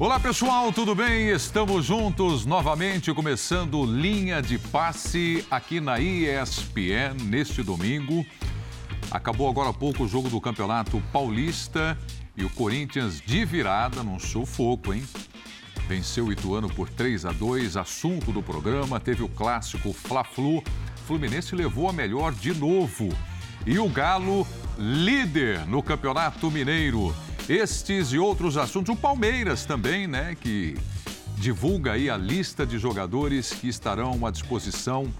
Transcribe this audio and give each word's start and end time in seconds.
Olá 0.00 0.20
pessoal, 0.20 0.72
tudo 0.72 0.94
bem? 0.94 1.30
Estamos 1.30 1.84
juntos 1.86 2.46
novamente, 2.46 3.12
começando 3.12 3.84
linha 3.84 4.40
de 4.40 4.56
passe 4.56 5.44
aqui 5.50 5.80
na 5.80 5.98
ESPN 5.98 7.24
neste 7.24 7.64
domingo. 7.64 8.24
Acabou 9.10 9.50
agora 9.50 9.70
há 9.70 9.72
pouco 9.72 10.04
o 10.04 10.08
jogo 10.08 10.30
do 10.30 10.40
Campeonato 10.40 11.02
Paulista 11.12 11.98
e 12.36 12.44
o 12.44 12.50
Corinthians 12.50 13.20
de 13.20 13.44
virada 13.44 14.04
num 14.04 14.20
sufoco, 14.20 14.94
hein? 14.94 15.02
Venceu 15.88 16.26
o 16.26 16.32
Ituano 16.32 16.68
por 16.70 16.88
3 16.88 17.26
a 17.26 17.32
2, 17.32 17.76
assunto 17.76 18.30
do 18.30 18.40
programa, 18.40 19.00
teve 19.00 19.24
o 19.24 19.28
clássico 19.28 19.92
Fla-Flu. 19.92 20.62
Fluminense 21.08 21.56
levou 21.56 21.88
a 21.88 21.92
melhor 21.92 22.32
de 22.32 22.54
novo. 22.54 23.08
E 23.66 23.80
o 23.80 23.88
Galo 23.88 24.46
líder 24.78 25.66
no 25.66 25.82
Campeonato 25.82 26.48
Mineiro. 26.52 27.12
Estes 27.48 28.12
e 28.12 28.18
outros 28.18 28.58
assuntos. 28.58 28.94
O 28.94 28.98
Palmeiras 28.98 29.64
também, 29.64 30.06
né, 30.06 30.36
que 30.38 30.76
divulga 31.38 31.92
aí 31.92 32.10
a 32.10 32.16
lista 32.16 32.66
de 32.66 32.78
jogadores 32.78 33.50
que 33.50 33.68
estarão 33.68 34.26
à 34.26 34.30
disposição 34.30 35.10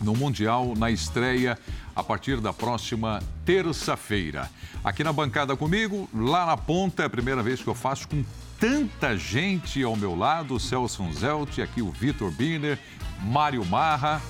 no 0.00 0.14
Mundial 0.14 0.74
na 0.76 0.92
estreia 0.92 1.58
a 1.94 2.04
partir 2.04 2.40
da 2.40 2.52
próxima 2.52 3.20
terça-feira. 3.44 4.48
Aqui 4.84 5.02
na 5.02 5.12
bancada 5.12 5.56
comigo, 5.56 6.08
lá 6.14 6.46
na 6.46 6.56
ponta, 6.56 7.02
é 7.02 7.06
a 7.06 7.10
primeira 7.10 7.42
vez 7.42 7.60
que 7.60 7.68
eu 7.68 7.74
faço 7.74 8.06
com 8.06 8.22
tanta 8.60 9.16
gente 9.16 9.82
ao 9.82 9.96
meu 9.96 10.14
lado, 10.14 10.60
Celso 10.60 11.02
Zelt, 11.12 11.58
aqui 11.58 11.82
o 11.82 11.90
Vitor 11.90 12.30
Biner, 12.30 12.78
Mário 13.24 13.64
Marra 13.64 14.22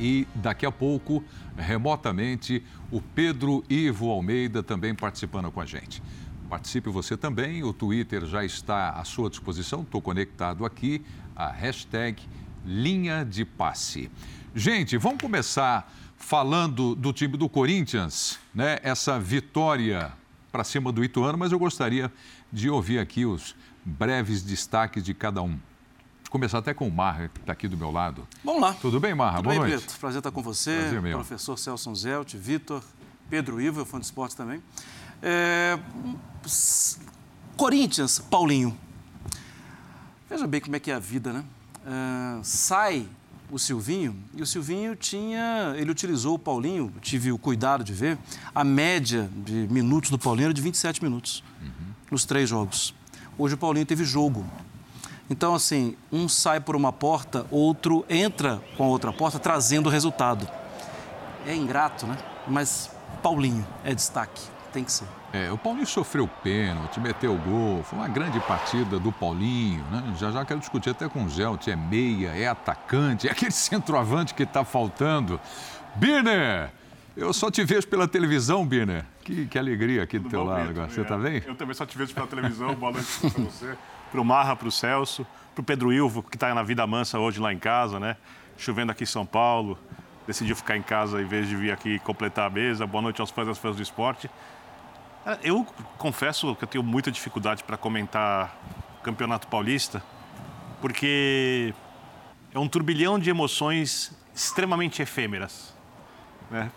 e 0.00 0.26
daqui 0.34 0.66
a 0.66 0.72
pouco, 0.72 1.22
remotamente, 1.56 2.64
o 2.90 3.00
Pedro 3.00 3.62
Ivo 3.68 4.10
Almeida 4.10 4.62
também 4.62 4.94
participando 4.94 5.50
com 5.52 5.60
a 5.60 5.66
gente. 5.66 6.02
Participe 6.50 6.90
você 6.90 7.16
também, 7.16 7.62
o 7.62 7.72
Twitter 7.72 8.26
já 8.26 8.44
está 8.44 8.90
à 8.90 9.04
sua 9.04 9.30
disposição, 9.30 9.82
estou 9.82 10.02
conectado 10.02 10.66
aqui, 10.66 11.00
a 11.36 11.48
hashtag 11.48 12.20
Linha 12.66 13.24
de 13.24 13.44
Passe. 13.44 14.10
Gente, 14.52 14.98
vamos 14.98 15.22
começar 15.22 15.88
falando 16.16 16.96
do 16.96 17.12
time 17.12 17.36
do 17.36 17.48
Corinthians, 17.48 18.36
né? 18.52 18.80
Essa 18.82 19.16
vitória 19.16 20.12
para 20.50 20.64
cima 20.64 20.90
do 20.90 21.04
Ituano, 21.04 21.38
mas 21.38 21.52
eu 21.52 21.58
gostaria 21.58 22.12
de 22.52 22.68
ouvir 22.68 22.98
aqui 22.98 23.24
os 23.24 23.54
breves 23.84 24.42
destaques 24.42 25.04
de 25.04 25.14
cada 25.14 25.40
um. 25.42 25.56
Começar 26.30 26.58
até 26.58 26.74
com 26.74 26.88
o 26.88 26.90
Marra, 26.90 27.28
que 27.32 27.38
está 27.38 27.52
aqui 27.52 27.68
do 27.68 27.76
meu 27.76 27.92
lado. 27.92 28.26
Vamos 28.44 28.60
lá. 28.60 28.74
Tudo 28.74 28.98
bem, 28.98 29.14
Marra? 29.14 29.36
Tudo 29.36 29.44
Boa 29.44 29.60
bem, 29.60 29.70
noite. 29.70 29.84
Preto. 29.84 30.00
Prazer 30.00 30.18
estar 30.18 30.32
com 30.32 30.42
você, 30.42 30.76
Prazer 30.76 31.00
mesmo. 31.00 31.18
professor 31.20 31.56
Celso 31.56 31.94
Zelt, 31.94 32.34
Vitor, 32.34 32.82
Pedro 33.28 33.60
Ivo, 33.60 33.84
fã 33.84 34.00
de 34.00 34.06
esporte 34.06 34.34
também. 34.34 34.60
É, 35.22 35.78
Corinthians, 37.56 38.18
Paulinho. 38.18 38.76
Veja 40.28 40.46
bem 40.46 40.60
como 40.60 40.76
é 40.76 40.80
que 40.80 40.90
é 40.90 40.94
a 40.94 40.98
vida, 40.98 41.32
né? 41.32 41.44
É, 41.86 42.40
sai 42.42 43.06
o 43.50 43.58
Silvinho 43.58 44.16
e 44.34 44.42
o 44.42 44.46
Silvinho 44.46 44.94
tinha, 44.94 45.74
ele 45.76 45.90
utilizou 45.90 46.34
o 46.34 46.38
Paulinho, 46.38 46.92
tive 47.00 47.32
o 47.32 47.38
cuidado 47.38 47.82
de 47.82 47.92
ver, 47.92 48.16
a 48.54 48.62
média 48.62 49.28
de 49.44 49.66
minutos 49.68 50.10
do 50.10 50.18
Paulinho 50.18 50.46
era 50.46 50.54
de 50.54 50.62
27 50.62 51.02
minutos 51.02 51.42
nos 52.10 52.24
três 52.24 52.48
jogos. 52.48 52.94
Hoje 53.36 53.54
o 53.54 53.58
Paulinho 53.58 53.86
teve 53.86 54.04
jogo. 54.04 54.44
Então, 55.28 55.54
assim, 55.54 55.96
um 56.10 56.28
sai 56.28 56.60
por 56.60 56.74
uma 56.74 56.92
porta, 56.92 57.46
outro 57.50 58.04
entra 58.08 58.60
com 58.76 58.84
a 58.84 58.86
outra 58.88 59.12
porta, 59.12 59.38
trazendo 59.38 59.86
o 59.86 59.90
resultado. 59.90 60.48
É 61.46 61.54
ingrato, 61.54 62.06
né? 62.06 62.18
Mas 62.48 62.90
Paulinho 63.22 63.66
é 63.84 63.94
destaque, 63.94 64.42
tem 64.70 64.84
que 64.84 64.92
ser. 64.92 65.06
É, 65.32 65.50
o 65.52 65.58
Paulinho 65.58 65.86
sofreu 65.86 66.28
pênalti, 66.42 66.98
meteu 67.00 67.36
gol, 67.36 67.82
foi 67.84 67.98
uma 67.98 68.08
grande 68.08 68.40
partida 68.40 68.98
do 68.98 69.12
Paulinho, 69.12 69.84
né? 69.90 70.14
Já 70.18 70.30
já 70.30 70.44
quero 70.44 70.60
discutir 70.60 70.90
até 70.90 71.08
com 71.08 71.24
o 71.24 71.28
Zelt, 71.28 71.68
é 71.68 71.76
meia, 71.76 72.28
é 72.30 72.48
atacante, 72.48 73.28
é 73.28 73.30
aquele 73.30 73.50
centroavante 73.52 74.34
que 74.34 74.42
está 74.42 74.64
faltando. 74.64 75.38
Birner, 75.96 76.70
eu 77.16 77.32
só 77.32 77.50
te 77.50 77.62
vejo 77.64 77.86
pela 77.88 78.08
televisão, 78.08 78.66
Birner. 78.66 79.04
Que, 79.24 79.46
que 79.46 79.58
alegria 79.58 80.02
aqui 80.02 80.18
do 80.18 80.28
teu 80.28 80.42
lado 80.42 80.64
Brito? 80.64 80.70
agora. 80.80 80.88
Você 80.90 81.00
É, 81.00 81.04
tá 81.04 81.18
bem? 81.18 81.42
Eu 81.46 81.54
também 81.54 81.74
só 81.74 81.84
te 81.86 81.96
vejo 81.96 82.14
pela 82.14 82.26
televisão. 82.26 82.74
Boa 82.74 82.92
noite 82.92 83.08
para 83.20 83.42
você, 83.44 83.74
para 84.10 84.20
o 84.20 84.24
Marra, 84.24 84.56
para 84.56 84.68
o 84.68 84.72
Celso, 84.72 85.26
para 85.54 85.60
o 85.62 85.64
Pedro 85.64 85.92
Ilvo, 85.92 86.22
que 86.22 86.36
está 86.36 86.54
na 86.54 86.62
vida 86.62 86.86
mansa 86.86 87.18
hoje 87.18 87.38
lá 87.40 87.52
em 87.52 87.58
casa, 87.58 88.00
né? 88.00 88.16
Chovendo 88.56 88.90
aqui 88.92 89.04
em 89.04 89.06
São 89.06 89.26
Paulo. 89.26 89.78
Decidiu 90.30 90.54
ficar 90.54 90.76
em 90.76 90.82
casa 90.82 91.20
em 91.20 91.24
vez 91.24 91.48
de 91.48 91.56
vir 91.56 91.72
aqui 91.72 91.98
completar 91.98 92.46
a 92.46 92.50
mesa. 92.50 92.86
Boa 92.86 93.02
noite 93.02 93.20
aos 93.20 93.30
fãs 93.30 93.48
das 93.48 93.58
fãs 93.58 93.74
do 93.74 93.82
esporte. 93.82 94.30
Eu 95.42 95.66
confesso 95.98 96.54
que 96.54 96.62
eu 96.62 96.68
tenho 96.68 96.84
muita 96.84 97.10
dificuldade 97.10 97.64
para 97.64 97.76
comentar 97.76 98.56
Campeonato 99.02 99.48
Paulista, 99.48 100.00
porque 100.80 101.74
é 102.54 102.58
um 102.60 102.68
turbilhão 102.68 103.18
de 103.18 103.28
emoções 103.28 104.16
extremamente 104.32 105.02
efêmeras. 105.02 105.74
Né? 106.48 106.70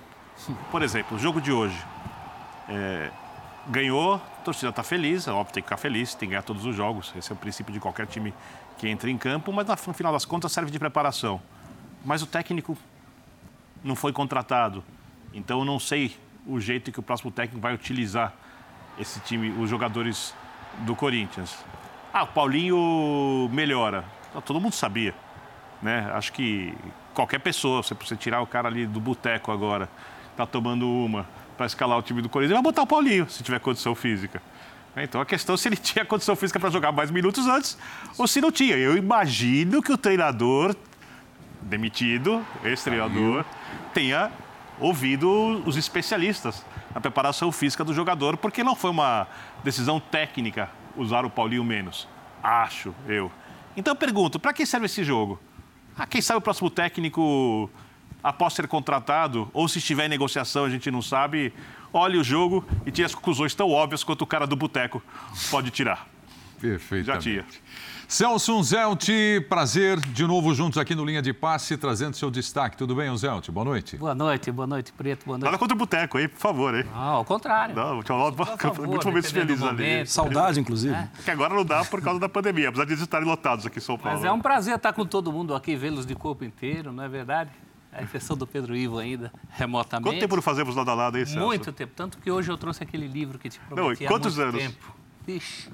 Por 0.71 0.81
exemplo, 0.81 1.15
o 1.15 1.19
jogo 1.19 1.39
de 1.39 1.51
hoje. 1.51 1.77
É, 2.67 3.11
ganhou, 3.67 4.15
a 4.15 4.41
torcida 4.43 4.71
está 4.71 4.81
feliz, 4.81 5.27
é 5.27 5.31
óbvio, 5.31 5.53
tem 5.53 5.61
que 5.61 5.67
ficar 5.67 5.77
feliz, 5.77 6.15
tem 6.15 6.27
que 6.27 6.31
ganhar 6.31 6.41
todos 6.41 6.65
os 6.65 6.75
jogos. 6.75 7.13
Esse 7.15 7.31
é 7.31 7.35
o 7.35 7.37
princípio 7.37 7.71
de 7.71 7.79
qualquer 7.79 8.07
time 8.07 8.33
que 8.79 8.89
entra 8.89 9.11
em 9.11 9.17
campo, 9.17 9.53
mas 9.53 9.67
no 9.67 9.93
final 9.93 10.11
das 10.11 10.25
contas 10.25 10.51
serve 10.51 10.71
de 10.71 10.79
preparação. 10.79 11.39
Mas 12.03 12.23
o 12.23 12.25
técnico 12.25 12.75
não 13.83 13.95
foi 13.95 14.13
contratado, 14.13 14.83
então 15.33 15.59
eu 15.59 15.65
não 15.65 15.79
sei 15.79 16.15
o 16.47 16.59
jeito 16.59 16.91
que 16.91 16.99
o 16.99 17.03
próximo 17.03 17.31
técnico 17.31 17.61
vai 17.61 17.73
utilizar 17.73 18.33
esse 18.99 19.19
time, 19.21 19.49
os 19.61 19.69
jogadores 19.69 20.33
do 20.79 20.95
Corinthians. 20.95 21.57
Ah, 22.13 22.23
o 22.23 22.27
Paulinho 22.27 23.49
melhora. 23.51 24.05
Ah, 24.35 24.41
Todo 24.41 24.59
mundo 24.61 24.73
sabia, 24.73 25.13
né? 25.81 26.11
Acho 26.13 26.31
que 26.33 26.73
qualquer 27.13 27.39
pessoa, 27.39 27.81
você 27.81 28.15
tirar 28.15 28.41
o 28.41 28.47
cara 28.47 28.67
ali 28.67 28.85
do 28.85 28.99
boteco 28.99 29.51
agora, 29.51 29.89
tá 30.35 30.45
tomando 30.45 30.87
uma 30.87 31.27
para 31.57 31.65
escalar 31.65 31.97
o 31.97 32.01
time 32.01 32.21
do 32.21 32.29
Corinthians, 32.29 32.55
vai 32.55 32.63
botar 32.63 32.81
o 32.81 32.87
Paulinho, 32.87 33.29
se 33.29 33.43
tiver 33.43 33.59
condição 33.59 33.93
física. 33.93 34.41
Né? 34.95 35.03
Então 35.03 35.21
a 35.21 35.25
questão 35.25 35.55
é 35.55 35.57
se 35.57 35.67
ele 35.67 35.77
tinha 35.77 36.05
condição 36.05 36.35
física 36.35 36.59
para 36.59 36.69
jogar 36.69 36.91
mais 36.91 37.11
minutos 37.11 37.47
antes 37.47 37.77
ou 38.17 38.27
se 38.27 38.41
não 38.41 38.51
tinha. 38.51 38.75
Eu 38.75 38.97
imagino 38.97 39.81
que 39.81 39.91
o 39.91 39.97
treinador 39.97 40.75
demitido, 41.63 42.45
ex-treinador, 42.63 43.45
tenha 43.93 44.31
ouvido 44.79 45.61
os 45.65 45.77
especialistas 45.77 46.65
na 46.93 47.01
preparação 47.01 47.51
física 47.51 47.83
do 47.83 47.93
jogador, 47.93 48.37
porque 48.37 48.63
não 48.63 48.75
foi 48.75 48.91
uma 48.91 49.27
decisão 49.63 49.99
técnica 49.99 50.69
usar 50.95 51.25
o 51.25 51.29
Paulinho 51.29 51.63
menos. 51.63 52.07
Acho 52.41 52.93
eu. 53.07 53.31
Então 53.75 53.93
eu 53.93 53.95
pergunto, 53.95 54.39
para 54.39 54.53
que 54.53 54.65
serve 54.65 54.85
esse 54.85 55.03
jogo? 55.03 55.39
Ah, 55.97 56.05
quem 56.05 56.21
sabe 56.21 56.39
o 56.39 56.41
próximo 56.41 56.69
técnico, 56.69 57.69
após 58.23 58.53
ser 58.53 58.67
contratado, 58.67 59.49
ou 59.53 59.67
se 59.67 59.79
estiver 59.79 60.05
em 60.05 60.09
negociação, 60.09 60.65
a 60.65 60.69
gente 60.69 60.89
não 60.91 61.01
sabe, 61.01 61.53
olhe 61.91 62.17
o 62.17 62.23
jogo 62.23 62.65
e 62.85 62.91
tire 62.91 63.05
as 63.05 63.15
conclusões 63.15 63.53
tão 63.55 63.69
óbvias 63.69 64.03
quanto 64.03 64.23
o 64.23 64.27
cara 64.27 64.45
do 64.45 64.55
boteco 64.55 65.01
pode 65.49 65.71
tirar. 65.71 66.07
Perfeito. 66.59 67.05
Já 67.05 67.17
tinha. 67.17 67.45
Celso 68.07 68.61
Zelt, 68.61 69.07
prazer 69.49 69.99
de 69.99 70.25
novo 70.27 70.53
juntos 70.53 70.77
aqui 70.77 70.93
no 70.93 71.03
Linha 71.03 71.21
de 71.21 71.33
Passe, 71.33 71.75
trazendo 71.77 72.15
seu 72.15 72.29
destaque. 72.29 72.77
Tudo 72.77 72.95
bem, 72.95 73.15
Zelt? 73.17 73.49
Boa 73.49 73.63
noite. 73.65 73.97
Boa 73.97 74.13
noite, 74.13 74.51
boa 74.51 74.67
noite, 74.67 74.93
Preto, 74.93 75.25
boa 75.25 75.37
Nada 75.37 75.49
noite. 75.51 75.59
contra 75.59 75.75
o 75.75 75.77
boteco, 75.79 76.19
hein? 76.19 76.27
Por 76.29 76.37
favor, 76.39 76.75
hein? 76.75 76.83
Não, 76.93 77.01
ao 77.01 77.25
contrário. 77.25 77.75
Não, 77.75 78.03
tinha 78.03 78.15
muitos 78.85 79.05
momentos 79.05 79.31
felizes 79.31 79.63
ali. 79.63 79.71
momento. 79.71 80.07
Saudade, 80.07 80.59
inclusive. 80.59 80.95
Que 81.23 81.31
agora 81.31 81.53
não 81.55 81.65
dá 81.65 81.83
por 81.85 82.01
causa 82.01 82.19
da 82.19 82.29
pandemia, 82.29 82.69
apesar 82.69 82.85
de 82.85 82.91
eles 82.91 83.01
estarem 83.01 83.27
lotados 83.27 83.65
aqui 83.65 83.79
em 83.79 83.81
São 83.81 83.97
Paulo. 83.97 84.17
Mas 84.17 84.25
é 84.25 84.31
um 84.31 84.39
prazer 84.39 84.75
estar 84.75 84.93
com 84.93 85.05
todo 85.05 85.31
mundo 85.31 85.55
aqui, 85.55 85.75
vê-los 85.75 86.05
de 86.05 86.13
corpo 86.13 86.43
inteiro, 86.43 86.91
não 86.91 87.03
é 87.03 87.09
verdade? 87.09 87.49
A 87.91 88.01
exceção 88.01 88.35
do 88.35 88.45
Pedro 88.47 88.75
Ivo 88.75 88.97
ainda, 88.97 89.31
remotamente. 89.51 90.09
Quanto 90.09 90.19
tempo 90.19 90.35
não 90.35 90.41
fazemos 90.41 90.75
lado 90.75 90.89
a 90.89 90.93
lado, 90.95 91.17
hein, 91.17 91.25
Celso? 91.25 91.39
Muito 91.45 91.71
tempo. 91.71 91.93
Tanto 91.95 92.17
que 92.17 92.29
hoje 92.31 92.51
eu 92.51 92.57
trouxe 92.57 92.81
aquele 92.83 93.07
livro 93.07 93.37
que 93.37 93.49
te 93.49 93.59
prometi 93.59 94.03
e 94.03 94.07
há 94.07 94.09
muito 94.09 94.27
anos? 94.41 94.61
tempo. 94.61 94.95
Ixi. 95.27 95.69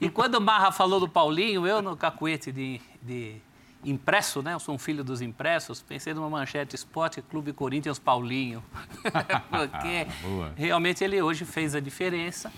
E 0.00 0.08
quando 0.08 0.36
o 0.36 0.40
Marra 0.40 0.72
falou 0.72 1.00
do 1.00 1.08
Paulinho, 1.08 1.66
eu 1.66 1.80
no 1.82 1.96
cacuete 1.96 2.50
de, 2.50 2.80
de 3.02 3.36
impresso, 3.84 4.42
né? 4.42 4.54
Eu 4.54 4.60
sou 4.60 4.74
um 4.74 4.78
filho 4.78 5.04
dos 5.04 5.20
impressos, 5.20 5.80
pensei 5.80 6.12
numa 6.14 6.28
manchete 6.28 6.74
Esporte 6.74 7.22
Clube 7.22 7.52
Corinthians 7.52 7.98
Paulinho. 7.98 8.62
Porque 9.50 10.06
Boa. 10.22 10.52
realmente 10.56 11.04
ele 11.04 11.20
hoje 11.22 11.44
fez 11.44 11.74
a 11.74 11.80
diferença. 11.80 12.52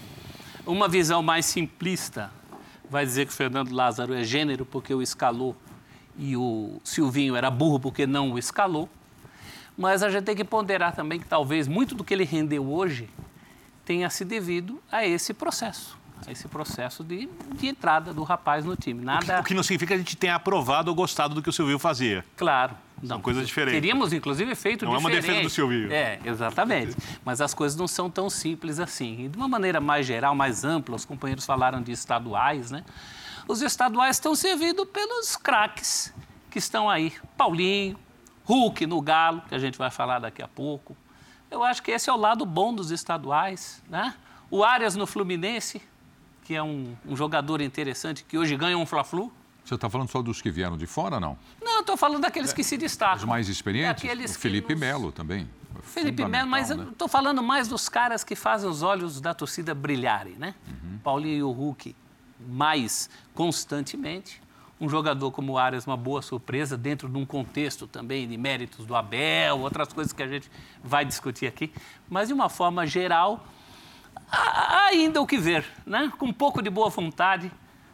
Uma 0.66 0.88
visão 0.88 1.22
mais 1.22 1.46
simplista 1.46 2.30
vai 2.88 3.04
dizer 3.04 3.26
que 3.26 3.32
o 3.32 3.34
Fernando 3.34 3.72
Lázaro 3.72 4.12
é 4.12 4.24
gênero 4.24 4.66
porque 4.66 4.92
o 4.92 5.00
escalou 5.00 5.56
e 6.18 6.36
o 6.36 6.80
Silvinho 6.82 7.36
era 7.36 7.50
burro 7.50 7.78
porque 7.78 8.06
não 8.06 8.32
o 8.32 8.38
escalou. 8.38 8.88
Mas 9.78 10.02
a 10.02 10.10
gente 10.10 10.24
tem 10.24 10.36
que 10.36 10.44
ponderar 10.44 10.94
também 10.94 11.18
que 11.18 11.26
talvez 11.26 11.68
muito 11.68 11.94
do 11.94 12.04
que 12.04 12.12
ele 12.12 12.24
rendeu 12.24 12.68
hoje 12.70 13.08
tenha 13.84 14.10
se 14.10 14.24
devido 14.24 14.80
a 14.90 15.06
esse 15.06 15.32
processo, 15.32 15.96
esse 16.28 16.46
processo 16.48 17.02
de, 17.04 17.28
de 17.54 17.66
entrada 17.68 18.12
do 18.12 18.22
rapaz 18.22 18.64
no 18.64 18.76
time. 18.76 19.04
Nada, 19.04 19.40
O 19.40 19.44
que 19.44 19.54
não 19.54 19.62
significa 19.62 19.88
que 19.88 19.94
a 19.94 19.98
gente 19.98 20.16
tenha 20.16 20.34
aprovado 20.34 20.90
ou 20.90 20.94
gostado 20.94 21.34
do 21.34 21.42
que 21.42 21.48
o 21.48 21.52
Silvio 21.52 21.78
fazia. 21.78 22.24
claro. 22.36 22.74
Não, 23.02 23.18
coisas 23.18 23.46
diferentes. 23.46 23.80
Teríamos, 23.80 24.12
inclusive, 24.12 24.54
feito 24.54 24.84
Não 24.84 24.94
é 24.94 24.98
uma 24.98 25.08
diferente. 25.08 25.26
defesa 25.28 25.42
do 25.48 25.50
Silvinho. 25.50 25.90
É, 25.90 26.20
exatamente. 26.22 26.94
Mas 27.24 27.40
as 27.40 27.54
coisas 27.54 27.74
não 27.74 27.88
são 27.88 28.10
tão 28.10 28.28
simples 28.28 28.78
assim. 28.78 29.24
E 29.24 29.28
de 29.28 29.38
uma 29.38 29.48
maneira 29.48 29.80
mais 29.80 30.04
geral, 30.04 30.34
mais 30.34 30.64
ampla, 30.64 30.96
os 30.96 31.06
companheiros 31.06 31.46
falaram 31.46 31.80
de 31.80 31.92
estaduais, 31.92 32.70
né? 32.70 32.84
os 33.48 33.62
estaduais 33.62 34.16
estão 34.16 34.34
servidos 34.34 34.84
pelos 34.92 35.34
craques 35.34 36.12
que 36.50 36.58
estão 36.58 36.90
aí. 36.90 37.14
Paulinho, 37.38 37.96
Hulk 38.44 38.84
no 38.86 39.00
Galo, 39.00 39.40
que 39.48 39.54
a 39.54 39.58
gente 39.58 39.78
vai 39.78 39.90
falar 39.90 40.18
daqui 40.18 40.42
a 40.42 40.48
pouco. 40.48 40.94
Eu 41.50 41.64
acho 41.64 41.82
que 41.82 41.90
esse 41.90 42.10
é 42.10 42.12
o 42.12 42.16
lado 42.18 42.44
bom 42.44 42.74
dos 42.74 42.90
estaduais, 42.90 43.82
né? 43.88 44.12
O 44.50 44.62
Arias 44.62 44.94
no 44.94 45.06
Fluminense, 45.06 45.80
que 46.50 46.56
é 46.56 46.62
um, 46.64 46.96
um 47.06 47.14
jogador 47.14 47.60
interessante, 47.60 48.24
que 48.24 48.36
hoje 48.36 48.56
ganha 48.56 48.76
um 48.76 48.84
Fla-Flu. 48.84 49.32
Você 49.64 49.76
está 49.76 49.88
falando 49.88 50.10
só 50.10 50.20
dos 50.20 50.42
que 50.42 50.50
vieram 50.50 50.76
de 50.76 50.84
fora, 50.84 51.20
não? 51.20 51.38
Não, 51.62 51.78
estou 51.78 51.96
falando 51.96 52.22
daqueles 52.22 52.52
que 52.52 52.64
se 52.64 52.76
destacam. 52.76 53.18
Os 53.18 53.24
mais 53.24 53.48
experientes? 53.48 54.02
Daqueles 54.02 54.34
o 54.34 54.38
Felipe 54.40 54.72
nos... 54.72 54.80
Melo 54.80 55.12
também. 55.12 55.48
Felipe 55.80 56.24
Melo, 56.24 56.50
mas 56.50 56.70
né? 56.70 56.74
eu 56.74 56.90
estou 56.90 57.06
falando 57.06 57.40
mais 57.40 57.68
dos 57.68 57.88
caras 57.88 58.24
que 58.24 58.34
fazem 58.34 58.68
os 58.68 58.82
olhos 58.82 59.20
da 59.20 59.32
torcida 59.32 59.72
brilharem, 59.76 60.34
né? 60.34 60.56
Uhum. 60.66 60.98
Paulinho 61.04 61.36
e 61.36 61.42
o 61.44 61.52
Hulk 61.52 61.94
mais 62.48 63.08
constantemente. 63.32 64.42
Um 64.80 64.88
jogador 64.88 65.30
como 65.30 65.52
o 65.52 65.58
Arias, 65.58 65.86
uma 65.86 65.96
boa 65.96 66.20
surpresa, 66.20 66.76
dentro 66.76 67.08
de 67.08 67.16
um 67.16 67.24
contexto 67.24 67.86
também 67.86 68.26
de 68.26 68.36
méritos 68.36 68.84
do 68.84 68.96
Abel, 68.96 69.60
outras 69.60 69.92
coisas 69.92 70.12
que 70.12 70.22
a 70.24 70.26
gente 70.26 70.50
vai 70.82 71.04
discutir 71.04 71.46
aqui. 71.46 71.72
Mas, 72.08 72.26
de 72.26 72.34
uma 72.34 72.48
forma 72.48 72.84
geral, 72.88 73.46
ainda 74.30 75.20
o 75.20 75.26
que 75.26 75.38
ver, 75.38 75.64
né? 75.86 76.12
Com 76.18 76.26
um 76.26 76.32
pouco 76.32 76.62
de 76.62 76.70
boa 76.70 76.88
vontade, 76.88 77.50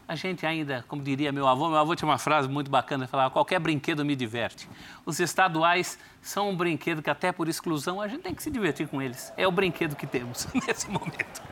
a 0.08 0.14
gente 0.14 0.46
ainda, 0.46 0.84
como 0.86 1.02
diria 1.02 1.32
meu 1.32 1.48
avô, 1.48 1.68
meu 1.68 1.78
avô 1.78 1.94
tinha 1.96 2.08
uma 2.08 2.18
frase 2.18 2.48
muito 2.48 2.70
bacana, 2.70 3.08
falava, 3.08 3.30
qualquer 3.30 3.58
brinquedo 3.58 4.04
me 4.04 4.14
diverte. 4.14 4.68
Os 5.04 5.18
estaduais 5.18 5.98
são 6.22 6.50
um 6.50 6.56
brinquedo 6.56 7.02
que 7.02 7.10
até 7.10 7.32
por 7.32 7.48
exclusão 7.48 8.00
a 8.00 8.06
gente 8.06 8.22
tem 8.22 8.34
que 8.34 8.42
se 8.42 8.50
divertir 8.50 8.86
com 8.86 9.02
eles. 9.02 9.32
É 9.36 9.46
o 9.46 9.50
brinquedo 9.50 9.96
que 9.96 10.06
temos 10.06 10.46
nesse 10.66 10.88
momento. 10.88 11.42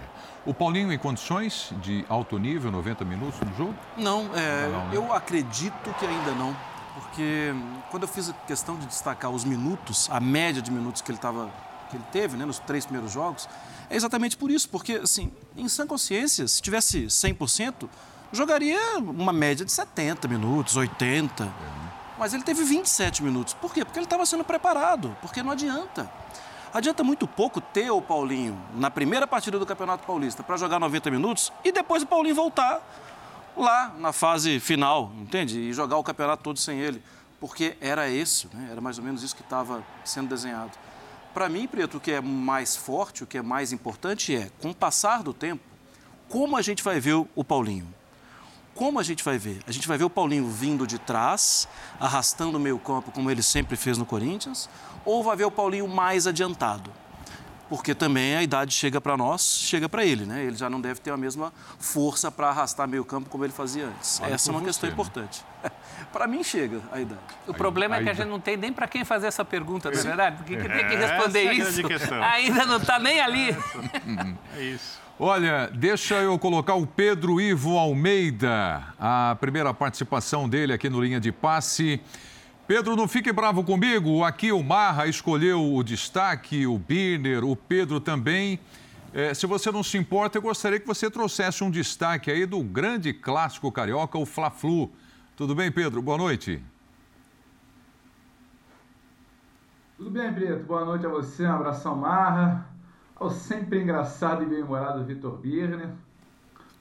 O 0.46 0.52
Paulinho 0.52 0.92
em 0.92 0.98
condições 0.98 1.72
de 1.80 2.04
alto 2.08 2.38
nível, 2.38 2.70
90 2.70 3.04
minutos 3.04 3.40
no 3.40 3.56
jogo? 3.56 3.74
Não, 3.96 4.30
é, 4.34 4.68
não, 4.68 4.88
né? 4.88 4.90
eu 4.92 5.12
acredito 5.12 5.92
que 5.98 6.06
ainda 6.06 6.32
não. 6.32 6.54
Porque 6.94 7.52
quando 7.90 8.04
eu 8.04 8.08
fiz 8.08 8.28
a 8.28 8.32
questão 8.32 8.76
de 8.76 8.86
destacar 8.86 9.30
os 9.30 9.44
minutos, 9.44 10.08
a 10.12 10.20
média 10.20 10.62
de 10.62 10.70
minutos 10.70 11.02
que 11.02 11.10
ele, 11.10 11.18
tava, 11.18 11.50
que 11.90 11.96
ele 11.96 12.04
teve 12.12 12.36
né, 12.36 12.44
nos 12.44 12.58
três 12.60 12.84
primeiros 12.84 13.12
jogos, 13.12 13.48
é 13.88 13.96
exatamente 13.96 14.36
por 14.36 14.50
isso. 14.50 14.68
Porque, 14.68 14.94
assim, 14.94 15.32
em 15.56 15.68
sã 15.68 15.86
consciência, 15.86 16.46
se 16.48 16.60
tivesse 16.60 17.06
100%, 17.06 17.88
jogaria 18.32 18.78
uma 18.98 19.32
média 19.32 19.64
de 19.64 19.72
70 19.72 20.28
minutos, 20.28 20.76
80. 20.76 21.52
Mas 22.18 22.32
ele 22.32 22.42
teve 22.42 22.62
27 22.64 23.22
minutos. 23.22 23.54
Por 23.54 23.72
quê? 23.72 23.84
Porque 23.84 23.98
ele 23.98 24.06
estava 24.06 24.24
sendo 24.24 24.44
preparado. 24.44 25.16
Porque 25.20 25.42
não 25.42 25.50
adianta. 25.50 26.10
Adianta 26.72 27.04
muito 27.04 27.26
pouco 27.28 27.60
ter 27.60 27.90
o 27.90 28.02
Paulinho 28.02 28.60
na 28.74 28.90
primeira 28.90 29.28
partida 29.28 29.60
do 29.60 29.66
Campeonato 29.66 30.04
Paulista 30.04 30.42
para 30.42 30.56
jogar 30.56 30.80
90 30.80 31.08
minutos 31.08 31.52
e 31.62 31.70
depois 31.70 32.02
o 32.02 32.06
Paulinho 32.06 32.34
voltar 32.34 32.82
lá 33.56 33.94
na 33.96 34.12
fase 34.12 34.58
final, 34.58 35.12
entende? 35.20 35.60
E 35.60 35.72
jogar 35.72 35.96
o 35.98 36.02
campeonato 36.02 36.42
todo 36.42 36.58
sem 36.58 36.80
ele. 36.80 37.00
Porque 37.38 37.76
era 37.80 38.08
isso, 38.08 38.50
né? 38.52 38.68
era 38.72 38.80
mais 38.80 38.98
ou 38.98 39.04
menos 39.04 39.22
isso 39.22 39.36
que 39.36 39.42
estava 39.42 39.84
sendo 40.04 40.28
desenhado. 40.28 40.72
Para 41.34 41.48
mim, 41.48 41.66
Preto, 41.66 41.96
o 41.96 42.00
que 42.00 42.12
é 42.12 42.20
mais 42.20 42.76
forte, 42.76 43.24
o 43.24 43.26
que 43.26 43.36
é 43.36 43.42
mais 43.42 43.72
importante 43.72 44.36
é, 44.36 44.50
com 44.62 44.70
o 44.70 44.74
passar 44.74 45.20
do 45.20 45.34
tempo, 45.34 45.64
como 46.28 46.56
a 46.56 46.62
gente 46.62 46.80
vai 46.82 47.00
ver 47.00 47.26
o 47.34 47.44
Paulinho. 47.44 47.92
Como 48.72 49.00
a 49.00 49.02
gente 49.02 49.22
vai 49.24 49.36
ver? 49.36 49.60
A 49.66 49.72
gente 49.72 49.88
vai 49.88 49.98
ver 49.98 50.04
o 50.04 50.10
Paulinho 50.10 50.46
vindo 50.48 50.86
de 50.86 50.96
trás, 50.96 51.68
arrastando 51.98 52.56
o 52.56 52.60
meio 52.60 52.78
campo, 52.78 53.10
como 53.10 53.30
ele 53.30 53.42
sempre 53.42 53.76
fez 53.76 53.98
no 53.98 54.06
Corinthians, 54.06 54.70
ou 55.04 55.24
vai 55.24 55.36
ver 55.36 55.44
o 55.44 55.50
Paulinho 55.50 55.88
mais 55.88 56.28
adiantado? 56.28 56.90
Porque 57.68 57.96
também 57.96 58.36
a 58.36 58.42
idade 58.42 58.72
chega 58.72 59.00
para 59.00 59.16
nós, 59.16 59.42
chega 59.42 59.88
para 59.88 60.04
ele, 60.04 60.24
né? 60.24 60.44
Ele 60.44 60.56
já 60.56 60.70
não 60.70 60.80
deve 60.80 61.00
ter 61.00 61.10
a 61.10 61.16
mesma 61.16 61.52
força 61.80 62.30
para 62.30 62.48
arrastar 62.48 62.86
meio 62.86 63.04
campo 63.04 63.28
como 63.28 63.44
ele 63.44 63.52
fazia 63.52 63.86
antes. 63.86 64.20
Olha 64.20 64.34
essa 64.34 64.50
é 64.50 64.52
uma 64.52 64.60
você, 64.60 64.66
questão 64.66 64.88
né? 64.88 64.92
importante. 64.92 65.44
Para 66.14 66.28
mim 66.28 66.44
chega 66.44 66.80
a 66.92 67.00
idade. 67.00 67.20
O 67.44 67.52
problema 67.52 67.96
aí, 67.96 68.02
é 68.02 68.04
que 68.04 68.10
a 68.10 68.14
gente 68.14 68.28
não 68.28 68.38
tem 68.38 68.56
nem 68.56 68.72
para 68.72 68.86
quem 68.86 69.04
fazer 69.04 69.26
essa 69.26 69.44
pergunta, 69.44 69.90
não 69.90 69.98
é 69.98 70.02
verdade? 70.02 70.36
Porque 70.36 70.56
quem 70.56 70.68
tem 70.68 70.88
que 70.88 70.94
responder 70.94 71.48
é 71.48 71.54
isso 71.54 71.82
ainda 72.22 72.64
não 72.66 72.76
está 72.76 73.00
nem 73.00 73.20
ali. 73.20 73.48
É 74.56 74.62
isso. 74.62 75.00
Olha, 75.18 75.68
deixa 75.74 76.14
eu 76.22 76.38
colocar 76.38 76.74
o 76.74 76.86
Pedro 76.86 77.40
Ivo 77.40 77.76
Almeida, 77.76 78.84
a 78.98 79.36
primeira 79.40 79.74
participação 79.74 80.48
dele 80.48 80.72
aqui 80.72 80.88
no 80.88 81.02
Linha 81.02 81.18
de 81.18 81.32
Passe. 81.32 82.00
Pedro, 82.68 82.94
não 82.94 83.08
fique 83.08 83.32
bravo 83.32 83.64
comigo. 83.64 84.22
Aqui 84.22 84.52
o 84.52 84.62
Marra 84.62 85.08
escolheu 85.08 85.74
o 85.74 85.82
destaque, 85.82 86.64
o 86.64 86.78
Birner, 86.78 87.44
o 87.44 87.56
Pedro 87.56 87.98
também. 87.98 88.60
É, 89.12 89.34
se 89.34 89.46
você 89.46 89.72
não 89.72 89.82
se 89.82 89.98
importa, 89.98 90.38
eu 90.38 90.42
gostaria 90.42 90.78
que 90.78 90.86
você 90.86 91.10
trouxesse 91.10 91.64
um 91.64 91.70
destaque 91.70 92.30
aí 92.30 92.46
do 92.46 92.62
grande 92.62 93.12
clássico 93.12 93.70
carioca, 93.72 94.16
o 94.16 94.24
Fla-Flu. 94.24 94.92
Tudo 95.36 95.52
bem, 95.52 95.72
Pedro? 95.72 96.00
Boa 96.00 96.16
noite. 96.16 96.62
Tudo 99.96 100.08
bem, 100.10 100.32
Preto? 100.32 100.64
Boa 100.64 100.84
noite 100.84 101.04
a 101.06 101.08
você, 101.08 101.44
um 101.44 101.52
abração 101.52 101.96
Marra 101.96 102.68
ao 103.16 103.30
sempre 103.30 103.82
engraçado 103.82 104.44
e 104.44 104.46
bem-humorado 104.46 105.04
Vitor 105.04 105.36
Birner, 105.38 105.90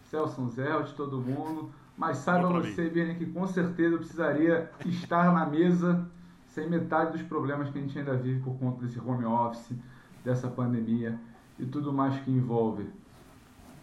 Celso 0.10 0.48
Zelt, 0.50 0.92
todo 0.94 1.20
mundo. 1.20 1.72
Mas 1.98 2.18
saiba 2.18 2.48
você, 2.50 2.90
Birner, 2.90 3.18
que 3.18 3.26
com 3.26 3.48
certeza 3.48 3.96
eu 3.96 4.00
precisaria 4.00 4.72
estar 4.86 5.34
na 5.34 5.48
mesa 5.48 6.08
sem 6.48 6.70
metade 6.70 7.14
dos 7.14 7.24
problemas 7.24 7.70
que 7.70 7.80
a 7.80 7.82
gente 7.82 7.98
ainda 7.98 8.16
vive 8.16 8.40
por 8.42 8.56
conta 8.60 8.86
desse 8.86 9.00
home 9.00 9.26
office, 9.26 9.76
dessa 10.24 10.48
pandemia 10.48 11.20
e 11.58 11.66
tudo 11.66 11.92
mais 11.92 12.20
que 12.22 12.30
envolve. 12.30 12.88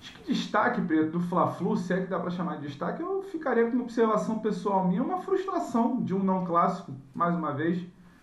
Acho 0.00 0.14
que 0.14 0.32
destaque, 0.32 0.80
Preto, 0.80 1.12
do 1.12 1.20
Fla-Flu, 1.20 1.76
se 1.76 1.92
é 1.92 2.00
que 2.00 2.06
dá 2.06 2.18
para 2.18 2.30
chamar 2.30 2.56
de 2.56 2.68
destaque, 2.68 3.02
eu 3.02 3.22
ficaria 3.22 3.64
com 3.66 3.72
uma 3.72 3.82
observação 3.84 4.38
pessoal 4.38 4.88
minha, 4.88 5.02
uma 5.02 5.20
frustração 5.20 6.00
de 6.02 6.14
um 6.14 6.22
não 6.22 6.46
clássico, 6.46 6.92
mais 7.14 7.34
uma 7.34 7.52
vez. 7.52 7.82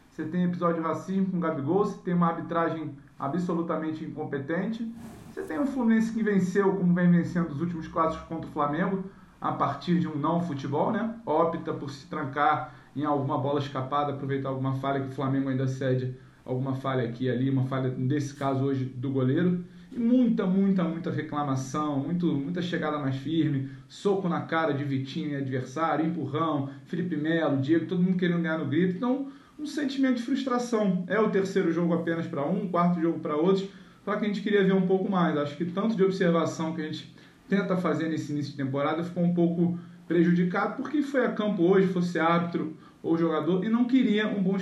Você 0.09 0.25
tem 0.25 0.43
episódio 0.43 0.81
de 0.81 0.87
racismo 0.87 1.27
com 1.27 1.37
o 1.37 1.39
Gabigol, 1.39 1.85
você 1.85 1.99
tem 1.99 2.15
uma 2.15 2.29
arbitragem 2.29 2.97
absolutamente 3.19 4.03
incompetente. 4.03 4.91
Você 5.31 5.43
tem 5.43 5.59
um 5.59 5.67
Fluminense 5.67 6.11
que 6.11 6.23
venceu, 6.23 6.75
como 6.75 6.95
vem 6.95 7.11
vencendo 7.11 7.51
os 7.51 7.61
últimos 7.61 7.87
clássicos 7.87 8.27
contra 8.27 8.49
o 8.49 8.51
Flamengo, 8.51 9.03
a 9.39 9.51
partir 9.51 9.99
de 9.99 10.07
um 10.07 10.17
não 10.17 10.41
futebol, 10.41 10.91
né? 10.91 11.13
Opta 11.23 11.71
por 11.71 11.91
se 11.91 12.07
trancar 12.07 12.73
em 12.95 13.05
alguma 13.05 13.37
bola 13.37 13.59
escapada, 13.59 14.13
aproveitar 14.13 14.49
alguma 14.49 14.73
falha 14.77 15.01
que 15.01 15.09
o 15.09 15.11
Flamengo 15.11 15.49
ainda 15.49 15.67
cede, 15.67 16.17
alguma 16.43 16.73
falha 16.73 17.07
aqui 17.07 17.25
e 17.25 17.29
ali, 17.29 17.51
uma 17.51 17.65
falha, 17.65 17.93
nesse 17.95 18.33
caso 18.33 18.63
hoje, 18.63 18.83
do 18.83 19.11
goleiro. 19.11 19.63
E 19.91 19.99
muita, 19.99 20.45
muita, 20.45 20.83
muita 20.83 21.09
reclamação, 21.09 21.99
muito, 21.99 22.27
muita 22.27 22.61
chegada 22.61 22.99
mais 22.99 23.15
firme, 23.15 23.69
soco 23.87 24.27
na 24.27 24.41
cara 24.41 24.73
de 24.73 24.83
Vitinho 24.83 25.31
e 25.31 25.35
adversário, 25.35 26.05
empurrão, 26.05 26.69
Felipe 26.85 27.15
Melo, 27.15 27.61
Diego, 27.61 27.85
todo 27.85 28.03
mundo 28.03 28.17
querendo 28.17 28.41
ganhar 28.41 28.57
no 28.57 28.65
grito. 28.65 28.97
Então, 28.97 29.27
um 29.57 29.65
sentimento 29.65 30.17
de 30.17 30.23
frustração. 30.23 31.03
É 31.07 31.19
o 31.19 31.29
terceiro 31.29 31.71
jogo 31.71 31.93
apenas 31.93 32.27
para 32.27 32.45
um, 32.45 32.67
quarto 32.67 33.01
jogo 33.01 33.19
para 33.19 33.35
outros, 33.35 33.67
só 34.03 34.15
que 34.15 34.25
a 34.25 34.27
gente 34.27 34.41
queria 34.41 34.63
ver 34.63 34.73
um 34.73 34.85
pouco 34.85 35.09
mais. 35.09 35.37
Acho 35.37 35.55
que 35.57 35.65
tanto 35.65 35.95
de 35.95 36.03
observação 36.03 36.73
que 36.73 36.81
a 36.81 36.85
gente 36.85 37.13
tenta 37.49 37.77
fazer 37.77 38.09
nesse 38.09 38.31
início 38.31 38.51
de 38.51 38.57
temporada 38.57 39.03
ficou 39.03 39.23
um 39.23 39.33
pouco 39.33 39.79
prejudicado 40.07 40.75
porque 40.75 41.01
foi 41.01 41.25
a 41.25 41.31
campo 41.31 41.63
hoje, 41.63 41.87
fosse 41.87 42.19
árbitro 42.19 42.75
ou 43.03 43.17
jogador 43.17 43.63
e 43.63 43.69
não 43.69 43.85
queria 43.85 44.27
um 44.27 44.41
bom, 44.41 44.57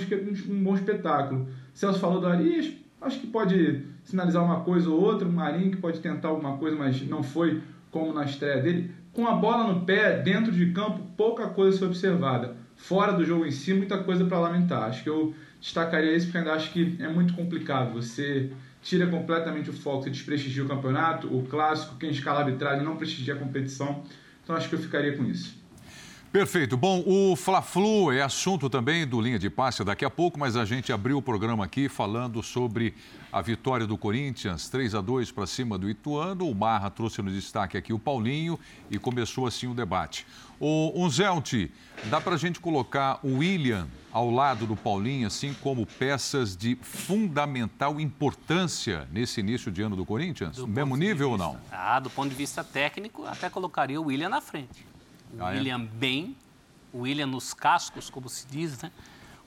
um 0.48 0.62
bom 0.62 0.74
espetáculo. 0.74 1.48
Celso 1.72 1.98
falou 1.98 2.20
do 2.20 2.26
Arias, 2.26 2.72
acho 3.00 3.20
que 3.20 3.26
pode 3.26 3.84
sinalizar 4.06 4.42
uma 4.42 4.60
coisa 4.60 4.88
ou 4.88 4.98
outra, 4.98 5.28
o 5.28 5.32
Marinho 5.32 5.72
que 5.72 5.76
pode 5.76 6.00
tentar 6.00 6.28
alguma 6.28 6.56
coisa, 6.56 6.76
mas 6.76 7.06
não 7.06 7.22
foi 7.22 7.60
como 7.90 8.12
na 8.14 8.24
estreia 8.24 8.62
dele. 8.62 8.90
Com 9.12 9.26
a 9.26 9.32
bola 9.32 9.72
no 9.72 9.84
pé, 9.84 10.22
dentro 10.22 10.52
de 10.52 10.72
campo, 10.72 11.02
pouca 11.16 11.48
coisa 11.48 11.78
foi 11.78 11.88
observada 11.88 12.56
fora 12.76 13.12
do 13.12 13.24
jogo 13.24 13.44
em 13.44 13.50
si, 13.50 13.74
muita 13.74 13.98
coisa 13.98 14.24
para 14.24 14.38
lamentar. 14.38 14.84
Acho 14.84 15.02
que 15.02 15.08
eu 15.08 15.34
destacaria 15.60 16.14
isso 16.14 16.26
porque 16.26 16.38
ainda 16.38 16.52
acho 16.52 16.72
que 16.72 16.96
é 17.00 17.08
muito 17.08 17.34
complicado. 17.34 17.94
Você 17.94 18.50
tira 18.82 19.06
completamente 19.06 19.70
o 19.70 19.72
foco, 19.72 20.04
você 20.04 20.10
desprestigia 20.10 20.64
o 20.64 20.68
campeonato, 20.68 21.26
o 21.34 21.42
clássico, 21.44 21.96
quem 21.96 22.10
escala 22.10 22.40
a 22.40 22.44
arbitragem 22.44 22.84
não 22.84 22.96
prestigia 22.96 23.34
a 23.34 23.38
competição. 23.38 24.04
Então 24.44 24.54
acho 24.54 24.68
que 24.68 24.76
eu 24.76 24.78
ficaria 24.78 25.16
com 25.16 25.24
isso. 25.24 25.65
Perfeito. 26.36 26.76
Bom, 26.76 27.02
o 27.06 27.34
Fla-Flu 27.34 28.12
é 28.12 28.20
assunto 28.20 28.68
também 28.68 29.06
do 29.06 29.18
Linha 29.22 29.38
de 29.38 29.48
Passe 29.48 29.82
daqui 29.82 30.04
a 30.04 30.10
pouco, 30.10 30.38
mas 30.38 30.54
a 30.54 30.66
gente 30.66 30.92
abriu 30.92 31.16
o 31.16 31.22
programa 31.22 31.64
aqui 31.64 31.88
falando 31.88 32.42
sobre 32.42 32.94
a 33.32 33.40
vitória 33.40 33.86
do 33.86 33.96
Corinthians, 33.96 34.68
3 34.68 34.96
a 34.96 35.00
2 35.00 35.32
para 35.32 35.46
cima 35.46 35.78
do 35.78 35.88
Ituano. 35.88 36.46
O 36.46 36.54
Marra 36.54 36.90
trouxe 36.90 37.22
no 37.22 37.30
destaque 37.30 37.78
aqui 37.78 37.90
o 37.90 37.98
Paulinho 37.98 38.60
e 38.90 38.98
começou 38.98 39.46
assim 39.46 39.66
o 39.66 39.72
debate. 39.72 40.26
O 40.60 40.92
Unzelt, 40.94 41.70
dá 42.10 42.20
para 42.20 42.34
a 42.34 42.38
gente 42.38 42.60
colocar 42.60 43.18
o 43.22 43.38
William 43.38 43.88
ao 44.12 44.30
lado 44.30 44.66
do 44.66 44.76
Paulinho, 44.76 45.26
assim 45.26 45.54
como 45.62 45.86
peças 45.86 46.54
de 46.54 46.76
fundamental 46.82 47.98
importância 47.98 49.08
nesse 49.10 49.40
início 49.40 49.72
de 49.72 49.80
ano 49.80 49.96
do 49.96 50.04
Corinthians? 50.04 50.56
Do 50.56 50.68
Mesmo 50.68 50.98
nível 50.98 51.30
vista, 51.30 51.46
ou 51.46 51.54
não? 51.54 51.60
Ah, 51.72 51.98
do 51.98 52.10
ponto 52.10 52.28
de 52.28 52.34
vista 52.34 52.62
técnico, 52.62 53.24
até 53.24 53.48
colocaria 53.48 53.98
o 53.98 54.04
William 54.04 54.28
na 54.28 54.42
frente. 54.42 54.84
O 55.34 55.44
ah, 55.44 55.52
é? 55.52 55.58
William 55.58 55.80
é? 55.80 55.96
bem, 55.96 56.36
o 56.92 57.00
William 57.00 57.26
nos 57.26 57.54
cascos, 57.54 58.10
como 58.10 58.28
se 58.28 58.46
diz, 58.46 58.80
né? 58.80 58.90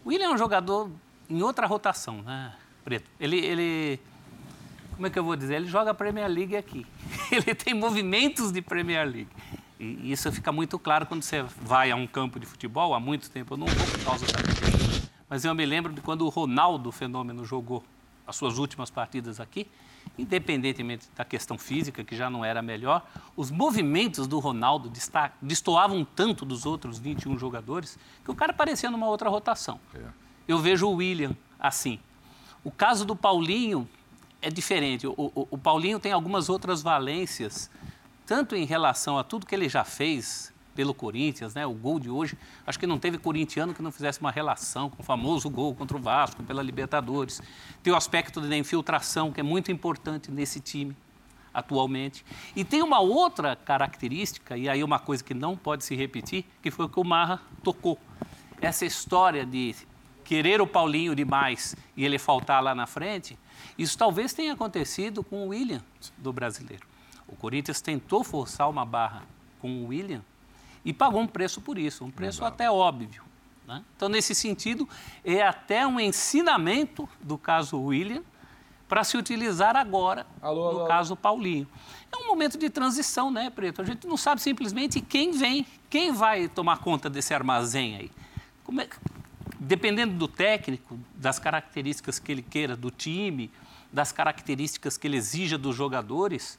O 0.04 0.10
William 0.10 0.28
é 0.28 0.34
um 0.34 0.38
jogador 0.38 0.90
em 1.30 1.42
outra 1.42 1.68
rotação, 1.68 2.22
né, 2.22 2.54
Preto? 2.84 3.10
Ele, 3.20 3.38
ele, 3.38 4.00
como 4.96 5.08
é 5.08 5.10
que 5.10 5.20
eu 5.20 5.24
vou 5.24 5.36
dizer? 5.36 5.56
Ele 5.56 5.68
joga 5.68 5.94
Premier 5.94 6.28
League 6.28 6.56
aqui. 6.56 6.86
Ele 7.32 7.54
tem 7.54 7.74
movimentos 7.74 8.52
de 8.52 8.62
Premier 8.62 9.06
League. 9.06 9.30
E 9.80 10.12
isso 10.12 10.32
fica 10.32 10.52
muito 10.52 10.80
claro 10.80 11.06
quando 11.06 11.22
você 11.22 11.44
vai 11.62 11.92
a 11.92 11.96
um 11.96 12.08
campo 12.08 12.40
de 12.40 12.46
futebol. 12.46 12.94
Há 12.94 13.00
muito 13.00 13.30
tempo 13.30 13.54
eu 13.54 13.58
não 13.58 13.68
vou 13.68 13.86
por 13.86 14.04
causa 14.04 14.26
da 14.26 14.40
mas 15.30 15.46
eu 15.46 15.54
me 15.54 15.66
lembro 15.66 15.94
de 15.94 16.02
quando 16.02 16.26
o 16.26 16.30
Ronaldo 16.30 16.92
Fenômeno 16.92 17.46
jogou 17.46 17.84
as 18.26 18.36
suas 18.36 18.58
últimas 18.58 18.90
partidas 18.90 19.40
aqui, 19.40 19.68
independentemente 20.18 21.08
da 21.16 21.24
questão 21.24 21.58
física, 21.58 22.04
que 22.04 22.16
já 22.16 22.30
não 22.30 22.44
era 22.44 22.62
melhor, 22.62 23.06
os 23.36 23.50
movimentos 23.50 24.28
do 24.28 24.40
Ronaldo 24.40 24.92
destoavam 25.42 26.06
tanto 26.06 26.46
dos 26.46 26.66
outros 26.66 27.00
21 27.00 27.38
jogadores 27.38 27.98
que 28.24 28.32
o 28.32 28.36
cara 28.36 28.52
parecia 28.52 28.92
numa 28.92 29.08
outra 29.08 29.30
rotação. 29.30 29.80
É. 29.94 30.02
Eu 30.48 30.60
vejo 30.60 30.88
o 30.88 30.96
William 30.96 31.36
assim. 31.60 32.00
O 32.64 32.72
caso 32.72 33.06
do 33.06 33.16
Paulinho 33.16 33.88
é 34.42 34.50
diferente. 34.50 35.08
O, 35.08 35.14
o, 35.18 35.48
o 35.52 35.58
Paulinho 35.58 36.00
tem 36.00 36.12
algumas 36.12 36.50
outras 36.50 36.82
valências, 36.82 37.70
tanto 38.26 38.56
em 38.56 38.66
relação 38.66 39.18
a 39.18 39.24
tudo 39.24 39.46
que 39.46 39.56
ele 39.56 39.70
já 39.70 39.84
fez 39.84 40.54
pelo 40.80 40.94
Corinthians, 40.94 41.54
né? 41.54 41.66
O 41.68 41.74
gol 41.74 42.00
de 42.00 42.10
hoje, 42.10 42.38
acho 42.66 42.80
que 42.80 42.88
não 42.88 42.98
teve 42.98 43.18
corintiano 43.18 43.74
que 43.74 43.82
não 43.82 43.92
fizesse 43.92 44.22
uma 44.22 44.32
relação 44.32 44.90
com 44.90 45.02
o 45.02 45.06
famoso 45.06 45.50
gol 45.50 45.76
contra 45.76 45.98
o 45.98 46.00
Vasco 46.00 46.42
pela 46.42 46.64
Libertadores. 46.64 47.42
Tem 47.84 47.92
o 47.92 47.98
aspecto 47.98 48.40
da 48.40 48.56
infiltração, 48.56 49.30
que 49.30 49.42
é 49.42 49.44
muito 49.44 49.74
importante 49.74 50.32
nesse 50.32 50.62
time 50.62 50.96
atualmente. 51.54 52.26
E 52.56 52.64
tem 52.64 52.82
uma 52.82 53.02
outra 53.02 53.58
característica, 53.58 54.56
e 54.56 54.70
aí 54.70 54.82
uma 54.82 55.00
coisa 55.00 55.22
que 55.22 55.34
não 55.34 55.58
pode 55.58 55.84
se 55.84 55.98
repetir, 55.98 56.46
que 56.62 56.72
foi 56.72 56.86
o 56.86 56.90
que 56.90 56.98
o 56.98 57.04
Marra 57.04 57.42
tocou. 57.62 58.00
Essa 58.62 58.86
história 58.86 59.46
de 59.46 59.76
querer 60.24 60.62
o 60.62 60.68
Paulinho 60.68 61.14
demais 61.14 61.76
e 61.98 62.06
ele 62.06 62.18
faltar 62.18 62.64
lá 62.64 62.74
na 62.74 62.88
frente, 62.88 63.38
isso 63.78 63.98
talvez 63.98 64.32
tenha 64.32 64.54
acontecido 64.54 65.26
com 65.26 65.46
o 65.46 65.50
William 65.50 65.82
do 66.18 66.32
brasileiro. 66.32 66.88
O 67.28 67.36
Corinthians 67.36 67.82
tentou 67.82 68.24
forçar 68.24 68.70
uma 68.70 68.86
barra 68.86 69.24
com 69.60 69.84
o 69.84 69.88
William 69.88 70.24
e 70.90 70.94
pagou 70.94 71.22
um 71.22 71.28
preço 71.28 71.62
por 71.62 71.78
isso, 71.78 72.04
um 72.04 72.10
preço 72.10 72.40
Exato. 72.40 72.54
até 72.56 72.72
óbvio. 72.72 73.24
Né? 73.68 73.84
Então, 73.96 74.10
nesse 74.10 74.34
sentido, 74.34 74.90
é 75.24 75.44
até 75.44 75.86
um 75.86 76.00
ensinamento 76.00 77.08
do 77.22 77.38
caso 77.38 77.80
William 77.80 78.24
para 78.88 79.04
se 79.04 79.16
utilizar 79.16 79.76
agora 79.76 80.26
alô, 80.42 80.74
no 80.74 80.80
alô. 80.80 80.88
caso 80.88 81.16
Paulinho. 81.16 81.68
É 82.12 82.18
um 82.18 82.26
momento 82.26 82.58
de 82.58 82.72
transição, 82.72 83.30
né, 83.30 83.52
Preto? 83.52 83.84
A 83.84 83.86
gente 83.86 84.08
não 84.08 84.18
sabe 84.18 84.42
simplesmente 84.42 85.00
quem 85.00 85.32
vem, 85.32 85.64
quem 85.92 86.12
vai 86.12 86.48
tomar 86.48 86.80
conta 86.80 87.08
desse 87.08 87.32
armazém 87.32 87.96
aí. 87.96 88.12
É, 88.80 88.90
dependendo 89.60 90.16
do 90.16 90.28
técnico, 90.28 90.98
das 91.14 91.38
características 91.38 92.18
que 92.18 92.32
ele 92.32 92.42
queira 92.42 92.76
do 92.76 92.90
time, 92.90 93.52
das 93.94 94.12
características 94.12 94.98
que 94.98 95.06
ele 95.06 95.18
exija 95.18 95.56
dos 95.56 95.76
jogadores, 95.76 96.58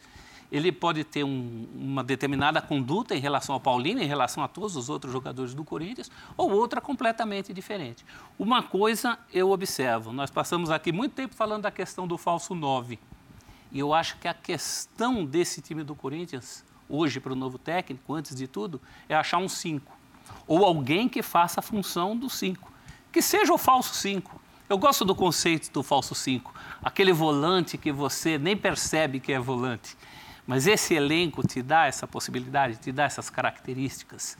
ele 0.51 0.73
pode 0.73 1.05
ter 1.05 1.23
um, 1.23 1.67
uma 1.75 2.03
determinada 2.03 2.61
conduta 2.61 3.15
em 3.15 3.21
relação 3.21 3.55
ao 3.55 3.61
Paulino, 3.61 4.03
em 4.03 4.07
relação 4.07 4.43
a 4.43 4.49
todos 4.49 4.75
os 4.77 4.89
outros 4.89 5.13
jogadores 5.13 5.55
do 5.55 5.65
Corinthians, 5.65 6.11
ou 6.37 6.51
outra 6.51 6.81
completamente 6.81 7.53
diferente. 7.53 8.05
Uma 8.39 8.63
coisa 8.63 9.19
eu 9.33 9.51
observo, 9.51 10.13
nós 10.13 10.31
passamos 10.31 10.71
aqui 10.71 10.91
muito 10.91 11.13
tempo 11.13 11.35
falando 11.35 11.63
da 11.63 11.71
questão 11.71 12.07
do 12.07 12.19
falso 12.19 12.55
9. 12.55 12.99
E 13.73 13.79
eu 13.79 13.95
acho 13.95 14.19
que 14.19 14.27
a 14.27 14.35
questão 14.35 15.25
desse 15.25 15.63
time 15.63 15.85
do 15.85 15.95
Corinthians, 15.95 16.65
hoje 16.89 17.21
para 17.21 17.33
o 17.33 17.37
novo 17.37 17.57
técnico, 17.57 18.13
antes 18.13 18.35
de 18.35 18.49
tudo, 18.49 18.81
é 19.09 19.15
achar 19.15 19.39
um 19.39 19.49
5. 19.49 19.97
Ou 20.47 20.65
alguém 20.65 21.09
que 21.09 21.23
faça 21.23 21.61
a 21.61 21.63
função 21.63 22.17
do 22.17 22.29
5. 22.29 22.71
Que 23.13 23.23
seja 23.23 23.53
o 23.53 23.59
falso 23.59 23.95
5. 23.95 24.41
Eu 24.69 24.79
gosto 24.79 25.05
do 25.05 25.15
conceito 25.15 25.71
do 25.73 25.83
falso 25.85 26.15
5. 26.15 26.53
Aquele 26.83 27.13
volante 27.13 27.79
que 27.79 27.93
você 27.93 28.39
nem 28.39 28.57
percebe 28.57 29.21
que 29.21 29.33
é 29.33 29.39
volante 29.39 29.97
mas 30.51 30.67
esse 30.67 30.95
elenco 30.95 31.47
te 31.47 31.63
dá 31.63 31.87
essa 31.87 32.09
possibilidade, 32.09 32.77
te 32.77 32.91
dá 32.91 33.05
essas 33.05 33.31
características. 33.31 34.37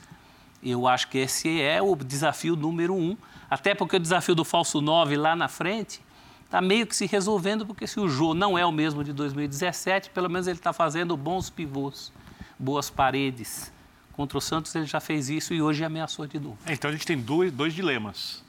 Eu 0.61 0.85
acho 0.85 1.07
que 1.07 1.17
esse 1.17 1.61
é 1.61 1.81
o 1.81 1.95
desafio 1.95 2.53
número 2.57 2.93
um, 2.93 3.15
até 3.49 3.73
porque 3.73 3.95
o 3.95 3.99
desafio 3.99 4.35
do 4.35 4.43
falso 4.43 4.81
9 4.81 5.15
lá 5.15 5.37
na 5.37 5.47
frente 5.47 6.01
está 6.43 6.59
meio 6.59 6.85
que 6.85 6.93
se 6.97 7.05
resolvendo, 7.05 7.65
porque 7.65 7.87
se 7.87 7.97
o 7.97 8.09
Jô 8.09 8.33
não 8.33 8.57
é 8.57 8.65
o 8.65 8.73
mesmo 8.73 9.05
de 9.05 9.13
2017, 9.13 10.09
pelo 10.09 10.29
menos 10.29 10.47
ele 10.47 10.59
está 10.59 10.73
fazendo 10.73 11.15
bons 11.15 11.49
pivôs, 11.49 12.11
boas 12.59 12.89
paredes. 12.89 13.71
Contra 14.11 14.37
o 14.37 14.41
Santos 14.41 14.75
ele 14.75 14.87
já 14.87 14.99
fez 14.99 15.29
isso 15.29 15.53
e 15.53 15.61
hoje 15.61 15.85
ameaçou 15.85 16.27
de 16.27 16.41
novo. 16.41 16.57
Então 16.67 16.89
a 16.89 16.91
gente 16.91 17.07
tem 17.07 17.17
dois, 17.17 17.53
dois 17.53 17.73
dilemas. 17.73 18.43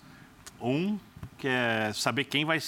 Um, 0.61 0.99
que 1.39 1.47
é 1.47 1.93
saber 1.95 2.25
quem 2.25 2.45
vai. 2.45 2.59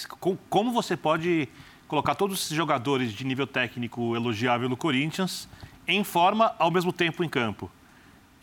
Como 0.49 0.71
você 0.71 0.95
pode 0.95 1.49
colocar 1.87 2.15
todos 2.15 2.39
esses 2.39 2.55
jogadores 2.55 3.13
de 3.13 3.23
nível 3.23 3.47
técnico 3.47 4.15
elogiável 4.15 4.67
no 4.67 4.77
Corinthians 4.77 5.47
em 5.87 6.03
forma 6.03 6.55
ao 6.57 6.71
mesmo 6.71 6.91
tempo 6.91 7.23
em 7.23 7.29
campo. 7.29 7.69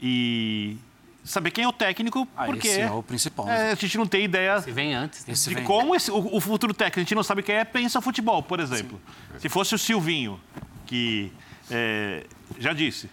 E 0.00 0.76
saber 1.24 1.50
quem 1.50 1.64
é 1.64 1.68
o 1.68 1.72
técnico, 1.72 2.26
ah, 2.36 2.46
porque 2.46 2.68
esse 2.68 2.80
é 2.80 2.90
o 2.90 3.02
principal. 3.02 3.48
É, 3.48 3.72
a 3.72 3.74
gente 3.74 3.96
não 3.96 4.06
tem 4.06 4.24
ideia 4.24 4.56
esse 4.56 4.70
vem 4.70 4.94
antes, 4.94 5.28
esse 5.28 5.48
de 5.48 5.56
vem. 5.56 5.64
como 5.64 5.94
esse, 5.94 6.10
o, 6.10 6.36
o, 6.36 6.40
futuro 6.40 6.74
técnico, 6.74 7.00
a 7.00 7.02
gente 7.02 7.14
não 7.14 7.22
sabe 7.22 7.42
quem 7.42 7.54
é, 7.54 7.64
pensa 7.64 8.00
futebol, 8.00 8.42
por 8.42 8.60
exemplo. 8.60 9.00
Sim. 9.32 9.38
Se 9.40 9.48
fosse 9.48 9.74
o 9.74 9.78
Silvinho, 9.78 10.40
que 10.86 11.32
é, 11.70 12.26
já 12.58 12.72
disse, 12.72 13.08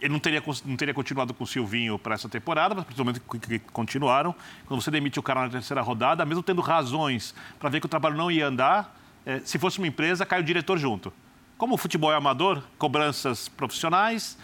ele 0.00 0.12
não 0.12 0.20
teria, 0.20 0.42
não 0.64 0.76
teria 0.76 0.94
continuado 0.94 1.34
com 1.34 1.44
o 1.44 1.46
Silvinho 1.46 1.98
para 1.98 2.14
essa 2.14 2.28
temporada, 2.28 2.74
mas 2.74 2.84
principalmente 2.84 3.20
que 3.20 3.58
continuaram. 3.72 4.34
Quando 4.66 4.80
você 4.80 4.90
demite 4.90 5.18
o 5.18 5.22
cara 5.22 5.42
na 5.42 5.48
terceira 5.48 5.82
rodada, 5.82 6.24
mesmo 6.24 6.42
tendo 6.42 6.60
razões 6.60 7.34
para 7.58 7.68
ver 7.68 7.80
que 7.80 7.86
o 7.86 7.88
trabalho 7.88 8.16
não 8.16 8.30
ia 8.30 8.46
andar, 8.46 8.96
se 9.44 9.58
fosse 9.58 9.78
uma 9.78 9.86
empresa, 9.86 10.24
cai 10.24 10.40
o 10.40 10.44
diretor 10.44 10.78
junto. 10.78 11.12
Como 11.56 11.74
o 11.74 11.78
futebol 11.78 12.12
é 12.12 12.16
amador, 12.16 12.62
cobranças 12.78 13.48
profissionais, 13.48 14.38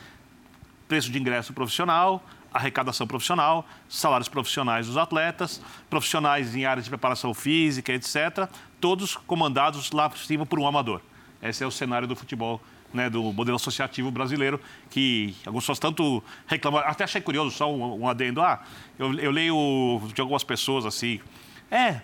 preço 0.88 1.10
de 1.10 1.18
ingresso 1.18 1.52
profissional, 1.52 2.22
arrecadação 2.52 3.06
profissional, 3.06 3.66
salários 3.88 4.28
profissionais 4.28 4.86
dos 4.86 4.96
atletas, 4.96 5.60
profissionais 5.90 6.54
em 6.54 6.64
áreas 6.64 6.84
de 6.84 6.90
preparação 6.90 7.34
física, 7.34 7.92
etc., 7.92 8.48
todos 8.80 9.16
comandados 9.16 9.90
lá 9.90 10.08
por 10.08 10.18
cima 10.18 10.46
por 10.46 10.60
um 10.60 10.66
amador. 10.66 11.00
Esse 11.42 11.64
é 11.64 11.66
o 11.66 11.70
cenário 11.70 12.06
do 12.06 12.14
futebol, 12.14 12.60
né, 12.92 13.10
do 13.10 13.22
modelo 13.32 13.56
associativo 13.56 14.10
brasileiro, 14.10 14.60
que 14.88 15.34
algumas 15.44 15.64
pessoas 15.64 15.80
tanto 15.80 16.22
reclamam. 16.46 16.80
Até 16.80 17.04
achei 17.04 17.20
curioso, 17.20 17.50
só 17.50 17.72
um, 17.72 18.02
um 18.02 18.08
adendo. 18.08 18.40
Ah, 18.40 18.62
eu, 18.98 19.18
eu 19.18 19.30
leio 19.30 20.00
de 20.14 20.20
algumas 20.20 20.44
pessoas 20.44 20.86
assim. 20.86 21.20
É, 21.70 22.00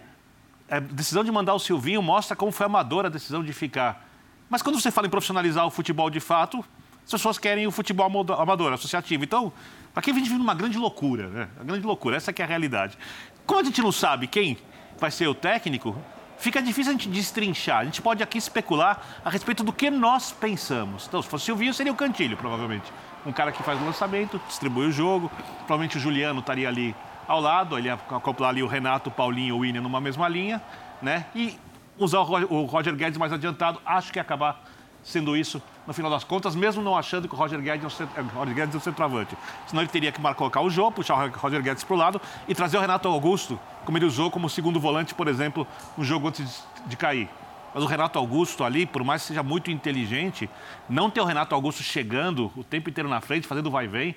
a 0.71 0.79
decisão 0.79 1.25
de 1.25 1.33
mandar 1.33 1.55
o 1.55 1.59
Silvinho 1.59 2.01
mostra 2.01 2.37
como 2.37 2.53
foi 2.53 2.67
amadora 2.67 3.09
a 3.09 3.11
decisão 3.11 3.43
de 3.43 3.53
ficar. 3.53 4.07
Mas 4.49 4.63
quando 4.63 4.81
você 4.81 4.91
fala 4.91 5.09
em 5.09 5.11
profissionalizar 5.11 5.67
o 5.67 5.71
futebol 5.71 6.09
de 6.09 6.21
fato, 6.21 6.65
as 7.05 7.11
pessoas 7.11 7.39
querem 7.39 7.67
o 7.67 7.73
futebol 7.73 8.07
amador, 8.07 8.73
associativo. 8.73 9.25
Então, 9.25 9.53
aqui 9.95 10.11
a 10.11 10.15
gente 10.15 10.25
vive 10.25 10.39
numa 10.39 10.55
grande 10.55 10.79
loucura, 10.79 11.29
né? 11.29 11.49
Uma 11.57 11.65
grande 11.65 11.85
loucura, 11.87 12.17
essa 12.17 12.31
é 12.31 12.43
a 12.43 12.47
realidade. 12.47 12.97
Como 13.45 13.61
a 13.61 13.65
gente 13.65 13.83
não 13.83 13.91
sabe 13.91 14.29
quem 14.29 14.57
vai 14.99 15.11
ser 15.11 15.27
o 15.27 15.35
técnico, 15.35 15.97
fica 16.39 16.63
difícil 16.63 16.91
a 16.91 16.93
gente 16.93 17.09
destrinchar. 17.09 17.79
A 17.79 17.85
gente 17.85 18.01
pode 18.01 18.23
aqui 18.23 18.39
especular 18.39 19.21
a 19.25 19.31
respeito 19.31 19.65
do 19.65 19.73
que 19.73 19.91
nós 19.91 20.31
pensamos. 20.31 21.07
Então, 21.09 21.21
se 21.21 21.29
fosse 21.29 21.43
o 21.43 21.47
Silvinho, 21.47 21.75
seria 21.75 21.93
o 21.93 21.97
Cantilho, 21.97 22.37
provavelmente. 22.37 22.93
Um 23.27 23.33
cara 23.33 23.51
que 23.51 23.63
faz 23.63 23.81
o 23.81 23.85
lançamento, 23.85 24.41
distribui 24.47 24.87
o 24.87 24.93
jogo. 24.93 25.31
Provavelmente 25.67 25.97
o 25.97 26.01
Juliano 26.01 26.39
estaria 26.39 26.69
ali 26.69 26.95
ao 27.31 27.41
lado, 27.41 27.79
ele 27.79 27.89
acoplar 27.89 28.51
ali 28.51 28.61
o 28.61 28.67
Renato, 28.67 29.09
o 29.09 29.13
Paulinho 29.13 29.55
o 29.55 29.59
William 29.59 29.81
numa 29.81 30.01
mesma 30.01 30.27
linha, 30.27 30.61
né? 31.01 31.27
E 31.33 31.57
usar 31.97 32.19
o 32.19 32.65
Roger 32.65 32.93
Guedes 32.97 33.17
mais 33.19 33.33
adiantado, 33.33 33.81
acho 33.87 34.13
que 34.13 34.19
ia 34.19 34.23
acabar 34.23 34.65
sendo 35.05 35.37
isso 35.37 35.63
no 35.87 35.95
final 35.95 36.11
das 36.11 36.25
contas, 36.25 36.57
mesmo 36.57 36.83
não 36.83 36.97
achando 36.97 37.29
que 37.29 37.35
o 37.35 37.39
Roger 37.39 37.61
Guedes 37.61 38.01
é 38.01 38.21
o, 38.21 38.25
Roger 38.25 38.53
Guedes 38.53 38.75
é 38.75 38.79
o 38.79 38.81
centroavante. 38.81 39.37
Senão 39.69 39.81
ele 39.81 39.91
teria 39.91 40.11
que 40.11 40.21
colocar 40.35 40.61
o 40.61 40.69
Jô, 40.69 40.91
puxar 40.91 41.15
o 41.15 41.31
Roger 41.39 41.63
Guedes 41.63 41.85
para 41.85 41.95
o 41.95 41.97
lado 41.97 42.21
e 42.49 42.55
trazer 42.55 42.79
o 42.79 42.81
Renato 42.81 43.07
Augusto, 43.07 43.61
como 43.85 43.97
ele 43.97 44.07
usou 44.07 44.29
como 44.29 44.51
segundo 44.51 44.81
volante, 44.81 45.15
por 45.15 45.29
exemplo, 45.29 45.65
no 45.97 46.03
jogo 46.03 46.27
antes 46.27 46.67
de 46.87 46.97
cair. 46.97 47.29
Mas 47.73 47.85
o 47.85 47.87
Renato 47.87 48.19
Augusto 48.19 48.65
ali, 48.65 48.87
por 48.87 49.05
mais 49.05 49.23
que 49.23 49.29
seja 49.29 49.45
muito 49.45 49.71
inteligente, 49.71 50.51
não 50.89 51.09
ter 51.09 51.21
o 51.21 51.25
Renato 51.25 51.55
Augusto 51.55 51.81
chegando 51.85 52.51
o 52.57 52.65
tempo 52.65 52.91
inteiro 52.91 53.09
na 53.09 53.21
frente, 53.21 53.47
fazendo 53.47 53.71
vai 53.71 53.85
e 53.85 53.89
vem, 53.89 54.17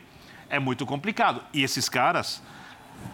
é 0.49 0.57
muito 0.57 0.83
complicado. 0.83 1.43
E 1.53 1.61
esses 1.61 1.87
caras, 1.87 2.41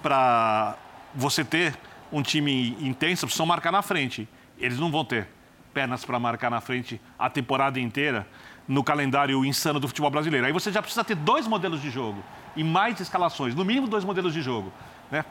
para 0.01 0.75
você 1.13 1.43
ter 1.43 1.77
um 2.11 2.21
time 2.21 2.75
intenso, 2.79 3.25
precisam 3.25 3.45
marcar 3.45 3.71
na 3.71 3.81
frente. 3.81 4.27
Eles 4.57 4.79
não 4.79 4.91
vão 4.91 5.05
ter 5.05 5.27
pernas 5.73 6.03
para 6.03 6.19
marcar 6.19 6.49
na 6.49 6.61
frente 6.61 6.99
a 7.17 7.29
temporada 7.29 7.79
inteira 7.79 8.27
no 8.67 8.83
calendário 8.83 9.43
insano 9.45 9.79
do 9.79 9.87
futebol 9.87 10.09
brasileiro. 10.09 10.45
Aí 10.45 10.53
você 10.53 10.71
já 10.71 10.81
precisa 10.81 11.03
ter 11.03 11.15
dois 11.15 11.47
modelos 11.47 11.81
de 11.81 11.89
jogo 11.89 12.23
e 12.55 12.63
mais 12.63 12.99
escalações, 12.99 13.55
no 13.55 13.63
mínimo 13.63 13.87
dois 13.87 14.03
modelos 14.03 14.33
de 14.33 14.41
jogo. 14.41 14.71
Né? 15.11 15.23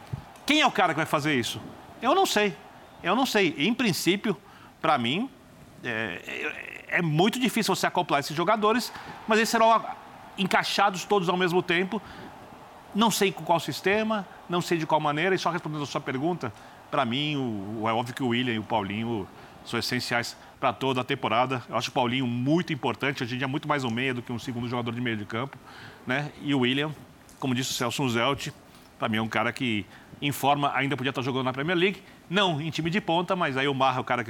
Quem 0.47 0.61
é 0.61 0.67
o 0.67 0.71
cara 0.71 0.93
que 0.93 0.97
vai 0.97 1.07
fazer 1.07 1.35
isso? 1.35 1.61
Eu 2.01 2.15
não 2.15 2.27
sei. 2.27 2.57
Eu 3.03 3.15
não 3.15 3.27
sei. 3.27 3.55
Em 3.59 3.75
princípio, 3.75 4.37
para 4.81 4.97
mim, 4.99 5.31
é, 5.85 6.23
é, 6.91 6.99
é, 6.99 7.03
muito 7.03 7.39
difícil 7.39 7.75
você 7.75 7.87
acoplar 7.87 8.21
esses 8.21 8.37
jogadores, 8.37 8.93
mas 9.27 9.39
eles 9.39 9.49
serão 9.49 9.85
encaixados 10.37 11.05
todos 11.05 11.29
ao 11.29 11.37
mesmo 11.37 11.63
tempo 11.63 12.01
não 12.95 13.11
sei 13.11 13.31
com 13.31 13.45
qual 13.45 13.61
sistema, 13.61 14.27
não 14.49 14.61
sei 14.61 14.79
de 14.79 14.87
qual 14.87 15.01
maneira, 15.01 15.35
e 15.35 15.39
só 15.39 15.51
respondendo 15.51 15.83
a 15.83 15.87
sua 15.87 16.01
pergunta, 16.01 16.53
para 16.91 17.05
mim, 17.05 17.37
o, 17.37 17.89
é 17.89 17.93
óbvio 17.93 18.15
que 18.15 18.23
o 18.23 18.29
William 18.29 18.55
e 18.55 18.59
o 18.59 18.63
Paulinho 18.63 19.29
são 19.65 19.79
essenciais 19.79 20.37
para 20.59 20.73
toda 20.73 21.01
a 21.01 21.05
temporada. 21.05 21.63
Eu 21.69 21.77
acho 21.77 21.91
o 21.91 21.93
Paulinho 21.93 22.27
muito 22.27 22.73
importante, 22.73 23.23
a 23.23 23.27
gente 23.27 23.45
é 23.45 23.47
muito 23.47 23.69
mais 23.69 23.85
um 23.85 23.91
meia 23.91 24.15
do 24.15 24.23
que 24.23 24.33
um 24.33 24.39
segundo 24.39 24.69
jogador 24.69 24.93
de 24.93 25.01
meio 25.01 25.17
de 25.17 25.25
campo. 25.25 25.59
Né? 26.07 26.33
E 26.43 26.55
o 26.55 26.61
William, 26.61 26.91
como 27.39 27.55
disse 27.55 27.71
o 27.71 27.75
Celso 27.75 28.09
Zelt, 28.09 28.49
para 28.99 29.09
mim 29.09 29.19
é 29.19 29.23
um 29.23 29.29
cara 29.29 29.53
que 29.53 29.87
em 30.21 30.33
forma 30.33 30.73
ainda 30.75 30.97
podia 30.97 31.11
estar 31.11 31.23
jogando 31.23 31.45
na 31.45 31.53
Premier 31.53 31.77
League. 31.77 32.03
Não 32.29 32.61
em 32.61 32.71
time 32.71 32.91
de 32.91 33.01
ponta, 33.01 33.37
mas 33.37 33.57
aí 33.57 33.69
o 33.69 33.75
Marra, 33.75 34.01
o 34.01 34.05
cara 34.05 34.25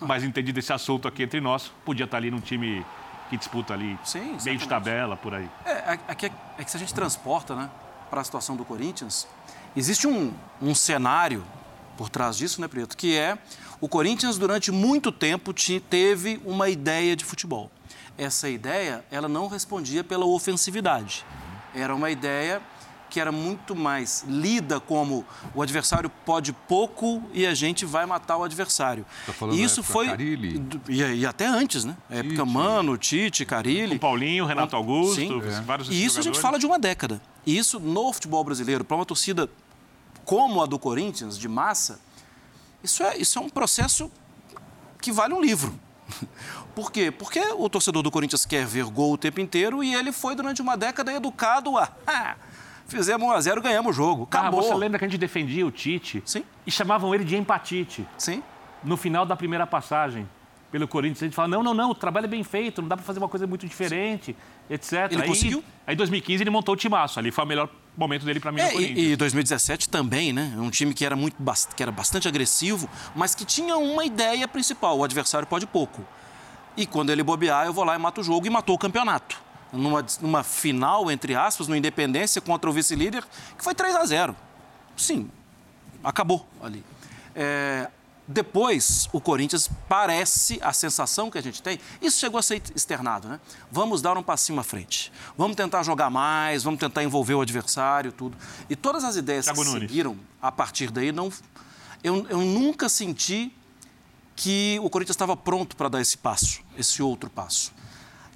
mais 0.00 0.22
entendido 0.22 0.56
desse 0.56 0.72
assunto 0.72 1.08
aqui 1.08 1.22
entre 1.22 1.40
nós, 1.40 1.72
podia 1.84 2.04
estar 2.04 2.18
ali 2.18 2.30
num 2.30 2.40
time 2.40 2.84
que 3.28 3.36
disputa 3.36 3.72
ali 3.72 3.98
Sim, 4.04 4.36
meio 4.44 4.58
de 4.58 4.68
tabela, 4.68 5.16
por 5.16 5.34
aí. 5.34 5.48
É, 5.64 5.98
aqui 6.06 6.26
é, 6.26 6.32
é, 6.58 6.64
que 6.64 6.70
se 6.70 6.76
a 6.76 6.80
gente 6.80 6.92
transporta 6.92 7.56
né, 7.56 7.70
para 8.10 8.20
a 8.20 8.24
situação 8.24 8.56
do 8.56 8.64
Corinthians, 8.64 9.26
existe 9.76 10.06
um, 10.06 10.32
um 10.60 10.74
cenário 10.74 11.44
por 11.96 12.08
trás 12.08 12.36
disso, 12.36 12.60
né, 12.60 12.68
Preto, 12.68 12.96
que 12.96 13.16
é 13.16 13.38
o 13.80 13.88
Corinthians 13.88 14.38
durante 14.38 14.70
muito 14.70 15.10
tempo 15.10 15.52
teve 15.90 16.40
uma 16.44 16.68
ideia 16.68 17.16
de 17.16 17.24
futebol. 17.24 17.70
Essa 18.16 18.48
ideia, 18.48 19.04
ela 19.10 19.28
não 19.28 19.48
respondia 19.48 20.04
pela 20.04 20.24
ofensividade. 20.24 21.24
Era 21.74 21.94
uma 21.94 22.10
ideia 22.10 22.62
que 23.12 23.20
era 23.20 23.30
muito 23.30 23.76
mais 23.76 24.24
lida 24.26 24.80
como 24.80 25.22
o 25.54 25.60
adversário 25.60 26.08
pode 26.24 26.52
pouco 26.52 27.22
e 27.34 27.46
a 27.46 27.52
gente 27.52 27.84
vai 27.84 28.06
matar 28.06 28.38
o 28.38 28.44
adversário. 28.44 29.04
Tá 29.26 29.34
falando 29.34 29.58
e 29.58 29.62
isso 29.62 29.82
foi 29.82 30.08
e, 30.88 31.02
e, 31.18 31.26
até 31.26 31.44
antes, 31.44 31.84
né? 31.84 31.94
A 32.08 32.16
época 32.16 32.44
Mano, 32.46 32.96
Tite, 32.96 33.44
Carilli, 33.44 33.96
o 33.96 33.98
Paulinho, 33.98 34.46
Renato 34.46 34.74
Augusto, 34.74 35.16
Sim. 35.16 35.42
É. 35.46 35.60
vários 35.60 35.88
E 35.88 35.92
isso 35.92 36.00
jogadores. 36.00 36.18
a 36.18 36.22
gente 36.22 36.40
fala 36.40 36.58
de 36.58 36.64
uma 36.64 36.78
década. 36.78 37.20
E 37.44 37.58
isso 37.58 37.78
no 37.78 38.12
futebol 38.14 38.42
brasileiro, 38.44 38.82
para 38.82 38.96
uma 38.96 39.04
torcida 39.04 39.50
como 40.24 40.62
a 40.62 40.66
do 40.66 40.78
Corinthians, 40.78 41.38
de 41.38 41.48
massa, 41.48 42.00
isso 42.82 43.02
é, 43.02 43.16
isso 43.16 43.38
é 43.38 43.42
um 43.42 43.48
processo 43.48 44.10
que 45.00 45.12
vale 45.12 45.34
um 45.34 45.40
livro. 45.40 45.78
Por 46.74 46.90
quê? 46.90 47.10
Porque 47.10 47.40
o 47.40 47.68
torcedor 47.68 48.02
do 48.02 48.10
Corinthians 48.10 48.46
quer 48.46 48.66
ver 48.66 48.84
gol 48.84 49.12
o 49.12 49.18
tempo 49.18 49.40
inteiro 49.40 49.82
e 49.84 49.94
ele 49.94 50.12
foi 50.12 50.34
durante 50.34 50.62
uma 50.62 50.76
década 50.76 51.12
educado 51.12 51.76
a. 51.76 51.88
Ah, 52.06 52.36
fizemos 52.86 53.26
1 53.28 53.30
a 53.30 53.40
0 53.40 53.62
ganhamos 53.62 53.90
o 53.90 53.92
jogo. 53.92 54.28
Ah, 54.30 54.38
Acabou. 54.38 54.60
Ah, 54.60 54.62
você 54.62 54.74
lembra 54.74 54.98
que 54.98 55.04
a 55.04 55.08
gente 55.08 55.18
defendia 55.18 55.66
o 55.66 55.70
Tite? 55.70 56.22
Sim. 56.24 56.44
E 56.66 56.70
chamavam 56.70 57.14
ele 57.14 57.24
de 57.24 57.36
empatite. 57.36 58.06
Sim. 58.16 58.42
No 58.82 58.96
final 58.96 59.24
da 59.24 59.36
primeira 59.36 59.66
passagem 59.66 60.28
pelo 60.70 60.88
Corinthians, 60.88 61.22
a 61.22 61.26
gente 61.26 61.34
fala: 61.34 61.48
não, 61.48 61.62
não, 61.62 61.74
não, 61.74 61.90
o 61.90 61.94
trabalho 61.94 62.24
é 62.24 62.28
bem 62.28 62.42
feito, 62.42 62.80
não 62.80 62.88
dá 62.88 62.96
para 62.96 63.04
fazer 63.04 63.18
uma 63.18 63.28
coisa 63.28 63.46
muito 63.46 63.66
diferente, 63.66 64.34
Sim. 64.68 64.74
etc. 64.74 65.12
Ele 65.12 65.22
aí, 65.22 65.28
conseguiu? 65.28 65.62
Aí 65.86 65.94
em 65.94 65.96
2015 65.96 66.42
ele 66.42 66.50
montou 66.50 66.74
o 66.74 66.76
timaço, 66.76 67.18
ali 67.18 67.30
foi 67.30 67.44
a 67.44 67.46
melhor 67.46 67.68
momento 67.96 68.24
dele 68.24 68.40
para 68.40 68.52
mim 68.52 68.60
é, 68.60 68.66
no 68.66 68.72
Corinthians. 68.72 68.98
E, 68.98 69.16
2017 69.16 69.88
também, 69.88 70.32
né? 70.32 70.54
Um 70.56 70.70
time 70.70 70.94
que 70.94 71.04
era, 71.04 71.14
muito, 71.14 71.36
que 71.76 71.82
era 71.82 71.92
bastante 71.92 72.26
agressivo, 72.26 72.88
mas 73.14 73.34
que 73.34 73.44
tinha 73.44 73.76
uma 73.76 74.04
ideia 74.04 74.46
principal: 74.48 74.98
o 74.98 75.04
adversário 75.04 75.46
pode 75.46 75.66
pouco. 75.66 76.04
E 76.76 76.86
quando 76.86 77.10
ele 77.10 77.22
bobear, 77.22 77.66
eu 77.66 77.72
vou 77.72 77.84
lá 77.84 77.94
e 77.94 77.98
mato 77.98 78.20
o 78.20 78.24
jogo 78.24 78.46
e 78.46 78.50
matou 78.50 78.74
o 78.74 78.78
campeonato. 78.78 79.40
Numa, 79.72 80.04
numa 80.20 80.42
final, 80.42 81.10
entre 81.10 81.34
aspas, 81.34 81.66
no 81.68 81.74
Independência 81.74 82.40
contra 82.40 82.68
o 82.68 82.72
vice-líder, 82.72 83.24
que 83.56 83.64
foi 83.64 83.74
3 83.74 83.96
a 83.96 84.04
0 84.04 84.36
Sim, 84.96 85.30
acabou 86.04 86.46
ali. 86.62 86.84
É, 87.34 87.88
depois, 88.26 89.08
o 89.12 89.20
Corinthians 89.20 89.68
parece, 89.88 90.58
a 90.62 90.72
sensação 90.72 91.30
que 91.30 91.38
a 91.38 91.42
gente 91.42 91.60
tem, 91.60 91.80
isso 92.00 92.20
chegou 92.20 92.38
a 92.38 92.42
ser 92.42 92.62
externado, 92.74 93.28
né? 93.28 93.40
Vamos 93.70 94.00
dar 94.00 94.16
um 94.16 94.22
passinho 94.22 94.60
à 94.60 94.62
frente. 94.62 95.12
Vamos 95.36 95.56
tentar 95.56 95.82
jogar 95.82 96.08
mais, 96.08 96.62
vamos 96.62 96.78
tentar 96.78 97.02
envolver 97.02 97.34
o 97.34 97.40
adversário, 97.40 98.12
tudo. 98.12 98.36
E 98.70 98.76
todas 98.76 99.02
as 99.02 99.16
ideias 99.16 99.46
Thiago 99.46 99.62
que 99.62 99.68
Nunes. 99.68 99.88
seguiram 99.88 100.16
a 100.40 100.52
partir 100.52 100.90
daí, 100.90 101.10
não, 101.10 101.32
eu, 102.02 102.26
eu 102.28 102.38
nunca 102.38 102.88
senti 102.88 103.52
que 104.36 104.78
o 104.82 104.88
Corinthians 104.88 105.14
estava 105.14 105.36
pronto 105.36 105.76
para 105.76 105.88
dar 105.88 106.00
esse 106.00 106.16
passo, 106.16 106.62
esse 106.76 107.02
outro 107.02 107.28
passo. 107.28 107.72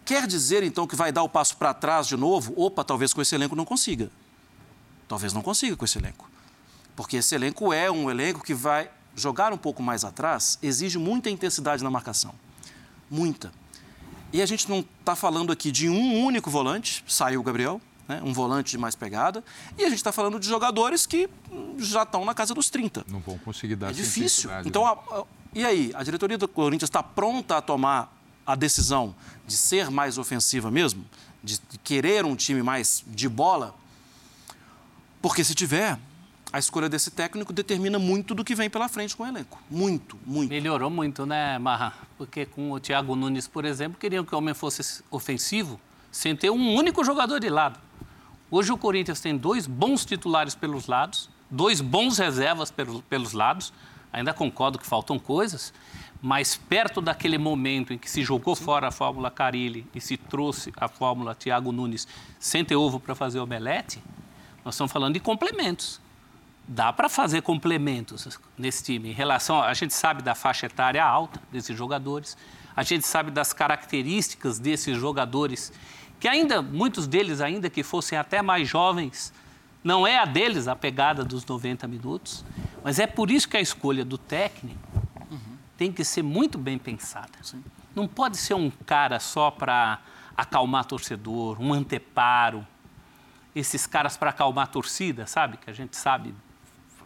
Quer 0.05 0.27
dizer, 0.27 0.63
então, 0.63 0.87
que 0.87 0.97
vai 0.97 1.11
dar 1.11 1.23
o 1.23 1.29
passo 1.29 1.57
para 1.57 1.73
trás 1.73 2.07
de 2.07 2.17
novo? 2.17 2.53
Opa, 2.57 2.85
talvez 2.85 3.13
com 3.13 3.23
esse 3.23 3.35
elenco 3.35 3.57
não 3.57 3.65
consiga. 3.65 4.11
Talvez 5.09 5.33
não 5.33 5.43
consiga 5.43 5.77
com 5.77 5.85
esse 5.85 5.99
elenco. 5.99 6.29
Porque 6.95 7.17
esse 7.17 7.35
elenco 7.35 7.73
é 7.73 7.91
um 7.91 8.11
elenco 8.11 8.43
que 8.43 8.55
vai 8.55 8.91
jogar 9.17 9.53
um 9.53 9.57
pouco 9.57 9.83
mais 9.83 10.05
atrás 10.05 10.59
exige 10.63 10.99
muita 10.99 11.31
intensidade 11.31 11.83
na 11.83 11.91
marcação. 11.91 12.35
Muita. 13.11 13.51
E 14.33 14.43
a 14.43 14.47
gente 14.47 14.69
não 14.69 14.81
está 15.01 15.17
falando 15.17 15.51
aqui 15.51 15.73
de 15.73 15.89
um 15.89 16.25
único 16.25 16.51
volante, 16.51 17.03
saiu 17.09 17.41
o 17.41 17.43
Gabriel, 17.43 17.81
né, 18.07 18.21
um 18.23 18.33
volante 18.33 18.73
de 18.73 18.79
mais 18.79 18.95
pegada, 18.95 19.43
e 19.79 19.85
a 19.85 19.89
gente 19.89 19.99
está 19.99 20.13
falando 20.13 20.39
de 20.39 20.47
jogadores 20.47 21.07
que 21.07 21.29
já 21.79 22.03
estão 22.03 22.25
na 22.25 22.35
casa 22.35 22.55
dos 22.55 22.69
30. 22.71 23.05
Não 23.09 23.21
vão 23.21 23.39
conseguir 23.39 23.77
dar 23.77 23.91
É 23.91 23.93
difícil. 23.93 24.51
Então, 24.65 24.85
né? 24.85 24.91
a, 24.91 25.15
a, 25.15 25.25
e 25.55 25.65
aí, 25.65 25.91
a 25.95 26.03
diretoria 26.03 26.37
do 26.37 26.47
Corinthians 26.47 26.89
está 26.89 27.03
pronta 27.03 27.57
a 27.57 27.63
tomar 27.63 28.15
a 28.47 28.55
decisão 28.55 29.15
de 29.47 29.57
ser 29.57 29.91
mais 29.91 30.19
ofensiva 30.19 30.71
mesmo? 30.71 31.05
De 31.43 31.59
querer 31.83 32.25
um 32.25 32.37
time 32.37 32.63
mais 32.63 33.03
de 33.07 33.29
bola? 33.29 33.75
Porque 35.23 35.43
se 35.43 35.55
tiver, 35.55 35.99
a 36.57 36.59
escolha 36.59 36.89
desse 36.89 37.11
técnico 37.11 37.53
determina 37.53 37.99
muito 37.99 38.35
do 38.35 38.43
que 38.43 38.55
vem 38.55 38.71
pela 38.71 38.89
frente 38.89 39.15
com 39.15 39.25
o 39.25 39.27
elenco. 39.27 39.63
Muito, 39.71 40.19
muito. 40.25 40.49
Melhorou 40.49 40.89
muito, 40.89 41.27
né, 41.27 41.59
Marra? 41.59 41.93
Porque 42.17 42.47
com 42.47 42.73
o 42.73 42.81
Thiago 42.81 43.15
Nunes, 43.15 43.47
por 43.47 43.67
exemplo, 43.67 43.99
queriam 44.01 44.25
que 44.25 44.35
o 44.35 44.39
homem 44.39 44.55
fosse 44.55 45.05
ofensivo 45.11 45.79
sem 46.11 46.35
ter 46.35 46.49
um 46.49 46.75
único 46.75 47.05
jogador 47.05 47.41
de 47.41 47.51
lado. 47.51 47.79
Hoje 48.51 48.73
o 48.73 48.79
Corinthians 48.79 49.21
tem 49.21 49.37
dois 49.37 49.67
bons 49.67 50.07
titulares 50.07 50.55
pelos 50.55 50.87
lados, 50.87 51.29
dois 51.51 51.83
bons 51.83 52.17
reservas 52.17 52.71
pelos, 52.71 53.03
pelos 53.03 53.33
lados. 53.35 53.71
Ainda 54.11 54.33
concordo 54.33 54.79
que 54.79 54.87
faltam 54.87 55.19
coisas, 55.19 55.75
mas 56.23 56.57
perto 56.57 57.03
daquele 57.03 57.37
momento 57.37 57.93
em 57.93 57.99
que 57.99 58.09
se 58.09 58.25
jogou 58.25 58.57
Sim. 58.57 58.65
fora 58.65 58.89
a 58.89 58.91
fórmula 58.91 59.31
Carilli 59.31 59.87
e 59.95 60.01
se 60.01 60.17
trouxe 60.17 60.73
a 60.75 60.89
fórmula 60.89 61.35
Thiago 61.35 61.71
Nunes 61.71 62.09
sem 62.41 62.65
ter 62.65 62.77
ovo 62.77 62.99
para 62.99 63.15
fazer 63.15 63.41
omelete, 63.41 64.03
nós 64.65 64.75
estamos 64.75 64.91
falando 64.91 65.13
de 65.13 65.21
complementos 65.21 66.01
dá 66.67 66.93
para 66.93 67.09
fazer 67.09 67.43
complementos 67.43 68.39
nesse 68.59 68.83
time. 68.83 69.11
Em 69.11 69.13
relação, 69.13 69.63
a, 69.63 69.73
gente 69.75 69.95
sabe 69.95 70.23
da 70.23 70.35
faixa 70.35 70.67
etária 70.67 71.05
alta 71.05 71.41
desses 71.53 71.77
jogadores, 71.77 72.37
a 72.75 72.83
gente 72.83 73.07
sabe 73.07 73.31
das 73.31 73.53
características 73.53 74.59
desses 74.59 74.99
jogadores, 74.99 75.73
que 76.19 76.27
ainda, 76.27 76.61
muitos 76.61 77.07
deles 77.07 77.41
ainda 77.41 77.71
que 77.71 77.83
fossem 77.83 78.19
até 78.19 78.43
mais 78.43 78.69
jovens, 78.69 79.33
não 79.83 80.07
é 80.07 80.19
a 80.19 80.25
deles 80.25 80.67
a 80.67 80.75
pegada 80.75 81.25
dos 81.25 81.45
90 81.47 81.87
minutos, 81.87 82.45
mas 82.83 82.99
é 82.99 83.07
por 83.07 83.31
isso 83.31 83.49
que 83.49 83.57
a 83.57 83.61
escolha 83.61 84.05
do 84.05 84.19
técnico 84.19 84.79
uhum. 85.31 85.57
tem 85.77 85.93
que 85.93 86.05
ser 86.05 86.23
muito 86.23 86.59
bem 86.59 86.77
pensada. 86.77 87.39
Sim. 87.43 87.63
Não 87.95 88.09
pode 88.09 88.37
ser 88.37 88.55
um 88.55 88.71
cara 88.71 89.21
só 89.21 89.51
para 89.51 90.01
acalmar 90.37 90.85
torcedor, 90.85 91.61
um 91.61 91.73
anteparo, 91.73 92.67
esses 93.55 93.87
caras 93.87 94.17
para 94.17 94.31
acalmar 94.31 94.65
a 94.65 94.67
torcida, 94.67 95.27
sabe? 95.27 95.57
Que 95.57 95.71
a 95.71 95.73
gente 95.73 95.97
sabe 95.97 96.35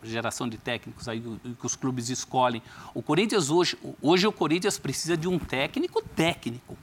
geração 0.03 0.49
de 0.49 0.57
técnicos 0.57 1.09
aí 1.09 1.21
que 1.21 1.67
os 1.67 1.77
clubes 1.77 2.09
escolhem. 2.09 2.63
O 2.95 3.03
Corinthians 3.03 3.51
hoje, 3.51 3.77
hoje 4.01 4.27
o 4.27 4.33
Corinthians 4.33 4.79
precisa 4.79 5.17
de 5.17 5.29
um 5.29 5.39
técnico 5.39 6.03
técnico, 6.03 6.77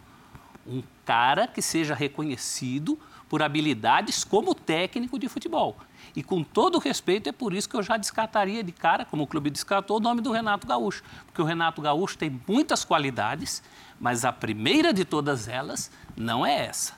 um 0.65 0.83
cara 1.05 1.47
que 1.47 1.61
seja 1.61 1.95
reconhecido 1.95 2.99
por 3.29 3.41
habilidades 3.41 4.23
como 4.23 4.53
técnico 4.53 5.19
de 5.19 5.27
futebol. 5.27 5.77
E 6.15 6.23
com 6.23 6.43
todo 6.43 6.79
respeito, 6.79 7.29
é 7.29 7.31
por 7.31 7.53
isso 7.53 7.69
que 7.69 7.75
eu 7.75 7.83
já 7.83 7.97
descartaria 7.97 8.63
de 8.63 8.71
cara, 8.71 9.05
como 9.05 9.23
o 9.23 9.27
clube 9.27 9.49
descartou, 9.49 9.97
o 9.97 9.99
nome 9.99 10.21
do 10.21 10.31
Renato 10.31 10.65
Gaúcho. 10.65 11.03
Porque 11.25 11.41
o 11.41 11.45
Renato 11.45 11.81
Gaúcho 11.81 12.17
tem 12.17 12.41
muitas 12.47 12.83
qualidades, 12.83 13.61
mas 13.99 14.25
a 14.25 14.33
primeira 14.33 14.93
de 14.93 15.05
todas 15.05 15.47
elas 15.47 15.91
não 16.15 16.45
é 16.45 16.65
essa. 16.65 16.93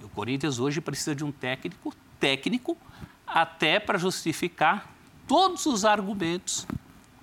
E 0.00 0.04
o 0.04 0.08
Corinthians 0.08 0.58
hoje 0.58 0.80
precisa 0.80 1.14
de 1.14 1.24
um 1.24 1.32
técnico 1.32 1.94
técnico 2.18 2.76
até 3.26 3.80
para 3.80 3.98
justificar 3.98 4.91
todos 5.32 5.64
os 5.64 5.86
argumentos 5.86 6.66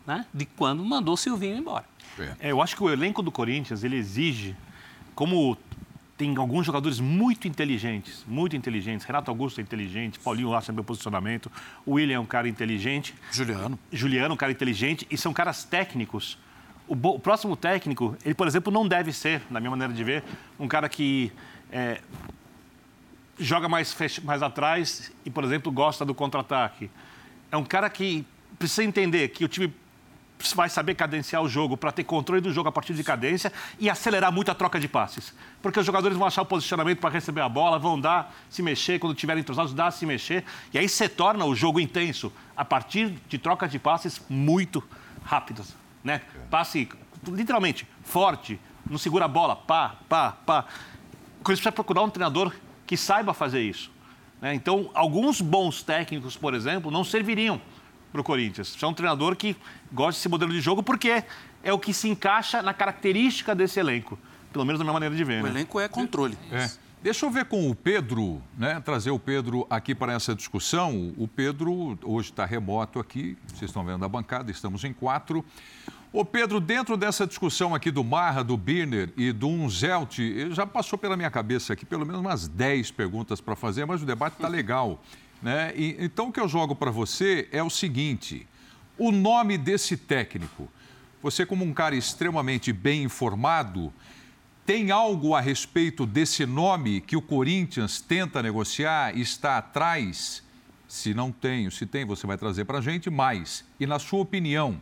né, 0.07 0.25
de 0.33 0.43
quando 0.43 0.83
mandou 0.83 1.13
o 1.13 1.17
Silvinho 1.17 1.55
embora. 1.55 1.85
É, 2.39 2.51
eu 2.51 2.59
acho 2.59 2.75
que 2.75 2.81
o 2.81 2.89
elenco 2.89 3.21
do 3.21 3.31
Corinthians 3.31 3.83
ele 3.83 3.97
exige, 3.97 4.55
como 5.13 5.55
tem 6.17 6.35
alguns 6.35 6.65
jogadores 6.65 6.99
muito 6.99 7.47
inteligentes, 7.47 8.25
muito 8.27 8.55
inteligentes. 8.55 9.05
Renato 9.05 9.29
Augusto 9.29 9.59
é 9.59 9.61
inteligente, 9.61 10.17
Paulinho 10.17 10.55
acha 10.55 10.71
meu 10.71 10.83
posicionamento, 10.83 11.51
o 11.85 11.93
William 11.93 12.15
é 12.15 12.19
um 12.19 12.25
cara 12.25 12.49
inteligente. 12.49 13.13
Juliano. 13.31 13.77
Juliano, 13.91 14.33
um 14.33 14.37
cara 14.37 14.51
inteligente, 14.51 15.05
e 15.11 15.15
são 15.15 15.31
caras 15.31 15.63
técnicos. 15.63 16.35
O, 16.87 16.95
o 16.95 17.19
próximo 17.19 17.55
técnico, 17.55 18.17
ele, 18.25 18.33
por 18.33 18.47
exemplo, 18.47 18.73
não 18.73 18.87
deve 18.87 19.13
ser, 19.13 19.43
na 19.51 19.59
minha 19.59 19.69
maneira 19.69 19.93
de 19.93 20.03
ver, 20.03 20.23
um 20.59 20.67
cara 20.67 20.89
que 20.89 21.31
é, 21.71 22.01
joga 23.37 23.69
mais, 23.69 23.95
mais 24.23 24.41
atrás 24.41 25.11
e, 25.23 25.29
por 25.29 25.43
exemplo, 25.43 25.71
gosta 25.71 26.03
do 26.03 26.15
contra-ataque 26.15 26.89
é 27.51 27.57
um 27.57 27.63
cara 27.63 27.89
que 27.89 28.25
precisa 28.57 28.83
entender 28.83 29.29
que 29.29 29.43
o 29.43 29.47
time 29.47 29.73
vai 30.55 30.69
saber 30.69 30.95
cadenciar 30.95 31.41
o 31.41 31.49
jogo 31.49 31.75
para 31.75 31.91
ter 31.91 32.03
controle 32.03 32.41
do 32.41 32.51
jogo 32.51 32.69
a 32.69 32.71
partir 32.71 32.93
de 32.93 33.03
cadência 33.03 33.51
e 33.77 33.89
acelerar 33.89 34.31
muito 34.31 34.49
a 34.49 34.55
troca 34.55 34.79
de 34.79 34.87
passes. 34.87 35.33
Porque 35.61 35.79
os 35.79 35.85
jogadores 35.85 36.17
vão 36.17 36.25
achar 36.25 36.41
o 36.41 36.45
posicionamento 36.45 36.99
para 36.99 37.09
receber 37.09 37.41
a 37.41 37.49
bola, 37.49 37.77
vão 37.77 37.99
dar, 37.99 38.33
se 38.49 38.61
mexer, 38.61 38.99
quando 38.99 39.13
tiverem 39.13 39.41
entrosados, 39.41 39.73
dar, 39.73 39.91
se 39.91 40.05
mexer. 40.05 40.45
E 40.73 40.77
aí 40.77 40.87
você 40.87 41.09
torna 41.09 41.43
o 41.45 41.53
jogo 41.53 41.79
intenso 41.79 42.31
a 42.55 42.63
partir 42.63 43.17
de 43.27 43.37
troca 43.37 43.67
de 43.67 43.77
passes 43.77 44.21
muito 44.29 44.81
rápidas. 45.23 45.75
Né? 46.03 46.21
Passe 46.49 46.87
literalmente, 47.27 47.85
forte, 48.03 48.59
não 48.89 48.97
segura 48.97 49.25
a 49.25 49.27
bola, 49.27 49.55
pá, 49.55 49.95
pá, 50.07 50.31
pá. 50.45 50.65
O 51.39 51.43
Corinthians 51.43 51.59
precisa 51.59 51.71
procurar 51.71 52.01
um 52.01 52.09
treinador 52.09 52.53
que 52.87 52.95
saiba 52.95 53.33
fazer 53.33 53.61
isso. 53.61 53.91
Né? 54.41 54.53
Então, 54.53 54.89
alguns 54.93 55.41
bons 55.41 55.83
técnicos, 55.83 56.35
por 56.37 56.53
exemplo, 56.53 56.89
não 56.91 57.03
serviriam 57.03 57.61
para 58.11 58.21
o 58.21 58.23
Corinthians. 58.23 58.69
Precisa 58.69 58.87
um 58.87 58.93
treinador 58.93 59.35
que 59.35 59.55
gosta 59.91 60.19
desse 60.19 60.29
modelo 60.29 60.51
de 60.51 60.61
jogo, 60.61 60.81
porque 60.81 61.23
é 61.63 61.73
o 61.73 61.79
que 61.79 61.93
se 61.93 62.07
encaixa 62.07 62.61
na 62.61 62.73
característica 62.73 63.53
desse 63.53 63.79
elenco. 63.79 64.17
Pelo 64.51 64.65
menos 64.65 64.79
na 64.79 64.83
minha 64.83 64.93
maneira 64.93 65.15
de 65.15 65.23
ver. 65.23 65.41
O 65.41 65.43
né? 65.43 65.49
elenco 65.51 65.79
é 65.79 65.87
controle. 65.87 66.37
É. 66.51 66.69
Deixa 67.01 67.25
eu 67.25 67.29
ver 67.29 67.45
com 67.45 67.69
o 67.69 67.73
Pedro, 67.73 68.41
né? 68.57 68.81
Trazer 68.81 69.11
o 69.11 69.19
Pedro 69.19 69.65
aqui 69.69 69.95
para 69.95 70.11
essa 70.11 70.35
discussão. 70.35 71.13
O 71.17 71.29
Pedro 71.29 71.97
hoje 72.03 72.29
está 72.29 72.45
remoto 72.45 72.99
aqui, 72.99 73.37
vocês 73.47 73.69
estão 73.69 73.85
vendo 73.85 74.03
a 74.03 74.09
bancada, 74.09 74.51
estamos 74.51 74.83
em 74.83 74.91
quatro. 74.91 75.45
Ô 76.11 76.25
Pedro, 76.25 76.59
dentro 76.59 76.97
dessa 76.97 77.27
discussão 77.27 77.75
aqui 77.75 77.91
do 77.91 78.03
Marra, 78.03 78.43
do 78.43 78.57
Birner 78.57 79.13
e 79.15 79.31
do 79.31 79.47
Unzelt, 79.47 80.17
já 80.49 80.65
passou 80.65 80.97
pela 80.97 81.15
minha 81.15 81.29
cabeça 81.29 81.73
aqui 81.73 81.85
pelo 81.85 82.03
menos 82.03 82.19
umas 82.19 82.47
10 82.47 82.89
perguntas 82.89 83.39
para 83.39 83.55
fazer, 83.55 83.85
mas 83.85 84.01
o 84.01 84.07
debate 84.07 84.33
está 84.33 84.47
legal. 84.47 85.03
Né? 85.39 85.71
E, 85.75 85.95
então 85.99 86.29
o 86.29 86.31
que 86.31 86.39
eu 86.39 86.47
jogo 86.47 86.75
para 86.75 86.89
você 86.89 87.47
é 87.51 87.61
o 87.61 87.69
seguinte: 87.69 88.47
o 88.97 89.11
nome 89.11 89.55
desse 89.55 89.95
técnico. 89.95 90.67
Você, 91.21 91.45
como 91.45 91.63
um 91.63 91.73
cara 91.73 91.95
extremamente 91.95 92.73
bem 92.73 93.03
informado, 93.03 93.93
tem 94.65 94.89
algo 94.89 95.35
a 95.35 95.41
respeito 95.41 96.07
desse 96.07 96.43
nome 96.43 97.01
que 97.01 97.15
o 97.15 97.21
Corinthians 97.21 98.01
tenta 98.01 98.41
negociar 98.41 99.15
e 99.15 99.21
está 99.21 99.59
atrás? 99.59 100.41
Se 100.87 101.13
não 101.13 101.31
tem, 101.31 101.69
se 101.69 101.85
tem, 101.85 102.03
você 102.03 102.25
vai 102.25 102.35
trazer 102.35 102.65
para 102.65 102.79
a 102.79 102.81
gente 102.81 103.11
mais. 103.11 103.63
E 103.79 103.85
na 103.85 103.99
sua 103.99 104.21
opinião, 104.21 104.81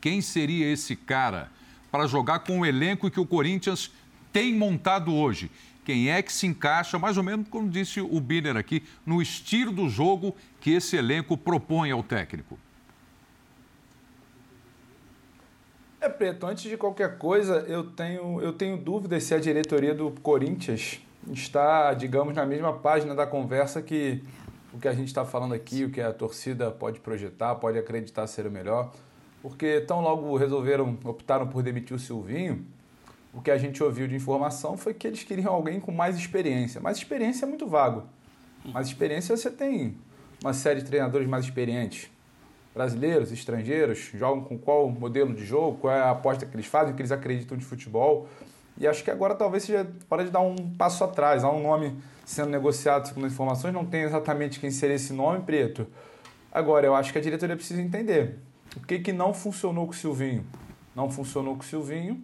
quem 0.00 0.20
seria 0.20 0.70
esse 0.70 0.94
cara 0.96 1.50
para 1.90 2.06
jogar 2.06 2.40
com 2.40 2.60
o 2.60 2.66
elenco 2.66 3.10
que 3.10 3.20
o 3.20 3.26
Corinthians 3.26 3.90
tem 4.32 4.54
montado 4.54 5.14
hoje? 5.14 5.50
Quem 5.84 6.10
é 6.10 6.20
que 6.20 6.32
se 6.32 6.46
encaixa, 6.46 6.98
mais 6.98 7.16
ou 7.16 7.22
menos 7.22 7.48
como 7.48 7.68
disse 7.68 8.00
o 8.00 8.20
Biner 8.20 8.56
aqui, 8.56 8.82
no 9.06 9.22
estilo 9.22 9.72
do 9.72 9.88
jogo 9.88 10.36
que 10.60 10.72
esse 10.72 10.96
elenco 10.96 11.36
propõe 11.36 11.90
ao 11.90 12.02
técnico? 12.02 12.58
É, 16.00 16.08
Preto, 16.08 16.46
antes 16.46 16.64
de 16.70 16.76
qualquer 16.76 17.18
coisa, 17.18 17.64
eu 17.66 17.84
tenho, 17.84 18.40
eu 18.40 18.52
tenho 18.52 18.76
dúvidas 18.76 19.24
se 19.24 19.34
a 19.34 19.38
diretoria 19.38 19.94
do 19.94 20.10
Corinthians 20.22 21.00
está, 21.32 21.92
digamos, 21.94 22.34
na 22.34 22.46
mesma 22.46 22.72
página 22.72 23.14
da 23.14 23.26
conversa 23.26 23.82
que 23.82 24.22
o 24.72 24.78
que 24.78 24.86
a 24.86 24.92
gente 24.92 25.08
está 25.08 25.24
falando 25.24 25.54
aqui, 25.54 25.84
o 25.84 25.90
que 25.90 26.00
a 26.00 26.12
torcida 26.12 26.70
pode 26.70 27.00
projetar, 27.00 27.54
pode 27.56 27.78
acreditar 27.78 28.26
ser 28.26 28.46
o 28.46 28.50
melhor. 28.50 28.92
Porque 29.42 29.80
tão 29.82 30.00
logo 30.00 30.36
resolveram, 30.36 30.98
optaram 31.04 31.46
por 31.46 31.62
demitir 31.62 31.96
o 31.96 31.98
Silvinho, 31.98 32.64
o 33.32 33.40
que 33.40 33.50
a 33.50 33.58
gente 33.58 33.82
ouviu 33.82 34.08
de 34.08 34.16
informação 34.16 34.76
foi 34.76 34.94
que 34.94 35.06
eles 35.06 35.22
queriam 35.22 35.52
alguém 35.52 35.78
com 35.78 35.92
mais 35.92 36.16
experiência. 36.16 36.80
Mas 36.80 36.96
experiência 36.96 37.44
é 37.44 37.48
muito 37.48 37.66
vago. 37.66 38.04
Mais 38.64 38.88
experiência 38.88 39.36
você 39.36 39.50
tem 39.50 39.96
uma 40.42 40.52
série 40.52 40.80
de 40.80 40.86
treinadores 40.86 41.28
mais 41.28 41.44
experientes 41.44 42.10
brasileiros, 42.74 43.32
estrangeiros, 43.32 44.10
jogam 44.14 44.42
com 44.42 44.58
qual 44.58 44.88
modelo 44.88 45.34
de 45.34 45.44
jogo, 45.44 45.78
qual 45.78 45.92
é 45.92 46.00
a 46.00 46.10
aposta 46.10 46.46
que 46.46 46.54
eles 46.54 46.66
fazem, 46.66 46.92
o 46.92 46.96
que 46.96 47.02
eles 47.02 47.12
acreditam 47.12 47.56
de 47.56 47.64
futebol. 47.64 48.28
E 48.76 48.86
acho 48.86 49.02
que 49.02 49.10
agora 49.10 49.34
talvez 49.34 49.64
seja 49.64 49.88
hora 50.08 50.24
de 50.24 50.30
dar 50.30 50.40
um 50.40 50.54
passo 50.76 51.02
atrás. 51.02 51.42
Há 51.42 51.50
um 51.50 51.62
nome 51.62 51.96
sendo 52.24 52.50
negociado, 52.50 53.08
segundo 53.08 53.26
informações, 53.26 53.72
não 53.72 53.84
tem 53.84 54.02
exatamente 54.02 54.60
quem 54.60 54.70
seria 54.70 54.96
esse 54.96 55.12
nome, 55.12 55.42
Preto. 55.42 55.86
Agora, 56.52 56.86
eu 56.86 56.94
acho 56.94 57.12
que 57.12 57.18
a 57.18 57.20
diretoria 57.20 57.56
precisa 57.56 57.80
entender 57.80 58.38
o 58.78 58.86
que, 58.86 58.98
que 58.98 59.12
não 59.12 59.34
funcionou 59.34 59.86
com 59.86 59.92
o 59.92 59.94
Silvinho. 59.94 60.44
Não 60.94 61.10
funcionou 61.10 61.54
com 61.54 61.62
o 61.62 61.64
Silvinho, 61.64 62.22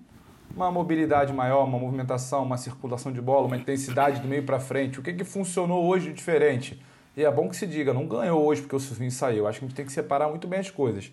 uma 0.55 0.71
mobilidade 0.71 1.33
maior, 1.33 1.65
uma 1.65 1.79
movimentação, 1.79 2.43
uma 2.43 2.57
circulação 2.57 3.13
de 3.13 3.21
bola, 3.21 3.47
uma 3.47 3.57
intensidade 3.57 4.21
do 4.21 4.29
meio 4.29 4.45
para 4.45 4.59
frente. 4.59 4.99
O 4.99 5.03
que, 5.03 5.13
que 5.13 5.25
funcionou 5.25 5.85
hoje 5.85 6.13
diferente? 6.13 6.81
E 7.17 7.25
é 7.25 7.31
bom 7.31 7.49
que 7.49 7.57
se 7.57 7.67
diga, 7.67 7.93
não 7.93 8.07
ganhou 8.07 8.45
hoje 8.45 8.63
porque 8.63 8.75
o 8.75 8.81
Silvinho 8.81 9.11
saiu. 9.11 9.47
Acho 9.47 9.59
que 9.59 9.65
a 9.65 9.69
gente 9.69 9.77
tem 9.77 9.87
que 9.87 9.93
separar 9.93 10.29
muito 10.29 10.49
bem 10.49 10.61
as 10.61 10.71
coisas. 10.71 11.13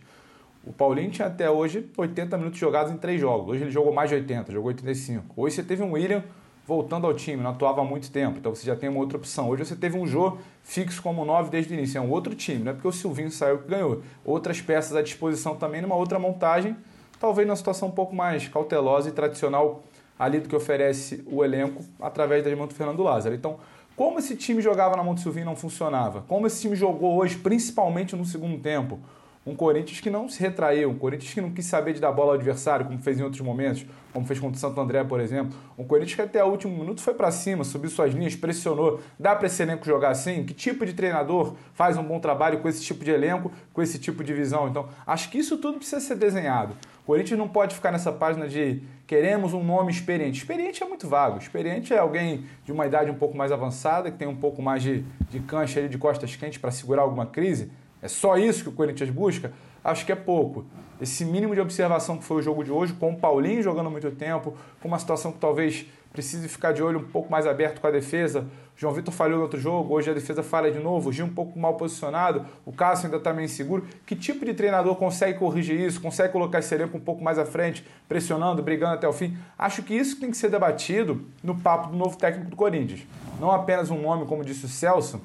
O 0.64 0.72
Paulinho 0.72 1.10
tinha 1.10 1.28
até 1.28 1.50
hoje 1.50 1.90
80 1.98 2.38
minutos 2.38 2.60
jogados 2.60 2.92
em 2.92 2.98
três 2.98 3.20
jogos. 3.20 3.50
Hoje 3.50 3.64
ele 3.64 3.72
jogou 3.72 3.92
mais 3.94 4.10
de 4.10 4.16
80, 4.16 4.52
jogou 4.52 4.68
85. 4.70 5.34
Hoje 5.36 5.56
você 5.56 5.64
teve 5.64 5.82
um 5.82 5.92
William 5.92 6.24
voltando 6.72 7.06
ao 7.06 7.14
time, 7.14 7.44
não 7.44 7.50
atuava 7.50 7.82
há 7.82 7.84
muito 7.84 8.10
tempo, 8.10 8.38
então 8.38 8.56
você 8.56 8.66
já 8.66 8.78
tem 8.78 8.88
uma 8.88 9.00
outra 9.00 9.18
opção. 9.18 9.50
Hoje 9.50 9.66
você 9.66 9.76
teve 9.76 9.98
um 9.98 10.08
Jô 10.08 10.38
fixo 10.64 11.02
como 11.02 11.26
9 11.26 11.50
desde 11.50 11.74
o 11.74 11.78
início, 11.78 11.98
é 11.98 12.02
um 12.02 12.10
outro 12.10 12.34
time, 12.34 12.64
não 12.64 12.72
é 12.72 12.74
porque 12.74 12.88
o 12.88 12.94
Silvinho 12.94 13.30
saiu 13.30 13.58
que 13.58 13.68
ganhou. 13.68 14.02
Outras 14.24 14.62
peças 14.62 14.96
à 14.96 15.02
disposição 15.02 15.54
também 15.58 15.82
numa 15.82 15.96
outra 15.96 16.18
montagem, 16.18 16.78
talvez 17.20 17.46
numa 17.46 17.58
situação 17.58 17.90
um 17.90 17.92
pouco 17.92 18.16
mais 18.16 18.48
cautelosa 18.48 19.10
e 19.10 19.12
tradicional 19.12 19.84
ali 20.18 20.40
do 20.40 20.48
que 20.48 20.56
oferece 20.56 21.22
o 21.30 21.44
elenco 21.44 21.84
através 22.00 22.42
da 22.42 22.56
mão 22.56 22.68
do 22.68 22.74
Fernando 22.74 23.04
Lázaro. 23.04 23.36
Então, 23.36 23.58
como 23.94 24.20
esse 24.20 24.38
time 24.38 24.62
jogava 24.62 24.96
na 24.96 25.04
mão 25.04 25.14
do 25.14 25.20
Silvinho 25.20 25.48
não 25.48 25.58
funcionava? 25.58 26.24
Como 26.26 26.48
esse 26.48 26.62
time 26.62 26.78
jogou 26.78 27.18
hoje, 27.18 27.38
principalmente 27.38 28.16
no 28.16 28.24
segundo 28.24 28.58
tempo? 28.58 28.98
Um 29.44 29.56
Corinthians 29.56 30.00
que 30.00 30.10
não 30.12 30.30
se 30.30 30.40
retraiu, 30.40 30.92
um 30.92 30.98
Corinthians 31.00 31.34
que 31.34 31.42
não 31.42 31.50
quis 31.50 31.66
saber 31.66 31.94
de 31.94 32.00
dar 32.00 32.12
bola 32.12 32.34
ao 32.34 32.36
adversário, 32.36 32.86
como 32.86 33.00
fez 33.00 33.20
em 33.20 33.24
outros 33.24 33.42
momentos, 33.42 33.84
como 34.14 34.24
fez 34.24 34.40
contra 34.40 34.56
o 34.56 34.60
Santo 34.60 34.80
André, 34.80 35.04
por 35.04 35.20
exemplo. 35.20 35.58
Um 35.76 35.84
Corinthians 35.84 36.14
que 36.14 36.22
até 36.22 36.44
o 36.44 36.48
último 36.48 36.78
minuto 36.78 37.02
foi 37.02 37.16
para 37.16 37.32
cima, 37.32 37.64
subiu 37.64 37.90
suas 37.90 38.14
linhas, 38.14 38.36
pressionou. 38.36 39.02
Dá 39.20 39.36
para 39.36 39.48
esse 39.48 39.64
elenco 39.64 39.84
jogar 39.84 40.10
assim? 40.10 40.44
Que 40.44 40.54
tipo 40.54 40.86
de 40.86 40.94
treinador 40.94 41.56
faz 41.74 41.98
um 41.98 42.04
bom 42.04 42.20
trabalho 42.20 42.60
com 42.60 42.70
esse 42.70 42.84
tipo 42.84 43.04
de 43.04 43.10
elenco, 43.10 43.52
com 43.74 43.82
esse 43.82 43.98
tipo 43.98 44.24
de 44.24 44.32
visão? 44.32 44.68
Então, 44.68 44.88
acho 45.08 45.32
que 45.32 45.40
isso 45.40 45.58
tudo 45.58 45.80
precisa 45.80 46.00
ser 46.00 46.18
desenhado. 46.18 46.76
O 47.02 47.06
Corinthians 47.08 47.40
não 47.40 47.48
pode 47.48 47.74
ficar 47.74 47.92
nessa 47.92 48.12
página 48.12 48.48
de 48.48 48.84
queremos 49.08 49.56
um 49.56 49.64
nome 49.64 49.92
experiente. 49.92 50.38
Experiente 50.38 50.84
é 50.84 50.86
muito 50.86 51.08
vago. 51.08 51.40
Experiente 51.40 51.96
é 51.96 51.98
alguém 51.98 52.46
de 52.64 52.72
uma 52.72 52.86
idade 52.86 53.10
um 53.10 53.16
pouco 53.16 53.36
mais 53.36 53.52
avançada, 53.52 54.12
que 54.12 54.18
tem 54.20 54.28
um 54.28 54.36
pouco 54.36 54.62
mais 54.62 54.84
de, 54.84 55.04
de 55.32 55.40
cancha 55.40 55.80
ali, 55.80 55.90
de 55.90 55.98
costas 55.98 56.36
quentes 56.36 56.60
para 56.60 56.70
segurar 56.70 57.02
alguma 57.02 57.26
crise. 57.26 57.72
É 58.02 58.08
só 58.08 58.38
isso 58.38 58.64
que 58.64 58.70
o 58.70 58.72
Corinthians 58.72 59.10
busca? 59.10 59.52
Acho 59.84 60.06
que 60.06 60.12
é 60.12 60.16
pouco. 60.16 60.66
Esse 61.00 61.26
mínimo 61.26 61.56
de 61.56 61.62
observação 61.62 62.18
que 62.18 62.24
foi 62.24 62.38
o 62.38 62.42
jogo 62.42 62.64
de 62.64 62.72
hoje, 62.72 62.94
com 62.94 63.12
o 63.12 63.16
Paulinho 63.16 63.64
jogando 63.64 63.90
muito 63.90 64.12
tempo, 64.12 64.56
com 64.80 64.88
uma 64.88 65.00
situação 65.00 65.32
que 65.32 65.40
talvez 65.40 65.86
precise 66.12 66.48
ficar 66.48 66.74
de 66.74 66.84
olho 66.84 67.00
um 67.00 67.04
pouco 67.04 67.32
mais 67.32 67.48
aberto 67.48 67.80
com 67.80 67.88
a 67.88 67.92
defesa. 67.92 68.46
João 68.76 68.94
Vitor 68.94 69.14
falhou 69.14 69.38
no 69.38 69.44
outro 69.44 69.60
jogo, 69.60 69.94
hoje 69.94 70.10
a 70.10 70.14
defesa 70.14 70.44
falha 70.44 70.72
de 70.72 70.80
novo, 70.80 71.10
o 71.10 71.14
Gil 71.14 71.26
um 71.26 71.34
pouco 71.34 71.58
mal 71.58 71.76
posicionado, 71.76 72.46
o 72.66 72.72
Cássio 72.72 73.06
ainda 73.06 73.18
está 73.18 73.32
meio 73.34 73.46
inseguro. 73.46 73.86
Que 74.06 74.16
tipo 74.16 74.46
de 74.46 74.54
treinador 74.54 74.96
consegue 74.96 75.40
corrigir 75.40 75.80
isso, 75.80 76.02
consegue 76.02 76.34
colocar 76.34 76.60
esse 76.60 76.74
elenco 76.76 76.98
um 76.98 77.02
pouco 77.02 77.24
mais 77.24 77.40
à 77.40 77.46
frente, 77.46 77.86
pressionando, 78.08 78.62
brigando 78.62 78.94
até 78.94 79.08
o 79.08 79.14
fim? 79.14 79.38
Acho 79.58 79.84
que 79.84 79.94
isso 79.94 80.20
tem 80.20 80.30
que 80.30 80.38
ser 80.38 80.50
debatido 80.50 81.26
no 81.44 81.56
papo 81.56 81.90
do 81.90 81.98
novo 81.98 82.18
técnico 82.18 82.50
do 82.50 82.56
Corinthians. 82.56 83.02
Não 83.40 83.52
apenas 83.52 83.90
um 83.90 84.02
nome, 84.02 84.26
como 84.26 84.44
disse 84.44 84.66
o 84.66 84.70
Celso, 84.70 85.22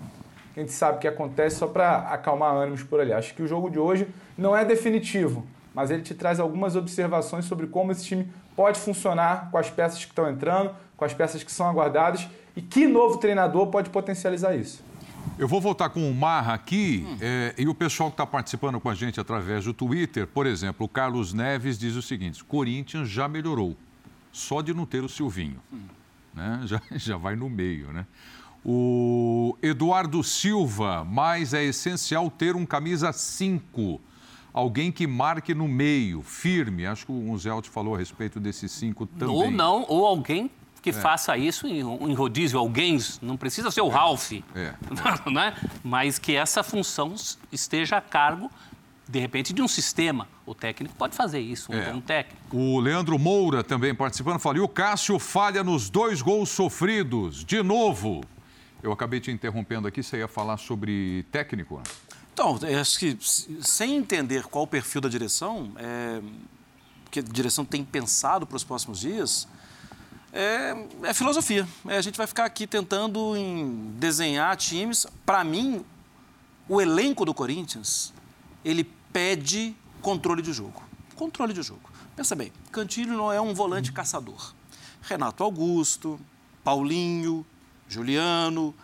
a 0.56 0.60
gente 0.60 0.72
sabe 0.72 0.98
que 0.98 1.06
acontece 1.06 1.56
só 1.56 1.66
para 1.66 1.98
acalmar 2.08 2.54
ânimos 2.54 2.82
por 2.82 2.98
ali. 2.98 3.12
Acho 3.12 3.34
que 3.34 3.42
o 3.42 3.46
jogo 3.46 3.68
de 3.68 3.78
hoje 3.78 4.08
não 4.38 4.56
é 4.56 4.64
definitivo, 4.64 5.46
mas 5.74 5.90
ele 5.90 6.02
te 6.02 6.14
traz 6.14 6.40
algumas 6.40 6.74
observações 6.74 7.44
sobre 7.44 7.66
como 7.66 7.92
esse 7.92 8.04
time 8.04 8.32
pode 8.56 8.80
funcionar 8.80 9.50
com 9.50 9.58
as 9.58 9.68
peças 9.68 10.02
que 10.02 10.10
estão 10.10 10.28
entrando, 10.30 10.74
com 10.96 11.04
as 11.04 11.12
peças 11.12 11.44
que 11.44 11.52
são 11.52 11.68
aguardadas 11.68 12.26
e 12.56 12.62
que 12.62 12.86
novo 12.86 13.18
treinador 13.18 13.66
pode 13.66 13.90
potencializar 13.90 14.56
isso. 14.56 14.82
Eu 15.38 15.46
vou 15.46 15.60
voltar 15.60 15.90
com 15.90 16.10
o 16.10 16.14
Marra 16.14 16.54
aqui 16.54 17.04
hum. 17.06 17.18
é, 17.20 17.54
e 17.58 17.68
o 17.68 17.74
pessoal 17.74 18.08
que 18.08 18.14
está 18.14 18.24
participando 18.24 18.80
com 18.80 18.88
a 18.88 18.94
gente 18.94 19.20
através 19.20 19.64
do 19.64 19.74
Twitter, 19.74 20.26
por 20.26 20.46
exemplo, 20.46 20.86
o 20.86 20.88
Carlos 20.88 21.34
Neves 21.34 21.78
diz 21.78 21.94
o 21.94 22.00
seguinte: 22.00 22.42
Corinthians 22.42 23.10
já 23.10 23.28
melhorou, 23.28 23.76
só 24.32 24.62
de 24.62 24.72
não 24.72 24.86
ter 24.86 25.04
o 25.04 25.08
Silvinho. 25.08 25.60
Hum. 25.70 25.80
Né? 26.32 26.60
Já, 26.66 26.82
já 26.90 27.16
vai 27.16 27.34
no 27.34 27.48
meio, 27.48 27.90
né? 27.94 28.06
O 28.68 29.56
Eduardo 29.62 30.24
Silva, 30.24 31.04
mas 31.04 31.54
é 31.54 31.62
essencial 31.62 32.28
ter 32.28 32.56
um 32.56 32.66
camisa 32.66 33.12
5. 33.12 34.00
Alguém 34.52 34.90
que 34.90 35.06
marque 35.06 35.54
no 35.54 35.68
meio, 35.68 36.20
firme. 36.20 36.84
Acho 36.84 37.06
que 37.06 37.12
o 37.12 37.38
Zelt 37.38 37.68
falou 37.68 37.94
a 37.94 37.98
respeito 37.98 38.40
desses 38.40 38.72
cinco 38.72 39.06
também. 39.06 39.36
Ou 39.36 39.52
não, 39.52 39.84
ou 39.86 40.04
alguém 40.04 40.50
que 40.82 40.90
é. 40.90 40.92
faça 40.92 41.36
isso 41.36 41.68
em, 41.68 41.78
em, 41.78 42.14
rodízio, 42.14 42.58
alguém, 42.58 42.98
não 43.22 43.36
precisa 43.36 43.70
ser 43.70 43.82
o 43.82 43.88
Ralph, 43.88 44.32
é. 44.32 44.74
né? 45.30 45.54
mas 45.84 46.18
que 46.18 46.34
essa 46.34 46.64
função 46.64 47.14
esteja 47.52 47.98
a 47.98 48.00
cargo 48.00 48.50
de 49.08 49.20
repente, 49.20 49.52
de 49.52 49.62
um 49.62 49.68
sistema. 49.68 50.26
O 50.44 50.54
técnico 50.54 50.94
pode 50.96 51.14
fazer 51.14 51.38
isso, 51.38 51.70
um 51.70 51.76
é. 51.76 51.92
bom 51.92 52.00
técnico. 52.00 52.56
O 52.56 52.80
Leandro 52.80 53.16
Moura 53.18 53.62
também 53.62 53.94
participando, 53.94 54.40
falou, 54.40 54.58
e 54.58 54.60
o 54.60 54.68
Cássio 54.68 55.18
falha 55.20 55.62
nos 55.62 55.88
dois 55.88 56.20
gols 56.20 56.48
sofridos, 56.48 57.44
de 57.44 57.62
novo. 57.62 58.22
Eu 58.82 58.92
acabei 58.92 59.20
te 59.20 59.30
interrompendo 59.30 59.88
aqui, 59.88 60.02
você 60.02 60.18
ia 60.18 60.28
falar 60.28 60.56
sobre 60.56 61.24
técnico? 61.32 61.82
Então, 62.32 62.58
acho 62.80 62.98
que 62.98 63.16
sem 63.62 63.96
entender 63.96 64.44
qual 64.44 64.64
o 64.64 64.66
perfil 64.66 65.00
da 65.00 65.08
direção, 65.08 65.72
é, 65.76 66.20
que 67.10 67.20
a 67.20 67.22
direção 67.22 67.64
tem 67.64 67.82
pensado 67.82 68.46
para 68.46 68.56
os 68.56 68.62
próximos 68.62 69.00
dias, 69.00 69.48
é, 70.32 70.76
é 71.02 71.14
filosofia. 71.14 71.66
É, 71.88 71.96
a 71.96 72.02
gente 72.02 72.18
vai 72.18 72.26
ficar 72.26 72.44
aqui 72.44 72.66
tentando 72.66 73.32
desenhar 73.98 74.54
times. 74.56 75.06
Para 75.24 75.42
mim, 75.42 75.82
o 76.68 76.78
elenco 76.78 77.24
do 77.24 77.32
Corinthians, 77.32 78.12
ele 78.62 78.84
pede 79.10 79.74
controle 80.02 80.42
de 80.42 80.52
jogo. 80.52 80.82
Controle 81.14 81.54
de 81.54 81.62
jogo. 81.62 81.90
Pensa 82.14 82.36
bem, 82.36 82.52
Cantilho 82.70 83.16
não 83.16 83.32
é 83.32 83.40
um 83.40 83.54
volante 83.54 83.92
caçador. 83.92 84.52
Renato 85.00 85.42
Augusto, 85.42 86.20
Paulinho, 86.62 87.46
Juliano, 87.88 88.74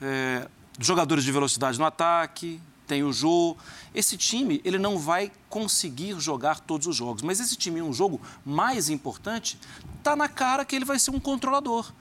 é, 0.00 0.48
jogadores 0.78 1.24
de 1.24 1.32
velocidade 1.32 1.78
no 1.78 1.84
ataque, 1.84 2.60
tem 2.86 3.02
o 3.04 3.12
Jô. 3.12 3.56
Esse 3.94 4.16
time, 4.16 4.60
ele 4.64 4.78
não 4.78 4.98
vai 4.98 5.30
conseguir 5.48 6.18
jogar 6.18 6.60
todos 6.60 6.86
os 6.86 6.96
jogos, 6.96 7.22
mas 7.22 7.38
esse 7.38 7.54
time, 7.56 7.82
um 7.82 7.92
jogo 7.92 8.20
mais 8.44 8.88
importante, 8.88 9.58
está 9.98 10.16
na 10.16 10.28
cara 10.28 10.64
que 10.64 10.74
ele 10.74 10.84
vai 10.84 10.98
ser 10.98 11.10
um 11.10 11.20
controlador. 11.20 11.92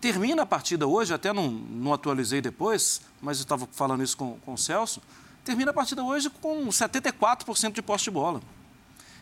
Termina 0.00 0.42
a 0.42 0.46
partida 0.46 0.86
hoje, 0.86 1.14
até 1.14 1.32
não, 1.32 1.48
não 1.48 1.92
atualizei 1.92 2.40
depois, 2.40 3.00
mas 3.22 3.38
eu 3.38 3.42
estava 3.42 3.66
falando 3.72 4.02
isso 4.02 4.16
com, 4.16 4.38
com 4.40 4.54
o 4.54 4.58
Celso, 4.58 5.00
termina 5.44 5.70
a 5.70 5.74
partida 5.74 6.02
hoje 6.02 6.28
com 6.28 6.66
74% 6.66 7.72
de 7.72 7.80
posse 7.80 8.04
de 8.04 8.10
bola. 8.10 8.42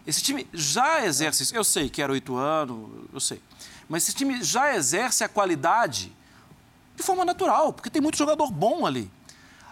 Esse 0.07 0.23
time 0.23 0.47
já 0.53 1.05
exerce, 1.07 1.55
eu 1.55 1.65
sei 1.65 1.89
que 1.89 2.03
era 2.03 2.13
oito 2.13 2.37
anos, 2.37 2.91
eu 3.13 3.21
sei, 3.21 3.41
mas 3.89 4.03
esse 4.03 4.15
time 4.15 4.43
já 4.43 4.75
exerce 4.75 5.25
a 5.25 5.29
qualidade 5.29 6.13
de 6.97 7.03
forma 7.03 7.25
natural, 7.25 7.73
porque 7.73 7.91
tem 7.91 8.01
muito 8.01 8.17
jogador 8.17 8.51
bom 8.51 8.87
ali. 8.87 9.11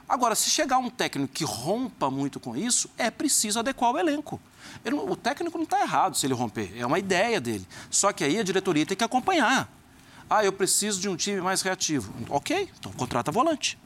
Agora, 0.08 0.35
se 0.35 0.50
chegar 0.50 0.78
um 0.78 0.90
técnico 0.90 1.32
que 1.32 1.44
rompa 1.44 2.11
muito 2.11 2.38
com 2.38 2.56
isso, 2.56 2.90
é 2.98 3.11
preciso 3.11 3.58
adequar 3.58 3.92
o 3.92 3.98
elenco. 3.98 4.40
Ele, 4.85 4.96
o 4.96 5.16
técnico 5.16 5.56
não 5.56 5.64
está 5.64 5.80
errado 5.80 6.16
se 6.16 6.26
ele 6.26 6.35
romper, 6.35 6.72
é 6.76 6.85
uma 6.85 6.98
ideia 6.98 7.40
dele. 7.40 7.66
Só 7.90 8.12
que 8.12 8.24
aí 8.24 8.38
a 8.38 8.42
diretoria 8.42 8.85
tem 8.85 8.96
que 8.96 9.04
acompanhar. 9.04 9.70
Ah, 10.28 10.44
eu 10.44 10.52
preciso 10.52 11.00
de 11.00 11.08
um 11.08 11.16
time 11.16 11.40
mais 11.40 11.62
reativo. 11.62 12.12
Ok, 12.28 12.70
então 12.78 12.92
contrata 12.92 13.30
volante. 13.30 13.78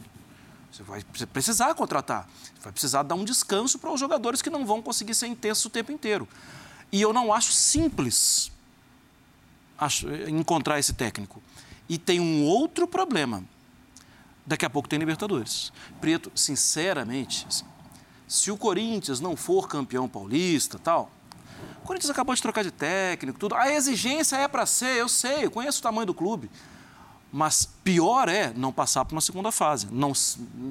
Você 0.73 0.83
vai 0.83 1.03
precisar 1.33 1.75
contratar. 1.75 2.29
Vai 2.61 2.73
precisar 2.73 3.03
dar 3.03 3.15
um 3.15 3.25
descanso 3.25 3.79
para 3.79 3.91
os 3.91 3.99
jogadores 3.99 4.43
que 4.43 4.51
não 4.51 4.67
vão 4.67 4.83
conseguir 4.83 5.15
ser 5.15 5.27
intensos 5.27 5.65
o 5.65 5.71
tempo 5.71 5.91
inteiro. 5.93 6.29
E 6.93 7.01
eu 7.01 7.13
não 7.13 7.33
acho 7.33 7.53
simples 7.53 8.51
encontrar 10.29 10.79
esse 10.79 10.93
técnico. 10.93 11.43
E 11.89 11.99
tem 11.99 12.21
um 12.21 12.45
outro 12.45 12.87
problema. 12.87 13.45
Daqui 14.45 14.65
a 14.65 14.71
pouco 14.71 14.89
tem 14.89 14.99
Libertadores. 14.99 15.73
Preto, 16.01 16.31
sinceramente, 16.35 17.47
assim, 17.49 17.65
se 18.29 18.51
o 18.51 18.57
Corinthians 18.57 19.21
não 19.21 19.37
for 19.37 19.69
campeão 19.69 20.09
paulista 20.09 20.79
tal, 20.79 21.11
o 21.83 21.87
Corinthians 21.87 22.11
acabou 22.11 22.35
de 22.35 22.43
trocar 22.43 22.65
de 22.65 22.71
técnico, 22.71 23.39
tudo. 23.39 23.55
A 23.55 23.73
exigência 23.73 24.37
é 24.37 24.49
para 24.49 24.67
ser, 24.67 24.97
eu 24.97 25.09
sei, 25.09 25.45
eu 25.45 25.51
conheço 25.51 25.79
o 25.79 25.83
tamanho 25.83 26.07
do 26.07 26.15
clube. 26.15 26.51
Mas 27.33 27.67
pior 27.85 28.29
é 28.29 28.53
não 28.55 28.73
passar 28.73 29.05
para 29.05 29.15
uma 29.15 29.21
segunda 29.21 29.53
fase, 29.53 29.89
não 29.91 30.13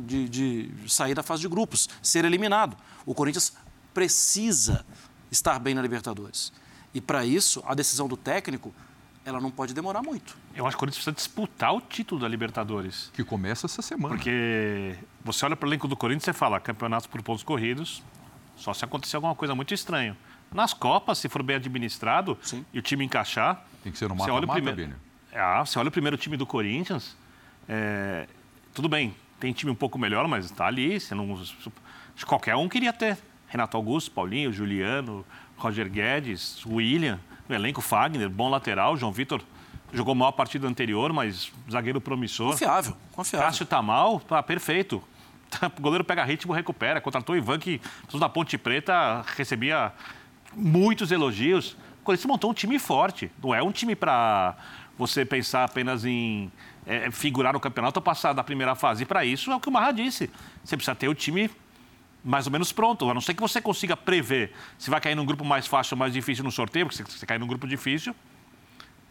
de, 0.05 0.27
de 0.27 0.71
sair 0.87 1.13
da 1.13 1.23
fase 1.23 1.41
de 1.41 1.47
grupos, 1.47 1.87
ser 2.01 2.25
eliminado. 2.25 2.75
O 3.05 3.13
Corinthians 3.13 3.53
precisa 3.93 4.85
estar 5.31 5.59
bem 5.59 5.73
na 5.73 5.81
Libertadores. 5.81 6.51
E 6.93 7.01
para 7.01 7.25
isso, 7.25 7.63
a 7.65 7.73
decisão 7.73 8.07
do 8.07 8.17
técnico 8.17 8.73
ela 9.25 9.41
não 9.41 9.49
pode 9.49 9.73
demorar 9.73 10.01
muito. 10.03 10.37
Eu 10.55 10.65
acho 10.67 10.75
que 10.75 10.77
o 10.77 10.79
Corinthians 10.81 11.03
precisa 11.03 11.15
disputar 11.15 11.73
o 11.73 11.81
título 11.81 12.21
da 12.21 12.27
Libertadores. 12.27 13.11
Que 13.13 13.23
começa 13.23 13.65
essa 13.65 13.81
semana. 13.81 14.13
Porque 14.15 14.95
você 15.23 15.43
olha 15.45 15.55
para 15.55 15.65
o 15.65 15.69
elenco 15.69 15.87
do 15.87 15.97
Corinthians 15.97 16.27
e 16.27 16.33
fala 16.33 16.59
campeonatos 16.59 17.07
por 17.07 17.21
pontos 17.23 17.43
corridos, 17.43 18.03
só 18.55 18.73
se 18.73 18.85
acontecer 18.85 19.15
alguma 19.15 19.33
coisa 19.35 19.55
muito 19.55 19.73
estranha. 19.73 20.15
Nas 20.53 20.73
Copas, 20.73 21.17
se 21.17 21.27
for 21.27 21.41
bem 21.41 21.55
administrado 21.55 22.37
Sim. 22.41 22.63
e 22.71 22.79
o 22.79 22.81
time 22.81 23.03
encaixar... 23.03 23.65
Tem 23.83 23.91
que 23.91 23.97
ser 23.97 24.07
no 24.07 24.15
você 24.15 24.29
olha 24.29 24.45
o 24.45 24.47
mata-mata, 24.47 24.73
primeiro- 24.73 24.91
Bini. 24.91 25.01
Ah, 25.33 25.65
você 25.65 25.77
olha 25.79 25.89
o 25.89 25.91
primeiro 25.91 26.15
time 26.17 26.37
do 26.37 26.45
Corinthians, 26.45 27.17
é, 27.67 28.25
tudo 28.73 28.87
bem, 28.87 29.13
tem 29.39 29.51
time 29.51 29.71
um 29.71 29.75
pouco 29.75 29.97
melhor, 29.97 30.27
mas 30.29 30.45
está 30.45 30.67
ali. 30.67 30.97
Você 30.99 31.13
não, 31.13 31.37
qualquer 32.25 32.55
um 32.55 32.69
queria 32.69 32.93
ter. 32.93 33.17
Renato 33.47 33.75
Augusto, 33.75 34.11
Paulinho, 34.11 34.53
Juliano, 34.53 35.25
Roger 35.57 35.89
Guedes, 35.89 36.65
William, 36.65 37.19
o 37.47 37.53
elenco 37.53 37.81
Fagner, 37.81 38.29
bom 38.29 38.49
lateral, 38.49 38.97
João 38.97 39.11
Vitor 39.11 39.41
jogou 39.93 40.13
mal 40.13 40.29
a 40.29 40.33
partida 40.33 40.67
anterior, 40.67 41.13
mas 41.13 41.51
zagueiro 41.71 42.01
promissor. 42.01 42.51
Confiável, 42.51 42.97
confiável. 43.13 43.47
Cássio 43.47 43.65
tá 43.65 43.81
mal, 43.81 44.19
tá 44.19 44.41
perfeito. 44.43 45.01
O 45.77 45.81
goleiro 45.81 46.03
pega 46.03 46.23
ritmo, 46.23 46.51
recupera. 46.51 46.99
Contratou 46.99 47.33
o 47.33 47.37
Ivan, 47.37 47.57
que 47.57 47.79
da 48.19 48.27
Ponte 48.27 48.57
Preta 48.57 49.23
recebia 49.37 49.93
muitos 50.53 51.11
elogios. 51.11 51.77
O 52.01 52.03
Corinthians 52.03 52.25
montou 52.25 52.51
um 52.51 52.53
time 52.53 52.77
forte. 52.77 53.31
Não 53.41 53.55
é 53.55 53.63
um 53.63 53.71
time 53.71 53.95
para 53.95 54.55
você 54.97 55.23
pensar 55.23 55.63
apenas 55.63 56.03
em 56.03 56.51
é, 56.85 57.09
figurar 57.09 57.53
no 57.53 57.59
campeonato 57.59 57.99
ou 57.99 58.03
passar 58.03 58.33
da 58.33 58.43
primeira 58.43 58.75
fase. 58.75 59.03
E 59.03 59.05
para 59.05 59.23
isso 59.23 59.49
é 59.51 59.55
o 59.55 59.59
que 59.59 59.69
o 59.69 59.71
Marra 59.71 59.91
disse. 59.91 60.29
Você 60.63 60.75
precisa 60.75 60.95
ter 60.95 61.07
o 61.07 61.15
time 61.15 61.49
mais 62.25 62.47
ou 62.47 62.51
menos 62.51 62.71
pronto. 62.71 63.07
A 63.07 63.13
não 63.13 63.21
ser 63.21 63.35
que 63.35 63.41
você 63.41 63.61
consiga 63.61 63.95
prever 63.95 64.51
se 64.79 64.89
vai 64.89 64.99
cair 64.99 65.13
num 65.13 65.25
grupo 65.25 65.45
mais 65.45 65.67
fácil 65.67 65.93
ou 65.93 65.99
mais 65.99 66.11
difícil 66.11 66.43
no 66.43 66.51
sorteio, 66.51 66.87
porque 66.87 66.97
se 66.97 67.03
você 67.19 67.25
cair 67.25 67.39
num 67.39 67.45
grupo 67.45 67.67
difícil, 67.67 68.15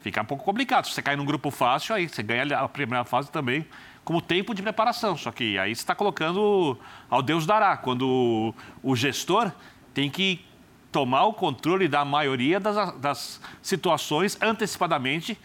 fica 0.01 0.21
um 0.21 0.25
pouco 0.25 0.45
complicado. 0.45 0.87
Se 0.89 0.93
você 0.93 1.01
cair 1.01 1.17
num 1.17 1.25
grupo 1.25 1.49
fácil, 1.53 1.95
aí 1.95 2.09
você 2.09 2.25
ganha 2.25 2.59
a 2.59 2.69
primeira 2.69 3.05
fase 3.05 3.31
também 3.31 3.65
como 4.05 4.21
tempo 4.21 4.53
de 4.53 4.61
preparação. 4.61 5.17
Só 5.17 5.31
que 5.31 5.57
aí 5.57 5.75
você 5.75 5.81
está 5.81 5.95
colocando 5.95 6.77
ao 7.09 7.23
Deus 7.23 7.47
dará, 7.47 7.77
quando 7.77 8.53
o 8.83 8.97
gestor 8.97 9.53
tem 9.95 10.11
que 10.11 10.45
tomar 10.91 11.25
o 11.25 11.33
controle 11.33 11.87
da 11.87 12.05
maioria 12.05 12.59
das, 12.59 12.99
das 12.99 13.41
situações 13.63 14.37
antecipadamente, 14.43 15.39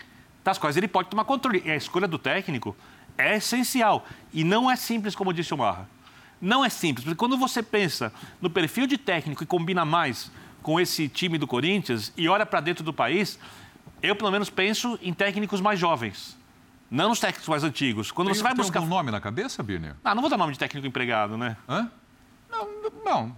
das 0.43 0.58
quais 0.58 0.75
ele 0.75 0.88
pode 0.88 1.10
tomar 1.10 1.23
controle. 1.23 1.62
E 1.63 1.69
a 1.69 1.75
escolha 1.75 2.08
do 2.08 2.17
técnico 2.17 2.75
é 3.15 3.38
essencial. 3.38 4.05
E 4.34 4.43
não 4.43 4.69
é 4.69 4.75
simples, 4.75 5.15
como 5.15 5.32
disse 5.32 5.53
o 5.53 5.58
Marra. 5.58 5.88
Não 6.41 6.63
é 6.63 6.69
simples, 6.69 7.04
porque 7.04 7.17
quando 7.17 7.38
você 7.38 7.62
pensa 7.62 8.13
no 8.41 8.49
perfil 8.49 8.88
de 8.88 8.97
técnico 8.97 9.43
e 9.43 9.45
combina 9.45 9.84
mais 9.84 10.32
com 10.62 10.80
esse 10.80 11.08
time 11.10 11.38
do 11.38 11.45
Corinthians 11.47 12.13
e 12.15 12.28
olha 12.30 12.45
para 12.45 12.62
dentro 12.62 12.84
do 12.84 12.93
país, 12.93 13.38
eu 14.02 14.15
pelo 14.15 14.32
menos 14.32 14.49
penso 14.49 14.97
em 15.02 15.13
técnicos 15.13 15.60
mais 15.60 15.78
jovens, 15.80 16.38
não 16.89 17.10
nos 17.10 17.19
técnicos 17.19 17.47
mais 17.49 17.63
antigos. 17.63 18.12
Quando 18.12 18.28
Tem, 18.28 18.36
você 18.36 18.43
vai 18.43 18.54
tem 18.54 18.62
buscar. 18.63 18.80
algum 18.80 18.89
nome 18.89 19.12
na 19.12 19.19
cabeça, 19.19 19.62
Birner? 19.62 19.95
Ah, 20.04 20.15
não 20.15 20.21
vou 20.21 20.30
dar 20.30 20.38
nome 20.38 20.54
de 20.54 20.60
técnico 20.60 20.88
empregado, 20.88 21.38
né? 21.38 21.58
Hã? 21.67 21.91
Não, 22.49 22.67
não. 23.04 23.36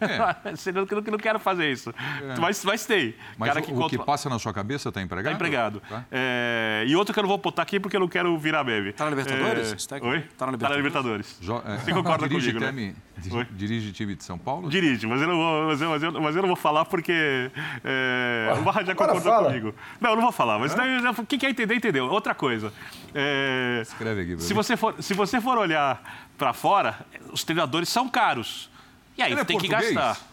É. 0.00 0.50
Você 0.56 0.72
não, 0.72 0.86
eu 0.90 1.02
não 1.12 1.18
quero 1.18 1.38
fazer 1.38 1.70
isso. 1.70 1.94
Mas, 2.40 2.64
mas 2.64 2.84
tem. 2.84 3.14
Mas 3.38 3.48
Cara 3.48 3.60
o, 3.60 3.62
que 3.62 3.72
o 3.72 3.74
contra- 3.76 3.98
que 3.98 4.04
passa 4.04 4.28
na 4.28 4.38
sua 4.38 4.52
cabeça 4.52 4.88
está 4.88 5.00
empregado? 5.00 5.32
Tá 5.32 5.36
empregado. 5.36 5.82
Tá. 5.88 6.04
É, 6.10 6.84
E 6.86 6.96
outro 6.96 7.12
que 7.14 7.18
eu 7.20 7.22
não 7.22 7.28
vou 7.28 7.38
botar 7.38 7.62
aqui 7.62 7.78
porque 7.80 7.96
eu 7.96 8.00
não 8.00 8.08
quero 8.08 8.36
virar 8.38 8.64
meme. 8.64 8.92
Tá 8.92 9.04
na 9.04 9.10
Libertadores, 9.10 9.72
É, 9.72 9.76
técnico? 9.88 10.06
Oi? 10.08 10.20
Tá 10.36 10.46
na 10.46 10.58
Tá 10.58 10.68
na 10.68 10.76
Libertadores? 10.76 11.38
Libertadores. 11.38 11.38
Jo- 11.40 11.62
é, 11.64 11.78
Você 11.78 11.92
concorda 11.92 12.28
dirige 12.28 12.52
comigo, 12.52 12.64
né? 12.64 12.94
time, 13.22 13.36
Oi? 13.38 13.46
Dirige 13.52 13.92
time 13.92 14.14
de 14.16 14.24
São 14.24 14.36
Paulo? 14.38 14.68
Dirige, 14.68 15.06
mas 15.06 15.20
eu 15.22 15.28
não 15.28 15.36
vou, 15.36 15.66
mas 15.68 15.80
eu, 15.80 15.90
mas 15.90 16.02
eu, 16.02 16.12
mas 16.20 16.36
eu 16.36 16.42
não 16.42 16.48
vou 16.48 16.56
falar 16.56 16.84
porque 16.84 17.50
é, 17.84 18.52
o 18.58 18.62
Barra 18.62 18.82
já 18.84 18.94
concordou 18.94 19.44
comigo. 19.44 19.74
Não, 20.00 20.10
eu 20.10 20.16
não 20.16 20.22
vou 20.22 20.32
falar, 20.32 20.58
mas 20.58 20.74
daí 20.74 21.00
já- 21.00 21.14
quem 21.26 21.38
quer 21.38 21.50
entender, 21.50 21.74
entendeu. 21.76 22.06
Outra 22.06 22.34
coisa. 22.34 22.72
é, 23.14 23.80
Escreve 23.82 24.22
aqui 24.22 24.42
se, 24.42 24.52
você 24.52 24.76
for, 24.76 24.94
se 25.00 25.14
você 25.14 25.40
for 25.40 25.56
olhar 25.58 26.02
para 26.36 26.52
fora, 26.52 26.98
os 27.32 27.44
treinadores 27.44 27.88
são 27.88 28.08
caros. 28.08 28.70
E 29.16 29.22
aí 29.22 29.32
Ele 29.32 29.40
é 29.40 29.44
tem 29.44 29.58
que 29.58 29.68
português? 29.68 29.94
gastar. 29.94 30.32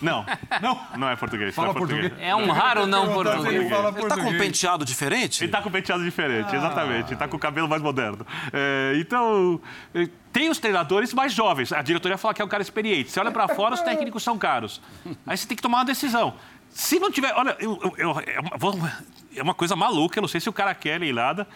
Não, 0.00 0.24
não, 0.62 0.80
não 0.96 1.08
é 1.10 1.14
português. 1.16 1.54
Fala 1.54 1.68
não 1.68 1.74
é 1.74 1.78
português. 1.78 2.08
português. 2.08 2.28
É 2.30 2.34
um 2.34 2.50
raro 2.50 2.86
não 2.86 3.12
português. 3.12 3.44
Ele 3.54 3.68
fala 3.68 3.88
Ele 3.90 3.92
tá 3.94 4.00
com 4.00 4.04
um 4.04 4.08
português. 4.08 4.42
penteado 4.42 4.84
diferente? 4.84 5.44
Ele 5.44 5.52
tá 5.52 5.62
com 5.62 5.70
penteado 5.70 6.02
diferente, 6.02 6.54
exatamente. 6.56 7.10
Ele 7.10 7.16
tá 7.16 7.28
com 7.28 7.36
o 7.36 7.40
cabelo 7.40 7.68
mais 7.68 7.82
moderno. 7.82 8.26
É, 8.52 8.94
então, 8.96 9.60
eh, 9.94 10.08
tem 10.32 10.48
os 10.48 10.58
treinadores 10.58 11.12
mais 11.12 11.32
jovens. 11.32 11.72
A 11.72 11.82
diretoria 11.82 12.16
fala 12.16 12.32
que 12.34 12.40
é 12.42 12.44
um 12.44 12.48
cara 12.48 12.62
experiente. 12.62 13.10
Você 13.10 13.20
olha 13.20 13.30
para 13.30 13.46
fora, 13.48 13.74
os 13.74 13.80
técnicos 13.84 14.22
são 14.22 14.38
caros. 14.38 14.80
Aí 15.26 15.36
você 15.36 15.46
tem 15.46 15.54
que 15.56 15.62
tomar 15.62 15.78
uma 15.78 15.84
decisão. 15.84 16.34
Se 16.70 16.98
não 16.98 17.10
tiver. 17.10 17.32
Olha, 17.36 17.54
eu- 17.60 17.78
eu- 17.82 17.94
eu- 17.98 18.20
é, 18.26 18.40
uma, 18.40 18.92
é 19.36 19.42
uma 19.42 19.54
coisa 19.54 19.76
maluca, 19.76 20.18
eu 20.18 20.22
não 20.22 20.28
sei 20.28 20.40
se 20.40 20.48
o 20.48 20.52
cara 20.52 20.74
quer 20.74 20.98
leilada, 20.98 21.46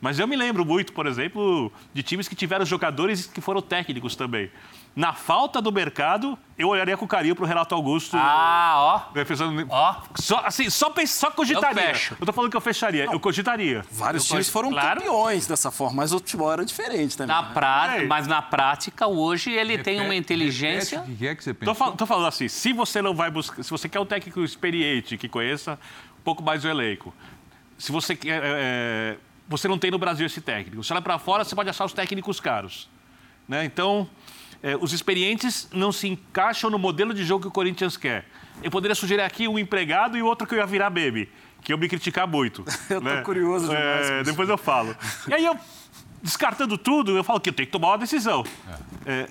mas 0.00 0.18
eu 0.20 0.28
me 0.28 0.36
lembro 0.36 0.64
muito, 0.64 0.92
por 0.92 1.06
exemplo, 1.06 1.72
de 1.92 2.02
times 2.02 2.28
que 2.28 2.36
tiveram 2.36 2.64
jogadores 2.64 3.26
que 3.26 3.40
foram 3.40 3.60
técnicos 3.62 4.14
também. 4.14 4.50
Na 4.98 5.12
falta 5.12 5.62
do 5.62 5.70
mercado, 5.70 6.36
eu 6.58 6.66
olharia 6.66 6.96
com 6.96 7.06
carinho 7.06 7.36
pro 7.36 7.44
Renato 7.46 7.72
Augusto. 7.72 8.16
Ah, 8.16 8.74
ó. 8.76 8.98
Pensando, 9.24 9.64
Ó. 9.70 9.94
Só, 10.16 10.40
assim, 10.44 10.68
só, 10.68 10.90
pens- 10.90 11.12
só 11.12 11.30
cogitaria. 11.30 11.80
Eu 11.82 11.86
fecho. 11.94 12.16
Eu 12.20 12.26
tô 12.26 12.32
falando 12.32 12.50
que 12.50 12.56
eu 12.56 12.60
fecharia, 12.60 13.04
eu 13.04 13.20
cogitaria. 13.20 13.84
Vários 13.92 14.24
Eu 14.24 14.30
times 14.30 14.48
foram 14.48 14.70
claro. 14.70 14.98
campeões 15.00 15.46
dessa 15.46 15.70
forma, 15.70 15.98
mas 15.98 16.12
o 16.12 16.18
futebol 16.18 16.52
era 16.52 16.64
diferente 16.64 17.16
também. 17.16 17.32
Na 17.32 17.42
né? 17.42 17.50
prática, 17.54 18.06
mas 18.08 18.26
na 18.26 18.42
prática, 18.42 19.06
hoje, 19.06 19.52
ele 19.52 19.78
tem 19.78 19.98
uma 20.00 20.02
Repete- 20.06 20.18
inteligência. 20.18 20.98
repete 20.98 21.14
O 21.14 21.16
que 21.16 21.26
é 21.28 21.34
que 21.36 21.44
você 21.44 21.54
Tô, 21.54 21.60
pensa? 21.60 21.74
fal- 21.76 21.92
tô 21.92 22.04
falando 22.04 22.26
assim, 22.26 22.48
se 22.48 22.72
você 22.72 23.00
não 23.00 23.14
vai 23.14 23.30
buscar, 23.30 23.62
se 23.62 23.70
você 23.70 23.88
quer 23.88 24.00
um 24.00 24.04
técnico 24.06 24.42
experiente 24.42 25.16
que 25.16 25.28
conheça 25.28 25.78
um 26.18 26.22
pouco 26.24 26.42
mais 26.42 26.64
o 26.64 26.68
elenco, 26.68 27.14
se 27.78 27.92
você 27.92 28.16
quer, 28.16 28.42
é, 28.44 29.16
você 29.48 29.68
não 29.68 29.78
tem 29.78 29.92
no 29.92 29.98
Brasil 29.98 30.26
esse 30.26 30.40
técnico. 30.40 30.82
Se 30.82 30.92
olha 30.92 31.00
para 31.00 31.20
fora, 31.20 31.44
você 31.44 31.54
pode 31.54 31.70
achar 31.70 31.84
os 31.84 31.92
técnicos 31.92 32.40
caros, 32.40 32.90
né? 33.46 33.64
Então, 33.64 34.10
é, 34.62 34.76
os 34.76 34.92
experientes 34.92 35.68
não 35.72 35.92
se 35.92 36.08
encaixam 36.08 36.70
no 36.70 36.78
modelo 36.78 37.14
de 37.14 37.24
jogo 37.24 37.42
que 37.42 37.48
o 37.48 37.50
Corinthians 37.50 37.96
quer. 37.96 38.26
Eu 38.62 38.70
poderia 38.70 38.94
sugerir 38.94 39.22
aqui 39.22 39.46
um 39.46 39.58
empregado 39.58 40.16
e 40.16 40.22
outro 40.22 40.46
que 40.46 40.54
eu 40.54 40.58
ia 40.58 40.66
virar 40.66 40.90
meme, 40.90 41.28
que 41.62 41.72
eu 41.72 41.78
me 41.78 41.88
criticar 41.88 42.26
muito. 42.26 42.64
Eu 42.90 43.00
tô 43.00 43.08
né? 43.08 43.22
curioso 43.22 43.68
demais 43.68 44.10
É, 44.10 44.22
depois 44.22 44.48
eu 44.48 44.58
falo. 44.58 44.96
E 45.28 45.34
aí 45.34 45.44
eu 45.44 45.56
descartando 46.22 46.76
tudo, 46.76 47.16
eu 47.16 47.22
falo 47.22 47.38
que 47.40 47.50
eu 47.50 47.52
tenho 47.52 47.66
que 47.66 47.72
tomar 47.72 47.88
uma 47.88 47.98
decisão. 47.98 48.44
É, 49.06 49.28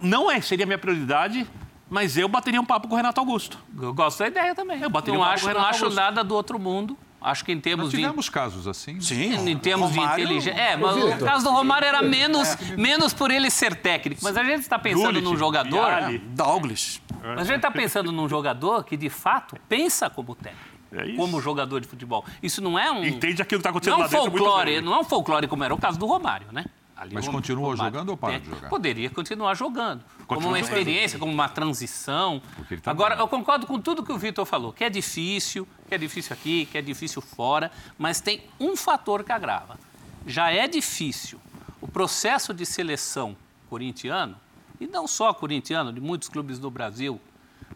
não 0.00 0.30
é, 0.30 0.40
seria 0.40 0.64
minha 0.66 0.78
prioridade 0.78 1.46
Mas 1.90 2.16
eu 2.16 2.26
bateria 2.26 2.58
um 2.60 2.64
papo 2.64 2.88
com 2.88 2.94
o 2.94 2.96
Renato 2.96 3.20
Augusto. 3.20 3.58
Eu 3.78 3.92
gosto 3.92 4.20
da 4.20 4.28
ideia 4.28 4.54
também. 4.54 4.80
Eu 4.80 4.88
bateria 4.88 5.18
não 5.18 5.20
um 5.20 5.24
papo 5.24 5.34
acho, 5.34 5.44
com 5.44 5.50
o 5.50 5.52
não 5.52 5.60
Renato 5.60 5.74
acho 5.76 5.84
Augusto. 5.84 6.00
nada 6.00 6.24
do 6.24 6.34
outro 6.34 6.58
mundo. 6.58 6.96
Acho 7.24 7.44
que 7.44 7.52
em 7.52 7.60
termos 7.60 7.86
Nós 7.86 7.90
de 7.92 7.98
tivemos 7.98 8.28
casos 8.28 8.66
assim. 8.66 9.00
Sim, 9.00 9.48
em 9.48 9.56
termos 9.58 9.90
Romário- 9.90 10.16
de 10.26 10.32
inteligência. 10.34 10.60
É, 10.60 10.76
mas 10.76 10.96
o 10.96 11.24
caso 11.24 11.44
do 11.44 11.50
Romário 11.50 11.86
era 11.86 12.02
menos, 12.02 12.56
menos 12.76 13.12
por 13.12 13.30
ele 13.30 13.50
ser 13.50 13.74
técnico. 13.76 14.20
Mas 14.22 14.36
a 14.36 14.44
gente 14.44 14.60
está 14.60 14.78
pensando 14.78 15.04
Gullit, 15.06 15.24
num 15.24 15.36
jogador. 15.36 15.86
Vialli. 15.86 16.18
Douglas. 16.18 17.00
Mas 17.22 17.40
a 17.40 17.44
gente 17.44 17.56
está 17.56 17.70
pensando 17.70 18.10
num 18.10 18.28
jogador 18.28 18.84
que, 18.84 18.96
de 18.96 19.08
fato, 19.08 19.56
pensa 19.68 20.10
como 20.10 20.34
técnico. 20.34 20.72
É. 20.94 21.12
Como 21.16 21.40
jogador 21.40 21.80
de 21.80 21.88
futebol. 21.88 22.24
Isso 22.42 22.60
não 22.60 22.78
é 22.78 22.90
um. 22.92 23.02
Entende 23.04 23.40
aquilo 23.40 23.60
que 23.60 23.60
está 23.60 23.70
acontecendo 23.70 23.94
não 23.94 24.00
é 24.00 24.04
lá 24.04 24.08
dentro 24.10 24.30
muito 24.30 24.44
folclore, 24.44 24.70
bem. 24.72 24.80
não 24.82 24.94
é 24.94 24.98
um 25.00 25.04
folclore 25.04 25.46
como 25.46 25.64
era 25.64 25.72
o 25.72 25.78
caso 25.78 25.98
do 25.98 26.04
Romário, 26.04 26.48
né? 26.52 26.66
Ali 27.02 27.16
Mas 27.16 27.26
continua 27.26 27.76
jogando 27.76 28.10
ou 28.10 28.16
para 28.16 28.38
de 28.38 28.48
jogar? 28.48 28.68
Poderia 28.68 29.10
continuar 29.10 29.54
jogando. 29.54 30.04
como 30.04 30.26
Continua 30.28 30.50
uma 30.50 30.58
jogando. 30.58 30.78
experiência, 30.78 31.18
como 31.18 31.32
uma 31.32 31.48
transição. 31.48 32.40
Tá 32.80 32.92
Agora, 32.92 33.16
bem. 33.16 33.24
eu 33.24 33.28
concordo 33.28 33.66
com 33.66 33.80
tudo 33.80 34.04
que 34.04 34.12
o 34.12 34.16
Vitor 34.18 34.46
falou, 34.46 34.72
que 34.72 34.84
é 34.84 34.88
difícil, 34.88 35.66
que 35.88 35.96
é 35.96 35.98
difícil 35.98 36.32
aqui, 36.32 36.64
que 36.66 36.78
é 36.78 36.82
difícil 36.82 37.20
fora, 37.20 37.72
mas 37.98 38.20
tem 38.20 38.44
um 38.60 38.76
fator 38.76 39.24
que 39.24 39.32
agrava. 39.32 39.80
Já 40.24 40.52
é 40.52 40.68
difícil 40.68 41.40
o 41.80 41.88
processo 41.88 42.54
de 42.54 42.64
seleção 42.64 43.36
corintiano, 43.68 44.36
e 44.78 44.86
não 44.86 45.08
só 45.08 45.34
corintiano, 45.34 45.92
de 45.92 46.00
muitos 46.00 46.28
clubes 46.28 46.60
do 46.60 46.70
Brasil, 46.70 47.20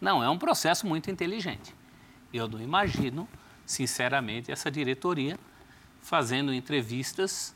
não, 0.00 0.22
é 0.22 0.30
um 0.30 0.38
processo 0.38 0.86
muito 0.86 1.10
inteligente. 1.10 1.74
Eu 2.32 2.46
não 2.46 2.60
imagino, 2.60 3.28
sinceramente, 3.64 4.52
essa 4.52 4.70
diretoria 4.70 5.36
fazendo 6.00 6.54
entrevistas 6.54 7.55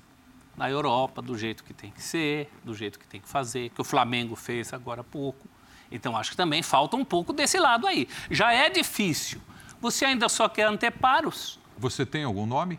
na 0.61 0.69
Europa 0.69 1.23
do 1.23 1.39
jeito 1.39 1.65
que 1.65 1.73
tem 1.73 1.91
que 1.91 2.03
ser, 2.03 2.53
do 2.63 2.75
jeito 2.75 2.99
que 2.99 3.07
tem 3.07 3.19
que 3.19 3.29
fazer, 3.29 3.71
que 3.71 3.81
o 3.81 3.85
Flamengo 3.85 4.37
fez 4.37 4.75
agora 4.75 5.01
há 5.01 5.05
pouco. 5.05 5.49
Então, 5.91 6.15
acho 6.15 6.33
que 6.33 6.37
também 6.37 6.63
falta 6.63 6.99
um 6.99 7.05
pouco 7.05 7.33
desse 7.33 7.59
lado 7.59 7.87
aí. 7.87 8.07
Já 8.31 8.53
é 8.53 8.69
difícil. 8.69 9.41
Você 9.81 10.05
ainda 10.05 10.29
só 10.29 10.51
quer 10.51 10.65
anteparos. 10.65 11.59
Você 11.79 12.05
tem 12.05 12.25
algum 12.25 12.45
nome? 12.45 12.79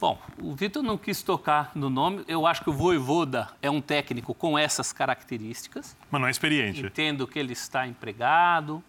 Bom, 0.00 0.20
o 0.42 0.52
Vitor 0.52 0.82
não 0.82 0.98
quis 0.98 1.22
tocar 1.22 1.70
no 1.76 1.88
nome. 1.88 2.24
Eu 2.26 2.44
acho 2.44 2.64
que 2.64 2.70
o 2.70 2.72
Voivoda 2.72 3.50
é 3.62 3.70
um 3.70 3.80
técnico 3.80 4.34
com 4.34 4.58
essas 4.58 4.92
características. 4.92 5.96
Mas 6.10 6.20
não 6.20 6.26
é 6.26 6.30
experiente. 6.32 6.84
Entendo 6.84 7.24
que 7.28 7.38
ele 7.38 7.52
está 7.52 7.86
empregado. 7.86 8.82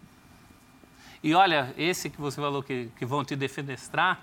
E 1.22 1.34
olha, 1.34 1.72
esse 1.78 2.10
que 2.10 2.20
você 2.20 2.40
falou 2.40 2.64
que, 2.64 2.90
que 2.98 3.06
vão 3.06 3.24
te 3.24 3.36
defenestrar 3.36 4.20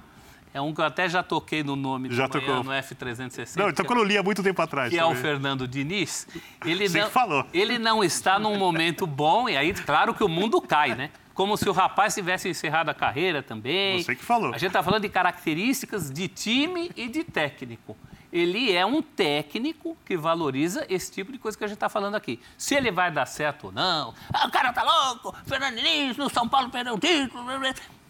é 0.56 0.62
um 0.62 0.74
que 0.74 0.80
eu 0.80 0.86
até 0.86 1.10
já 1.10 1.22
toquei 1.22 1.62
no 1.64 1.76
nome 1.76 2.10
Já 2.10 2.28
de 2.28 2.38
manhã 2.38 2.48
tocou. 2.48 2.64
no 2.64 2.72
F360. 2.72 3.58
Não, 3.58 3.68
então 3.70 3.84
quando 3.86 4.00
eu 4.00 4.06
li 4.06 4.18
há 4.18 4.24
muito 4.24 4.42
tempo 4.42 4.62
atrás. 4.62 4.90
que 4.90 4.98
é 4.98 5.04
o 5.04 5.10
também. 5.10 5.22
Fernando 5.22 5.68
Diniz. 5.68 6.26
Ele 6.66 6.88
Você 6.88 7.02
não, 7.02 7.10
falou. 7.10 7.46
ele 7.54 7.78
não 7.78 8.02
está 8.02 8.40
num 8.40 8.58
momento 8.58 9.06
bom, 9.06 9.50
e 9.50 9.58
aí, 9.58 9.74
claro 9.74 10.14
que 10.14 10.24
o 10.24 10.30
mundo 10.30 10.62
cai, 10.62 10.96
né? 10.96 11.10
Como 11.34 11.58
se 11.58 11.68
o 11.68 11.74
rapaz 11.74 12.16
tivesse 12.16 12.48
encerrado 12.48 12.88
a 12.88 12.94
carreira 12.94 13.44
também. 13.44 14.02
Você 14.02 14.16
que 14.16 14.24
falou. 14.24 14.52
A 14.54 14.58
gente 14.58 14.68
está 14.68 14.82
falando 14.82 15.02
de 15.02 15.10
características 15.10 16.10
de 16.10 16.30
time 16.30 16.90
e 16.96 17.10
de 17.10 17.26
técnico. 17.26 17.98
Ele 18.32 18.72
é 18.72 18.86
um 18.86 19.02
técnico 19.02 19.98
que 20.06 20.16
valoriza 20.16 20.86
esse 20.90 21.12
tipo 21.12 21.34
de 21.34 21.38
coisa 21.38 21.58
que 21.58 21.64
a 21.66 21.68
gente 21.68 21.76
está 21.76 21.90
falando 21.90 22.16
aqui. 22.16 22.40
Se 22.58 22.76
ele 22.76 22.92
vai 22.92 23.12
dar 23.12 23.26
certo 23.26 23.66
ou 23.68 23.72
não. 23.74 24.14
Ah, 24.34 24.48
o 24.48 24.52
cara 24.52 24.72
tá 24.72 24.84
louco, 24.84 25.36
Fernando 25.46 25.76
Diniz, 25.76 26.16
no 26.16 26.30
São 26.30 26.48
Paulo 26.48 26.70
perdeu 26.70 26.96
um 26.96 27.00
título. 27.00 27.44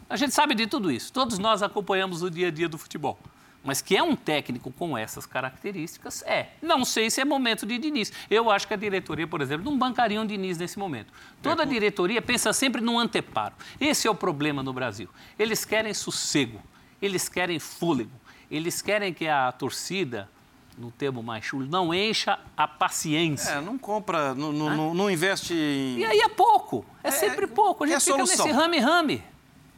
A 0.10 0.16
gente 0.16 0.34
sabe 0.34 0.54
de 0.54 0.68
tudo 0.68 0.92
isso. 0.92 1.12
Todos 1.12 1.40
nós 1.40 1.64
acompanhamos 1.64 2.22
o 2.22 2.30
dia 2.30 2.48
a 2.48 2.52
dia 2.52 2.70
do 2.70 2.78
futebol. 2.78 3.18
Mas 3.64 3.82
que 3.82 3.98
é 3.98 4.04
um 4.04 4.16
técnico 4.16 4.72
com 4.72 4.96
essas 4.96 5.26
características, 5.26 6.22
é. 6.28 6.50
Não 6.62 6.86
sei 6.86 7.10
se 7.10 7.20
é 7.20 7.26
momento 7.26 7.66
de 7.66 7.80
Diniz. 7.80 8.14
Eu 8.30 8.52
acho 8.52 8.68
que 8.68 8.76
a 8.76 8.78
diretoria, 8.78 9.26
por 9.26 9.42
exemplo, 9.42 9.66
não 9.66 9.76
bancaria 9.76 10.22
um 10.22 10.26
Diniz 10.26 10.60
nesse 10.60 10.78
momento. 10.78 11.12
Toda 11.42 11.64
a 11.64 11.66
diretoria 11.66 12.22
pensa 12.22 12.54
sempre 12.54 12.80
no 12.80 13.00
anteparo. 13.00 13.56
Esse 13.82 14.08
é 14.08 14.12
o 14.12 14.14
problema 14.14 14.62
no 14.62 14.72
Brasil. 14.72 15.10
Eles 15.40 15.66
querem 15.66 15.96
sossego, 15.96 16.62
eles 17.02 17.28
querem 17.28 17.58
fôlego, 17.58 18.12
eles 18.52 18.84
querem 18.84 19.12
que 19.12 19.28
a 19.28 19.52
torcida, 19.52 20.30
no 20.78 20.92
termo 20.92 21.24
mais 21.24 21.44
chulo, 21.44 21.66
não 21.66 21.92
encha 21.92 22.38
a 22.56 22.68
paciência. 22.68 23.50
É, 23.50 23.62
não 23.62 23.80
compra, 23.80 24.36
não, 24.36 24.52
não, 24.54 24.94
não- 24.94 25.10
investe 25.10 25.56
em. 25.56 25.98
E 25.98 26.06
aí 26.06 26.20
é 26.20 26.30
pouco, 26.30 26.86
é, 27.04 27.10
sempre 27.10 27.48
pouco. 27.48 27.84
A 27.84 27.88
gente 27.88 27.98
é 27.98 28.00
fica 28.00 28.16
solução? 28.16 28.46
nesse 28.46 28.56
rame-rame. 28.56 29.24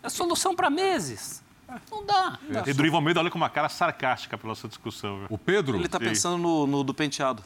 É 0.03 0.09
solução 0.09 0.55
para 0.55 0.69
meses. 0.69 1.43
Não 1.91 2.05
dá. 2.05 2.39
Não 2.41 2.63
dá. 2.63 2.71
E 2.71 2.89
Almeida 2.95 3.19
olha 3.19 3.29
com 3.29 3.37
uma 3.37 3.49
cara 3.49 3.67
sarcástica 3.69 4.37
pela 4.37 4.51
nossa 4.51 4.67
discussão. 4.67 5.17
viu? 5.19 5.27
O 5.29 5.37
Pedro? 5.37 5.75
Ele 5.77 5.85
está 5.85 5.99
pensando 5.99 6.37
no, 6.37 6.65
no 6.67 6.83
do 6.83 6.93
penteado. 6.93 7.43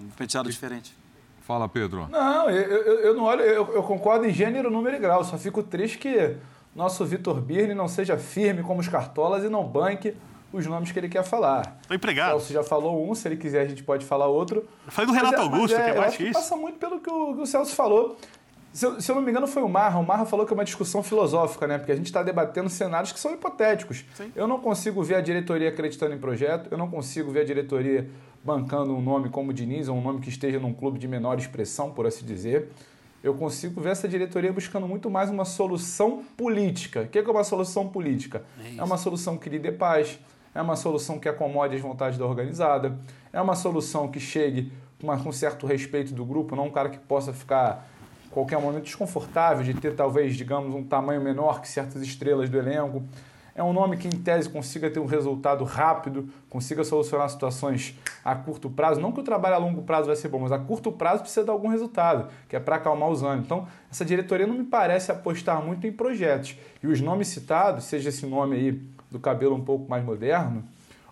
Um 0.00 0.10
penteado 0.10 0.48
diferente. 0.50 0.94
Fala, 1.42 1.68
Pedro. 1.68 2.08
Não, 2.08 2.50
eu, 2.50 2.62
eu, 2.62 2.98
eu 3.00 3.14
não 3.14 3.24
olho, 3.24 3.40
eu, 3.42 3.74
eu 3.74 3.82
concordo 3.82 4.26
em 4.26 4.32
gênero, 4.32 4.70
número 4.70 4.96
e 4.96 4.98
grau. 4.98 5.22
Só 5.24 5.38
fico 5.38 5.62
triste 5.62 5.98
que 5.98 6.36
nosso 6.74 7.04
Vitor 7.04 7.40
Birne 7.40 7.74
não 7.74 7.86
seja 7.88 8.18
firme 8.18 8.62
como 8.62 8.80
os 8.80 8.88
cartolas 8.88 9.44
e 9.44 9.48
não 9.48 9.64
banque 9.64 10.14
os 10.52 10.66
nomes 10.66 10.90
que 10.90 10.98
ele 10.98 11.08
quer 11.08 11.22
falar. 11.24 11.78
Tô 11.86 11.94
O 11.94 11.96
empregado. 11.96 12.30
Celso 12.30 12.52
já 12.52 12.62
falou 12.64 13.08
um, 13.10 13.14
se 13.14 13.26
ele 13.28 13.36
quiser 13.36 13.62
a 13.62 13.68
gente 13.68 13.82
pode 13.82 14.04
falar 14.04 14.26
outro. 14.26 14.68
Eu 14.86 14.92
falei 14.92 15.06
do 15.06 15.12
Mas 15.14 15.22
Renato 15.22 15.42
é- 15.42 15.44
mas 15.44 15.54
Augusto, 15.54 15.74
é, 15.76 15.76
que 15.76 15.82
é 15.82 15.90
eu 15.90 15.96
mais 15.96 16.08
acho 16.08 16.16
que 16.16 16.22
que 16.24 16.30
isso. 16.30 16.38
passa 16.38 16.56
muito 16.56 16.78
pelo 16.78 17.00
que 17.00 17.10
o, 17.10 17.34
que 17.36 17.40
o 17.42 17.46
Celso 17.46 17.74
falou. 17.74 18.16
Se 18.76 18.84
eu, 18.84 19.00
se 19.00 19.10
eu 19.10 19.14
não 19.14 19.22
me 19.22 19.30
engano, 19.30 19.46
foi 19.46 19.62
o 19.62 19.68
Marra. 19.70 19.98
O 19.98 20.06
Marra 20.06 20.26
falou 20.26 20.44
que 20.44 20.52
é 20.52 20.54
uma 20.54 20.62
discussão 20.62 21.02
filosófica, 21.02 21.66
né? 21.66 21.78
Porque 21.78 21.92
a 21.92 21.96
gente 21.96 22.04
está 22.04 22.22
debatendo 22.22 22.68
cenários 22.68 23.10
que 23.10 23.18
são 23.18 23.32
hipotéticos. 23.32 24.04
Eu 24.34 24.46
não 24.46 24.60
consigo 24.60 25.02
ver 25.02 25.14
a 25.14 25.22
diretoria 25.22 25.70
acreditando 25.70 26.14
em 26.14 26.18
projeto, 26.18 26.68
eu 26.70 26.76
não 26.76 26.86
consigo 26.86 27.30
ver 27.30 27.40
a 27.40 27.44
diretoria 27.44 28.06
bancando 28.44 28.94
um 28.94 29.00
nome 29.00 29.30
como 29.30 29.50
Diniz, 29.50 29.88
ou 29.88 29.96
um 29.96 30.02
nome 30.02 30.20
que 30.20 30.28
esteja 30.28 30.60
num 30.60 30.74
clube 30.74 30.98
de 30.98 31.08
menor 31.08 31.38
expressão, 31.38 31.90
por 31.90 32.06
assim 32.06 32.26
dizer. 32.26 32.68
Eu 33.24 33.32
consigo 33.32 33.80
ver 33.80 33.92
essa 33.92 34.06
diretoria 34.06 34.52
buscando 34.52 34.86
muito 34.86 35.08
mais 35.08 35.30
uma 35.30 35.46
solução 35.46 36.22
política. 36.36 37.00
O 37.00 37.08
que 37.08 37.18
é 37.18 37.22
é 37.22 37.30
uma 37.30 37.44
solução 37.44 37.88
política? 37.88 38.44
É, 38.76 38.84
uma 38.84 38.98
solução 38.98 39.38
que 39.38 39.48
lhe 39.48 39.58
dê 39.58 39.72
paz, 39.72 40.20
é 40.54 40.60
uma 40.60 40.76
solução 40.76 41.18
que 41.18 41.30
acomode 41.30 41.74
as 41.74 41.80
vontades 41.80 42.18
da 42.18 42.26
organizada, 42.26 42.98
é 43.32 43.40
uma 43.40 43.54
solução 43.54 44.06
que 44.08 44.20
chegue 44.20 44.70
com, 45.00 45.16
com 45.16 45.32
certo 45.32 45.66
respeito 45.66 46.12
do 46.12 46.26
grupo, 46.26 46.54
não 46.54 46.66
um 46.66 46.70
cara 46.70 46.90
que 46.90 46.98
possa 46.98 47.32
ficar 47.32 47.95
qualquer 48.36 48.60
momento 48.60 48.84
desconfortável 48.84 49.64
de 49.64 49.72
ter 49.72 49.94
talvez, 49.94 50.36
digamos, 50.36 50.74
um 50.74 50.84
tamanho 50.84 51.22
menor 51.22 51.62
que 51.62 51.68
certas 51.68 52.02
estrelas 52.02 52.50
do 52.50 52.58
elenco. 52.58 53.02
É 53.54 53.62
um 53.62 53.72
nome 53.72 53.96
que, 53.96 54.06
em 54.06 54.10
tese, 54.10 54.50
consiga 54.50 54.90
ter 54.90 55.00
um 55.00 55.06
resultado 55.06 55.64
rápido, 55.64 56.28
consiga 56.50 56.84
solucionar 56.84 57.30
situações 57.30 57.98
a 58.22 58.34
curto 58.34 58.68
prazo. 58.68 59.00
Não 59.00 59.10
que 59.10 59.20
o 59.20 59.22
trabalho 59.22 59.54
a 59.54 59.58
longo 59.58 59.80
prazo 59.80 60.08
vai 60.08 60.16
ser 60.16 60.28
bom, 60.28 60.40
mas 60.40 60.52
a 60.52 60.58
curto 60.58 60.92
prazo 60.92 61.22
precisa 61.22 61.46
dar 61.46 61.54
algum 61.54 61.68
resultado, 61.68 62.28
que 62.46 62.54
é 62.54 62.60
para 62.60 62.76
acalmar 62.76 63.08
os 63.08 63.22
ânimos. 63.22 63.46
Então, 63.46 63.66
essa 63.90 64.04
diretoria 64.04 64.46
não 64.46 64.54
me 64.54 64.64
parece 64.64 65.10
apostar 65.10 65.62
muito 65.62 65.86
em 65.86 65.92
projetos. 65.92 66.58
E 66.82 66.86
os 66.86 67.00
nomes 67.00 67.28
citados, 67.28 67.84
seja 67.84 68.10
esse 68.10 68.26
nome 68.26 68.56
aí 68.56 68.82
do 69.10 69.18
cabelo 69.18 69.54
um 69.54 69.64
pouco 69.64 69.88
mais 69.88 70.04
moderno, 70.04 70.62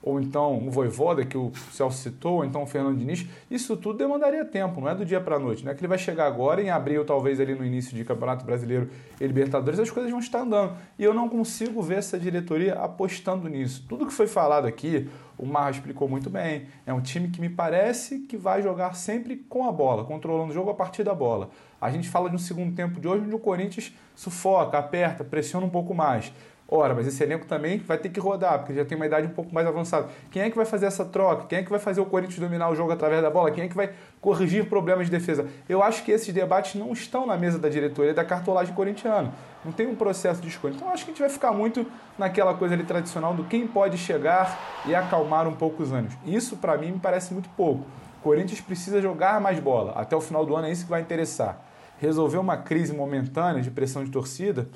ou 0.05 0.21
então 0.21 0.59
o 0.59 0.71
Voivoda, 0.71 1.25
que 1.25 1.37
o 1.37 1.51
Celso 1.73 1.97
citou, 1.97 2.35
ou 2.35 2.45
então 2.45 2.63
o 2.63 2.67
Fernando 2.67 2.99
Diniz, 2.99 3.27
isso 3.51 3.75
tudo 3.75 3.97
demandaria 3.97 4.45
tempo, 4.45 4.79
não 4.79 4.89
é 4.89 4.95
do 4.95 5.03
dia 5.03 5.19
para 5.19 5.37
a 5.37 5.39
noite. 5.39 5.65
Não 5.65 5.73
é 5.73 5.75
que 5.75 5.81
ele 5.81 5.89
vai 5.89 5.97
chegar 5.97 6.27
agora, 6.27 6.63
em 6.63 6.69
abril, 6.69 7.07
talvez 7.07 7.41
ali 7.41 7.55
no 7.55 7.65
início 7.65 7.97
de 7.97 8.05
Campeonato 8.05 8.45
Brasileiro 8.45 8.91
e 9.19 9.27
Libertadores, 9.27 9.81
as 9.81 9.91
coisas 9.91 10.11
vão 10.11 10.21
estar 10.21 10.43
andando. 10.43 10.77
E 10.99 11.05
eu 11.05 11.15
não 11.15 11.27
consigo 11.27 11.81
ver 11.81 11.97
essa 11.97 12.19
diretoria 12.19 12.75
apostando 12.75 13.49
nisso. 13.49 13.87
Tudo 13.89 14.05
que 14.05 14.13
foi 14.13 14.27
falado 14.27 14.67
aqui, 14.67 15.09
o 15.39 15.47
Marra 15.47 15.71
explicou 15.71 16.07
muito 16.07 16.29
bem, 16.29 16.67
é 16.85 16.93
um 16.93 17.01
time 17.01 17.31
que 17.31 17.41
me 17.41 17.49
parece 17.49 18.21
que 18.21 18.37
vai 18.37 18.63
jogar 18.63 18.95
sempre 18.95 19.37
com 19.37 19.67
a 19.67 19.73
bola, 19.73 20.05
controlando 20.05 20.51
o 20.51 20.55
jogo 20.55 20.69
a 20.69 20.75
partir 20.75 21.03
da 21.03 21.15
bola. 21.15 21.49
A 21.81 21.91
gente 21.91 22.11
fala 22.11 22.29
de 22.29 22.37
um 22.37 22.39
segundo 22.39 22.75
tempo 22.75 23.01
de 23.01 23.09
hoje 23.09 23.25
onde 23.25 23.35
o 23.35 23.39
Corinthians 23.39 23.93
sufoca, 24.15 24.79
aperta, 24.79 25.25
pressiona 25.25 25.65
um 25.65 25.71
pouco 25.71 25.95
mais. 25.95 26.31
Ora, 26.67 26.95
mas 26.95 27.07
esse 27.07 27.23
elenco 27.23 27.45
também 27.45 27.79
vai 27.79 27.99
ter 27.99 28.09
que 28.09 28.19
rodar, 28.19 28.61
porque 28.61 28.73
já 28.73 28.85
tem 28.87 28.97
uma 28.97 29.05
idade 29.05 29.27
um 29.27 29.31
pouco 29.31 29.55
mais 29.55 29.67
avançada. 29.67 30.09
Quem 30.31 30.43
é 30.43 30.51
que 30.51 30.57
vai 30.57 30.65
fazer 30.65 30.87
essa 30.87 31.05
troca? 31.05 31.47
Quem 31.47 31.59
é 31.59 31.63
que 31.63 31.69
vai 31.69 31.79
fazer 31.79 32.01
o 32.01 32.07
Corinthians 32.07 32.39
dominar 32.39 32.71
o 32.71 32.75
jogo 32.75 32.91
através 32.91 33.21
da 33.21 33.29
bola? 33.29 33.51
Quem 33.51 33.65
é 33.65 33.69
que 33.69 33.77
vai 33.77 33.91
corrigir 34.19 34.67
problemas 34.67 35.07
de 35.07 35.11
defesa? 35.11 35.47
Eu 35.69 35.83
acho 35.83 36.03
que 36.03 36.11
esses 36.11 36.33
debates 36.33 36.75
não 36.75 36.91
estão 36.93 37.27
na 37.27 37.37
mesa 37.37 37.59
da 37.59 37.69
diretoria 37.69 38.15
da 38.15 38.25
cartolagem 38.25 38.75
corintiana. 38.75 39.31
Não 39.63 39.73
tem 39.73 39.87
um 39.87 39.95
processo 39.95 40.41
de 40.41 40.49
escolha. 40.49 40.75
Então, 40.75 40.89
acho 40.89 41.05
que 41.05 41.11
a 41.11 41.15
gente 41.15 41.21
vai 41.21 41.31
ficar 41.31 41.53
muito 41.53 41.87
naquela 42.19 42.55
coisa 42.55 42.75
ali 42.75 42.85
tradicional 42.85 43.35
do 43.35 43.45
quem 43.45 43.67
pode 43.67 43.99
chegar 43.99 44.59
e 44.87 44.95
acalmar 44.95 45.47
um 45.47 45.55
pouco 45.55 45.83
os 45.83 45.93
ânimos. 45.93 46.17
Isso, 46.25 46.57
para 46.57 46.79
mim, 46.79 46.93
me 46.93 46.99
parece 46.99 47.35
muito 47.35 47.49
pouco. 47.51 47.85
O 48.21 48.23
Corinthians 48.23 48.63
precisa 48.63 49.03
jogar 49.03 49.39
mais 49.39 49.61
bola. 49.61 49.93
Até 49.93 50.17
o 50.17 50.21
final 50.21 50.47
do 50.47 50.57
ano 50.57 50.67
é 50.67 50.73
isso 50.73 50.85
que 50.85 50.91
vai 50.91 51.03
interessar. 51.03 51.61
Resolver 51.99 52.39
uma 52.39 52.57
crise 52.57 52.95
momentânea 52.95 53.63
de 53.63 53.71
pressão 53.71 54.03
de 54.03 54.11
torcida 54.11 54.67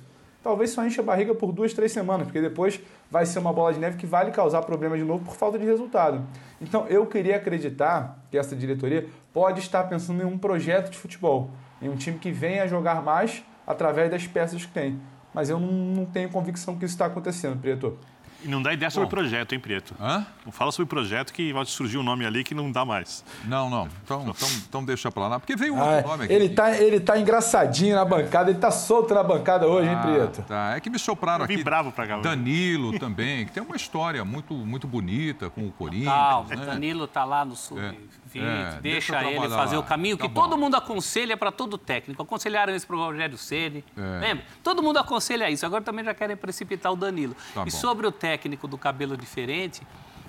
talvez 0.49 0.71
só 0.71 0.83
enche 0.83 0.99
a 0.99 1.03
barriga 1.03 1.35
por 1.35 1.53
duas, 1.53 1.75
três 1.75 1.93
semanas, 1.93 2.27
porque 2.27 2.41
depois 2.41 2.81
vai 3.11 3.27
ser 3.27 3.39
uma 3.39 3.53
bola 3.53 3.71
de 3.71 3.79
neve 3.79 3.99
que 3.99 4.07
vai 4.07 4.25
lhe 4.25 4.31
causar 4.31 4.63
problema 4.63 4.97
de 4.97 5.05
novo 5.05 5.23
por 5.23 5.37
falta 5.37 5.59
de 5.59 5.67
resultado. 5.67 6.23
Então 6.59 6.87
eu 6.87 7.05
queria 7.05 7.37
acreditar 7.37 8.19
que 8.31 8.39
essa 8.39 8.57
diretoria 8.57 9.07
pode 9.31 9.61
estar 9.61 9.85
pensando 9.85 10.23
em 10.23 10.25
um 10.25 10.39
projeto 10.39 10.91
de 10.91 10.97
futebol, 10.97 11.51
em 11.83 11.91
um 11.91 11.97
time 11.97 12.19
que 12.19 12.33
venha 12.33 12.67
jogar 12.67 13.03
mais 13.03 13.45
através 13.67 14.11
das 14.11 14.27
peças 14.27 14.65
que 14.65 14.73
tem. 14.73 14.99
Mas 15.35 15.51
eu 15.51 15.61
não, 15.61 15.71
não 15.71 16.07
tenho 16.07 16.31
convicção 16.31 16.79
que 16.79 16.87
isso 16.87 16.95
está 16.95 17.05
acontecendo, 17.05 17.61
Preto. 17.61 17.99
E 18.45 18.47
não 18.49 18.63
dá 18.63 18.73
ideia 18.73 18.89
sobre 18.89 19.07
o 19.07 19.11
projeto, 19.11 19.53
hein, 19.53 19.59
Prieto? 19.59 19.95
Hã? 20.01 20.25
Não 20.47 20.53
fala 20.53 20.71
sobre 20.71 20.85
o 20.85 20.87
projeto 20.87 21.33
que 21.33 21.53
vai 21.53 21.65
surgir 21.67 21.99
um 21.99 22.05
nome 22.05 22.25
ali 22.25 22.45
que 22.45 22.55
não 22.55 22.71
dá 22.71 22.85
mais. 22.85 23.25
Não, 23.45 23.69
não. 23.69 23.89
Então, 24.05 24.23
então, 24.29 24.49
então 24.69 24.85
deixa 24.85 25.11
pra 25.11 25.27
lá. 25.27 25.41
Porque 25.41 25.57
veio 25.57 25.75
um 25.75 25.81
outro 25.81 25.99
Ah, 25.99 26.03
nome 26.03 26.25
aqui. 26.25 26.33
ele, 26.33 26.49
tá, 26.49 26.77
ele 26.77 27.01
tá 27.01 27.19
engraçadinho 27.19 27.97
na 27.97 28.05
bancada, 28.05 28.51
ele 28.51 28.59
tá 28.61 28.71
solto 28.71 29.13
na 29.13 29.25
bancada 29.25 29.67
hoje, 29.67 29.89
hein, 29.91 29.99
Prieto? 30.03 30.43
Tá, 30.43 30.77
é 30.77 30.81
que 30.81 30.89
me 30.89 30.99
sopraram 31.01 31.45
aqui. 31.45 31.65
bravo 31.65 31.91
pra 31.91 32.07
cá 32.07 32.15
hoje. 32.15 32.23
Danilo 32.23 32.97
também, 33.01 33.45
que 33.47 33.51
tem 33.53 33.63
uma 33.63 33.75
história 33.75 34.25
muito, 34.25 34.55
muito 34.55 34.87
bonita 34.87 35.51
com 35.51 35.67
o 35.67 35.73
Corinthians. 35.73 36.07
Calma, 36.15 36.55
né? 36.55 36.65
Danilo 36.65 37.09
tá 37.09 37.25
lá 37.25 37.45
no 37.45 37.57
sub-20, 37.57 37.81
É, 37.83 37.95
deixa 38.29 38.81
deixa, 38.81 39.23
eu 39.23 39.45
ele 39.45 39.49
fazer 39.55 39.77
lá. 39.77 39.83
o 39.83 39.85
caminho 39.85 40.17
Tá 40.17 40.23
que 40.23 40.29
bom. 40.29 40.43
todo 40.43 40.57
mundo 40.59 40.75
aconselha 40.77 41.37
para 41.37 41.51
todo 41.51 41.77
técnico. 41.79 42.23
Aconselharam 42.23 42.75
isso 42.75 42.87
para 42.87 42.97
o 42.97 42.99
Rogério 42.99 43.37
Ceni. 43.39 43.85
É. 43.97 44.21
Lembra? 44.21 44.45
Todo 44.63 44.83
mundo 44.83 44.99
aconselha 44.99 45.51
isso. 45.51 45.65
Agora 45.65 45.83
também 45.83 46.05
já 46.05 46.15
querem 46.15 46.37
precipitar 46.37 46.93
o 46.93 46.97
Danilo. 46.97 47.35
Tá 47.55 47.63
e 47.63 47.65
bom. 47.65 47.71
sobre 47.71 48.07
o 48.07 48.13
técnico 48.13 48.69
do 48.69 48.77
cabelo 48.79 49.17
diferente, 49.17 49.83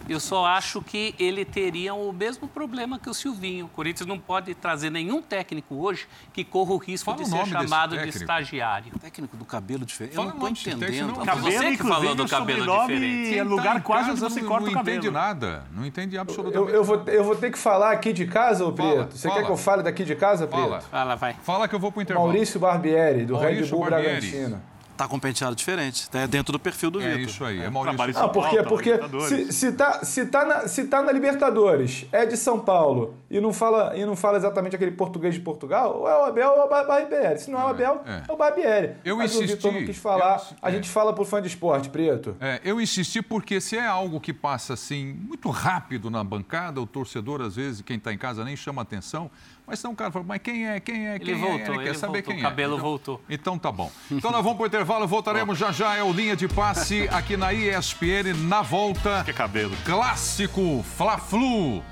eu 0.07 0.19
só 0.19 0.45
acho 0.45 0.81
que 0.81 1.13
ele 1.19 1.43
teria 1.45 1.93
o 1.93 2.11
mesmo 2.11 2.47
problema 2.47 2.97
que 2.97 3.09
o 3.09 3.13
Silvinho. 3.13 3.65
O 3.65 3.69
Corinthians 3.69 4.07
não 4.07 4.17
pode 4.19 4.53
trazer 4.55 4.89
nenhum 4.89 5.21
técnico 5.21 5.75
hoje 5.75 6.07
que 6.33 6.43
corra 6.43 6.73
o 6.73 6.77
risco 6.77 7.05
Fala 7.05 7.17
de 7.17 7.23
o 7.23 7.25
ser 7.27 7.45
chamado 7.47 7.97
de 7.97 8.09
estagiário. 8.09 8.91
Técnico 8.99 9.35
do 9.37 9.45
cabelo 9.45 9.85
diferente. 9.85 10.15
Fala 10.15 10.29
Eu 10.31 10.35
não 10.35 10.45
o 10.45 10.49
desse 10.51 10.69
entendendo. 10.69 11.07
não. 11.17 11.25
Cabelo, 11.25 11.51
você 11.51 11.71
que 11.71 11.77
falou 11.77 12.15
do 12.15 12.23
o 12.23 12.29
cabelo 12.29 12.61
diferente. 12.81 13.29
é 13.29 13.33
Quem 13.33 13.43
lugar 13.43 13.75
tá 13.75 13.81
quase 13.81 14.11
onde 14.11 14.19
você 14.19 14.41
não, 14.41 14.47
corta 14.47 14.65
não 14.65 14.71
o 14.71 14.75
cabelo. 14.75 14.97
entende 14.97 15.11
nada. 15.13 15.63
Não 15.71 15.85
entende 15.85 16.15
Eu, 16.15 16.21
absolutamente 16.21 16.73
eu, 16.73 16.83
vou, 16.83 17.03
eu 17.07 17.23
vou 17.23 17.35
ter 17.35 17.51
que 17.51 17.57
falar 17.57 17.91
aqui 17.91 18.13
de 18.13 18.25
casa, 18.25 18.65
ô 18.65 18.75
Fala, 18.75 18.91
Prieto. 18.93 19.17
Você 19.17 19.27
fala. 19.27 19.39
quer 19.41 19.45
que 19.45 19.51
eu 19.51 19.57
fale 19.57 19.83
daqui 19.83 20.03
de 20.03 20.15
casa, 20.15 20.47
Prieto? 20.47 20.67
Fala. 20.69 20.81
Fala, 20.81 21.15
vai. 21.15 21.33
Fala 21.43 21.67
que 21.67 21.75
eu 21.75 21.79
vou 21.79 21.91
pro 21.91 22.01
intervalo. 22.01 22.27
Maurício 22.27 22.59
Barbieri, 22.59 23.25
do 23.25 23.35
Red 23.37 23.51
Maurício 23.53 23.75
Bull 23.77 23.89
Barbieri. 23.89 24.27
Bragantino. 24.27 24.61
Tá 24.99 25.07
com 25.07 25.15
um 25.15 25.19
penteado 25.19 25.55
diferente. 25.55 26.09
É 26.13 26.27
dentro 26.27 26.51
do 26.51 26.59
perfil 26.59 26.91
do 26.91 26.99
É 27.01 27.11
Vitor. 27.15 27.21
isso 27.29 27.45
aí, 27.45 27.61
é 27.61 27.69
Maurício. 27.69 27.83
trabalho 27.95 28.11
em 28.11 28.15
Ah, 28.17 28.19
São 28.19 28.29
por 28.29 28.49
quê? 28.49 28.55
Paulo, 28.57 28.67
Porque 28.69 28.91
Libertadores. 28.91 29.29
se, 29.47 29.53
se, 29.53 29.71
tá, 29.71 30.03
se, 30.03 30.25
tá 30.25 30.43
na, 30.45 30.67
se 30.67 30.83
tá 30.87 31.01
na 31.01 31.11
Libertadores, 31.13 32.05
é 32.11 32.25
de 32.25 32.35
São 32.35 32.59
Paulo 32.59 33.15
e 33.31 33.39
não 33.39 33.53
fala, 33.53 33.95
e 33.95 34.05
não 34.05 34.13
fala 34.17 34.35
exatamente 34.37 34.75
aquele 34.75 34.91
português 34.91 35.35
de 35.35 35.39
Portugal, 35.39 35.99
ou 35.99 36.09
é 36.09 36.17
o 36.19 36.25
Abel 36.25 36.49
ou 36.49 36.57
é 36.57 36.63
o 36.65 36.67
Bar- 36.69 36.85
Barbieri. 36.85 37.39
Se 37.39 37.49
não 37.49 37.61
é 37.61 37.63
o 37.63 37.67
Abel, 37.69 38.01
é. 38.05 38.23
é, 38.29 38.33
o 38.33 38.35
Barbieri. 38.35 38.95
Eu 39.05 39.15
Mas 39.15 39.31
insisti, 39.33 39.53
o 39.53 39.55
Vitor 39.55 39.71
não 39.73 39.85
quis 39.85 39.97
falar. 39.97 40.35
eu 40.51 40.57
A 40.61 40.69
é. 40.69 40.73
gente 40.73 40.89
fala 40.89 41.13
por 41.13 41.25
fã 41.25 41.41
de 41.41 41.47
esporte, 41.47 41.89
Preto. 41.89 42.35
É, 42.41 42.59
eu 42.65 42.81
insisti 42.81 43.21
porque 43.21 43.61
se 43.61 43.77
é 43.77 43.87
algo 43.87 44.19
que 44.19 44.33
passa 44.33 44.73
assim 44.73 45.13
muito 45.13 45.49
rápido 45.49 46.09
na 46.09 46.25
bancada, 46.25 46.81
o 46.81 46.85
torcedor 46.85 47.39
às 47.41 47.55
vezes, 47.55 47.81
quem 47.81 47.95
está 47.95 48.11
em 48.11 48.17
casa 48.17 48.43
nem 48.43 48.57
chama 48.57 48.81
atenção, 48.81 49.31
mas 49.69 49.79
então 49.79 49.91
o 49.91 49.95
cara 49.95 50.11
fala, 50.11 50.25
mas 50.27 50.41
quem 50.41 50.67
é, 50.67 50.79
quem 50.79 51.07
é, 51.07 51.19
quem 51.19 51.35
Ele 51.35 51.45
é? 51.45 51.47
voltou, 51.47 51.75
quer 51.77 51.85
ele 51.89 51.93
saber 51.93 52.13
voltou, 52.23 52.33
quem 52.33 52.39
o 52.39 52.43
cabelo 52.43 52.73
é. 52.73 52.75
Então- 52.77 52.89
voltou. 52.89 53.21
Então 53.29 53.57
tá 53.59 53.71
bom. 53.71 53.91
Então 54.11 54.31
nós 54.31 54.43
vamos 54.43 54.57
pro 54.57 54.65
intervalo, 54.67 55.07
voltaremos 55.07 55.57
já 55.57 55.71
já, 55.71 55.95
é 55.95 56.03
o 56.03 56.11
Linha 56.11 56.35
de 56.35 56.47
Passe 56.47 57.07
aqui 57.11 57.37
na 57.37 57.53
ESPN, 57.53 58.33
na 58.47 58.61
volta, 58.63 59.23
Que 59.23 59.31
cabelo. 59.33 59.75
clássico 59.85 60.83
Fla-Flu. 60.97 61.83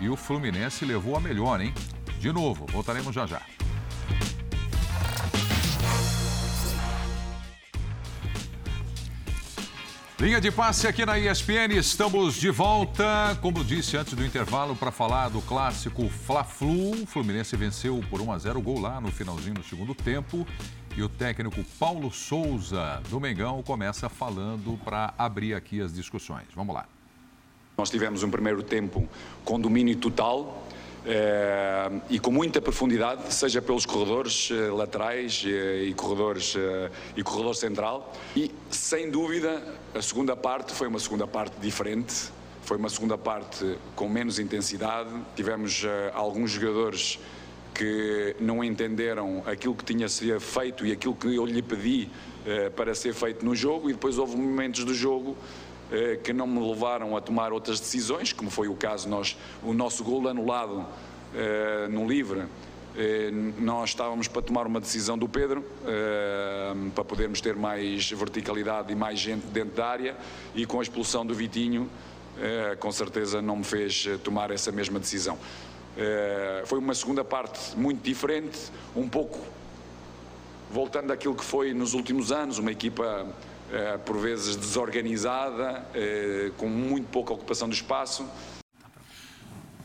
E 0.00 0.08
o 0.08 0.16
Fluminense 0.16 0.84
levou 0.84 1.16
a 1.16 1.20
melhor, 1.20 1.60
hein? 1.60 1.74
De 2.20 2.32
novo, 2.32 2.66
voltaremos 2.70 3.12
já 3.14 3.26
já. 3.26 3.40
Linha 10.20 10.40
de 10.40 10.50
passe 10.50 10.88
aqui 10.88 11.06
na 11.06 11.16
ESPN, 11.16 11.72
estamos 11.76 12.34
de 12.34 12.50
volta, 12.50 13.38
como 13.40 13.62
disse 13.62 13.96
antes 13.96 14.14
do 14.14 14.26
intervalo, 14.26 14.74
para 14.74 14.90
falar 14.90 15.28
do 15.28 15.40
clássico 15.40 16.08
Fla-Flu. 16.08 17.04
O 17.04 17.06
Fluminense 17.06 17.54
venceu 17.56 18.02
por 18.10 18.20
1 18.20 18.32
a 18.32 18.38
0 18.38 18.60
gol 18.60 18.80
lá 18.80 19.00
no 19.00 19.12
finalzinho 19.12 19.54
do 19.54 19.62
segundo 19.62 19.94
tempo. 19.94 20.44
E 20.96 21.04
o 21.04 21.08
técnico 21.08 21.62
Paulo 21.78 22.10
Souza, 22.10 23.00
do 23.08 23.20
Mengão, 23.20 23.62
começa 23.62 24.08
falando 24.08 24.76
para 24.84 25.14
abrir 25.16 25.54
aqui 25.54 25.80
as 25.80 25.94
discussões. 25.94 26.46
Vamos 26.52 26.74
lá. 26.74 26.84
Nós 27.76 27.88
tivemos 27.88 28.24
um 28.24 28.30
primeiro 28.30 28.60
tempo 28.60 29.08
com 29.44 29.60
domínio 29.60 29.94
total 29.98 30.66
eh, 31.06 31.90
e 32.10 32.18
com 32.18 32.32
muita 32.32 32.60
profundidade, 32.60 33.32
seja 33.32 33.62
pelos 33.62 33.86
corredores 33.86 34.50
eh, 34.50 34.68
laterais 34.68 35.44
eh, 35.46 35.84
e 35.84 35.94
corredores 35.94 36.56
eh, 36.56 36.90
e 37.16 37.22
corredor 37.22 37.54
central. 37.54 38.12
E 38.34 38.50
sem 38.68 39.12
dúvida 39.12 39.62
a 39.94 40.02
segunda 40.02 40.36
parte 40.36 40.72
foi 40.72 40.86
uma 40.86 40.98
segunda 40.98 41.26
parte 41.26 41.58
diferente. 41.60 42.30
Foi 42.62 42.76
uma 42.76 42.90
segunda 42.90 43.16
parte 43.16 43.78
com 43.96 44.08
menos 44.08 44.38
intensidade. 44.38 45.08
Tivemos 45.34 45.82
eh, 45.84 46.12
alguns 46.14 46.50
jogadores 46.50 47.18
que 47.72 48.36
não 48.38 48.62
entenderam 48.62 49.42
aquilo 49.46 49.74
que 49.74 49.84
tinha 49.84 50.08
sido 50.08 50.38
feito 50.38 50.84
e 50.84 50.92
aquilo 50.92 51.14
que 51.14 51.34
eu 51.34 51.46
lhe 51.46 51.62
pedi 51.62 52.10
eh, 52.44 52.68
para 52.68 52.94
ser 52.94 53.14
feito 53.14 53.42
no 53.42 53.56
jogo 53.56 53.88
e 53.88 53.94
depois 53.94 54.18
houve 54.18 54.36
momentos 54.36 54.84
do 54.84 54.92
jogo 54.92 55.34
eh, 55.90 56.18
que 56.22 56.34
não 56.34 56.46
me 56.46 56.60
levaram 56.60 57.16
a 57.16 57.20
tomar 57.22 57.50
outras 57.50 57.80
decisões, 57.80 58.30
como 58.30 58.50
foi 58.50 58.68
o 58.68 58.74
caso 58.74 59.08
nós 59.08 59.38
o 59.62 59.72
nosso 59.72 60.04
gol 60.04 60.28
anulado 60.28 60.86
no 61.90 62.08
livre. 62.08 62.44
Eh, 62.98 63.30
Nós 63.58 63.90
estávamos 63.90 64.26
para 64.26 64.42
tomar 64.42 64.66
uma 64.66 64.80
decisão 64.80 65.16
do 65.16 65.28
Pedro, 65.28 65.64
eh, 65.86 66.74
para 66.92 67.04
podermos 67.04 67.40
ter 67.40 67.54
mais 67.54 68.10
verticalidade 68.10 68.92
e 68.92 68.96
mais 68.96 69.20
gente 69.20 69.46
dentro 69.46 69.76
da 69.76 69.86
área, 69.86 70.16
e 70.52 70.66
com 70.66 70.80
a 70.80 70.82
expulsão 70.82 71.24
do 71.24 71.32
Vitinho, 71.32 71.88
eh, 72.40 72.76
com 72.80 72.90
certeza 72.90 73.40
não 73.40 73.58
me 73.58 73.64
fez 73.64 74.08
tomar 74.24 74.50
essa 74.50 74.72
mesma 74.72 74.98
decisão. 74.98 75.38
Foi 76.66 76.78
uma 76.78 76.94
segunda 76.94 77.24
parte 77.24 77.76
muito 77.76 78.00
diferente, 78.02 78.56
um 78.94 79.08
pouco 79.08 79.40
voltando 80.70 81.12
àquilo 81.12 81.34
que 81.34 81.44
foi 81.44 81.74
nos 81.74 81.92
últimos 81.92 82.30
anos, 82.30 82.58
uma 82.58 82.70
equipa 82.70 83.26
por 84.04 84.16
vezes 84.16 84.54
desorganizada, 84.54 85.84
com 86.56 86.68
muito 86.68 87.08
pouca 87.08 87.34
ocupação 87.34 87.68
do 87.68 87.74
espaço. 87.74 88.24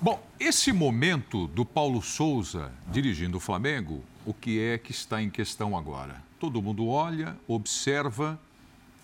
Bom, 0.04 0.22
esse 0.38 0.74
momento 0.74 1.48
do 1.48 1.64
Paulo 1.64 2.02
Souza 2.02 2.74
dirigindo 2.92 3.38
o 3.38 3.40
Flamengo, 3.40 4.04
o 4.26 4.34
que 4.34 4.60
é 4.60 4.78
que 4.78 4.92
está 4.92 5.22
em 5.22 5.30
questão 5.30 5.78
agora? 5.78 6.22
Todo 6.38 6.62
mundo 6.62 6.90
olha, 6.90 7.38
observa 7.48 8.38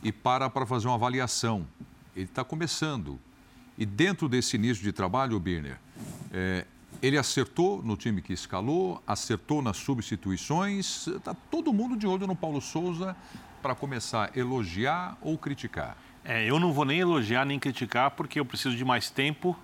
e 0.03 0.11
para 0.11 0.49
para 0.49 0.65
fazer 0.65 0.89
uma 0.89 0.95
avaliação. 0.95 1.65
Ele 2.13 2.25
está 2.25 2.43
começando. 2.43 3.17
E 3.77 3.85
dentro 3.85 4.27
desse 4.27 4.57
início 4.57 4.83
de 4.83 4.91
trabalho, 4.91 5.39
Birner, 5.39 5.79
é, 6.33 6.65
ele 7.01 7.17
acertou 7.17 7.81
no 7.81 7.95
time 7.95 8.21
que 8.21 8.33
escalou, 8.33 9.01
acertou 9.07 9.61
nas 9.61 9.77
substituições. 9.77 11.07
Está 11.07 11.33
todo 11.33 11.71
mundo 11.71 11.95
de 11.95 12.05
olho 12.05 12.27
no 12.27 12.35
Paulo 12.35 12.59
Souza 12.59 13.15
para 13.61 13.73
começar 13.73 14.31
a 14.35 14.37
elogiar 14.37 15.17
ou 15.21 15.37
criticar. 15.37 15.95
É, 16.25 16.45
eu 16.45 16.59
não 16.59 16.73
vou 16.73 16.83
nem 16.83 16.99
elogiar 16.99 17.45
nem 17.45 17.57
criticar, 17.57 18.11
porque 18.11 18.37
eu 18.37 18.43
preciso 18.43 18.75
de 18.75 18.83
mais 18.83 19.09
tempo 19.09 19.57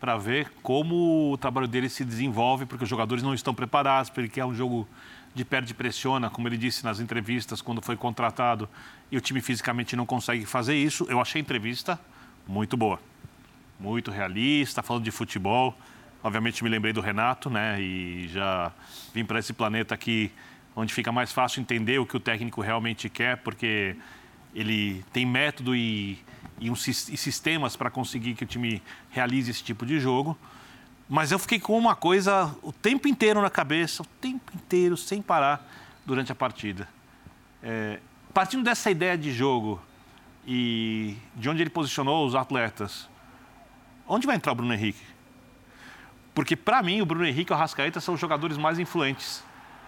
para 0.00 0.16
ver 0.16 0.52
como 0.62 1.32
o 1.32 1.36
trabalho 1.36 1.66
dele 1.66 1.88
se 1.88 2.04
desenvolve, 2.04 2.66
porque 2.66 2.84
os 2.84 2.90
jogadores 2.90 3.22
não 3.22 3.34
estão 3.34 3.54
preparados, 3.54 4.10
porque 4.10 4.28
quer 4.28 4.44
um 4.44 4.54
jogo 4.54 4.86
de 5.34 5.44
perde 5.44 5.74
pressiona, 5.74 6.30
como 6.30 6.48
ele 6.48 6.56
disse 6.56 6.84
nas 6.84 6.98
entrevistas 6.98 7.60
quando 7.60 7.82
foi 7.82 7.96
contratado, 7.96 8.68
e 9.10 9.16
o 9.16 9.20
time 9.20 9.40
fisicamente 9.40 9.94
não 9.94 10.06
consegue 10.06 10.46
fazer 10.46 10.74
isso. 10.74 11.06
Eu 11.08 11.20
achei 11.20 11.40
a 11.40 11.42
entrevista 11.42 12.00
muito 12.46 12.76
boa, 12.76 12.98
muito 13.78 14.10
realista, 14.10 14.82
falando 14.82 15.04
de 15.04 15.10
futebol. 15.10 15.76
Obviamente 16.22 16.64
me 16.64 16.70
lembrei 16.70 16.92
do 16.92 17.00
Renato, 17.00 17.50
né? 17.50 17.80
E 17.80 18.28
já 18.28 18.72
vim 19.14 19.24
para 19.24 19.38
esse 19.38 19.52
planeta 19.52 19.94
aqui 19.94 20.32
onde 20.74 20.92
fica 20.92 21.12
mais 21.12 21.32
fácil 21.32 21.60
entender 21.60 21.98
o 21.98 22.06
que 22.06 22.16
o 22.16 22.20
técnico 22.20 22.60
realmente 22.60 23.08
quer, 23.08 23.36
porque 23.38 23.96
ele 24.54 25.04
tem 25.12 25.26
método 25.26 25.76
e, 25.76 26.18
e, 26.58 26.70
um, 26.70 26.74
e 26.74 27.16
sistemas 27.16 27.76
para 27.76 27.90
conseguir 27.90 28.34
que 28.34 28.44
o 28.44 28.46
time 28.46 28.82
realize 29.10 29.50
esse 29.50 29.62
tipo 29.62 29.84
de 29.84 30.00
jogo. 30.00 30.36
Mas 31.08 31.30
eu 31.30 31.38
fiquei 31.38 31.60
com 31.60 31.78
uma 31.78 31.94
coisa 31.94 32.54
o 32.62 32.72
tempo 32.72 33.06
inteiro 33.06 33.40
na 33.40 33.50
cabeça, 33.50 34.02
o 34.02 34.06
tempo 34.20 34.52
inteiro, 34.54 34.96
sem 34.96 35.22
parar, 35.22 35.64
durante 36.04 36.32
a 36.32 36.34
partida. 36.34 36.88
É, 37.62 38.00
partindo 38.34 38.64
dessa 38.64 38.90
ideia 38.90 39.16
de 39.16 39.32
jogo 39.32 39.80
e 40.46 41.16
de 41.34 41.48
onde 41.48 41.62
ele 41.62 41.70
posicionou 41.70 42.26
os 42.26 42.34
atletas, 42.34 43.08
onde 44.06 44.26
vai 44.26 44.36
entrar 44.36 44.52
o 44.52 44.54
Bruno 44.54 44.72
Henrique? 44.72 45.02
Porque, 46.34 46.54
para 46.54 46.82
mim, 46.82 47.00
o 47.00 47.06
Bruno 47.06 47.24
Henrique 47.24 47.50
e 47.50 47.54
o 47.54 47.56
Arrascaeta 47.56 48.00
são 48.00 48.14
os 48.14 48.20
jogadores 48.20 48.58
mais 48.58 48.78
influentes 48.78 49.42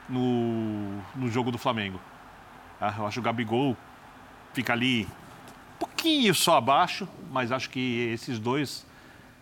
no, 0.08 0.98
no 1.14 1.28
jogo 1.28 1.50
do 1.50 1.58
Flamengo. 1.58 2.00
Ah, 2.80 2.94
Eu 2.96 3.06
acho 3.06 3.14
que 3.14 3.20
o 3.20 3.22
Gabigol 3.22 3.76
fica 4.54 4.72
ali 4.72 5.06
pouquinho 5.78 6.34
só 6.34 6.56
abaixo, 6.56 7.08
mas 7.30 7.52
acho 7.52 7.70
que 7.70 8.10
esses 8.12 8.38
dois 8.38 8.86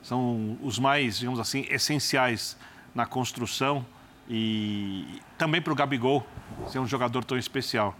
são 0.03 0.59
os 0.63 0.79
mais, 0.79 1.19
digamos 1.19 1.41
assim, 1.41 1.67
essenciais 1.69 2.57
na 2.95 3.07
construção 3.07 3.85
e 4.29 5.21
também 5.37 5.61
para 5.61 5.73
o 5.73 5.77
Gabigol 5.77 6.27
ser 6.69 6.79
um 6.79 6.87
jogador 6.87 7.25
tão 7.25 7.37
especial. 7.37 7.95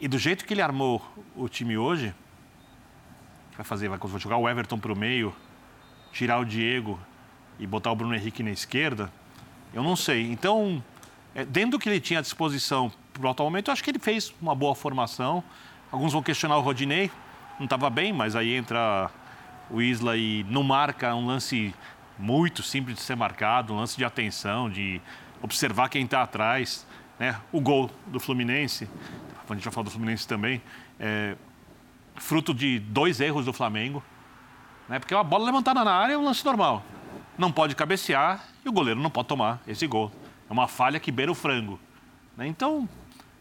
E 0.00 0.08
do 0.08 0.18
jeito 0.18 0.44
que 0.44 0.54
ele 0.54 0.62
armou 0.62 1.00
o 1.36 1.48
time 1.48 1.76
hoje, 1.76 2.14
vai 3.56 3.64
fazer, 3.64 3.88
vai 3.88 3.98
jogar 4.18 4.36
o 4.36 4.48
Everton 4.48 4.78
para 4.78 4.92
o 4.92 4.96
meio, 4.96 5.34
tirar 6.12 6.38
o 6.38 6.44
Diego 6.44 6.98
e 7.58 7.66
botar 7.66 7.92
o 7.92 7.96
Bruno 7.96 8.14
Henrique 8.14 8.42
na 8.42 8.50
esquerda, 8.50 9.12
eu 9.72 9.82
não 9.82 9.96
sei. 9.96 10.30
Então, 10.30 10.82
é, 11.34 11.44
dentro 11.44 11.72
do 11.72 11.78
que 11.78 11.88
ele 11.88 12.00
tinha 12.00 12.18
à 12.18 12.22
disposição 12.22 12.92
para 13.12 13.26
o 13.26 13.30
atual 13.30 13.48
momento, 13.48 13.68
eu 13.68 13.72
acho 13.72 13.82
que 13.82 13.90
ele 13.90 13.98
fez 13.98 14.34
uma 14.40 14.54
boa 14.54 14.74
formação. 14.74 15.42
Alguns 15.90 16.12
vão 16.12 16.22
questionar 16.22 16.56
o 16.56 16.60
Rodinei, 16.60 17.10
não 17.62 17.66
estava 17.66 17.88
bem, 17.88 18.12
mas 18.12 18.34
aí 18.34 18.54
entra 18.54 19.08
o 19.70 19.80
Isla 19.80 20.16
e 20.16 20.44
não 20.48 20.64
marca 20.64 21.14
um 21.14 21.26
lance 21.26 21.72
muito 22.18 22.60
simples 22.62 22.96
de 22.96 23.02
ser 23.02 23.14
marcado, 23.14 23.72
um 23.72 23.76
lance 23.76 23.96
de 23.96 24.04
atenção, 24.04 24.68
de 24.68 25.00
observar 25.40 25.88
quem 25.88 26.04
está 26.04 26.22
atrás. 26.22 26.84
Né? 27.20 27.36
O 27.52 27.60
gol 27.60 27.88
do 28.08 28.18
Fluminense, 28.18 28.88
a 29.48 29.54
gente 29.54 29.64
já 29.64 29.70
falou 29.70 29.84
do 29.84 29.90
Fluminense 29.90 30.26
também, 30.26 30.60
é 30.98 31.36
fruto 32.16 32.52
de 32.52 32.80
dois 32.80 33.20
erros 33.20 33.44
do 33.44 33.52
Flamengo. 33.52 34.02
Né? 34.88 34.98
Porque 34.98 35.14
uma 35.14 35.24
bola 35.24 35.44
levantada 35.44 35.84
na 35.84 35.92
área 35.92 36.14
é 36.14 36.18
um 36.18 36.24
lance 36.24 36.44
normal. 36.44 36.82
Não 37.38 37.52
pode 37.52 37.76
cabecear 37.76 38.44
e 38.64 38.68
o 38.68 38.72
goleiro 38.72 39.00
não 39.00 39.10
pode 39.10 39.28
tomar 39.28 39.60
esse 39.68 39.86
gol. 39.86 40.10
É 40.50 40.52
uma 40.52 40.66
falha 40.66 40.98
que 40.98 41.12
beira 41.12 41.30
o 41.30 41.34
frango. 41.34 41.78
Né? 42.36 42.48
Então, 42.48 42.88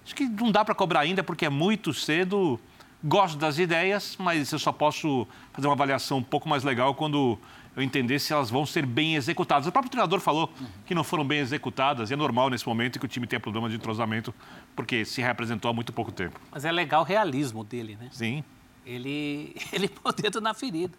acho 0.05 0.13
que 0.13 0.25
não 0.25 0.51
dá 0.51 0.63
para 0.63 0.75
cobrar 0.75 0.99
ainda 0.99 1.23
porque 1.23 1.45
é 1.45 1.49
muito 1.49 1.91
cedo. 1.91 2.59
Gosto 3.03 3.37
das 3.37 3.57
ideias, 3.57 4.15
mas 4.19 4.51
eu 4.51 4.59
só 4.59 4.71
posso 4.71 5.27
fazer 5.51 5.67
uma 5.67 5.73
avaliação 5.73 6.19
um 6.19 6.23
pouco 6.23 6.47
mais 6.47 6.63
legal 6.63 6.93
quando 6.93 7.37
eu 7.75 7.81
entender 7.81 8.19
se 8.19 8.31
elas 8.31 8.49
vão 8.49 8.65
ser 8.65 8.85
bem 8.85 9.15
executadas. 9.15 9.67
O 9.67 9.71
próprio 9.71 9.89
treinador 9.89 10.19
falou 10.19 10.51
que 10.85 10.93
não 10.93 11.03
foram 11.03 11.25
bem 11.25 11.39
executadas, 11.39 12.11
e 12.11 12.13
é 12.13 12.17
normal 12.17 12.49
nesse 12.49 12.67
momento 12.67 12.99
que 12.99 13.05
o 13.05 13.07
time 13.07 13.25
tenha 13.25 13.39
problema 13.39 13.69
de 13.69 13.75
entrosamento, 13.75 14.33
porque 14.75 15.03
se 15.05 15.21
representou 15.21 15.71
há 15.71 15.73
muito 15.73 15.91
pouco 15.91 16.11
tempo. 16.11 16.39
Mas 16.51 16.63
é 16.63 16.71
legal 16.71 17.01
o 17.01 17.05
realismo 17.05 17.63
dele, 17.63 17.97
né? 17.99 18.09
Sim. 18.11 18.43
Ele, 18.85 19.55
ele 19.73 19.87
põe 19.87 20.11
o 20.11 20.15
dedo 20.15 20.41
na 20.41 20.53
ferida. 20.53 20.93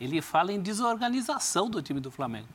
Ele 0.00 0.20
fala 0.20 0.52
em 0.52 0.60
desorganização 0.60 1.70
do 1.70 1.80
time 1.80 2.00
do 2.00 2.10
Flamengo. 2.10 2.48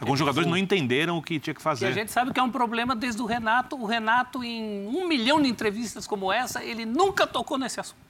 Alguns 0.00 0.18
jogadores 0.18 0.48
não 0.48 0.56
entenderam 0.56 1.16
o 1.16 1.22
que 1.22 1.40
tinha 1.40 1.54
que 1.54 1.62
fazer. 1.62 1.86
E 1.86 1.88
a 1.88 1.92
gente 1.92 2.10
sabe 2.10 2.32
que 2.32 2.38
é 2.38 2.42
um 2.42 2.50
problema 2.50 2.94
desde 2.94 3.22
o 3.22 3.26
Renato. 3.26 3.76
O 3.76 3.86
Renato, 3.86 4.44
em 4.44 4.86
um 4.86 5.08
milhão 5.08 5.40
de 5.40 5.48
entrevistas 5.48 6.06
como 6.06 6.32
essa, 6.32 6.62
ele 6.62 6.84
nunca 6.84 7.26
tocou 7.26 7.56
nesse 7.56 7.80
assunto. 7.80 8.03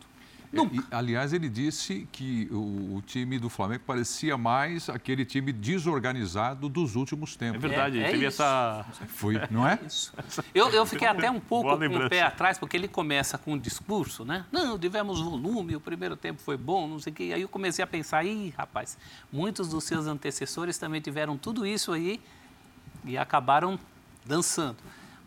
Nunca. 0.55 0.76
E, 0.76 0.84
aliás, 0.90 1.32
ele 1.32 1.48
disse 1.48 2.07
que 2.12 2.48
o, 2.50 2.96
o, 2.96 3.02
time 3.02 3.38
do 3.38 3.48
Flamengo 3.48 3.82
parecia 3.86 4.38
mais 4.38 4.88
aquele 4.88 5.24
time 5.24 5.52
desorganizado 5.52 6.68
dos 6.68 6.94
últimos 6.94 7.36
tempos. 7.36 7.62
É 7.62 7.68
verdade, 7.68 7.98
é, 7.98 8.02
é 8.02 8.11
teve 8.11 8.26
isso. 8.26 8.42
essa. 8.42 8.86
Foi, 9.09 9.40
não 9.50 9.66
é? 9.66 9.78
Isso. 9.86 10.12
Eu, 10.55 10.70
eu 10.70 10.86
fiquei 10.86 11.09
até 11.09 11.30
um 11.30 11.40
pouco 11.40 11.76
com 11.76 11.96
o 11.96 12.09
pé 12.09 12.22
atrás, 12.22 12.57
porque 12.57 12.76
ele 12.76 12.88
começa 12.88 13.36
com 13.36 13.55
um 13.55 13.59
discurso, 13.59 14.24
né? 14.24 14.44
Não, 14.52 14.78
tivemos 14.78 15.20
volume, 15.20 15.76
o 15.76 15.80
primeiro 15.80 16.16
tempo 16.16 16.40
foi 16.40 16.57
bom, 16.57 16.86
não 16.86 16.98
sei 16.98 17.12
o 17.12 17.16
quê. 17.16 17.32
Aí 17.34 17.42
eu 17.42 17.48
comecei 17.48 17.82
a 17.82 17.86
pensar, 17.86 18.24
ih, 18.24 18.55
rapaz, 18.57 18.96
muitos 19.32 19.68
dos 19.68 19.84
seus 19.84 20.07
antecessores 20.07 20.78
também 20.78 21.00
tiveram 21.00 21.36
tudo 21.36 21.66
isso 21.66 21.92
aí 21.92 22.20
e 23.05 23.18
acabaram 23.18 23.78
dançando. 24.24 24.78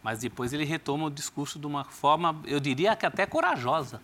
Mas 0.02 0.20
depois 0.20 0.54
ele 0.54 0.64
retoma 0.64 1.06
o 1.06 1.10
discurso 1.10 1.60
de 1.60 1.68
uma 1.68 1.84
forma, 1.84 2.36
eu 2.46 2.60
diria 2.60 2.96
que 2.96 3.06
até 3.06 3.26
corajosa 3.26 4.02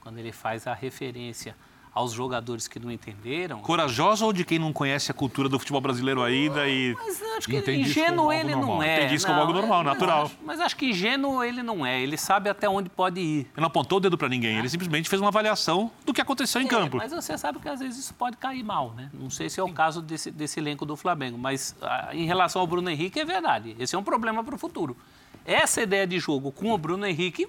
quando 0.00 0.18
ele 0.18 0.32
faz 0.32 0.66
a 0.66 0.74
referência 0.74 1.54
aos 1.92 2.12
jogadores 2.12 2.68
que 2.68 2.78
não 2.78 2.90
entenderam. 2.90 3.60
Corajoso 3.60 4.24
ou 4.24 4.32
de 4.32 4.44
quem 4.44 4.58
não 4.58 4.72
conhece 4.72 5.10
a 5.10 5.14
cultura 5.14 5.48
do 5.48 5.58
futebol 5.58 5.80
brasileiro 5.80 6.22
ainda 6.22 6.68
e. 6.68 6.94
Mas 6.94 7.22
acho 7.36 7.48
que 7.48 7.72
ingênuo 7.72 8.32
ele 8.32 8.54
normal. 8.54 8.76
não 8.76 8.82
é. 8.82 8.98
Entendi 8.98 9.14
isso 9.16 9.26
como 9.26 9.40
algo 9.40 9.52
normal, 9.52 9.82
mas 9.82 9.92
natural. 9.92 10.24
Acho, 10.24 10.38
mas 10.44 10.60
acho 10.60 10.76
que 10.76 10.86
ingênuo 10.90 11.42
ele 11.42 11.62
não 11.62 11.84
é. 11.84 12.00
Ele 12.00 12.16
sabe 12.16 12.48
até 12.48 12.68
onde 12.68 12.88
pode 12.88 13.20
ir. 13.20 13.38
Ele 13.40 13.48
não 13.56 13.66
apontou 13.66 13.98
o 13.98 14.00
dedo 14.00 14.16
para 14.16 14.28
ninguém. 14.28 14.58
Ele 14.58 14.68
simplesmente 14.68 15.08
fez 15.08 15.20
uma 15.20 15.28
avaliação 15.28 15.90
do 16.04 16.12
que 16.12 16.20
aconteceu 16.20 16.60
em 16.60 16.66
é, 16.66 16.68
campo. 16.68 16.96
Mas 16.96 17.12
você 17.12 17.36
sabe 17.36 17.58
que 17.58 17.68
às 17.68 17.80
vezes 17.80 17.98
isso 17.98 18.14
pode 18.14 18.36
cair 18.36 18.62
mal, 18.62 18.92
né? 18.92 19.10
Não 19.12 19.30
sei 19.30 19.50
se 19.50 19.58
é 19.58 19.62
o 19.62 19.72
caso 19.72 20.00
desse, 20.00 20.30
desse 20.30 20.60
elenco 20.60 20.86
do 20.86 20.96
Flamengo. 20.96 21.36
Mas 21.36 21.76
ah, 21.82 22.10
em 22.12 22.24
relação 22.24 22.60
ao 22.60 22.66
Bruno 22.66 22.88
Henrique, 22.88 23.18
é 23.18 23.24
verdade. 23.24 23.74
Esse 23.78 23.96
é 23.96 23.98
um 23.98 24.04
problema 24.04 24.44
para 24.44 24.54
o 24.54 24.58
futuro. 24.58 24.96
Essa 25.44 25.82
ideia 25.82 26.06
de 26.06 26.18
jogo 26.18 26.52
com 26.52 26.70
o 26.70 26.78
Bruno 26.78 27.06
Henrique 27.06 27.48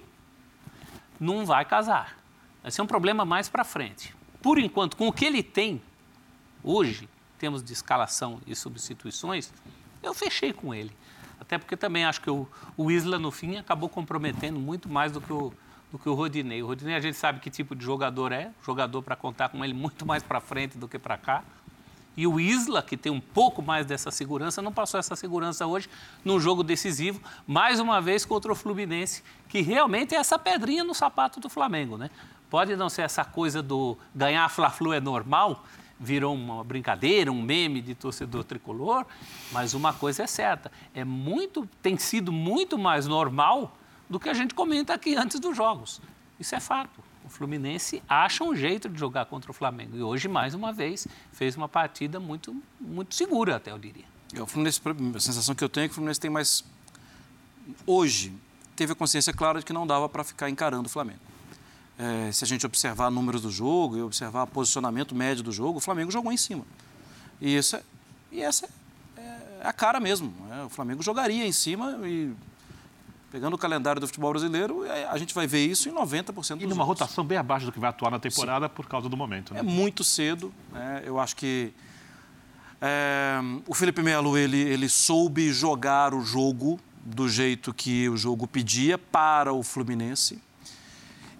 não 1.20 1.46
vai 1.46 1.64
casar. 1.64 2.21
Vai 2.62 2.70
ser 2.70 2.82
um 2.82 2.86
problema 2.86 3.24
mais 3.24 3.48
para 3.48 3.64
frente. 3.64 4.14
Por 4.40 4.58
enquanto, 4.58 4.96
com 4.96 5.08
o 5.08 5.12
que 5.12 5.24
ele 5.24 5.42
tem 5.42 5.82
hoje, 6.62 7.08
temos 7.38 7.62
de 7.62 7.72
escalação 7.72 8.40
e 8.46 8.54
substituições, 8.54 9.52
eu 10.02 10.14
fechei 10.14 10.52
com 10.52 10.72
ele. 10.72 10.92
Até 11.40 11.58
porque 11.58 11.76
também 11.76 12.04
acho 12.04 12.20
que 12.20 12.30
o, 12.30 12.46
o 12.76 12.90
Isla, 12.90 13.18
no 13.18 13.32
fim, 13.32 13.56
acabou 13.56 13.88
comprometendo 13.88 14.60
muito 14.60 14.88
mais 14.88 15.10
do 15.10 15.20
que 15.20 15.32
o, 15.32 15.52
do 15.90 15.98
que 15.98 16.08
o 16.08 16.14
Rodinei. 16.14 16.62
O 16.62 16.66
Rodinei 16.66 16.94
a 16.94 17.00
gente 17.00 17.16
sabe 17.16 17.40
que 17.40 17.50
tipo 17.50 17.74
de 17.74 17.84
jogador 17.84 18.30
é, 18.30 18.52
jogador 18.64 19.02
para 19.02 19.16
contar 19.16 19.48
com 19.48 19.64
ele 19.64 19.74
muito 19.74 20.06
mais 20.06 20.22
para 20.22 20.40
frente 20.40 20.78
do 20.78 20.86
que 20.86 20.98
para 20.98 21.18
cá. 21.18 21.42
E 22.16 22.26
o 22.26 22.38
Isla, 22.38 22.82
que 22.82 22.96
tem 22.96 23.10
um 23.10 23.20
pouco 23.20 23.62
mais 23.62 23.86
dessa 23.86 24.10
segurança, 24.10 24.60
não 24.60 24.72
passou 24.72 25.00
essa 25.00 25.16
segurança 25.16 25.66
hoje 25.66 25.88
num 26.24 26.38
jogo 26.38 26.62
decisivo, 26.62 27.20
mais 27.46 27.80
uma 27.80 28.00
vez 28.00 28.24
contra 28.24 28.52
o 28.52 28.54
Fluminense, 28.54 29.22
que 29.48 29.62
realmente 29.62 30.14
é 30.14 30.18
essa 30.18 30.38
pedrinha 30.38 30.84
no 30.84 30.94
sapato 30.94 31.40
do 31.40 31.48
Flamengo, 31.48 31.96
né? 31.96 32.10
Pode 32.52 32.76
não 32.76 32.90
ser 32.90 33.00
essa 33.00 33.24
coisa 33.24 33.62
do 33.62 33.96
ganhar 34.14 34.46
Fla-Flu 34.50 34.92
é 34.92 35.00
normal, 35.00 35.64
virou 35.98 36.34
uma 36.34 36.62
brincadeira, 36.62 37.32
um 37.32 37.40
meme 37.40 37.80
de 37.80 37.94
torcedor 37.94 38.44
tricolor, 38.44 39.06
mas 39.50 39.72
uma 39.72 39.94
coisa 39.94 40.24
é 40.24 40.26
certa, 40.26 40.70
é 40.94 41.02
muito, 41.02 41.66
tem 41.80 41.96
sido 41.96 42.30
muito 42.30 42.76
mais 42.76 43.06
normal 43.06 43.74
do 44.06 44.20
que 44.20 44.28
a 44.28 44.34
gente 44.34 44.52
comenta 44.52 44.92
aqui 44.92 45.16
antes 45.16 45.40
dos 45.40 45.56
jogos. 45.56 46.02
Isso 46.38 46.54
é 46.54 46.60
fato. 46.60 47.02
O 47.24 47.30
Fluminense 47.30 48.02
acha 48.06 48.44
um 48.44 48.54
jeito 48.54 48.86
de 48.86 49.00
jogar 49.00 49.24
contra 49.24 49.50
o 49.50 49.54
Flamengo 49.54 49.96
e 49.96 50.02
hoje 50.02 50.28
mais 50.28 50.52
uma 50.52 50.74
vez 50.74 51.08
fez 51.32 51.56
uma 51.56 51.70
partida 51.70 52.20
muito 52.20 52.54
muito 52.78 53.14
segura, 53.14 53.56
até 53.56 53.72
eu 53.72 53.78
diria. 53.78 54.04
É, 54.34 54.42
o 54.42 54.46
Fluminense, 54.46 54.78
a 55.16 55.20
sensação 55.20 55.54
que 55.54 55.64
eu 55.64 55.70
tenho 55.70 55.86
é 55.86 55.88
que 55.88 55.92
o 55.92 55.94
Fluminense 55.94 56.20
tem 56.20 56.30
mais 56.30 56.62
hoje 57.86 58.30
teve 58.76 58.92
a 58.92 58.94
consciência 58.94 59.32
clara 59.32 59.58
de 59.58 59.64
que 59.64 59.72
não 59.72 59.86
dava 59.86 60.06
para 60.06 60.22
ficar 60.22 60.50
encarando 60.50 60.86
o 60.86 60.90
Flamengo 60.90 61.31
é, 61.98 62.32
se 62.32 62.44
a 62.44 62.46
gente 62.46 62.66
observar 62.66 63.10
números 63.10 63.42
do 63.42 63.50
jogo 63.50 63.96
e 63.96 64.02
observar 64.02 64.46
posicionamento 64.46 65.14
médio 65.14 65.42
do 65.42 65.52
jogo, 65.52 65.78
o 65.78 65.80
Flamengo 65.80 66.10
jogou 66.10 66.32
em 66.32 66.36
cima. 66.36 66.64
E, 67.40 67.56
isso 67.56 67.76
é, 67.76 67.82
e 68.30 68.40
essa 68.40 68.68
é, 69.16 69.20
é 69.20 69.66
a 69.66 69.72
cara 69.72 70.00
mesmo. 70.00 70.32
Né? 70.48 70.64
O 70.64 70.68
Flamengo 70.68 71.02
jogaria 71.02 71.46
em 71.46 71.52
cima 71.52 71.98
e 72.04 72.32
pegando 73.30 73.54
o 73.54 73.58
calendário 73.58 73.98
do 73.98 74.06
futebol 74.06 74.30
brasileiro, 74.30 74.84
é, 74.84 75.06
a 75.06 75.16
gente 75.16 75.34
vai 75.34 75.46
ver 75.46 75.64
isso 75.66 75.88
em 75.88 75.92
90% 75.92 76.32
dos 76.32 76.50
E 76.50 76.66
numa 76.66 76.84
rotação 76.84 77.24
bem 77.24 77.38
abaixo 77.38 77.64
do 77.64 77.72
que 77.72 77.80
vai 77.80 77.88
atuar 77.88 78.10
na 78.10 78.18
temporada 78.18 78.68
Sim. 78.68 78.74
por 78.74 78.86
causa 78.86 79.08
do 79.08 79.16
momento. 79.16 79.54
Né? 79.54 79.60
É 79.60 79.62
muito 79.62 80.04
cedo. 80.04 80.52
Né? 80.70 81.02
Eu 81.06 81.18
acho 81.18 81.34
que 81.34 81.72
é, 82.80 83.40
o 83.66 83.74
Felipe 83.74 84.02
Melo 84.02 84.36
ele, 84.36 84.58
ele 84.58 84.88
soube 84.88 85.50
jogar 85.50 86.12
o 86.12 86.20
jogo 86.20 86.78
do 87.04 87.28
jeito 87.28 87.72
que 87.72 88.08
o 88.08 88.16
jogo 88.16 88.46
pedia 88.46 88.98
para 88.98 89.52
o 89.52 89.62
Fluminense. 89.62 90.42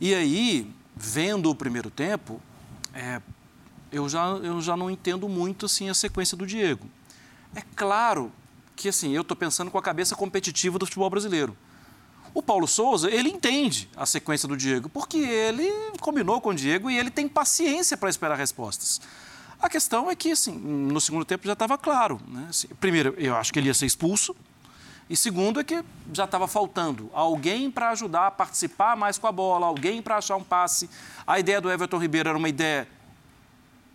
E 0.03 0.17
aí, 0.17 0.69
vendo 0.97 1.49
o 1.49 1.55
primeiro 1.55 1.89
tempo, 1.89 2.43
é, 2.93 3.23
eu, 3.93 4.09
já, 4.09 4.31
eu 4.31 4.61
já 4.61 4.77
não 4.77 4.91
entendo 4.91 5.29
muito 5.29 5.67
assim, 5.67 5.89
a 5.89 5.95
sequência 5.95 6.37
do 6.37 6.45
Diego. 6.45 6.89
É 7.55 7.63
claro 7.77 8.33
que 8.75 8.89
assim, 8.89 9.13
eu 9.13 9.23
estou 9.23 9.37
pensando 9.37 9.71
com 9.71 9.79
a 9.79 9.83
cabeça 9.83 10.17
competitiva 10.17 10.77
do 10.77 10.87
futebol 10.87 11.09
brasileiro. 11.09 11.57
O 12.35 12.43
Paulo 12.43 12.67
Souza, 12.67 13.09
ele 13.09 13.29
entende 13.29 13.89
a 13.97 14.05
sequência 14.05 14.49
do 14.49 14.57
Diego, 14.57 14.89
porque 14.89 15.19
ele 15.19 15.71
combinou 16.01 16.41
com 16.41 16.49
o 16.49 16.55
Diego 16.55 16.91
e 16.91 16.99
ele 16.99 17.09
tem 17.09 17.29
paciência 17.29 17.97
para 17.97 18.11
esperar 18.11 18.37
respostas. 18.37 19.01
A 19.61 19.69
questão 19.69 20.11
é 20.11 20.17
que, 20.17 20.33
assim, 20.33 20.51
no 20.51 21.01
segundo 21.01 21.25
tempo 21.25 21.47
já 21.47 21.53
estava 21.53 21.79
claro. 21.79 22.21
Né? 22.27 22.47
Assim, 22.51 22.67
primeiro, 22.81 23.15
eu 23.19 23.37
acho 23.37 23.53
que 23.53 23.61
ele 23.61 23.69
ia 23.69 23.75
ser 23.75 23.87
expulso, 23.87 24.35
e 25.09 25.17
segundo 25.17 25.61
é 25.61 25.65
que 25.65 25.85
já 26.13 26.25
estava 26.25 26.47
faltando 26.49 27.11
alguém 27.13 27.71
para 27.71 27.91
ajudar 27.91 28.29
a 28.29 28.31
participar 28.31 28.97
mais 28.97 29.19
com 29.19 29.27
a 29.27 29.33
bola, 29.33 29.67
alguém 29.67 30.01
para 30.01 30.17
achar 30.17 30.37
um 30.37 30.45
passe. 30.45 30.89
A 31.27 31.39
ideia 31.39 31.61
do 31.61 31.71
Everton 31.71 31.99
Ribeiro 31.99 32.29
era 32.29 32.39
uma 32.39 32.49
ideia 32.49 32.89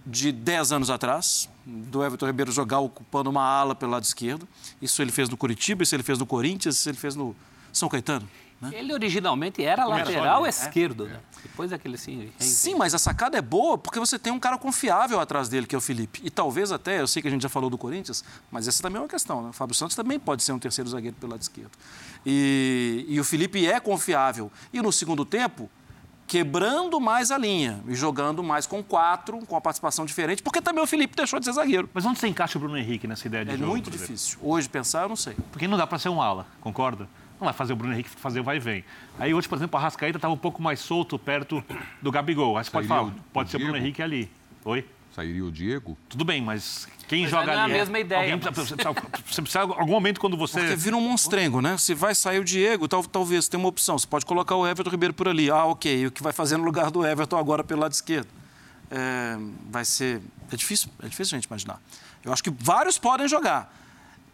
de 0.06 0.32
10 0.32 0.72
anos 0.72 0.90
atrás, 0.90 1.50
do 1.66 2.04
Everton 2.04 2.28
Ribeiro 2.28 2.52
jogar 2.52 2.80
ocupando 2.80 3.30
uma 3.30 3.44
ala 3.44 3.76
pelo 3.76 3.92
lado 3.92 4.04
esquerdo. 4.04 4.48
Isso 4.82 5.02
ele 5.02 5.12
fez 5.12 5.28
no 5.28 5.36
Curitiba, 5.36 5.84
isso 5.84 5.96
ele 5.96 6.04
fez 6.04 6.18
no 6.18 6.26
Corinthians, 6.26 6.78
isso 6.78 6.90
ele 6.90 6.98
fez 6.98 7.16
no 7.16 7.36
São 7.74 7.90
Caetano. 7.90 8.28
Né? 8.60 8.72
Ele 8.74 8.92
originalmente 8.92 9.64
era 9.64 9.86
lateral 9.86 10.42
era 10.42 10.50
esquerdo, 10.50 11.06
é. 11.06 11.10
né? 11.10 11.20
Depois 11.44 11.70
daquele 11.70 11.96
assim. 11.96 12.32
Sim, 12.40 12.76
mas 12.76 12.96
a 12.96 13.00
sacada 13.00 13.38
é 13.38 13.42
boa 13.42 13.78
porque 13.78 14.00
você 14.00 14.18
tem 14.18 14.34
um 14.34 14.40
cara 14.40 14.58
confiável 14.58 15.20
atrás 15.20 15.48
dele, 15.48 15.68
que 15.68 15.76
é 15.76 15.78
o 15.78 15.82
Felipe. 15.82 16.22
E 16.24 16.30
talvez 16.30 16.72
até, 16.72 17.00
eu 17.00 17.08
sei 17.08 17.22
que 17.22 17.28
a 17.28 17.32
gente 17.32 17.44
já 17.44 17.50
falou 17.50 17.70
do 17.70 17.78
Corinthians, 17.78 18.24
mas 18.52 18.68
essa 18.68 18.82
também 18.82 18.98
é 18.98 19.02
uma 19.02 19.08
questão. 19.08 19.44
Né? 19.44 19.50
O 19.50 19.54
Fábio 19.54 19.76
Santos 19.76 19.96
também 19.96 20.20
pode 20.20 20.42
ser 20.42 20.54
um 20.54 20.60
terceiro 20.60 20.90
zagueiro 20.90 21.16
pelo 21.20 21.32
lado 21.32 21.42
esquerdo. 21.42 21.72
E, 22.26 23.06
e 23.08 23.20
o 23.20 23.24
Felipe 23.24 23.66
é 23.66 23.80
confiável. 23.80 24.52
E 24.74 24.82
no 24.82 24.92
segundo 24.92 25.24
tempo, 25.24 25.70
quebrando 26.28 27.00
mais 27.00 27.32
a 27.32 27.38
linha 27.38 27.82
e 27.88 27.96
jogando 27.96 28.44
mais 28.44 28.68
com 28.68 28.84
quatro, 28.84 29.40
com 29.46 29.56
a 29.56 29.62
participação 29.62 30.06
diferente, 30.06 30.44
porque 30.44 30.62
também 30.62 30.84
o 30.84 30.88
Felipe 30.88 31.16
deixou 31.16 31.40
de 31.40 31.46
ser 31.46 31.54
zagueiro. 31.54 31.90
Mas 31.94 32.06
onde 32.06 32.20
você 32.20 32.28
encaixa 32.28 32.58
o 32.58 32.62
Bruno 32.62 32.78
Henrique 32.78 33.08
nessa 33.08 33.28
ideia 33.28 33.46
de 33.46 33.52
é 33.52 33.54
jogo? 33.54 33.66
É 33.66 33.68
muito 33.70 33.90
difícil. 33.90 34.38
Hoje 34.42 34.68
pensar, 34.68 35.04
eu 35.04 35.10
não 35.10 35.16
sei. 35.16 35.36
Porque 35.52 35.68
não 35.68 35.78
dá 35.78 35.88
para 35.88 35.98
ser 36.00 36.10
um 36.10 36.22
ala, 36.22 36.46
concorda? 36.60 37.08
Não 37.40 37.46
vai 37.46 37.54
fazer 37.54 37.74
o 37.74 37.76
Bruno 37.76 37.94
Henrique 37.94 38.10
fazer 38.10 38.40
o 38.40 38.44
vai 38.44 38.58
e 38.58 38.60
vem. 38.60 38.84
Aí 39.20 39.34
hoje, 39.34 39.48
por 39.48 39.56
exemplo, 39.56 39.78
a 39.78 39.82
Rascaíta 39.82 40.18
estava 40.18 40.34
um 40.34 40.38
pouco 40.38 40.62
mais 40.62 40.80
solto 40.80 41.20
perto 41.20 41.64
do 42.02 42.12
Gabigol. 42.12 42.58
Aí 42.58 42.64
você 42.64 42.72
pode 42.72 42.88
falar, 42.88 43.12
pode 43.32 43.50
ser 43.52 43.58
o 43.58 43.60
Bruno 43.60 43.78
Henrique 43.78 44.02
ali. 44.02 44.30
Oi? 44.66 44.86
Sairia 45.14 45.44
o 45.46 45.52
Diego? 45.52 45.98
Tudo 46.10 46.24
bem, 46.24 46.42
mas 46.42 46.88
quem 47.08 47.24
mas 47.24 47.32
joga 47.32 47.52
ali? 47.52 47.60
É 47.60 47.64
a 47.64 47.68
mesma 47.68 48.00
ideia. 48.00 48.34
Alguém 48.34 48.52
precisa, 48.52 48.76
você 49.26 49.42
precisa, 49.42 49.60
algum 49.62 49.94
momento 49.94 50.20
quando 50.20 50.38
você. 50.38 50.60
Porque 50.60 50.76
vira 50.76 50.96
um 50.96 51.02
monstrengo, 51.02 51.62
né? 51.62 51.78
Se 51.78 51.96
vai 51.96 52.14
sair 52.14 52.40
o 52.40 52.44
Diego, 52.44 52.88
tal, 52.88 53.04
talvez 53.04 53.48
tem 53.48 53.60
uma 53.60 53.70
opção. 53.70 53.98
Você 53.98 54.06
pode 54.06 54.26
colocar 54.26 54.56
o 54.56 54.68
Everton 54.68 54.92
Ribeiro 54.92 55.14
por 55.14 55.28
ali. 55.28 55.50
Ah, 55.50 55.66
ok. 55.66 56.08
O 56.08 56.12
que 56.12 56.22
vai 56.22 56.34
fazer 56.34 56.58
no 56.58 56.64
lugar 56.64 56.92
do 56.92 57.06
Everton 57.06 57.38
agora 57.38 57.64
pelo 57.64 57.82
lado 57.82 57.94
esquerdo? 57.94 58.28
é, 58.92 59.38
vai 59.70 59.86
ser. 59.86 60.22
É 60.52 60.56
difícil, 60.56 60.90
é 61.02 61.08
difícil 61.08 61.36
a 61.36 61.40
gente 61.40 61.46
imaginar. 61.46 61.82
Eu 62.24 62.32
acho 62.32 62.44
que 62.44 62.50
vários 62.50 62.98
podem 62.98 63.28
jogar, 63.28 63.74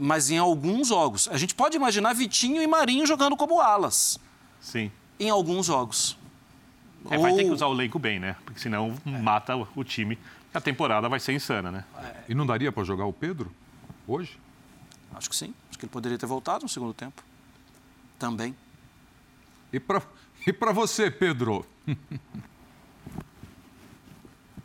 mas 0.03 0.29
em 0.29 0.37
alguns 0.37 0.89
jogos. 0.89 1.29
A 1.29 1.37
gente 1.37 1.55
pode 1.55 1.77
imaginar 1.77 2.13
Vitinho 2.13 2.61
e 2.61 2.67
Marinho 2.67 3.07
jogando 3.07 3.37
como 3.37 3.61
alas. 3.61 4.19
Sim. 4.59 4.91
Em 5.17 5.29
alguns 5.29 5.65
jogos. 5.65 6.17
É, 7.09 7.17
vai 7.17 7.33
ter 7.33 7.45
que 7.45 7.49
usar 7.49 7.67
o 7.67 7.73
elenco 7.73 7.97
bem, 7.97 8.19
né? 8.19 8.35
Porque 8.43 8.59
senão 8.59 8.93
mata 9.05 9.55
o, 9.55 9.83
time. 9.83 10.19
A 10.53 10.59
temporada 10.59 11.07
vai 11.07 11.21
ser 11.21 11.31
insana, 11.31 11.71
né? 11.71 11.85
E 12.27 12.35
não 12.35 12.45
daria 12.45 12.69
para 12.69 12.83
jogar 12.83 13.05
o 13.05 13.13
Pedro 13.13 13.49
hoje? 14.05 14.37
Acho 15.15 15.29
que 15.29 15.35
sim. 15.37 15.53
Acho 15.69 15.79
que 15.79 15.85
ele 15.85 15.91
poderia 15.91 16.17
ter 16.17 16.25
voltado 16.25 16.63
no 16.63 16.69
segundo 16.69 16.93
tempo. 16.93 17.23
Também. 18.19 18.53
E 19.71 19.79
para 19.79 20.01
e 20.45 20.51
pra 20.51 20.73
você, 20.73 21.09
Pedro? 21.09 21.65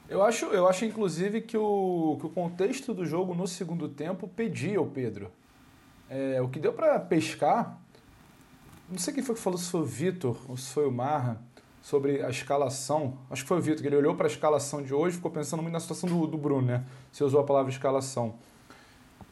Eu 0.09 0.23
acho, 0.23 0.47
eu 0.47 0.67
acho 0.67 0.87
inclusive, 0.87 1.43
que 1.43 1.57
o, 1.57 2.17
que 2.19 2.27
o 2.27 2.31
contexto 2.31 2.95
do 2.95 3.05
jogo 3.05 3.35
no 3.35 3.47
segundo 3.47 3.89
tempo 3.89 4.27
pedia 4.27 4.81
o 4.81 4.87
Pedro. 4.87 5.31
É, 6.09 6.41
o 6.41 6.49
que 6.49 6.59
deu 6.59 6.73
para 6.73 6.99
pescar, 6.99 7.79
não 8.89 8.99
sei 8.99 9.13
quem 9.13 9.23
foi 9.23 9.35
que 9.35 9.41
falou, 9.41 9.59
se 9.59 9.71
foi 9.71 9.81
o 9.81 9.85
Vitor 9.85 10.39
ou 10.49 10.57
se 10.57 10.73
foi 10.73 10.87
o 10.87 10.91
Marra, 10.91 11.39
sobre 11.83 12.23
a 12.23 12.31
escalação. 12.31 13.19
Acho 13.31 13.43
que 13.43 13.49
foi 13.49 13.59
o 13.59 13.61
Vitor, 13.61 13.83
que 13.83 13.87
ele 13.87 13.97
olhou 13.97 14.15
para 14.15 14.27
a 14.27 14.31
escalação 14.31 14.83
de 14.83 14.95
hoje 14.95 15.17
ficou 15.17 15.31
pensando 15.31 15.63
muito 15.63 15.75
na 15.75 15.81
situação 15.81 16.09
do, 16.09 16.27
do 16.27 16.39
Bruno, 16.39 16.67
né? 16.67 16.85
Você 17.13 17.23
usou 17.23 17.41
a 17.41 17.45
palavra 17.45 17.71
escalação. 17.71 18.35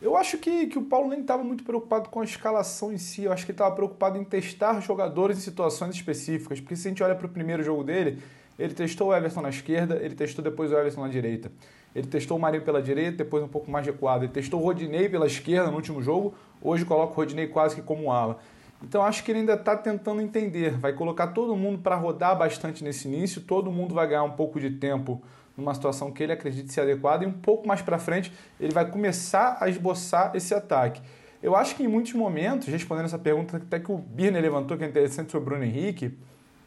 Eu 0.01 0.15
acho 0.15 0.37
que, 0.37 0.67
que 0.67 0.79
o 0.79 0.83
Paulo 0.83 1.09
nem 1.09 1.21
estava 1.21 1.43
muito 1.43 1.65
preocupado 1.65 2.11
com 2.11 2.21
a 2.21 2.25
escalação 2.25 2.93
em 2.93 2.99
si, 2.99 3.25
eu 3.25 3.33
acho 3.33 3.47
que 3.47 3.51
ele 3.53 3.57
estava 3.57 3.75
preocupado 3.75 4.19
em 4.19 4.25
testar 4.25 4.81
jogadores 4.81 5.39
em 5.39 5.41
situações 5.41 5.95
específicas, 5.95 6.61
porque 6.61 6.77
se 6.77 6.87
a 6.87 6.91
gente 6.91 7.03
olha 7.03 7.15
para 7.15 7.27
o 7.27 7.31
primeiro 7.31 7.63
jogo 7.63 7.83
dele, 7.83 8.23
ele 8.59 8.75
testou 8.75 9.09
o 9.09 9.15
Everton 9.15 9.43
na 9.43 9.49
esquerda, 9.51 9.97
ele 9.97 10.15
testou 10.15 10.43
depois 10.43 10.73
o 10.73 10.77
Everton 10.77 11.03
na 11.03 11.09
direita. 11.09 11.51
Ele 11.95 12.07
testou 12.07 12.37
o 12.37 12.41
Marinho 12.41 12.63
pela 12.63 12.83
direita, 12.83 13.19
depois 13.19 13.43
um 13.43 13.49
pouco 13.49 13.71
mais 13.71 13.87
recuado. 13.87 14.25
Ele 14.25 14.33
testou 14.33 14.61
o 14.61 14.65
Rodinei 14.65 15.09
pela 15.09 15.27
esquerda 15.27 15.71
no 15.71 15.77
último 15.77 16.03
jogo, 16.03 16.35
hoje 16.61 16.85
coloca 16.85 17.13
o 17.13 17.17
Rodinei 17.17 17.47
quase 17.47 17.75
que 17.75 17.83
como 17.83 18.13
ala. 18.13 18.39
Então 18.83 19.03
acho 19.03 19.25
que 19.25 19.33
ele 19.33 19.41
ainda 19.41 19.55
está 19.55 19.77
tentando 19.77 20.21
entender. 20.21 20.77
Vai 20.77 20.93
colocar 20.93 21.29
todo 21.29 21.57
mundo 21.57 21.79
para 21.79 21.97
rodar 21.97 22.37
bastante 22.37 22.85
nesse 22.85 23.09
início, 23.09 23.41
todo 23.41 23.71
mundo 23.71 23.95
vai 23.95 24.07
ganhar 24.07 24.25
um 24.25 24.33
pouco 24.33 24.61
de 24.61 24.71
tempo 24.71 25.23
numa 25.57 25.73
situação 25.75 26.13
que 26.13 26.23
ele 26.23 26.33
acredite 26.33 26.71
ser 26.73 26.83
adequada 26.83 27.25
e 27.25 27.27
um 27.27 27.33
pouco 27.33 27.67
mais 27.67 27.81
para 27.81 27.99
frente 27.99 28.31
ele 28.61 28.75
vai 28.75 28.85
começar 28.91 29.57
a 29.59 29.69
esboçar 29.69 30.33
esse 30.35 30.55
ataque. 30.55 31.01
Eu 31.43 31.57
acho 31.57 31.75
que 31.77 31.83
em 31.83 31.89
muitos 31.89 32.13
momentos, 32.13 32.69
respondendo 32.69 33.07
essa 33.07 33.19
pergunta 33.19 33.57
até 33.57 33.79
que 33.79 33.91
o 33.91 33.97
Birner 33.97 34.43
levantou, 34.43 34.77
que 34.77 34.85
é 34.85 34.87
interessante 34.87 35.33
sobre 35.33 35.47
o 35.47 35.51
Bruno 35.51 35.65
Henrique, 35.65 36.13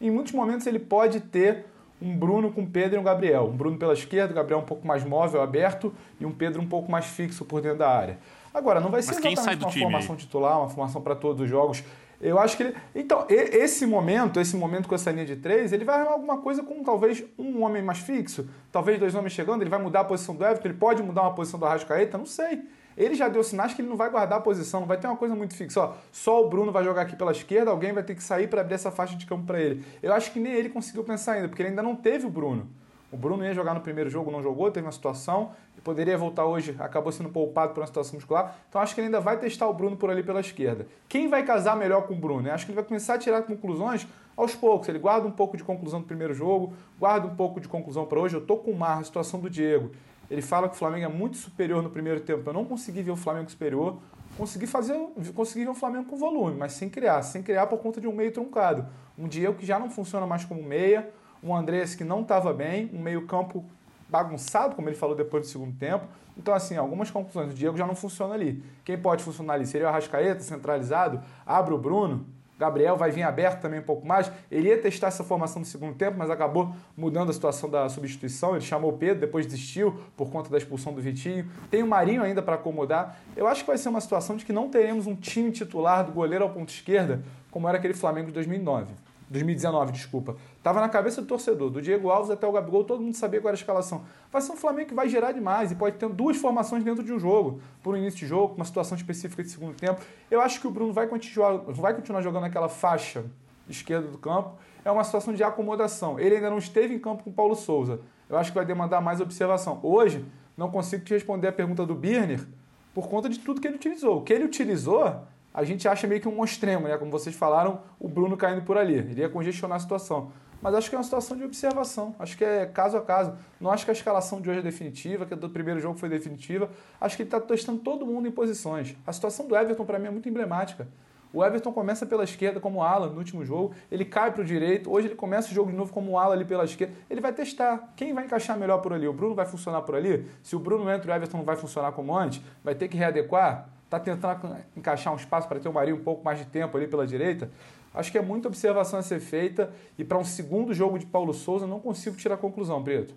em 0.00 0.10
muitos 0.10 0.32
momentos 0.32 0.66
ele 0.66 0.78
pode 0.78 1.20
ter 1.20 1.66
um 2.00 2.16
Bruno 2.16 2.50
com 2.50 2.64
Pedro 2.64 2.96
e 2.96 3.00
um 3.00 3.02
Gabriel. 3.02 3.44
Um 3.44 3.56
Bruno 3.56 3.76
pela 3.76 3.92
esquerda, 3.92 4.32
o 4.32 4.36
Gabriel 4.36 4.60
um 4.60 4.64
pouco 4.64 4.86
mais 4.86 5.04
móvel, 5.04 5.42
aberto, 5.42 5.92
e 6.18 6.26
um 6.26 6.32
Pedro 6.32 6.60
um 6.60 6.66
pouco 6.66 6.90
mais 6.90 7.06
fixo 7.06 7.44
por 7.44 7.60
dentro 7.60 7.78
da 7.78 7.90
área. 7.90 8.18
Agora, 8.52 8.80
não 8.80 8.90
vai 8.90 9.02
ser 9.02 9.12
exatamente 9.12 9.64
uma 9.64 9.72
formação 9.72 10.14
aí? 10.14 10.20
titular, 10.20 10.58
uma 10.58 10.68
formação 10.68 11.00
para 11.00 11.14
todos 11.14 11.42
os 11.42 11.48
jogos. 11.48 11.84
Eu 12.20 12.38
acho 12.38 12.56
que 12.56 12.64
ele. 12.64 12.74
Então, 12.94 13.24
esse 13.28 13.86
momento, 13.86 14.38
esse 14.38 14.54
momento 14.54 14.88
com 14.88 14.94
essa 14.94 15.10
linha 15.10 15.24
de 15.24 15.36
três, 15.36 15.72
ele 15.72 15.84
vai 15.84 16.00
arrumar 16.00 16.12
alguma 16.12 16.38
coisa 16.38 16.62
com 16.62 16.82
talvez 16.84 17.24
um 17.38 17.62
homem 17.62 17.82
mais 17.82 17.98
fixo, 17.98 18.48
talvez 18.70 18.98
dois 18.98 19.14
homens 19.14 19.32
chegando, 19.32 19.62
ele 19.62 19.70
vai 19.70 19.80
mudar 19.80 20.00
a 20.00 20.04
posição 20.04 20.34
do 20.34 20.44
Everton, 20.44 20.68
ele 20.68 20.76
pode 20.76 21.02
mudar 21.02 21.22
uma 21.22 21.32
posição 21.32 21.58
do 21.58 21.64
Arrascaeta, 21.64 22.18
não 22.18 22.26
sei. 22.26 22.60
Ele 22.96 23.14
já 23.14 23.28
deu 23.28 23.42
sinais 23.42 23.74
que 23.74 23.82
ele 23.82 23.88
não 23.88 23.96
vai 23.96 24.10
guardar 24.10 24.38
a 24.38 24.42
posição, 24.42 24.80
não 24.80 24.86
vai 24.86 24.98
ter 24.98 25.06
uma 25.06 25.16
coisa 25.16 25.34
muito 25.34 25.54
fixa. 25.54 25.80
Ó, 25.80 25.92
só 26.12 26.44
o 26.44 26.48
Bruno 26.48 26.70
vai 26.72 26.84
jogar 26.84 27.02
aqui 27.02 27.16
pela 27.16 27.32
esquerda, 27.32 27.70
alguém 27.70 27.92
vai 27.92 28.02
ter 28.02 28.14
que 28.14 28.22
sair 28.22 28.48
para 28.48 28.60
abrir 28.60 28.74
essa 28.74 28.90
faixa 28.90 29.16
de 29.16 29.26
campo 29.26 29.46
para 29.46 29.60
ele. 29.60 29.84
Eu 30.02 30.12
acho 30.12 30.32
que 30.32 30.40
nem 30.40 30.52
ele 30.52 30.68
conseguiu 30.68 31.04
pensar 31.04 31.32
ainda, 31.32 31.48
porque 31.48 31.62
ele 31.62 31.70
ainda 31.70 31.82
não 31.82 31.96
teve 31.96 32.26
o 32.26 32.30
Bruno. 32.30 32.68
O 33.12 33.16
Bruno 33.16 33.44
ia 33.44 33.52
jogar 33.52 33.74
no 33.74 33.80
primeiro 33.80 34.08
jogo, 34.08 34.30
não 34.30 34.40
jogou, 34.40 34.70
teve 34.70 34.86
uma 34.86 34.92
situação, 34.92 35.50
poderia 35.82 36.16
voltar 36.16 36.44
hoje, 36.44 36.76
acabou 36.78 37.10
sendo 37.10 37.28
poupado 37.28 37.72
por 37.74 37.80
uma 37.80 37.86
situação 37.86 38.14
muscular. 38.14 38.56
Então 38.68 38.80
acho 38.80 38.94
que 38.94 39.00
ele 39.00 39.06
ainda 39.06 39.20
vai 39.20 39.36
testar 39.36 39.66
o 39.66 39.74
Bruno 39.74 39.96
por 39.96 40.10
ali 40.10 40.22
pela 40.22 40.40
esquerda. 40.40 40.86
Quem 41.08 41.28
vai 41.28 41.42
casar 41.42 41.76
melhor 41.76 42.06
com 42.06 42.14
o 42.14 42.16
Bruno? 42.16 42.46
Eu 42.46 42.54
acho 42.54 42.64
que 42.64 42.70
ele 42.70 42.76
vai 42.76 42.84
começar 42.84 43.14
a 43.14 43.18
tirar 43.18 43.42
conclusões 43.42 44.06
aos 44.36 44.54
poucos. 44.54 44.88
Ele 44.88 44.98
guarda 44.98 45.26
um 45.26 45.30
pouco 45.30 45.56
de 45.56 45.64
conclusão 45.64 46.00
do 46.00 46.06
primeiro 46.06 46.32
jogo, 46.32 46.72
guarda 46.98 47.26
um 47.26 47.34
pouco 47.34 47.60
de 47.60 47.66
conclusão 47.66 48.06
para 48.06 48.20
hoje. 48.20 48.36
Eu 48.36 48.40
tô 48.40 48.56
com 48.56 48.70
o 48.70 48.76
Mar, 48.76 49.00
a 49.00 49.04
situação 49.04 49.40
do 49.40 49.50
Diego. 49.50 49.90
Ele 50.30 50.42
fala 50.42 50.68
que 50.68 50.76
o 50.76 50.78
Flamengo 50.78 51.04
é 51.04 51.08
muito 51.08 51.36
superior 51.36 51.82
no 51.82 51.90
primeiro 51.90 52.20
tempo. 52.20 52.48
Eu 52.48 52.54
não 52.54 52.64
consegui 52.64 53.02
ver 53.02 53.10
o 53.10 53.16
Flamengo 53.16 53.50
superior. 53.50 53.98
Consegui 54.38 54.66
fazer, 54.66 54.96
consegui 55.34 55.64
ver 55.64 55.70
o 55.70 55.74
Flamengo 55.74 56.04
com 56.04 56.16
volume, 56.16 56.56
mas 56.56 56.72
sem 56.72 56.88
criar, 56.88 57.20
sem 57.22 57.42
criar 57.42 57.66
por 57.66 57.78
conta 57.78 58.00
de 58.00 58.06
um 58.06 58.12
meio 58.12 58.32
truncado. 58.32 58.86
Um 59.18 59.26
Diego 59.26 59.56
que 59.56 59.66
já 59.66 59.78
não 59.78 59.90
funciona 59.90 60.24
mais 60.26 60.44
como 60.44 60.62
meia, 60.62 61.10
um 61.42 61.54
Andrés 61.54 61.94
que 61.94 62.04
não 62.04 62.22
estava 62.22 62.52
bem, 62.52 62.88
um 62.94 63.00
meio-campo 63.00 63.64
bagunçado, 64.08 64.76
como 64.76 64.88
ele 64.88 64.96
falou 64.96 65.16
depois 65.16 65.46
do 65.46 65.50
segundo 65.50 65.76
tempo. 65.76 66.06
Então, 66.36 66.54
assim, 66.54 66.76
algumas 66.76 67.10
conclusões. 67.10 67.52
O 67.52 67.54
Diego 67.54 67.76
já 67.76 67.86
não 67.86 67.94
funciona 67.94 68.34
ali. 68.34 68.62
Quem 68.84 68.96
pode 68.96 69.22
funcionar 69.22 69.54
ali? 69.54 69.66
Seria 69.66 69.88
o 69.88 69.90
Arrascaeta, 69.90 70.40
centralizado, 70.40 71.20
abre 71.44 71.74
o 71.74 71.78
Bruno. 71.78 72.24
Gabriel 72.60 72.94
vai 72.94 73.10
vir 73.10 73.22
aberto 73.22 73.62
também 73.62 73.80
um 73.80 73.82
pouco 73.82 74.06
mais. 74.06 74.30
Ele 74.50 74.68
ia 74.68 74.76
testar 74.76 75.06
essa 75.06 75.24
formação 75.24 75.60
no 75.60 75.64
segundo 75.64 75.94
tempo, 75.94 76.18
mas 76.18 76.28
acabou 76.28 76.74
mudando 76.94 77.30
a 77.30 77.32
situação 77.32 77.70
da 77.70 77.88
substituição. 77.88 78.54
Ele 78.54 78.60
chamou 78.60 78.92
o 78.92 78.98
Pedro, 78.98 79.18
depois 79.18 79.46
desistiu 79.46 79.98
por 80.14 80.28
conta 80.28 80.50
da 80.50 80.58
expulsão 80.58 80.92
do 80.92 81.00
Vitinho. 81.00 81.50
Tem 81.70 81.82
o 81.82 81.86
Marinho 81.86 82.22
ainda 82.22 82.42
para 82.42 82.56
acomodar. 82.56 83.18
Eu 83.34 83.48
acho 83.48 83.62
que 83.62 83.66
vai 83.66 83.78
ser 83.78 83.88
uma 83.88 84.00
situação 84.02 84.36
de 84.36 84.44
que 84.44 84.52
não 84.52 84.68
teremos 84.68 85.06
um 85.06 85.16
time 85.16 85.50
titular 85.50 86.04
do 86.04 86.12
goleiro 86.12 86.44
ao 86.44 86.50
ponto 86.50 86.68
esquerda, 86.68 87.22
como 87.50 87.66
era 87.66 87.78
aquele 87.78 87.94
Flamengo 87.94 88.26
de 88.26 88.34
2009. 88.34 88.92
2019, 89.30 89.92
desculpa. 89.92 90.36
Tava 90.60 90.80
na 90.80 90.88
cabeça 90.88 91.22
do 91.22 91.26
torcedor, 91.28 91.70
do 91.70 91.80
Diego 91.80 92.10
Alves 92.10 92.30
até 92.30 92.46
o 92.46 92.52
Gabigol, 92.52 92.82
todo 92.82 93.00
mundo 93.00 93.14
sabia 93.14 93.40
qual 93.40 93.50
era 93.50 93.56
a 93.56 93.60
escalação. 93.60 94.02
Vai 94.30 94.42
ser 94.42 94.50
um 94.50 94.56
Flamengo 94.56 94.88
que 94.88 94.94
vai 94.94 95.08
gerar 95.08 95.30
demais 95.30 95.70
e 95.70 95.76
pode 95.76 95.96
ter 95.96 96.08
duas 96.08 96.36
formações 96.36 96.82
dentro 96.82 97.04
de 97.04 97.12
um 97.12 97.18
jogo, 97.18 97.60
por 97.80 97.94
um 97.94 97.96
início 97.96 98.18
de 98.18 98.26
jogo, 98.26 98.56
uma 98.56 98.64
situação 98.64 98.96
específica 98.96 99.42
de 99.42 99.48
segundo 99.48 99.74
tempo. 99.74 100.00
Eu 100.28 100.40
acho 100.40 100.60
que 100.60 100.66
o 100.66 100.70
Bruno 100.70 100.92
vai 100.92 101.06
continuar, 101.06 101.58
vai 101.68 101.94
continuar 101.94 102.22
jogando 102.22 102.44
aquela 102.44 102.68
faixa 102.68 103.24
esquerda 103.68 104.08
do 104.08 104.18
campo. 104.18 104.52
É 104.84 104.90
uma 104.90 105.04
situação 105.04 105.32
de 105.32 105.44
acomodação. 105.44 106.18
Ele 106.18 106.36
ainda 106.36 106.50
não 106.50 106.58
esteve 106.58 106.92
em 106.92 106.98
campo 106.98 107.22
com 107.22 107.30
o 107.30 107.32
Paulo 107.32 107.54
Souza. 107.54 108.00
Eu 108.28 108.36
acho 108.36 108.50
que 108.50 108.56
vai 108.56 108.64
demandar 108.64 109.00
mais 109.00 109.20
observação. 109.20 109.78
Hoje, 109.82 110.24
não 110.56 110.70
consigo 110.70 111.04
te 111.04 111.14
responder 111.14 111.48
a 111.48 111.52
pergunta 111.52 111.86
do 111.86 111.94
Birner 111.94 112.44
por 112.92 113.08
conta 113.08 113.28
de 113.28 113.38
tudo 113.38 113.60
que 113.60 113.68
ele 113.68 113.76
utilizou. 113.76 114.18
O 114.18 114.22
que 114.22 114.32
ele 114.32 114.44
utilizou 114.44 115.22
a 115.52 115.64
gente 115.64 115.88
acha 115.88 116.06
meio 116.06 116.20
que 116.20 116.28
um 116.28 116.44
extremo, 116.44 116.86
né? 116.86 116.96
Como 116.96 117.10
vocês 117.10 117.34
falaram, 117.34 117.80
o 117.98 118.08
Bruno 118.08 118.36
caindo 118.36 118.62
por 118.62 118.78
ali. 118.78 118.94
Ele 118.94 119.20
ia 119.20 119.28
congestionar 119.28 119.76
a 119.76 119.80
situação. 119.80 120.32
Mas 120.62 120.74
acho 120.74 120.90
que 120.90 120.94
é 120.94 120.98
uma 120.98 121.04
situação 121.04 121.36
de 121.36 121.44
observação. 121.44 122.14
Acho 122.18 122.36
que 122.36 122.44
é 122.44 122.66
caso 122.66 122.96
a 122.96 123.00
caso. 123.00 123.34
Não 123.60 123.70
acho 123.70 123.84
que 123.84 123.90
a 123.90 123.94
escalação 123.94 124.40
de 124.40 124.50
hoje 124.50 124.60
é 124.60 124.62
definitiva, 124.62 125.24
que 125.24 125.34
a 125.34 125.36
do 125.36 125.48
primeiro 125.48 125.80
jogo 125.80 125.98
foi 125.98 126.08
definitiva. 126.08 126.70
Acho 127.00 127.16
que 127.16 127.22
ele 127.22 127.28
está 127.28 127.40
testando 127.40 127.80
todo 127.80 128.06
mundo 128.06 128.28
em 128.28 128.30
posições. 128.30 128.94
A 129.06 129.12
situação 129.12 129.48
do 129.48 129.56
Everton, 129.56 129.84
para 129.84 129.98
mim, 129.98 130.08
é 130.08 130.10
muito 130.10 130.28
emblemática. 130.28 130.86
O 131.32 131.44
Everton 131.44 131.72
começa 131.72 132.04
pela 132.04 132.24
esquerda 132.24 132.58
como 132.58 132.82
ala 132.82 133.08
no 133.08 133.18
último 133.18 133.44
jogo, 133.44 133.72
ele 133.88 134.04
cai 134.04 134.32
para 134.32 134.42
o 134.42 134.44
direito, 134.44 134.90
hoje 134.90 135.06
ele 135.06 135.14
começa 135.14 135.48
o 135.48 135.54
jogo 135.54 135.70
de 135.70 135.76
novo 135.76 135.92
como 135.92 136.18
ala 136.18 136.34
ali 136.34 136.44
pela 136.44 136.64
esquerda. 136.64 136.92
Ele 137.08 137.20
vai 137.20 137.32
testar 137.32 137.92
quem 137.94 138.12
vai 138.12 138.24
encaixar 138.24 138.58
melhor 138.58 138.78
por 138.78 138.92
ali. 138.92 139.06
O 139.06 139.12
Bruno 139.12 139.34
vai 139.34 139.46
funcionar 139.46 139.82
por 139.82 139.94
ali? 139.94 140.26
Se 140.42 140.56
o 140.56 140.58
Bruno 140.58 140.90
entra 140.90 141.12
o 141.12 141.14
Everton 141.14 141.38
não 141.38 141.44
vai 141.44 141.56
funcionar 141.56 141.92
como 141.92 142.16
antes, 142.16 142.42
vai 142.64 142.74
ter 142.74 142.88
que 142.88 142.96
readequar? 142.96 143.68
Está 143.90 143.98
tentando 143.98 144.56
encaixar 144.76 145.12
um 145.12 145.16
espaço 145.16 145.48
para 145.48 145.58
ter 145.58 145.68
o 145.68 145.72
Marinho 145.72 145.96
um 145.96 146.04
pouco 146.04 146.24
mais 146.24 146.38
de 146.38 146.44
tempo 146.44 146.76
ali 146.76 146.86
pela 146.86 147.04
direita. 147.04 147.50
Acho 147.92 148.12
que 148.12 148.16
é 148.16 148.22
muita 148.22 148.46
observação 148.46 149.00
a 149.00 149.02
ser 149.02 149.18
feita 149.18 149.74
e 149.98 150.04
para 150.04 150.16
um 150.16 150.24
segundo 150.24 150.72
jogo 150.72 150.96
de 150.96 151.04
Paulo 151.04 151.34
Souza 151.34 151.66
não 151.66 151.80
consigo 151.80 152.16
tirar 152.16 152.36
conclusão, 152.36 152.80
Preto. 152.84 153.12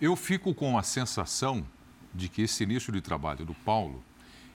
Eu 0.00 0.16
fico 0.16 0.54
com 0.54 0.78
a 0.78 0.82
sensação 0.82 1.62
de 2.14 2.30
que 2.30 2.40
esse 2.40 2.62
início 2.62 2.90
de 2.90 3.02
trabalho 3.02 3.44
do 3.44 3.52
Paulo 3.52 4.02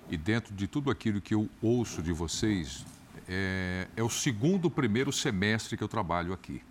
e 0.09 0.17
dentro 0.17 0.55
de 0.55 0.67
tudo 0.67 0.89
aquilo 0.89 1.21
que 1.21 1.35
eu 1.35 1.47
ouço 1.61 2.01
de 2.01 2.11
vocês 2.11 2.83
é, 3.27 3.87
é 3.95 4.01
o 4.01 4.09
segundo 4.09 4.71
primeiro 4.71 5.13
semestre 5.13 5.77
que 5.77 5.83
eu 5.83 5.87
trabalho 5.87 6.33
aqui 6.33 6.63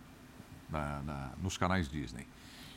na, 0.69 1.03
na, 1.03 1.31
nos 1.41 1.57
canais 1.57 1.89
Disney. 1.89 2.27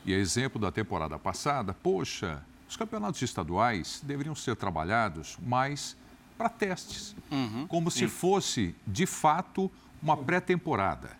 E 0.04 0.14
é 0.14 0.16
exemplo 0.16 0.60
da 0.60 0.70
temporada 0.70 1.18
passada, 1.18 1.74
poxa, 1.74 2.44
os 2.68 2.76
campeonatos 2.76 3.20
estaduais 3.22 4.00
deveriam 4.04 4.36
ser 4.36 4.54
trabalhados 4.54 5.36
mais 5.42 5.96
para 6.36 6.48
testes, 6.48 7.14
uhum. 7.30 7.66
como 7.66 7.90
se 7.90 8.08
fosse, 8.08 8.74
de 8.86 9.06
fato, 9.06 9.70
uma 10.02 10.16
pré-temporada. 10.16 11.10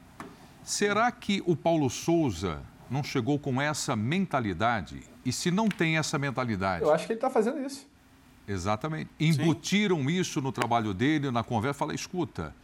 Será 0.65 1.11
que 1.11 1.43
o 1.47 1.57
Paulo 1.57 1.89
Souza 1.91 2.61
não 2.91 3.03
chegou 3.03 3.39
com 3.39 3.61
essa 3.61 3.97
mentalidade? 3.97 5.03
E 5.25 5.33
se 5.33 5.51
não 5.51 5.69
tem 5.69 5.99
essa 5.99 6.19
mentalidade? 6.19 6.85
Eu 6.85 6.93
acho 6.93 7.07
que 7.07 7.13
ele 7.13 7.19
está 7.19 7.31
fazendo 7.31 7.61
isso. 7.65 7.87
Exatamente. 8.47 9.11
Embutiram 9.19 9.99
Sim. 9.99 10.11
isso 10.11 10.41
no 10.41 10.53
trabalho 10.53 10.93
dele, 10.93 11.31
na 11.31 11.45
conversa. 11.45 11.79
Fala, 11.79 11.95
escuta, 11.95 12.55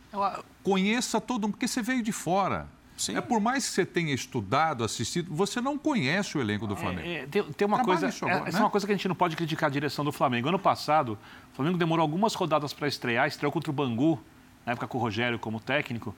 conheça 0.63 1.21
todo 1.21 1.43
mundo, 1.43 1.53
porque 1.53 1.69
você 1.69 1.83
veio 1.83 2.03
de 2.03 2.13
fora. 2.13 2.69
Sim. 2.99 3.17
É 3.17 3.21
por 3.21 3.41
mais 3.41 3.65
que 3.65 3.71
você 3.71 3.87
tenha 3.87 4.13
estudado, 4.13 4.83
assistido, 4.83 5.33
você 5.33 5.61
não 5.61 5.79
conhece 5.79 6.37
o 6.37 6.41
elenco 6.41 6.67
do 6.67 6.75
é, 6.75 6.77
Flamengo. 6.77 7.09
É, 7.09 7.15
é, 7.15 7.27
tem, 7.27 7.43
tem, 7.45 7.67
uma 7.67 7.85
coisa, 7.85 8.09
agora, 8.09 8.35
é, 8.35 8.39
essa 8.39 8.49
é 8.49 8.53
né? 8.53 8.59
é 8.59 8.61
uma 8.61 8.71
coisa 8.71 8.87
que 8.87 8.93
a 8.93 8.97
gente 8.97 9.07
não 9.07 9.15
pode 9.15 9.37
criticar 9.37 9.69
a 9.69 9.73
direção 9.73 10.05
do 10.05 10.11
Flamengo. 10.11 10.49
Ano 10.49 10.59
passado, 10.59 11.17
o 11.53 11.57
Flamengo 11.57 11.79
demorou 11.79 12.03
algumas 12.03 12.35
rodadas 12.35 12.73
para 12.73 12.89
estrear, 12.89 13.29
estreou 13.29 13.53
contra 13.53 13.71
o 13.71 13.73
Bangu, 13.73 14.21
na 14.67 14.73
época 14.73 14.89
com 14.89 14.99
o 14.99 15.01
Rogério 15.01 15.39
como 15.39 15.61
técnico, 15.61 16.13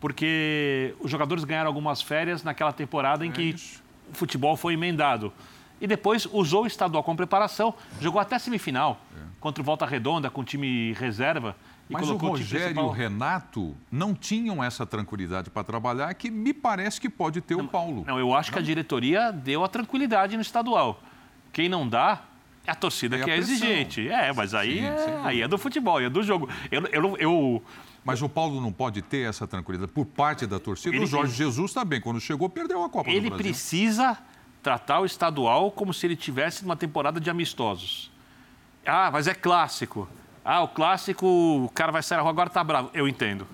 porque 0.00 0.94
os 0.98 1.10
jogadores 1.10 1.44
ganharam 1.44 1.68
algumas 1.68 2.02
férias 2.02 2.42
naquela 2.42 2.72
temporada 2.72 3.24
em 3.24 3.30
que 3.30 3.54
o 4.10 4.14
futebol 4.14 4.56
foi 4.56 4.74
emendado. 4.74 5.32
E 5.80 5.86
depois 5.86 6.26
usou 6.32 6.64
o 6.64 6.66
estadual 6.66 7.04
como 7.04 7.16
preparação, 7.16 7.72
jogou 8.00 8.20
até 8.20 8.38
semifinal 8.38 9.00
é. 9.14 9.20
contra 9.38 9.62
o 9.62 9.64
Volta 9.64 9.86
Redonda 9.86 10.28
com 10.28 10.42
time 10.42 10.92
reserva. 10.94 11.54
Mas 11.88 12.08
o 12.08 12.16
Rogério 12.16 12.76
e 12.76 12.84
o 12.84 12.90
Renato 12.90 13.76
não 13.90 14.12
tinham 14.12 14.62
essa 14.62 14.84
tranquilidade 14.84 15.50
para 15.50 15.62
trabalhar 15.62 16.12
que 16.14 16.30
me 16.30 16.52
parece 16.52 17.00
que 17.00 17.08
pode 17.08 17.40
ter 17.40 17.56
não, 17.56 17.64
o 17.64 17.68
Paulo. 17.68 18.04
Não, 18.06 18.18
eu 18.18 18.34
acho 18.34 18.50
não? 18.50 18.54
que 18.54 18.58
a 18.58 18.62
diretoria 18.62 19.30
deu 19.30 19.62
a 19.62 19.68
tranquilidade 19.68 20.34
no 20.36 20.42
estadual. 20.42 21.00
Quem 21.52 21.68
não 21.68 21.88
dá 21.88 22.22
é 22.66 22.72
a 22.72 22.74
torcida 22.74 23.16
é 23.16 23.22
que 23.22 23.30
a 23.30 23.34
é 23.34 23.38
exigente. 23.38 24.08
É, 24.08 24.32
mas 24.32 24.52
aí, 24.52 24.78
sim, 24.78 24.84
é, 24.84 25.20
aí 25.22 25.42
é 25.42 25.48
do 25.48 25.56
futebol, 25.56 26.00
é 26.00 26.10
do 26.10 26.22
jogo. 26.22 26.48
Eu, 26.70 26.82
eu, 26.86 27.16
eu, 27.18 27.62
mas 28.04 28.22
o 28.22 28.28
Paulo 28.28 28.60
não 28.60 28.72
pode 28.72 29.02
ter 29.02 29.28
essa 29.28 29.46
tranquilidade 29.48 29.90
por 29.90 30.06
parte 30.06 30.46
da 30.46 30.60
torcida. 30.60 30.94
Ele, 30.94 31.04
o 31.04 31.08
Jorge 31.08 31.34
Jesus 31.34 31.72
também, 31.72 32.00
quando 32.00 32.20
chegou, 32.20 32.48
perdeu 32.48 32.84
a 32.84 32.88
Copa 32.88 33.10
ele 33.10 33.22
do 33.22 33.28
Brasil. 33.30 33.46
Ele 33.46 33.52
precisa 33.52 34.16
tratar 34.62 35.00
o 35.00 35.04
estadual 35.04 35.72
como 35.72 35.92
se 35.92 36.06
ele 36.06 36.14
tivesse 36.14 36.64
uma 36.64 36.76
temporada 36.76 37.20
de 37.20 37.28
amistosos. 37.28 38.10
Ah, 38.84 39.10
mas 39.12 39.26
é 39.26 39.34
clássico. 39.34 40.08
Ah, 40.48 40.62
o 40.62 40.68
clássico, 40.68 41.26
o 41.26 41.68
cara 41.74 41.90
vai 41.90 42.00
sair 42.04 42.18
na 42.18 42.22
rua, 42.22 42.30
agora 42.30 42.48
tá 42.48 42.62
bravo. 42.62 42.88
Eu 42.94 43.08
entendo. 43.08 43.48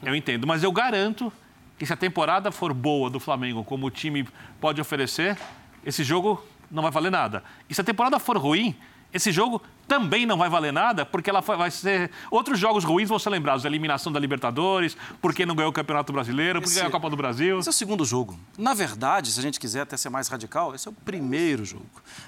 Eu 0.00 0.14
entendo. 0.14 0.46
Mas 0.46 0.62
eu 0.62 0.70
garanto 0.70 1.32
que 1.76 1.84
se 1.84 1.92
a 1.92 1.96
temporada 1.96 2.52
for 2.52 2.72
boa 2.72 3.10
do 3.10 3.18
Flamengo, 3.18 3.64
como 3.64 3.88
o 3.88 3.90
time 3.90 4.24
pode 4.60 4.80
oferecer, 4.80 5.36
esse 5.84 6.04
jogo 6.04 6.40
não 6.70 6.80
vai 6.80 6.92
valer 6.92 7.10
nada. 7.10 7.42
E 7.68 7.74
se 7.74 7.80
a 7.80 7.84
temporada 7.84 8.20
for 8.20 8.38
ruim, 8.38 8.76
esse 9.12 9.32
jogo 9.32 9.62
também 9.86 10.26
não 10.26 10.36
vai 10.36 10.50
valer 10.50 10.72
nada, 10.72 11.06
porque 11.06 11.30
ela 11.30 11.40
vai 11.40 11.70
ser. 11.70 12.10
Outros 12.30 12.58
jogos 12.58 12.84
ruins 12.84 13.08
vão 13.08 13.18
ser 13.18 13.30
lembrados: 13.30 13.64
a 13.64 13.68
eliminação 13.68 14.12
da 14.12 14.20
Libertadores, 14.20 14.96
porque 15.20 15.46
não 15.46 15.54
ganhou 15.54 15.70
o 15.70 15.72
Campeonato 15.72 16.12
Brasileiro, 16.12 16.60
porque 16.60 16.68
esse, 16.68 16.76
ganhou 16.76 16.88
a 16.88 16.92
Copa 16.92 17.08
do 17.08 17.16
Brasil. 17.16 17.58
Esse 17.58 17.68
é 17.68 17.70
o 17.70 17.74
segundo 17.74 18.04
jogo. 18.04 18.38
Na 18.56 18.74
verdade, 18.74 19.32
se 19.32 19.40
a 19.40 19.42
gente 19.42 19.58
quiser 19.58 19.82
até 19.82 19.96
ser 19.96 20.10
mais 20.10 20.28
radical, 20.28 20.74
esse 20.74 20.86
é 20.86 20.90
o 20.90 20.94
primeiro 20.94 21.64
jogo. 21.64 21.86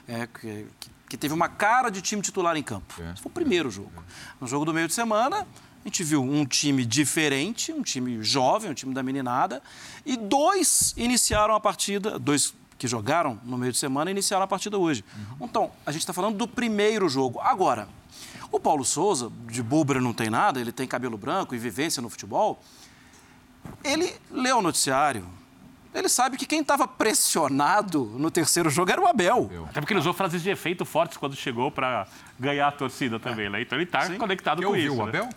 É, 0.09 0.26
que, 0.26 0.66
que 1.09 1.16
teve 1.18 1.35
uma 1.35 1.49
cara 1.49 1.91
de 1.91 2.01
time 2.01 2.22
titular 2.22 2.57
em 2.57 2.62
campo. 2.62 2.95
É. 3.03 3.12
Esse 3.12 3.22
foi 3.22 3.31
o 3.31 3.35
primeiro 3.35 3.70
jogo. 3.70 3.93
No 4.41 4.47
jogo 4.47 4.64
do 4.64 4.72
meio 4.72 4.89
de 4.89 4.95
semana, 4.95 5.47
a 5.85 5.89
gente 5.89 6.03
viu 6.03 6.22
um 6.22 6.47
time 6.47 6.87
diferente, 6.87 7.72
um 7.72 7.83
time 7.83 8.22
jovem, 8.22 8.70
um 8.70 8.74
time 8.74 8.95
da 8.95 9.03
meninada, 9.03 9.62
e 10.07 10.16
dois 10.16 10.95
iniciaram 10.97 11.55
a 11.55 11.61
partida, 11.61 12.18
dois 12.18 12.55
que 12.81 12.89
jogaram 12.89 13.39
no 13.45 13.59
meio 13.59 13.72
de 13.72 13.76
semana 13.76 14.11
iniciaram 14.11 14.43
a 14.43 14.49
partida 14.49 14.78
hoje. 14.78 15.05
Uhum. 15.14 15.47
Então, 15.47 15.70
a 15.85 15.93
gente 15.93 16.01
está 16.01 16.14
falando 16.14 16.39
do 16.39 16.49
primeiro 16.49 17.11
jogo. 17.11 17.39
Agora, 17.41 17.87
o 18.51 18.59
Paulo 18.59 18.87
Souza, 18.87 19.31
de 19.47 19.62
búbra 19.62 20.01
não 20.01 20.14
tem 20.14 20.31
nada, 20.31 20.59
ele 20.59 20.72
tem 20.72 20.89
cabelo 20.89 21.18
branco 21.18 21.55
e 21.55 21.59
vivência 21.59 22.01
no 22.01 22.09
futebol, 22.09 22.59
ele 23.85 24.11
leu 24.31 24.57
o 24.57 24.62
noticiário, 24.62 25.26
ele 25.93 26.09
sabe 26.09 26.39
que 26.39 26.47
quem 26.47 26.62
estava 26.62 26.89
pressionado 26.89 28.03
no 28.16 28.31
terceiro 28.31 28.70
jogo 28.70 28.91
era 28.91 29.01
o 29.01 29.07
Abel. 29.07 29.51
Até 29.68 29.83
porque 29.83 29.93
ele 29.93 30.01
usou 30.01 30.14
frases 30.14 30.43
de 30.43 30.49
efeito 30.49 30.87
fortes 30.87 31.18
quando 31.18 31.37
chegou 31.37 31.70
para 31.70 32.07
ganhar 32.39 32.68
a 32.68 32.72
torcida 32.72 33.20
também, 33.20 33.47
é. 33.47 33.51
né? 33.51 33.61
Então 33.61 33.76
ele 33.76 33.85
está 33.85 34.09
conectado 34.16 34.62
com 34.62 34.74
isso. 34.74 34.95
o 34.95 35.05
né? 35.05 35.11
Abel? 35.11 35.24
Né? 35.24 35.31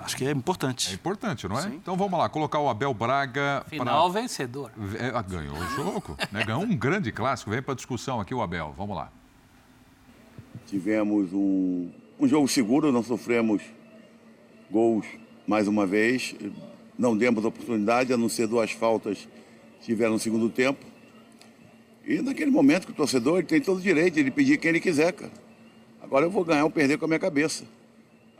Acho 0.00 0.16
que 0.16 0.24
é 0.24 0.30
importante. 0.30 0.90
É 0.90 0.94
importante, 0.94 1.46
não 1.46 1.58
é? 1.58 1.62
Sim. 1.62 1.74
Então 1.74 1.96
vamos 1.96 2.18
lá, 2.18 2.28
colocar 2.28 2.58
o 2.58 2.68
Abel 2.68 2.92
Braga. 2.94 3.64
Final 3.68 4.10
pra... 4.10 4.20
vencedor. 4.20 4.72
É, 4.98 5.12
ah, 5.14 5.22
ganhou 5.22 5.56
o 5.56 5.66
jogo, 5.76 6.16
né? 6.32 6.44
ganhou 6.44 6.62
um 6.62 6.76
grande 6.76 7.12
clássico. 7.12 7.50
Vem 7.50 7.62
para 7.62 7.74
discussão 7.74 8.20
aqui 8.20 8.34
o 8.34 8.42
Abel. 8.42 8.74
Vamos 8.76 8.96
lá. 8.96 9.10
Tivemos 10.66 11.32
um, 11.32 11.90
um 12.18 12.26
jogo 12.26 12.48
seguro, 12.48 12.90
não 12.90 13.02
sofremos 13.02 13.62
gols 14.70 15.06
mais 15.46 15.68
uma 15.68 15.86
vez 15.86 16.34
não 17.00 17.16
demos 17.16 17.46
oportunidade, 17.46 18.12
a 18.12 18.16
não 18.18 18.28
ser 18.28 18.46
duas 18.46 18.72
faltas 18.72 19.26
que 19.80 19.86
tiveram 19.86 20.12
no 20.12 20.18
segundo 20.18 20.50
tempo. 20.50 20.84
E 22.06 22.20
naquele 22.20 22.50
momento 22.50 22.84
que 22.84 22.92
o 22.92 22.94
torcedor 22.94 23.38
ele 23.38 23.46
tem 23.46 23.58
todo 23.58 23.78
o 23.78 23.80
direito 23.80 24.22
de 24.22 24.30
pedir 24.30 24.58
quem 24.58 24.68
ele 24.68 24.80
quiser, 24.80 25.14
cara. 25.14 25.32
Agora 26.02 26.26
eu 26.26 26.30
vou 26.30 26.44
ganhar 26.44 26.64
ou 26.64 26.70
perder 26.70 26.98
com 26.98 27.06
a 27.06 27.08
minha 27.08 27.18
cabeça. 27.18 27.64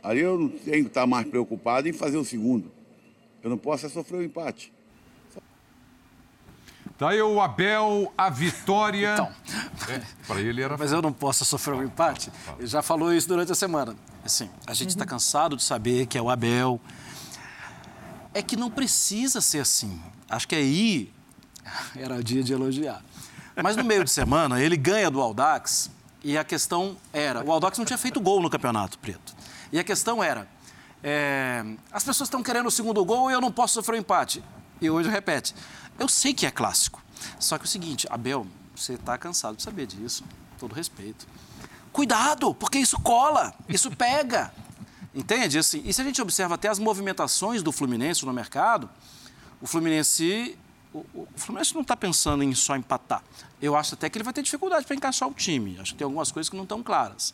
Ali 0.03 0.21
eu 0.21 0.37
não 0.37 0.49
tenho 0.49 0.83
que 0.83 0.89
estar 0.89 1.05
mais 1.05 1.27
preocupado 1.27 1.87
em 1.87 1.93
fazer 1.93 2.17
o 2.17 2.25
segundo. 2.25 2.71
Eu 3.43 3.49
não 3.49 3.57
posso 3.57 3.85
é 3.85 3.89
sofrer 3.89 4.17
o 4.17 4.19
um 4.19 4.23
empate. 4.23 4.73
Tá 6.97 7.09
aí 7.09 7.21
o 7.21 7.41
Abel, 7.41 8.13
a 8.15 8.29
vitória. 8.29 9.13
Então. 9.13 9.31
É, 9.89 10.01
para 10.27 10.39
ele 10.39 10.61
era. 10.61 10.77
Mas 10.77 10.91
eu 10.91 11.01
não 11.01 11.11
posso 11.11 11.43
sofrer 11.43 11.73
um 11.73 11.83
empate. 11.83 12.31
Ele 12.59 12.67
já 12.67 12.83
falou 12.83 13.11
isso 13.11 13.27
durante 13.27 13.51
a 13.51 13.55
semana. 13.55 13.95
Assim, 14.23 14.47
a 14.67 14.73
gente 14.75 14.89
está 14.89 15.03
cansado 15.03 15.55
de 15.55 15.63
saber 15.63 16.05
que 16.05 16.15
é 16.15 16.21
o 16.21 16.29
Abel, 16.29 16.79
é 18.35 18.43
que 18.43 18.55
não 18.55 18.69
precisa 18.69 19.41
ser 19.41 19.61
assim. 19.61 19.99
Acho 20.29 20.47
que 20.47 20.55
aí 20.55 21.11
era 21.97 22.23
dia 22.23 22.43
de 22.43 22.53
elogiar. 22.53 23.03
Mas 23.63 23.75
no 23.75 23.83
meio 23.83 24.03
de 24.03 24.11
semana, 24.11 24.61
ele 24.61 24.77
ganha 24.77 25.09
do 25.09 25.19
Aldax 25.19 25.89
e 26.23 26.37
a 26.37 26.43
questão 26.43 26.95
era: 27.11 27.43
o 27.43 27.51
Aldax 27.51 27.79
não 27.79 27.85
tinha 27.85 27.97
feito 27.97 28.21
gol 28.21 28.41
no 28.41 28.49
Campeonato 28.49 28.99
Preto. 28.99 29.40
E 29.71 29.79
a 29.79 29.83
questão 29.83 30.23
era: 30.23 30.47
é, 31.03 31.63
as 31.91 32.03
pessoas 32.03 32.27
estão 32.27 32.43
querendo 32.43 32.67
o 32.67 32.71
segundo 32.71 33.03
gol 33.03 33.29
e 33.29 33.33
eu 33.33 33.41
não 33.41 33.51
posso 33.51 33.75
sofrer 33.75 33.95
o 33.95 33.97
um 33.97 34.01
empate. 34.01 34.43
E 34.79 34.89
hoje 34.89 35.09
repete: 35.09 35.55
eu 35.99 36.07
sei 36.07 36.33
que 36.33 36.45
é 36.45 36.51
clássico. 36.51 37.01
Só 37.39 37.57
que 37.57 37.63
é 37.63 37.67
o 37.67 37.69
seguinte, 37.69 38.07
Abel, 38.09 38.47
você 38.75 38.93
está 38.93 39.17
cansado 39.17 39.55
de 39.55 39.63
saber 39.63 39.85
disso, 39.85 40.23
todo 40.59 40.73
respeito. 40.73 41.27
Cuidado, 41.91 42.53
porque 42.55 42.79
isso 42.79 42.99
cola, 42.99 43.53
isso 43.69 43.91
pega. 43.95 44.51
Entende? 45.13 45.57
Assim, 45.59 45.81
e 45.85 45.93
se 45.93 46.01
a 46.01 46.03
gente 46.05 46.21
observa 46.21 46.55
até 46.55 46.69
as 46.69 46.79
movimentações 46.79 47.61
do 47.61 47.71
Fluminense 47.71 48.25
no 48.25 48.31
mercado, 48.31 48.89
o 49.61 49.67
Fluminense, 49.67 50.57
o, 50.93 50.99
o 51.13 51.27
Fluminense 51.35 51.73
não 51.73 51.81
está 51.81 51.97
pensando 51.97 52.43
em 52.43 52.55
só 52.55 52.75
empatar. 52.75 53.21
Eu 53.61 53.75
acho 53.75 53.93
até 53.93 54.09
que 54.09 54.17
ele 54.17 54.23
vai 54.23 54.33
ter 54.33 54.41
dificuldade 54.41 54.85
para 54.85 54.95
encaixar 54.95 55.27
o 55.27 55.33
time. 55.33 55.77
Acho 55.79 55.91
que 55.91 55.97
tem 55.97 56.05
algumas 56.05 56.31
coisas 56.31 56.49
que 56.49 56.55
não 56.55 56.63
estão 56.63 56.81
claras. 56.81 57.33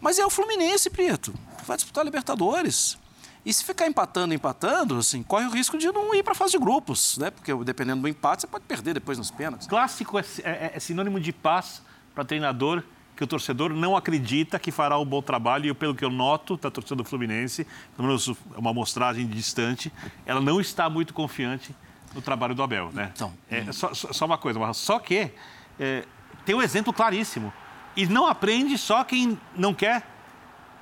Mas 0.00 0.18
é 0.18 0.26
o 0.26 0.30
Fluminense, 0.30 0.90
Prieto. 0.90 1.34
Vai 1.66 1.76
disputar 1.76 2.02
a 2.02 2.04
Libertadores. 2.04 2.98
E 3.44 3.52
se 3.52 3.64
ficar 3.64 3.86
empatando, 3.86 4.34
empatando, 4.34 4.98
assim, 4.98 5.22
corre 5.22 5.46
o 5.46 5.50
risco 5.50 5.78
de 5.78 5.86
não 5.92 6.12
ir 6.14 6.22
para 6.24 6.32
a 6.32 6.34
fase 6.34 6.52
de 6.52 6.58
grupos, 6.58 7.16
né? 7.16 7.30
Porque 7.30 7.54
dependendo 7.64 8.02
do 8.02 8.08
empate, 8.08 8.42
você 8.42 8.46
pode 8.48 8.64
perder 8.64 8.94
depois 8.94 9.18
nos 9.18 9.30
pênaltis. 9.30 9.68
Clássico 9.68 10.18
é, 10.18 10.24
é, 10.42 10.72
é 10.74 10.80
sinônimo 10.80 11.20
de 11.20 11.32
paz 11.32 11.80
para 12.12 12.24
treinador 12.24 12.82
que 13.16 13.24
o 13.24 13.26
torcedor 13.26 13.70
não 13.70 13.96
acredita 13.96 14.58
que 14.58 14.70
fará 14.70 14.98
um 14.98 15.04
bom 15.04 15.22
trabalho 15.22 15.70
e 15.70 15.74
pelo 15.74 15.94
que 15.94 16.04
eu 16.04 16.10
noto 16.10 16.56
da 16.56 16.70
torcida 16.70 16.96
do 16.96 17.04
Fluminense, 17.04 17.66
pelo 17.96 18.08
menos 18.08 18.28
uma 18.56 18.70
amostragem 18.70 19.26
distante, 19.26 19.92
ela 20.26 20.40
não 20.40 20.60
está 20.60 20.90
muito 20.90 21.14
confiante 21.14 21.74
no 22.14 22.20
trabalho 22.20 22.54
do 22.54 22.62
Abel, 22.62 22.90
né? 22.92 23.10
Então, 23.14 23.32
é, 23.50 23.72
só, 23.72 23.94
só, 23.94 24.26
uma 24.26 24.36
coisa, 24.36 24.60
só 24.74 24.98
que 24.98 25.30
é, 25.78 26.04
tem 26.44 26.54
um 26.54 26.60
exemplo 26.60 26.92
claríssimo 26.92 27.52
e 27.96 28.06
não 28.06 28.26
aprende 28.26 28.76
só 28.76 29.02
quem 29.02 29.38
não 29.56 29.72
quer 29.72 30.06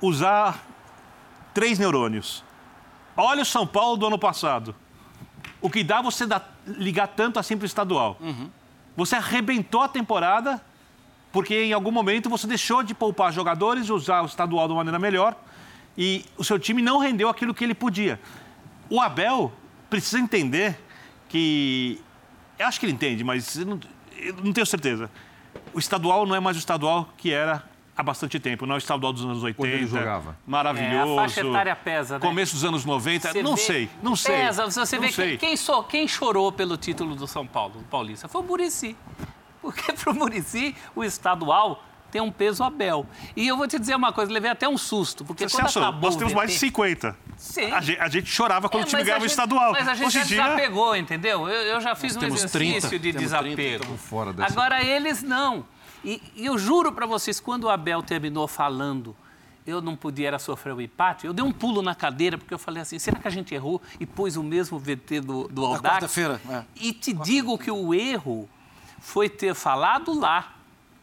usar 0.01 0.63
três 1.53 1.79
neurônios. 1.79 2.43
Olha 3.15 3.41
o 3.41 3.45
São 3.45 3.65
Paulo 3.65 3.95
do 3.95 4.07
ano 4.07 4.19
passado. 4.19 4.75
O 5.61 5.69
que 5.69 5.83
dá 5.83 6.01
você 6.01 6.25
ligar 6.67 7.07
tanto 7.07 7.39
assim 7.39 7.55
para 7.55 7.63
o 7.63 7.65
estadual? 7.65 8.17
Uhum. 8.19 8.49
Você 8.97 9.15
arrebentou 9.15 9.81
a 9.81 9.87
temporada 9.87 10.61
porque 11.31 11.63
em 11.63 11.73
algum 11.73 11.91
momento 11.91 12.29
você 12.29 12.47
deixou 12.47 12.83
de 12.83 12.93
poupar 12.93 13.31
jogadores, 13.31 13.89
usar 13.89 14.21
o 14.21 14.25
estadual 14.25 14.67
de 14.67 14.73
uma 14.73 14.77
maneira 14.77 14.99
melhor 14.99 15.35
e 15.97 16.25
o 16.37 16.43
seu 16.43 16.59
time 16.59 16.81
não 16.81 16.97
rendeu 16.97 17.29
aquilo 17.29 17.53
que 17.53 17.63
ele 17.63 17.73
podia. 17.73 18.19
O 18.89 19.01
Abel 19.01 19.51
precisa 19.89 20.19
entender 20.19 20.79
que. 21.29 22.01
Eu 22.57 22.67
acho 22.67 22.79
que 22.79 22.85
ele 22.85 22.93
entende, 22.93 23.23
mas 23.23 23.57
eu 23.57 23.65
não, 23.65 23.79
eu 24.17 24.35
não 24.35 24.53
tenho 24.53 24.65
certeza. 24.65 25.09
O 25.75 25.79
estadual 25.79 26.25
não 26.25 26.33
é 26.33 26.39
mais 26.39 26.55
o 26.55 26.59
estadual 26.59 27.09
que 27.17 27.33
era 27.33 27.61
há 27.97 28.01
bastante 28.01 28.39
tempo. 28.39 28.65
Não 28.65 28.75
é 28.75 28.77
o 28.77 28.79
estadual 28.79 29.11
dos 29.11 29.25
anos 29.25 29.43
80. 29.43 29.57
Quando 29.57 29.71
ele 29.73 29.85
jogava. 29.85 30.37
Maravilhoso. 30.47 31.11
É, 31.11 31.13
a 31.13 31.15
faixa 31.17 31.41
etária 31.41 31.75
pesa, 31.75 32.13
né? 32.13 32.25
Começo 32.25 32.53
dos 32.53 32.63
anos 32.63 32.85
90. 32.85 33.33
Você 33.33 33.43
não 33.43 33.57
vê, 33.57 33.61
sei, 33.61 33.89
não 34.01 34.15
sei. 34.15 34.37
Pesa. 34.37 34.65
Você 34.69 34.97
vê 34.97 35.09
quem, 35.09 35.37
quem, 35.37 35.57
so, 35.57 35.83
quem 35.83 36.07
chorou 36.07 36.49
pelo 36.49 36.77
título 36.77 37.13
do 37.13 37.27
São 37.27 37.45
Paulo, 37.45 37.79
do 37.79 37.83
Paulista, 37.83 38.29
foi 38.29 38.39
o 38.39 38.43
Murici. 38.45 38.95
Porque 39.61 39.91
para 39.91 40.11
o 40.13 40.15
Murici, 40.15 40.73
o 40.95 41.03
estadual 41.03 41.83
tem 42.15 42.21
um 42.21 42.31
peso 42.31 42.63
Abel. 42.63 43.05
E 43.35 43.45
eu 43.45 43.57
vou 43.57 43.67
te 43.67 43.77
dizer 43.77 43.93
uma 43.93 44.13
coisa, 44.13 44.31
levei 44.31 44.49
até 44.49 44.69
um 44.69 44.77
susto. 44.77 45.25
Porque 45.25 45.49
Você 45.49 45.57
quando 45.57 45.65
achou? 45.65 45.83
acabou 45.83 46.09
Nós 46.09 46.15
temos 46.15 46.33
mais 46.33 46.49
de 46.49 46.57
50. 46.59 47.17
Sim. 47.35 47.69
A 47.73 47.81
gente, 47.81 47.99
a 47.99 48.07
gente 48.07 48.31
chorava 48.31 48.69
quando 48.69 48.83
é, 48.83 48.85
o 48.85 48.89
time 48.89 49.03
ganhava 49.03 49.23
o 49.23 49.27
estadual. 49.27 49.73
Mas 49.73 49.85
a 49.85 49.95
gente 49.95 50.07
Hoje 50.07 50.19
já 50.19 50.23
dia... 50.23 50.43
desapegou, 50.43 50.95
entendeu? 50.95 51.49
Eu, 51.49 51.73
eu 51.73 51.81
já 51.81 51.93
fiz 51.93 52.15
um 52.15 52.23
exercício 52.23 52.49
30, 52.51 52.99
de 52.99 53.11
desapego. 53.11 53.83
30, 53.83 53.97
fora 53.97 54.31
dessa... 54.31 54.53
Agora 54.53 54.81
eles 54.81 55.21
não. 55.21 55.65
E, 56.05 56.21
e 56.37 56.45
eu 56.45 56.57
juro 56.57 56.93
para 56.93 57.05
vocês, 57.05 57.41
quando 57.41 57.65
o 57.65 57.69
Abel 57.69 58.01
terminou 58.01 58.47
falando 58.47 59.13
eu 59.67 59.81
não 59.81 59.95
podia 59.95 60.27
era 60.27 60.37
sofrer 60.37 60.75
o 60.75 60.79
empate, 60.79 61.25
eu 61.25 61.33
dei 61.33 61.43
um 61.43 61.51
pulo 61.51 61.81
na 61.81 61.95
cadeira, 61.95 62.37
porque 62.37 62.53
eu 62.53 62.59
falei 62.59 62.83
assim, 62.83 62.99
será 62.99 63.17
que 63.17 63.27
a 63.27 63.31
gente 63.31 63.51
errou 63.51 63.81
e 63.99 64.05
pôs 64.05 64.37
o 64.37 64.43
mesmo 64.43 64.77
VT 64.77 65.21
do, 65.21 65.47
do 65.47 65.65
Aldax? 65.65 65.81
quarta-feira. 65.81 66.39
É. 66.47 66.63
E 66.75 66.93
te 66.93 67.11
digo 67.11 67.57
que 67.57 67.71
o 67.71 67.91
erro 67.91 68.47
foi 68.99 69.27
ter 69.27 69.55
falado 69.55 70.13
lá 70.13 70.54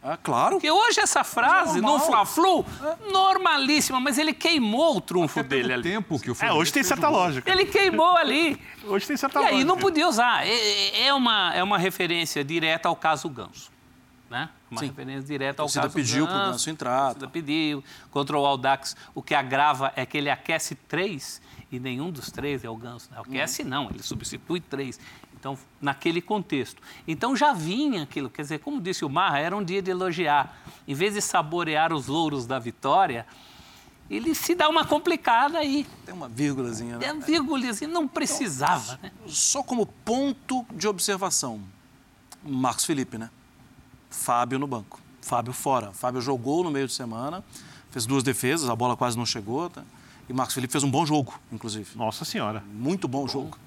Ah, 0.03 0.17
claro. 0.21 0.55
Porque 0.55 0.69
hoje 0.69 0.99
essa 0.99 1.23
frase, 1.23 1.79
no 1.79 1.97
Fla-Flu, 1.97 2.65
normalíssima, 3.11 3.99
mas 4.01 4.17
ele 4.17 4.33
queimou 4.33 4.97
o 4.97 5.01
trunfo 5.01 5.41
dele 5.43 5.71
ali. 5.71 5.83
tempo 5.83 6.19
que 6.19 6.29
o 6.29 6.35
É, 6.41 6.51
hoje 6.51 6.73
tem 6.73 6.83
certa 6.83 7.07
lógica. 7.07 7.49
Ele 7.49 7.65
queimou 7.65 8.17
ali. 8.17 8.59
Hoje 8.83 9.07
tem 9.07 9.15
certa 9.15 9.39
E 9.39 9.41
lógica. 9.43 9.57
aí 9.59 9.63
não 9.63 9.77
podia 9.77 10.07
usar. 10.07 10.45
É, 10.45 11.05
é 11.05 11.13
uma, 11.13 11.53
é 11.53 11.63
uma 11.63 11.77
referência 11.77 12.43
direta 12.43 12.89
ao 12.89 12.95
caso 12.97 13.29
Ganso. 13.29 13.71
Né? 14.29 14.49
Uma 14.69 14.79
Sim. 14.81 14.87
referência 14.87 15.21
direta 15.27 15.61
ao 15.61 15.67
A 15.67 15.67
torcida 15.67 15.83
caso 15.83 15.95
pediu 15.95 16.25
pro 16.25 16.35
Ganso. 16.35 16.51
Ganso 16.51 16.69
entrar, 16.69 17.05
torcida 17.11 17.27
pediu. 17.29 17.83
Contra 18.11 18.37
o 18.37 18.45
Aldax, 18.45 18.97
o 19.15 19.21
que 19.21 19.33
agrava 19.33 19.93
é 19.95 20.05
que 20.05 20.17
ele 20.17 20.29
aquece 20.29 20.75
três 20.75 21.41
e 21.71 21.79
nenhum 21.79 22.11
dos 22.11 22.29
três 22.29 22.63
é 22.65 22.69
o 22.69 22.75
Ganso. 22.75 23.09
Né? 23.11 23.17
Aquece 23.19 23.63
não, 23.63 23.89
ele 23.89 24.03
substitui 24.03 24.59
três. 24.59 24.99
Então, 25.43 25.57
naquele 25.81 26.21
contexto. 26.21 26.81
Então 27.05 27.35
já 27.35 27.51
vinha 27.51 28.03
aquilo, 28.03 28.29
quer 28.29 28.43
dizer, 28.43 28.59
como 28.59 28.79
disse 28.79 29.03
o 29.03 29.09
Marra, 29.09 29.39
era 29.39 29.53
um 29.53 29.61
dia 29.61 29.81
de 29.81 29.91
elogiar. 29.91 30.57
Em 30.87 30.93
vez 30.93 31.15
de 31.15 31.21
saborear 31.21 31.91
os 31.91 32.07
louros 32.07 32.45
da 32.47 32.57
vitória, 32.57 33.27
ele 34.09 34.33
se 34.33 34.55
dá 34.55 34.69
uma 34.69 34.85
complicada 34.85 35.57
aí. 35.57 35.85
Tem 36.05 36.15
uma 36.15 36.29
vírgulazinha, 36.29 36.97
né? 36.97 37.07
É 37.07 37.13
vírgulazinha, 37.13 37.89
não 37.89 38.07
precisava, 38.07 38.97
né? 39.03 39.11
Só 39.27 39.61
como 39.61 39.85
ponto 39.85 40.65
de 40.71 40.87
observação, 40.87 41.59
Marcos 42.41 42.85
Felipe, 42.85 43.17
né? 43.17 43.29
Fábio 44.09 44.57
no 44.57 44.65
banco. 44.65 45.01
Fábio 45.21 45.51
fora. 45.51 45.91
Fábio 45.91 46.21
jogou 46.21 46.63
no 46.63 46.71
meio 46.71 46.87
de 46.87 46.93
semana, 46.93 47.43
fez 47.91 48.05
duas 48.05 48.23
defesas, 48.23 48.69
a 48.69 48.75
bola 48.77 48.95
quase 48.95 49.17
não 49.17 49.25
chegou. 49.25 49.69
Tá? 49.69 49.83
E 50.29 50.31
Marcos 50.31 50.55
Felipe 50.55 50.71
fez 50.71 50.85
um 50.85 50.89
bom 50.89 51.05
jogo, 51.05 51.37
inclusive. 51.51 51.97
Nossa 51.97 52.23
Senhora. 52.23 52.63
Muito 52.73 53.09
bom 53.09 53.27
jogo. 53.27 53.57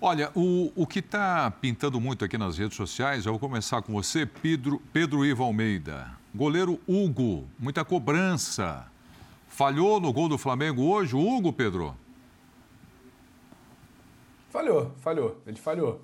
Olha, 0.00 0.30
o, 0.32 0.70
o 0.76 0.86
que 0.86 1.00
está 1.00 1.50
pintando 1.50 2.00
muito 2.00 2.24
aqui 2.24 2.38
nas 2.38 2.56
redes 2.56 2.76
sociais, 2.76 3.26
eu 3.26 3.32
vou 3.32 3.40
começar 3.40 3.82
com 3.82 3.92
você, 3.92 4.24
Pedro, 4.24 4.80
Pedro 4.92 5.26
Ivo 5.26 5.42
Almeida. 5.42 6.06
Goleiro 6.32 6.78
Hugo, 6.86 7.48
muita 7.58 7.84
cobrança. 7.84 8.86
Falhou 9.48 9.98
no 9.98 10.12
gol 10.12 10.28
do 10.28 10.38
Flamengo 10.38 10.84
hoje, 10.84 11.16
o 11.16 11.18
Hugo, 11.18 11.52
Pedro? 11.52 11.96
Falhou, 14.50 14.92
falhou. 15.00 15.42
Ele 15.44 15.56
falhou. 15.56 16.00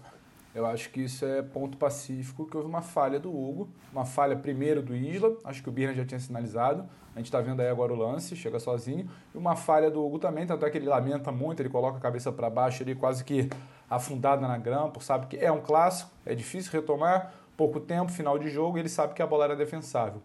Eu 0.53 0.67
acho 0.67 0.91
que 0.91 1.03
isso 1.03 1.25
é 1.25 1.41
ponto 1.43 1.77
pacífico, 1.77 2.47
que 2.47 2.57
houve 2.57 2.69
uma 2.69 2.83
falha 2.83 3.21
do 3.21 3.29
Hugo, 3.29 3.69
uma 3.93 4.05
falha 4.05 4.37
primeiro 4.37 4.83
do 4.83 4.95
Isla, 4.95 5.37
acho 5.45 5.63
que 5.63 5.69
o 5.69 5.73
Birna 5.73 5.95
já 5.95 6.05
tinha 6.05 6.21
sinalizado, 6.21 6.89
a 7.15 7.19
gente 7.19 7.27
está 7.27 7.41
vendo 7.41 7.61
aí 7.61 7.69
agora 7.69 7.93
o 7.93 7.97
lance, 7.97 8.37
chega 8.37 8.61
sozinho, 8.61 9.09
e 9.35 9.39
uma 9.39 9.57
falha 9.57 9.91
do 9.91 10.05
Hugo 10.05 10.19
também, 10.21 10.47
tanto 10.47 10.65
é 10.65 10.71
que 10.71 10.79
ele 10.79 10.87
lamenta 10.87 11.33
muito, 11.33 11.61
ele 11.61 11.69
coloca 11.69 11.99
a 11.99 12.01
cabeça 12.01 12.31
para 12.31 12.49
baixo, 12.49 12.85
ele 12.85 12.95
quase 12.95 13.25
que 13.25 13.49
afundado 13.89 14.43
na 14.43 14.57
grama, 14.59 14.91
por 14.91 15.03
sabe 15.03 15.27
que 15.27 15.37
é 15.37 15.51
um 15.51 15.61
clássico, 15.61 16.11
é 16.25 16.35
difícil 16.35 16.73
retomar, 16.73 17.33
pouco 17.57 17.81
tempo, 17.81 18.11
final 18.11 18.39
de 18.39 18.49
jogo, 18.49 18.79
ele 18.79 18.89
sabe 18.89 19.15
que 19.15 19.23
a 19.23 19.27
bola 19.27 19.45
era 19.45 19.57
defensável. 19.57 20.23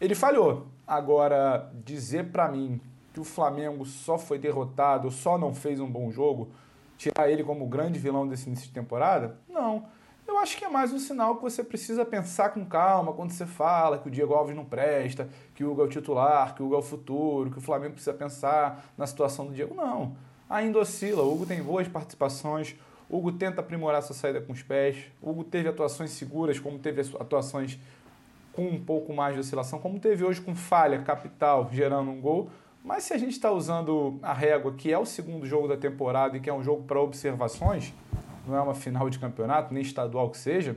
Ele 0.00 0.14
falhou. 0.14 0.66
Agora, 0.86 1.70
dizer 1.84 2.30
para 2.32 2.48
mim 2.48 2.80
que 3.12 3.20
o 3.20 3.24
Flamengo 3.24 3.84
só 3.84 4.18
foi 4.18 4.38
derrotado, 4.38 5.10
só 5.10 5.38
não 5.38 5.54
fez 5.54 5.78
um 5.78 5.90
bom 5.90 6.10
jogo, 6.10 6.50
tirar 6.96 7.30
ele 7.30 7.44
como 7.44 7.66
grande 7.66 7.98
vilão 7.98 8.26
desse 8.26 8.46
início 8.46 8.66
de 8.66 8.72
temporada? 8.72 9.38
Não. 9.48 9.84
Eu 10.26 10.38
acho 10.38 10.56
que 10.56 10.64
é 10.64 10.68
mais 10.68 10.92
um 10.92 10.98
sinal 10.98 11.36
que 11.36 11.42
você 11.42 11.62
precisa 11.62 12.04
pensar 12.04 12.50
com 12.50 12.64
calma 12.64 13.12
quando 13.12 13.32
você 13.32 13.44
fala 13.44 13.98
que 13.98 14.08
o 14.08 14.10
Diego 14.10 14.34
Alves 14.34 14.56
não 14.56 14.64
presta, 14.64 15.28
que 15.54 15.62
o 15.62 15.72
Hugo 15.72 15.82
é 15.82 15.84
o 15.84 15.88
titular, 15.88 16.54
que 16.54 16.62
o 16.62 16.66
Hugo 16.66 16.74
é 16.74 16.78
o 16.78 16.82
futuro, 16.82 17.50
que 17.50 17.58
o 17.58 17.60
Flamengo 17.60 17.94
precisa 17.94 18.14
pensar 18.14 18.84
na 18.96 19.06
situação 19.06 19.46
do 19.46 19.52
Diego. 19.52 19.74
Não. 19.74 20.16
Ainda 20.48 20.78
oscila. 20.78 21.22
O 21.22 21.32
Hugo 21.32 21.44
tem 21.44 21.62
boas 21.62 21.86
participações. 21.86 22.76
Hugo 23.12 23.30
tenta 23.30 23.60
aprimorar 23.60 24.02
sua 24.02 24.16
saída 24.16 24.40
com 24.40 24.54
os 24.54 24.62
pés. 24.62 24.96
Hugo 25.22 25.44
teve 25.44 25.68
atuações 25.68 26.10
seguras, 26.12 26.58
como 26.58 26.78
teve 26.78 27.02
atuações 27.20 27.78
com 28.54 28.66
um 28.66 28.82
pouco 28.82 29.12
mais 29.12 29.34
de 29.34 29.40
oscilação, 29.40 29.78
como 29.78 30.00
teve 30.00 30.24
hoje 30.24 30.40
com 30.40 30.54
falha 30.54 31.02
capital 31.02 31.68
gerando 31.70 32.10
um 32.10 32.20
gol. 32.20 32.48
Mas 32.82 33.04
se 33.04 33.12
a 33.12 33.18
gente 33.18 33.32
está 33.32 33.52
usando 33.52 34.18
a 34.22 34.32
régua, 34.32 34.72
que 34.72 34.90
é 34.90 34.98
o 34.98 35.04
segundo 35.04 35.46
jogo 35.46 35.68
da 35.68 35.76
temporada 35.76 36.38
e 36.38 36.40
que 36.40 36.48
é 36.48 36.54
um 36.54 36.62
jogo 36.62 36.84
para 36.84 36.98
observações, 37.00 37.92
não 38.46 38.56
é 38.56 38.60
uma 38.60 38.74
final 38.74 39.08
de 39.10 39.18
campeonato, 39.18 39.72
nem 39.74 39.82
estadual 39.82 40.30
que 40.30 40.38
seja, 40.38 40.76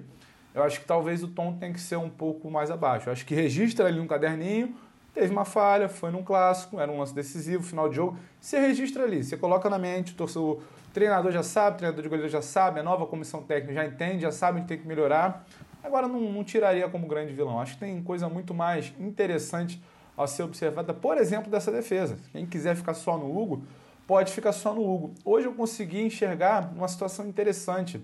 eu 0.54 0.62
acho 0.62 0.82
que 0.82 0.86
talvez 0.86 1.24
o 1.24 1.30
tom 1.30 1.54
tem 1.58 1.74
que 1.74 1.80
ser 1.80 1.98
um 1.98 2.10
pouco 2.10 2.52
mais 2.52 2.70
abaixo. 2.70 3.10
Eu 3.10 3.14
acho 3.14 3.26
que 3.26 3.34
registra 3.34 3.88
ali 3.88 4.00
um 4.00 4.08
caderninho, 4.08 4.76
teve 5.14 5.32
uma 5.32 5.46
falha, 5.46 5.90
foi 5.90 6.12
num 6.12 6.24
clássico, 6.24 6.80
era 6.80 6.92
um 6.92 7.00
lance 7.00 7.16
decisivo, 7.16 7.64
final 7.64 7.90
de 7.90 7.96
jogo. 7.96 8.18
Você 8.40 8.60
registra 8.60 9.04
ali, 9.04 9.24
você 9.24 9.36
coloca 9.36 9.70
na 9.70 9.80
mente, 9.80 10.14
o, 10.14 10.16
torcedor, 10.16 10.62
treinador 10.96 11.30
já 11.30 11.44
sabe, 11.44 11.80
treinador 11.80 12.02
de 12.02 12.08
goleiro 12.08 12.32
já 12.32 12.42
sabe, 12.42 12.80
a 12.80 12.84
nova 12.84 13.06
comissão 13.06 13.44
técnica 13.44 13.74
já 13.74 13.86
entende, 13.86 14.22
já 14.22 14.32
sabe 14.32 14.60
onde 14.60 14.68
tem 14.70 14.78
que 14.78 14.88
melhorar. 14.88 15.46
Agora, 15.84 16.08
não, 16.08 16.22
não 16.22 16.42
tiraria 16.42 16.88
como 16.88 17.06
grande 17.06 17.34
vilão. 17.34 17.60
Acho 17.60 17.74
que 17.74 17.82
tem 17.82 18.02
coisa 18.02 18.30
muito 18.30 18.54
mais 18.54 18.94
interessante 18.98 19.84
a 20.18 20.26
ser 20.26 20.44
observada, 20.44 20.94
por 20.94 21.18
exemplo, 21.18 21.52
dessa 21.52 21.70
defesa. 21.70 22.18
Quem 22.32 22.46
quiser 22.46 22.78
ficar 22.78 22.94
só 22.94 23.18
no 23.18 23.38
Hugo, 23.38 23.62
pode 24.08 24.32
ficar 24.32 24.54
só 24.54 24.74
no 24.74 24.90
Hugo. 24.90 25.14
Hoje 25.26 25.48
eu 25.48 25.54
consegui 25.54 26.02
enxergar 26.02 26.72
uma 26.74 26.88
situação 26.88 27.28
interessante. 27.28 28.02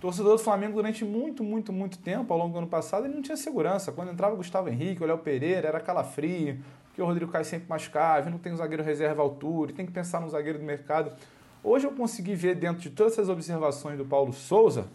Torcedor 0.00 0.36
do 0.36 0.42
Flamengo, 0.42 0.74
durante 0.74 1.04
muito, 1.04 1.44
muito, 1.44 1.72
muito 1.72 1.98
tempo, 1.98 2.32
ao 2.32 2.38
longo 2.40 2.52
do 2.52 2.58
ano 2.58 2.66
passado, 2.66 3.06
ele 3.06 3.14
não 3.14 3.22
tinha 3.22 3.36
segurança. 3.36 3.92
Quando 3.92 4.10
entrava 4.10 4.34
o 4.34 4.36
Gustavo 4.36 4.68
Henrique, 4.68 5.04
o 5.04 5.06
Léo 5.06 5.18
Pereira, 5.18 5.68
era 5.68 5.78
calafrio, 5.78 6.58
porque 6.86 7.00
o 7.00 7.06
Rodrigo 7.06 7.30
Caio 7.30 7.44
sempre 7.44 7.68
machucava, 7.68 8.28
não 8.28 8.38
tem 8.38 8.52
um 8.52 8.56
zagueiro 8.56 8.82
reserva 8.82 9.22
à 9.22 9.24
altura, 9.24 9.72
tem 9.72 9.86
que 9.86 9.92
pensar 9.92 10.20
no 10.20 10.28
zagueiro 10.28 10.58
do 10.58 10.64
mercado. 10.64 11.12
Hoje 11.62 11.86
eu 11.86 11.92
consegui 11.92 12.34
ver, 12.34 12.54
dentro 12.54 12.80
de 12.80 12.90
todas 12.90 13.14
essas 13.14 13.28
observações 13.28 13.98
do 13.98 14.04
Paulo 14.04 14.32
Souza, 14.32 14.86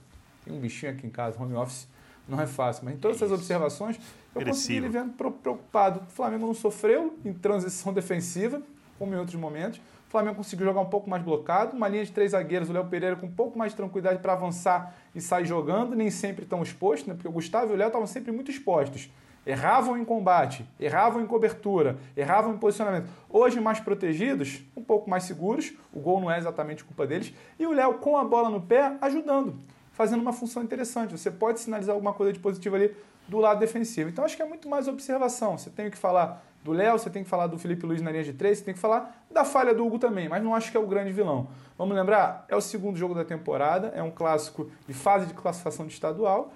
tem 0.45 0.53
um 0.53 0.59
bichinho 0.59 0.91
aqui 0.91 1.05
em 1.05 1.09
casa, 1.09 1.41
home 1.41 1.53
office, 1.53 1.88
não 2.28 2.39
é 2.39 2.47
fácil, 2.47 2.86
mas 2.86 2.95
em 2.95 2.97
todas 2.97 3.18
essas 3.18 3.32
observações, 3.32 3.99
eu 4.34 4.45
consegui 4.45 4.78
ele 4.78 4.89
vendo 4.89 5.14
preocupado. 5.14 6.01
O 6.07 6.11
Flamengo 6.11 6.45
não 6.45 6.53
sofreu 6.53 7.18
em 7.26 7.34
transição 7.34 7.91
defensiva, 7.93 8.61
como 8.97 9.14
em 9.14 9.18
outros 9.18 9.36
momentos. 9.36 9.80
O 10.07 10.11
Flamengo 10.11 10.38
conseguiu 10.38 10.66
jogar 10.68 10.80
um 10.80 10.89
pouco 10.89 11.09
mais 11.09 11.24
blocado, 11.24 11.76
uma 11.76 11.88
linha 11.88 12.05
de 12.05 12.11
três 12.11 12.32
zagueiros, 12.32 12.70
o 12.70 12.74
Léo 12.74 12.86
Pereira 12.86 13.16
com 13.16 13.26
um 13.26 13.32
pouco 13.32 13.57
mais 13.57 13.72
de 13.72 13.78
tranquilidade 13.78 14.20
para 14.20 14.34
avançar 14.34 14.95
e 15.14 15.20
sair 15.20 15.45
jogando, 15.45 15.95
nem 15.95 16.09
sempre 16.11 16.45
tão 16.45 16.61
exposto, 16.61 17.07
né? 17.07 17.16
porque 17.16 17.28
o 17.28 17.32
Gustavo 17.32 17.72
e 17.72 17.76
o 17.76 17.78
Léo 17.78 17.88
estavam 17.88 18.07
sempre 18.07 18.32
muito 18.32 18.51
expostos. 18.51 19.09
Erravam 19.45 19.97
em 19.97 20.05
combate, 20.05 20.65
erravam 20.79 21.21
em 21.21 21.25
cobertura, 21.25 21.97
erravam 22.15 22.53
em 22.53 22.57
posicionamento. 22.57 23.09
Hoje, 23.29 23.59
mais 23.59 23.79
protegidos, 23.79 24.61
um 24.75 24.83
pouco 24.83 25.09
mais 25.09 25.23
seguros, 25.23 25.73
o 25.93 25.99
gol 25.99 26.21
não 26.21 26.31
é 26.31 26.37
exatamente 26.37 26.83
culpa 26.83 27.05
deles, 27.05 27.33
e 27.59 27.67
o 27.67 27.73
Léo 27.73 27.95
com 27.95 28.17
a 28.17 28.23
bola 28.23 28.49
no 28.49 28.61
pé 28.61 28.95
ajudando, 29.01 29.55
fazendo 29.91 30.21
uma 30.21 30.31
função 30.31 30.63
interessante. 30.63 31.11
Você 31.11 31.29
pode 31.29 31.59
sinalizar 31.59 31.93
alguma 31.93 32.13
coisa 32.13 32.31
de 32.31 32.39
positivo 32.39 32.75
ali 32.75 32.95
do 33.27 33.37
lado 33.37 33.59
defensivo. 33.59 34.09
Então, 34.09 34.23
acho 34.23 34.35
que 34.35 34.41
é 34.41 34.45
muito 34.45 34.69
mais 34.69 34.87
observação. 34.87 35.57
Você 35.57 35.69
tem 35.69 35.89
que 35.89 35.97
falar 35.97 36.43
do 36.63 36.71
Léo, 36.71 36.97
você 36.97 37.09
tem 37.09 37.23
que 37.23 37.29
falar 37.29 37.47
do 37.47 37.57
Felipe 37.57 37.85
Luiz 37.85 38.01
na 38.01 38.11
linha 38.11 38.23
de 38.23 38.33
três, 38.33 38.59
você 38.59 38.63
tem 38.63 38.73
que 38.73 38.79
falar 38.79 39.25
da 39.29 39.43
falha 39.43 39.73
do 39.73 39.85
Hugo 39.85 39.99
também, 39.99 40.29
mas 40.29 40.41
não 40.41 40.55
acho 40.55 40.71
que 40.71 40.77
é 40.77 40.79
o 40.79 40.87
grande 40.87 41.11
vilão. 41.11 41.49
Vamos 41.77 41.95
lembrar, 41.95 42.45
é 42.47 42.55
o 42.55 42.61
segundo 42.61 42.97
jogo 42.97 43.13
da 43.13 43.25
temporada, 43.25 43.91
é 43.95 44.01
um 44.01 44.11
clássico 44.11 44.71
de 44.87 44.93
fase 44.93 45.25
de 45.25 45.33
classificação 45.33 45.85
de 45.85 45.93
estadual, 45.93 46.53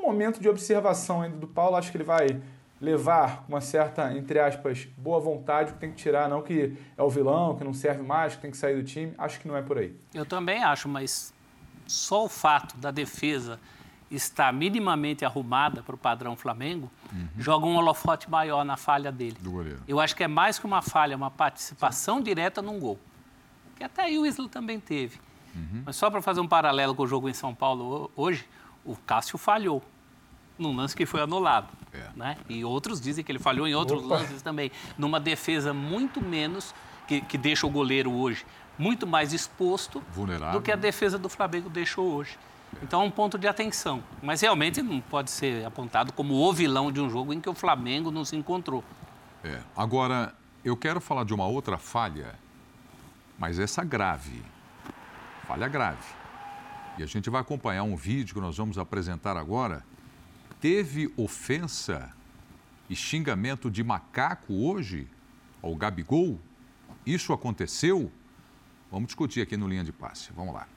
um 0.00 0.06
momento 0.06 0.40
de 0.40 0.48
observação 0.48 1.22
ainda 1.22 1.36
do 1.36 1.46
Paulo, 1.46 1.76
acho 1.76 1.90
que 1.90 1.96
ele 1.96 2.04
vai 2.04 2.40
levar 2.80 3.44
uma 3.46 3.60
certa, 3.60 4.12
entre 4.16 4.38
aspas, 4.40 4.88
boa 4.96 5.20
vontade, 5.20 5.74
que 5.74 5.78
tem 5.78 5.90
que 5.90 5.96
tirar, 5.96 6.28
não 6.28 6.42
que 6.42 6.76
é 6.96 7.02
o 7.02 7.10
vilão, 7.10 7.54
que 7.54 7.62
não 7.62 7.74
serve 7.74 8.02
mais, 8.02 8.34
que 8.34 8.42
tem 8.42 8.50
que 8.50 8.56
sair 8.56 8.74
do 8.74 8.82
time, 8.82 9.12
acho 9.18 9.38
que 9.38 9.46
não 9.46 9.56
é 9.56 9.62
por 9.62 9.76
aí. 9.76 9.94
Eu 10.14 10.24
também 10.24 10.64
acho, 10.64 10.88
mas 10.88 11.32
só 11.86 12.24
o 12.24 12.28
fato 12.28 12.76
da 12.78 12.90
defesa 12.90 13.60
está 14.10 14.50
minimamente 14.50 15.24
arrumada 15.24 15.82
para 15.82 15.94
o 15.94 15.98
padrão 15.98 16.34
Flamengo, 16.34 16.90
uhum. 17.12 17.28
joga 17.38 17.66
um 17.66 17.76
holofote 17.76 18.28
maior 18.28 18.64
na 18.64 18.76
falha 18.76 19.12
dele. 19.12 19.36
Eu 19.86 20.00
acho 20.00 20.16
que 20.16 20.24
é 20.24 20.28
mais 20.28 20.58
que 20.58 20.66
uma 20.66 20.82
falha, 20.82 21.14
uma 21.14 21.30
participação 21.30 22.16
Sim. 22.16 22.24
direta 22.24 22.60
num 22.62 22.80
gol. 22.80 22.98
Que 23.76 23.84
até 23.84 24.02
aí 24.02 24.18
o 24.18 24.26
Isla 24.26 24.48
também 24.48 24.80
teve. 24.80 25.20
Uhum. 25.54 25.82
Mas 25.84 25.96
só 25.96 26.10
para 26.10 26.20
fazer 26.22 26.40
um 26.40 26.48
paralelo 26.48 26.94
com 26.94 27.02
o 27.02 27.06
jogo 27.06 27.28
em 27.28 27.34
São 27.34 27.54
Paulo 27.54 28.10
hoje, 28.16 28.46
o 28.84 28.96
Cássio 28.96 29.38
falhou 29.38 29.82
num 30.58 30.76
lance 30.76 30.94
que 30.94 31.06
foi 31.06 31.20
anulado. 31.20 31.68
É. 31.92 32.08
Né? 32.14 32.36
E 32.48 32.64
outros 32.64 33.00
dizem 33.00 33.24
que 33.24 33.32
ele 33.32 33.38
falhou 33.38 33.66
em 33.66 33.74
outros 33.74 34.04
Opa. 34.04 34.16
lances 34.16 34.42
também. 34.42 34.70
Numa 34.98 35.18
defesa 35.18 35.72
muito 35.72 36.20
menos, 36.20 36.74
que, 37.08 37.20
que 37.20 37.38
deixa 37.38 37.66
o 37.66 37.70
goleiro 37.70 38.12
hoje 38.12 38.44
muito 38.78 39.06
mais 39.06 39.34
exposto 39.34 40.02
Vulnerável. 40.10 40.58
do 40.58 40.64
que 40.64 40.72
a 40.72 40.76
defesa 40.76 41.18
do 41.18 41.28
Flamengo 41.28 41.68
deixou 41.68 42.14
hoje. 42.14 42.38
Então 42.82 43.02
é 43.02 43.04
um 43.04 43.10
ponto 43.10 43.38
de 43.38 43.46
atenção. 43.46 44.02
Mas 44.22 44.40
realmente 44.40 44.80
não 44.80 45.00
pode 45.00 45.30
ser 45.30 45.66
apontado 45.66 46.12
como 46.12 46.34
o 46.34 46.52
vilão 46.52 46.90
de 46.90 47.00
um 47.00 47.10
jogo 47.10 47.32
em 47.34 47.40
que 47.40 47.48
o 47.48 47.54
Flamengo 47.54 48.10
não 48.10 48.24
se 48.24 48.36
encontrou. 48.36 48.82
É. 49.44 49.60
Agora, 49.76 50.34
eu 50.64 50.76
quero 50.76 51.00
falar 51.00 51.24
de 51.24 51.34
uma 51.34 51.46
outra 51.46 51.76
falha, 51.76 52.34
mas 53.38 53.58
essa 53.58 53.84
grave. 53.84 54.42
Falha 55.46 55.68
grave. 55.68 56.19
E 57.00 57.02
a 57.02 57.06
gente 57.06 57.30
vai 57.30 57.40
acompanhar 57.40 57.82
um 57.82 57.96
vídeo 57.96 58.34
que 58.34 58.40
nós 58.42 58.58
vamos 58.58 58.76
apresentar 58.76 59.34
agora. 59.34 59.82
Teve 60.60 61.10
ofensa 61.16 62.12
e 62.90 62.94
xingamento 62.94 63.70
de 63.70 63.82
macaco 63.82 64.52
hoje 64.52 65.08
ao 65.62 65.74
Gabigol? 65.74 66.38
Isso 67.06 67.32
aconteceu? 67.32 68.12
Vamos 68.90 69.06
discutir 69.06 69.40
aqui 69.40 69.56
no 69.56 69.66
Linha 69.66 69.82
de 69.82 69.92
Passe. 69.92 70.30
Vamos 70.34 70.52
lá. 70.52 70.68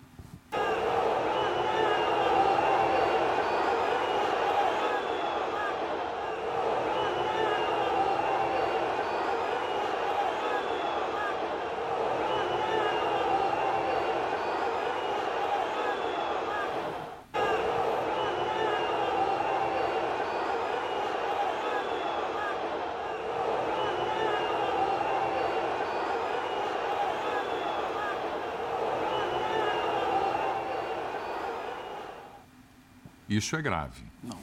Isso 33.43 33.57
é 33.57 33.61
grave. 33.61 34.01
Não. 34.23 34.39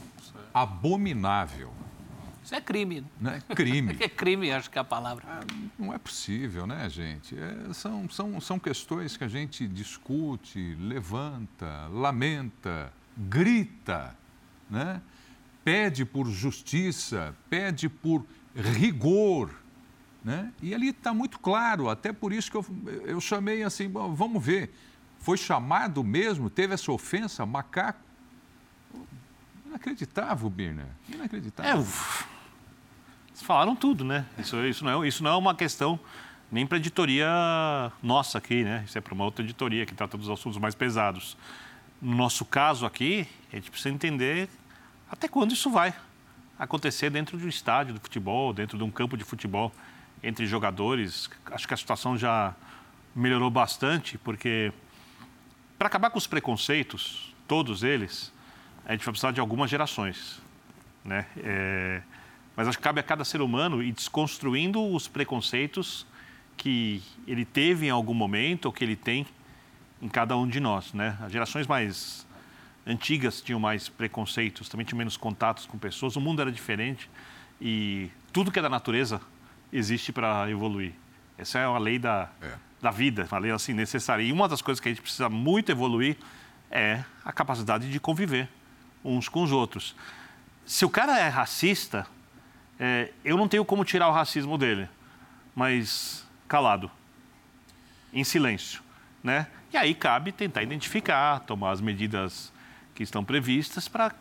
Abominável. 0.53 1.73
Isso 2.45 2.55
é 2.55 2.61
crime. 2.61 3.03
Né? 3.19 3.43
Crime. 3.55 3.97
É 3.99 4.09
crime, 4.09 4.51
acho 4.53 4.71
que 4.71 4.77
é 4.77 4.81
a 4.81 4.85
palavra. 4.85 5.25
Não 5.79 5.95
é 5.95 5.99
possível, 5.99 6.67
né, 6.67 6.87
gente? 6.91 7.35
É, 7.35 7.73
são, 7.73 8.11
são, 8.11 8.39
são 8.43 8.59
questões 8.59 9.17
que 9.17 9.25
a 9.25 9.29
gente 9.29 9.67
discute, 9.67 10.77
levanta, 10.79 11.89
lamenta, 11.91 12.93
grita, 13.17 14.15
né? 14.69 15.01
pede 15.65 16.05
por 16.05 16.27
justiça, 16.29 17.35
pede 17.49 17.89
por 17.89 18.27
rigor. 18.55 19.51
Né? 20.23 20.53
E 20.61 20.75
ali 20.75 20.91
está 20.91 21.15
muito 21.15 21.39
claro, 21.39 21.89
até 21.89 22.13
por 22.13 22.35
isso 22.35 22.51
que 22.51 22.57
eu, 22.59 22.67
eu 23.07 23.21
chamei 23.21 23.63
assim, 23.63 23.89
bom, 23.89 24.15
vamos 24.15 24.45
ver, 24.45 24.75
foi 25.19 25.39
chamado 25.39 26.05
mesmo, 26.05 26.51
teve 26.51 26.75
essa 26.75 26.93
ofensa, 26.93 27.47
macaco? 27.47 28.10
Inacreditável, 29.71 30.51
Birner, 30.51 30.87
inacreditável. 31.09 31.73
É, 31.73 31.77
vocês 31.77 33.43
falaram 33.43 33.77
tudo, 33.77 34.05
né? 34.05 34.27
Isso, 34.37 34.57
isso, 34.64 34.85
não 34.85 35.05
é, 35.05 35.09
isso 35.09 35.23
não 35.23 35.31
é 35.31 35.37
uma 35.37 35.55
questão 35.55 35.99
nem 36.51 36.66
para 36.66 36.77
editoria 36.79 37.29
nossa 38.03 38.39
aqui, 38.39 38.64
né? 38.64 38.83
Isso 38.85 38.99
é 38.99 39.01
para 39.01 39.14
uma 39.14 39.25
outra 39.25 39.45
editoria 39.45 39.87
que 39.87 39.95
trata 39.95 40.18
dos 40.18 40.29
assuntos 40.29 40.59
mais 40.59 40.75
pesados. 40.75 41.37
No 42.03 42.16
nosso 42.16 42.45
caso 42.45 42.85
aqui, 42.85 43.29
a 43.53 43.57
gente 43.57 43.71
precisa 43.71 43.95
entender 43.95 44.49
até 45.09 45.29
quando 45.29 45.53
isso 45.53 45.71
vai 45.71 45.95
acontecer 46.59 47.09
dentro 47.09 47.39
de 47.39 47.45
um 47.45 47.49
estádio 47.49 47.95
de 47.95 48.01
futebol, 48.01 48.53
dentro 48.53 48.77
de 48.77 48.83
um 48.83 48.91
campo 48.91 49.16
de 49.16 49.23
futebol, 49.23 49.73
entre 50.21 50.47
jogadores. 50.47 51.31
Acho 51.47 51.68
que 51.68 51.75
a 51.75 51.77
situação 51.77 52.18
já 52.18 52.57
melhorou 53.14 53.51
bastante, 53.51 54.18
porque 54.18 54.73
para 55.79 55.87
acabar 55.87 56.11
com 56.11 56.18
os 56.18 56.27
preconceitos, 56.27 57.33
todos 57.47 57.85
eles, 57.85 58.33
a 58.91 58.95
gente 58.97 59.05
vai 59.05 59.12
precisar 59.12 59.32
de 59.32 59.41
algumas 59.41 59.70
gerações, 59.70 60.41
né? 61.05 61.26
É 61.38 62.03
mas 62.61 62.68
acho 62.68 62.76
que 62.76 62.84
cabe 62.84 63.01
a 63.01 63.03
cada 63.03 63.24
ser 63.24 63.41
humano 63.41 63.82
ir 63.82 63.91
desconstruindo 63.91 64.84
os 64.84 65.09
preconceitos 65.09 66.07
que 66.59 67.03
ele 67.26 67.45
teve 67.45 67.86
em 67.86 67.91
algum 67.91 68.12
momento 68.12 68.66
ou 68.66 68.72
que 68.72 68.84
ele 68.84 68.97
tem 68.97 69.26
em 70.03 70.09
cada 70.09 70.36
um 70.36 70.47
de 70.47 70.61
nós, 70.61 70.93
né? 70.93 71.16
As 71.22 71.32
gerações 71.32 71.66
mais 71.66 72.26
antigas 72.86 73.41
tinham 73.41 73.59
mais 73.59 73.88
preconceitos, 73.88 74.68
também 74.68 74.84
tinham 74.84 74.99
menos 74.99 75.16
contatos 75.16 75.64
com 75.64 75.78
pessoas, 75.78 76.16
o 76.16 76.20
mundo 76.20 76.43
era 76.43 76.53
diferente 76.53 77.09
e 77.59 78.11
tudo 78.30 78.51
que 78.51 78.59
é 78.59 78.62
da 78.62 78.68
natureza 78.68 79.22
existe 79.72 80.12
para 80.12 80.51
evoluir. 80.51 80.93
Essa 81.38 81.61
é 81.61 81.66
uma 81.66 81.78
lei 81.78 81.99
da, 81.99 82.30
é. 82.43 82.53
da 82.82 82.91
vida, 82.91 83.26
uma 83.32 83.38
lei 83.38 83.53
assim 83.53 83.72
necessária. 83.72 84.22
E 84.22 84.32
uma 84.32 84.47
das 84.47 84.61
coisas 84.61 84.80
que 84.80 84.88
a 84.91 84.93
gente 84.93 85.01
precisa 85.01 85.30
muito 85.30 85.72
evoluir 85.72 86.18
é 86.70 87.03
a 87.24 87.32
capacidade 87.32 87.91
de 87.91 87.99
conviver 87.99 88.51
uns 89.05 89.29
com 89.29 89.43
os 89.43 89.53
outros. 89.53 89.95
Se 90.65 90.85
o 90.85 90.91
cara 90.91 91.19
é 91.19 91.29
racista, 91.29 92.07
é, 92.79 93.13
eu 93.25 93.37
não 93.37 93.49
tenho 93.49 93.65
como 93.65 93.85
tirar 93.85 94.09
o 94.09 94.13
racismo 94.13 94.57
dele, 94.57 94.89
mas 95.55 96.27
calado, 96.49 96.91
em 98.13 98.25
silêncio, 98.25 98.83
né? 99.23 99.47
E 99.73 99.77
aí 99.77 99.95
cabe 99.95 100.33
tentar 100.33 100.63
identificar, 100.63 101.41
tomar 101.41 101.71
as 101.71 101.81
medidas 101.81 102.53
que 102.95 103.03
estão 103.03 103.25
previstas 103.25 103.87
para 103.87 104.13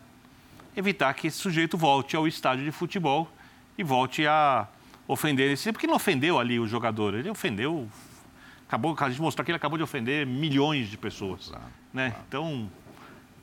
evitar 0.76 1.12
que 1.14 1.26
esse 1.26 1.38
sujeito 1.38 1.76
volte 1.76 2.14
ao 2.14 2.26
estádio 2.26 2.64
de 2.64 2.70
futebol 2.70 3.30
e 3.76 3.82
volte 3.82 4.26
a 4.26 4.68
ofender 5.08 5.50
esse, 5.50 5.72
porque 5.72 5.86
não 5.86 5.96
ofendeu 5.96 6.38
ali 6.38 6.60
o 6.60 6.68
jogador, 6.68 7.14
ele 7.14 7.28
ofendeu, 7.28 7.88
acabou, 8.68 8.96
a 9.00 9.08
gente 9.08 9.20
mostrou 9.20 9.44
que 9.44 9.50
ele 9.50 9.56
acabou 9.56 9.76
de 9.76 9.82
ofender 9.82 10.24
milhões 10.24 10.88
de 10.88 10.96
pessoas, 10.96 11.48
claro, 11.48 11.64
né? 11.92 12.10
Claro. 12.10 12.24
Então, 12.28 12.70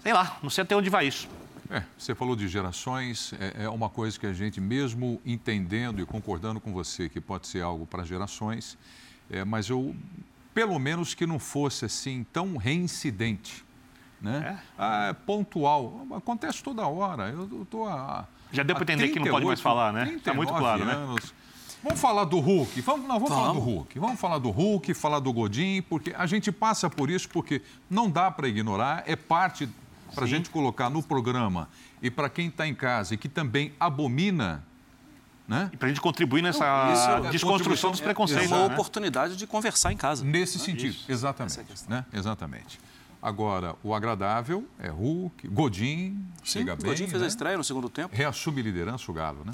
sei 0.02 0.14
lá, 0.14 0.38
não 0.41 0.50
sei 0.50 0.64
até 0.64 0.76
onde 0.76 0.89
vai 0.89 1.08
isso. 1.08 1.28
É, 1.70 1.84
você 1.98 2.16
falou 2.16 2.36
de 2.36 2.48
gerações, 2.48 3.34
é, 3.39 3.66
é, 3.66 3.70
uma 3.70 3.89
coisa 3.89 4.18
que 4.18 4.26
a 4.26 4.34
gente, 4.34 4.62
mesmo 4.62 5.22
entendendo 5.26 6.02
e 6.02 6.06
concordando 6.06 6.62
com 6.62 6.72
você 6.72 7.10
que 7.10 7.20
pode 7.20 7.48
ser 7.48 7.62
algo 7.62 7.86
para 7.86 8.04
gerações, 8.06 8.78
é, 9.30 9.43
mas 9.43 9.70
eu, 9.70 9.93
pelo 10.54 10.80
menos 10.80 11.14
que 11.14 11.28
não 11.28 11.39
fosse 11.39 11.84
assim 11.84 12.26
tão 12.32 12.56
reincidente, 12.56 13.66
né? 14.22 14.58
É? 14.58 14.68
Ah, 14.78 15.08
é 15.10 15.14
pontual, 15.14 16.08
acontece 16.16 16.64
toda 16.64 16.88
hora. 16.88 17.30
Eu 17.30 17.64
estou 17.64 17.88
a. 17.88 18.26
Já 18.52 18.64
deu 18.64 18.76
para 18.76 18.84
entender 18.84 19.10
que 19.10 19.20
não 19.20 19.28
pode 19.28 19.45
mais 19.45 19.60
falar, 19.60 19.91
né? 19.91 20.14
Está 20.16 20.34
muito 20.34 20.54
claro, 20.54 20.86
né? 20.86 20.93
anos. 20.93 21.26
né? 21.26 21.30
Vamos 21.84 22.02
falar 22.02 22.24
do 22.24 22.39
Hulk. 22.39 22.82
Vamos, 22.82 23.08
não, 23.08 23.20
vamos, 23.20 23.30
vamos, 23.30 23.43
falar 23.43 23.54
do 23.54 23.60
Hulk. 23.60 24.00
Vamos 24.00 24.20
falar 24.20 24.38
do 24.39 24.50
Hulk, 24.50 24.93
falar 24.93 25.20
do 25.20 25.32
Godin, 25.32 25.82
porque 25.84 26.14
a 26.18 26.26
gente 26.26 26.52
passa 26.52 26.89
por 26.89 27.10
isso 27.10 27.30
porque 27.30 27.62
não 27.89 28.10
dá 28.10 28.32
para 28.32 28.48
ignorar, 28.48 29.04
é 29.06 29.16
parte 29.16 29.70
para 30.14 30.24
a 30.26 30.28
gente 30.28 30.49
colocar 30.49 30.89
no 30.89 31.01
programa 31.03 31.70
e 32.01 32.10
para 32.10 32.30
quem 32.30 32.47
está 32.47 32.68
em 32.68 32.76
casa 32.76 33.14
e 33.14 33.18
que 33.18 33.30
também 33.30 33.74
abomina. 33.80 34.64
Né? 35.47 35.70
E 35.72 35.78
para 35.78 35.86
a 35.86 35.89
gente 35.89 36.01
contribuir 36.01 36.41
nessa 36.41 36.91
Isso, 36.91 37.32
desconstrução 37.32 37.91
dos 37.91 38.01
preconceitos. 38.01 38.51
É 38.51 38.55
uma 38.55 38.68
né? 38.68 38.74
oportunidade 38.74 39.38
de 39.38 39.47
conversar 39.47 39.93
em 39.93 39.97
casa. 39.97 40.26
Nesse 40.26 40.60
sentido, 40.60 40.91
Isso. 40.91 41.05
exatamente. 41.10 41.60
É 41.60 41.89
né? 41.89 42.05
Exatamente. 42.12 42.80
Agora, 43.22 43.76
o 43.82 43.93
agradável 43.95 44.68
é 44.78 44.89
Hulk, 44.89 45.47
Godin, 45.47 46.24
Sim, 46.43 46.60
chega 46.60 46.76
bem. 46.76 46.86
Godin 46.86 47.08
fez 47.08 47.22
né? 47.22 47.26
a 47.26 47.28
estreia 47.28 47.58
no 47.58 47.64
segundo 47.64 47.89
tempo. 47.89 48.16
Reassume 48.16 48.62
liderança 48.62 49.10
o 49.10 49.14
Galo, 49.14 49.43
né? 49.45 49.51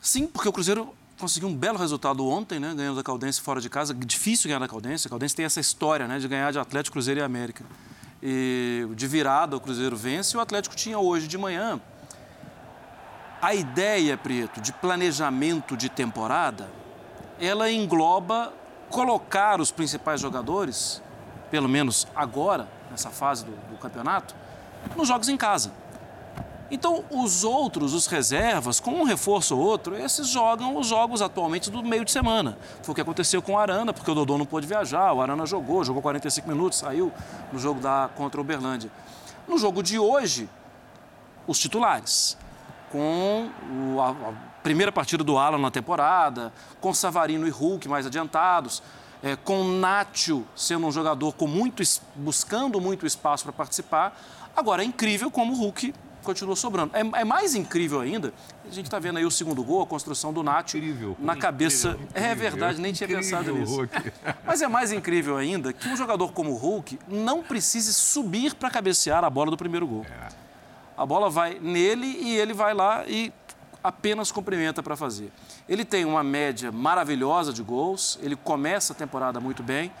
Sim, 0.00 0.26
porque 0.26 0.48
o 0.48 0.52
Cruzeiro 0.52 0.94
conseguiu 1.18 1.48
um 1.48 1.56
belo 1.56 1.78
resultado 1.78 2.26
ontem, 2.26 2.58
né? 2.58 2.74
Ganhando 2.74 2.96
da 2.96 3.02
Caldense 3.02 3.40
fora 3.40 3.60
de 3.60 3.68
casa. 3.68 3.92
Difícil 3.92 4.48
ganhar 4.48 4.60
da 4.60 4.68
Caldense. 4.68 5.06
A 5.06 5.10
Caldense 5.10 5.34
tem 5.34 5.44
essa 5.44 5.60
história, 5.60 6.06
né? 6.06 6.18
De 6.18 6.28
ganhar 6.28 6.52
de 6.52 6.58
Atlético, 6.58 6.94
Cruzeiro 6.94 7.20
e 7.20 7.22
América. 7.22 7.64
E 8.22 8.88
de 8.94 9.06
virada 9.06 9.56
o 9.56 9.60
Cruzeiro 9.60 9.96
vence 9.96 10.36
e 10.36 10.38
o 10.38 10.40
Atlético 10.40 10.74
tinha 10.74 10.98
hoje 10.98 11.28
de 11.28 11.36
manhã. 11.36 11.80
A 13.40 13.54
ideia, 13.54 14.16
Preto, 14.16 14.60
de 14.60 14.72
planejamento 14.72 15.76
de 15.76 15.88
temporada, 15.88 16.68
ela 17.38 17.70
engloba 17.70 18.52
colocar 18.88 19.60
os 19.60 19.70
principais 19.70 20.20
jogadores, 20.20 21.02
pelo 21.50 21.68
menos 21.68 22.06
agora, 22.14 22.68
nessa 22.90 23.10
fase 23.10 23.44
do, 23.44 23.52
do 23.70 23.76
campeonato, 23.76 24.34
nos 24.96 25.08
jogos 25.08 25.28
em 25.28 25.36
casa. 25.36 25.70
Então, 26.70 27.04
os 27.10 27.44
outros, 27.44 27.94
os 27.94 28.06
reservas, 28.08 28.80
com 28.80 28.90
um 28.90 29.04
reforço 29.04 29.56
ou 29.56 29.64
outro, 29.64 29.94
esses 29.94 30.26
jogam 30.28 30.76
os 30.76 30.88
jogos 30.88 31.22
atualmente 31.22 31.70
do 31.70 31.82
meio 31.82 32.04
de 32.04 32.10
semana. 32.10 32.58
Foi 32.82 32.92
o 32.92 32.94
que 32.94 33.00
aconteceu 33.00 33.40
com 33.40 33.52
o 33.52 33.58
Arana, 33.58 33.92
porque 33.92 34.10
o 34.10 34.14
Dodô 34.14 34.36
não 34.36 34.46
pôde 34.46 34.66
viajar, 34.66 35.12
o 35.12 35.22
Arana 35.22 35.46
jogou, 35.46 35.84
jogou 35.84 36.02
45 36.02 36.48
minutos, 36.48 36.78
saiu 36.78 37.12
no 37.52 37.58
jogo 37.58 37.80
da, 37.80 38.10
contra 38.16 38.40
o 38.40 38.42
Uberlândia. 38.42 38.90
No 39.46 39.58
jogo 39.58 39.80
de 39.80 39.96
hoje, 39.96 40.48
os 41.46 41.58
titulares, 41.58 42.36
com 42.90 43.48
o, 43.70 44.00
a, 44.00 44.10
a, 44.10 44.32
primeira 44.62 44.90
partida 44.90 45.22
do 45.22 45.38
Alan 45.38 45.58
na 45.58 45.70
temporada, 45.70 46.52
com 46.80 46.92
Savarino 46.92 47.46
e 47.46 47.50
Hulk 47.50 47.88
mais 47.88 48.06
adiantados, 48.06 48.82
é, 49.22 49.36
com 49.36 49.62
Nátio 49.62 50.44
sendo 50.56 50.88
um 50.88 50.90
jogador 50.90 51.32
com 51.34 51.46
muito, 51.46 51.80
buscando 52.16 52.80
muito 52.80 53.06
espaço 53.06 53.44
para 53.44 53.52
participar. 53.52 54.20
Agora, 54.56 54.82
é 54.82 54.84
incrível 54.84 55.30
como 55.30 55.52
o 55.52 55.56
Hulk 55.56 55.94
continua 56.26 56.56
sobrando. 56.56 56.94
É, 56.94 57.00
é 57.20 57.24
mais 57.24 57.54
incrível 57.54 58.00
ainda, 58.00 58.34
a 58.68 58.70
gente 58.70 58.86
está 58.86 58.98
vendo 58.98 59.16
aí 59.16 59.24
o 59.24 59.30
segundo 59.30 59.62
gol, 59.62 59.82
a 59.82 59.86
construção 59.86 60.32
do 60.32 60.42
Nath 60.42 60.74
incrível, 60.74 61.16
na 61.18 61.36
cabeça. 61.36 61.90
Incrível, 61.90 62.08
é 62.14 62.34
verdade, 62.34 62.80
nem 62.80 62.92
tinha 62.92 63.08
pensado 63.08 63.52
nisso. 63.52 63.88
Mas 64.44 64.60
é 64.60 64.68
mais 64.68 64.92
incrível 64.92 65.36
ainda 65.36 65.72
que 65.72 65.88
um 65.88 65.96
jogador 65.96 66.32
como 66.32 66.50
o 66.50 66.56
Hulk 66.56 66.98
não 67.08 67.42
precise 67.42 67.94
subir 67.94 68.54
para 68.54 68.68
cabecear 68.68 69.24
a 69.24 69.30
bola 69.30 69.50
do 69.50 69.56
primeiro 69.56 69.86
gol. 69.86 70.04
É. 70.04 70.28
A 70.96 71.06
bola 71.06 71.30
vai 71.30 71.58
nele 71.60 72.06
e 72.06 72.36
ele 72.36 72.52
vai 72.52 72.74
lá 72.74 73.04
e 73.06 73.32
apenas 73.84 74.32
cumprimenta 74.32 74.82
para 74.82 74.96
fazer. 74.96 75.30
Ele 75.68 75.84
tem 75.84 76.04
uma 76.04 76.24
média 76.24 76.72
maravilhosa 76.72 77.52
de 77.52 77.62
gols, 77.62 78.18
ele 78.20 78.34
começa 78.34 78.92
a 78.92 78.96
temporada 78.96 79.38
muito 79.38 79.62
bem. 79.62 79.92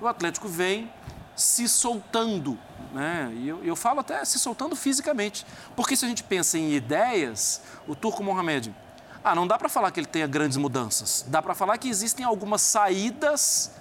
O 0.00 0.06
Atlético 0.06 0.48
vem 0.48 0.90
se 1.36 1.68
soltando 1.68 2.58
né? 2.94 3.32
E 3.36 3.48
eu, 3.48 3.62
eu 3.64 3.76
falo 3.76 4.00
até 4.00 4.24
se 4.24 4.38
soltando 4.38 4.76
fisicamente. 4.76 5.44
Porque 5.74 5.96
se 5.96 6.04
a 6.04 6.08
gente 6.08 6.22
pensa 6.22 6.56
em 6.56 6.72
ideias, 6.72 7.60
o 7.86 7.94
Turco 7.94 8.22
Mohamed, 8.22 8.74
ah, 9.22 9.34
não 9.34 9.46
dá 9.46 9.58
para 9.58 9.68
falar 9.68 9.90
que 9.90 9.98
ele 9.98 10.06
tenha 10.06 10.26
grandes 10.26 10.56
mudanças. 10.56 11.24
Dá 11.28 11.42
para 11.42 11.54
falar 11.54 11.76
que 11.78 11.88
existem 11.88 12.24
algumas 12.24 12.62
saídas, 12.62 13.72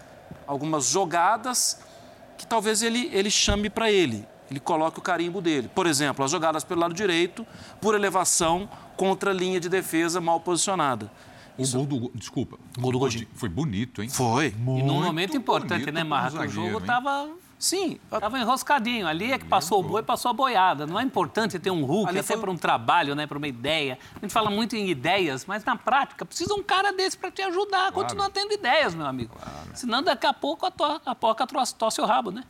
algumas 0.48 0.88
jogadas 0.88 1.80
que 2.38 2.48
talvez 2.48 2.82
ele, 2.82 3.10
ele 3.14 3.30
chame 3.30 3.70
para 3.70 3.92
ele. 3.92 4.28
Ele 4.50 4.60
coloque 4.60 5.00
o 5.00 5.02
carimbo 5.02 5.42
dele. 5.42 5.70
Por 5.74 5.88
exemplo, 5.88 6.26
as 6.26 6.32
jogadas 6.32 6.64
pelo 6.64 6.82
lado 6.82 6.94
direito, 6.94 7.46
por 7.80 7.96
elevação 7.96 8.70
contra 8.98 9.32
a 9.32 9.34
linha 9.34 9.60
de 9.60 9.70
defesa 9.70 10.20
mal 10.20 10.40
posicionada. 10.40 11.10
O 11.58 11.62
Isso... 11.62 11.78
gol 11.78 11.86
do. 11.86 12.12
Desculpa. 12.16 12.58
Gol 12.78 12.92
do 12.92 13.00
Godinho. 13.00 13.28
Foi 13.36 13.50
bonito, 13.50 14.02
hein? 14.02 14.10
Foi. 14.10 14.52
Muito 14.58 14.84
e 14.84 14.88
num 14.88 15.04
momento 15.04 15.38
importante, 15.38 15.92
né, 15.92 16.04
Marco? 16.04 16.40
O 16.40 16.48
jogo 16.48 16.80
estava 16.80 17.30
Sim. 17.64 17.98
Estava 18.12 18.38
enroscadinho. 18.38 19.08
Ali 19.08 19.32
é 19.32 19.38
que 19.38 19.46
passou 19.46 19.80
o 19.80 19.84
boi, 19.84 20.04
passou 20.04 20.30
a 20.32 20.34
boiada. 20.34 20.86
Não 20.86 21.00
é 21.00 21.04
importante 21.04 21.58
ter 21.58 21.72
um 21.72 21.86
Hulk, 21.86 22.10
Ali 22.10 22.20
até 22.20 22.34
foi... 22.34 22.42
para 22.42 22.52
um 22.52 22.58
trabalho, 22.58 23.16
né, 23.16 23.26
para 23.26 23.38
uma 23.38 23.48
ideia. 23.48 23.98
A 24.18 24.20
gente 24.20 24.34
fala 24.34 24.50
muito 24.50 24.76
em 24.76 24.90
ideias, 24.90 25.46
mas 25.46 25.64
na 25.64 25.78
prática 25.78 26.26
precisa 26.26 26.54
um 26.54 26.62
cara 26.62 26.92
desse 26.92 27.18
para 27.18 27.32
te 27.32 27.42
ajudar 27.42 27.88
a 27.88 27.92
claro. 27.92 27.94
continuar 27.94 28.30
tendo 28.32 28.52
ideias, 28.52 28.94
meu 28.94 29.06
amigo. 29.06 29.34
Claro. 29.34 29.70
Senão 29.76 30.04
daqui 30.04 30.28
a 30.28 30.34
pouco 30.34 30.66
a, 30.66 30.72
to 30.72 30.84
a 31.06 31.16
poca 31.16 31.48
tosse 31.48 32.02
o 32.02 32.06
rabo, 32.06 32.32
né? 32.32 32.44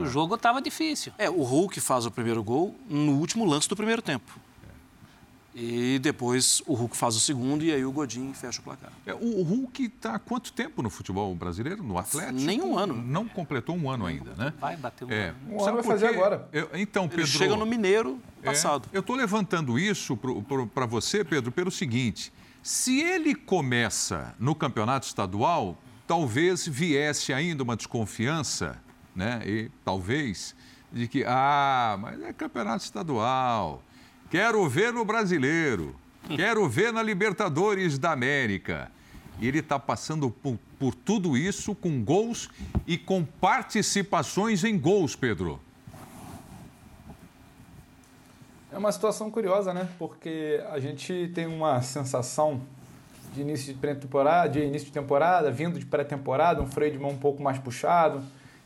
O 0.00 0.06
jogo 0.06 0.36
estava 0.36 0.62
difícil. 0.62 1.12
É, 1.18 1.28
o 1.28 1.42
Hulk 1.42 1.78
faz 1.78 2.06
o 2.06 2.10
primeiro 2.10 2.42
gol 2.42 2.74
no 2.88 3.18
último 3.18 3.44
lance 3.44 3.68
do 3.68 3.76
primeiro 3.76 4.00
tempo. 4.00 4.32
E 5.60 5.98
depois 5.98 6.62
o 6.66 6.74
Hulk 6.74 6.96
faz 6.96 7.16
o 7.16 7.20
segundo 7.20 7.64
e 7.64 7.72
aí 7.72 7.84
o 7.84 7.90
Godin 7.90 8.32
fecha 8.32 8.60
o 8.60 8.62
placar. 8.62 8.92
É, 9.04 9.12
o 9.12 9.42
Hulk 9.42 9.86
está 9.86 10.14
há 10.14 10.18
quanto 10.18 10.52
tempo 10.52 10.82
no 10.82 10.88
futebol 10.88 11.34
brasileiro, 11.34 11.82
no 11.82 11.98
Atlético? 11.98 12.38
Nenhum 12.38 12.78
ano. 12.78 12.94
Não 12.94 13.26
completou 13.26 13.76
um 13.76 13.90
ano 13.90 14.06
ainda, 14.06 14.34
né? 14.36 14.54
Vai 14.60 14.76
bater 14.76 15.04
um 15.04 15.10
é. 15.10 15.28
ano. 15.30 15.38
Um 15.50 15.64
ano 15.64 15.74
vai 15.74 15.82
fazer 15.82 16.06
agora. 16.06 16.48
Eu, 16.52 16.70
então, 16.74 17.08
Pedro... 17.08 17.24
Ele 17.24 17.28
chega 17.28 17.56
no 17.56 17.66
Mineiro 17.66 18.20
passado. 18.44 18.88
É, 18.92 18.96
eu 18.96 19.00
estou 19.00 19.16
levantando 19.16 19.76
isso 19.76 20.16
para 20.72 20.86
você, 20.86 21.24
Pedro, 21.24 21.50
pelo 21.50 21.72
seguinte. 21.72 22.32
Se 22.62 23.00
ele 23.00 23.34
começa 23.34 24.36
no 24.38 24.54
campeonato 24.54 25.08
estadual, 25.08 25.76
talvez 26.06 26.68
viesse 26.68 27.32
ainda 27.32 27.64
uma 27.64 27.76
desconfiança, 27.76 28.80
né? 29.12 29.42
E 29.44 29.70
talvez 29.84 30.54
de 30.92 31.08
que, 31.08 31.24
ah, 31.26 31.98
mas 32.00 32.20
é 32.22 32.32
campeonato 32.32 32.84
estadual 32.84 33.82
Quero 34.30 34.68
ver 34.68 34.92
no 34.92 35.06
Brasileiro. 35.06 35.96
Quero 36.36 36.68
ver 36.68 36.92
na 36.92 37.02
Libertadores 37.02 37.98
da 37.98 38.12
América. 38.12 38.90
E 39.40 39.48
ele 39.48 39.60
está 39.60 39.78
passando 39.78 40.30
por, 40.30 40.58
por, 40.78 40.94
tudo 40.94 41.34
isso 41.34 41.74
com 41.74 42.02
gols 42.04 42.50
e 42.86 42.98
com 42.98 43.24
participações 43.24 44.64
em 44.64 44.78
gols, 44.78 45.16
Pedro. 45.16 45.58
É 48.70 48.76
uma 48.76 48.92
situação 48.92 49.30
curiosa, 49.30 49.72
né? 49.72 49.88
Porque 49.98 50.62
a 50.70 50.78
gente 50.78 51.30
tem 51.34 51.46
uma 51.46 51.80
sensação 51.80 52.60
de 53.34 53.40
início 53.40 53.72
de 53.72 53.80
pré-temporada, 53.80 54.50
de 54.50 54.60
início 54.60 54.88
de 54.88 54.92
temporada, 54.92 55.50
vindo 55.50 55.78
de 55.78 55.86
pré-temporada, 55.86 56.60
um 56.60 56.66
freio 56.66 56.92
de 56.92 56.98
mão 56.98 57.12
um 57.12 57.18
pouco 57.18 57.42
mais 57.42 57.58
puxado, 57.58 58.22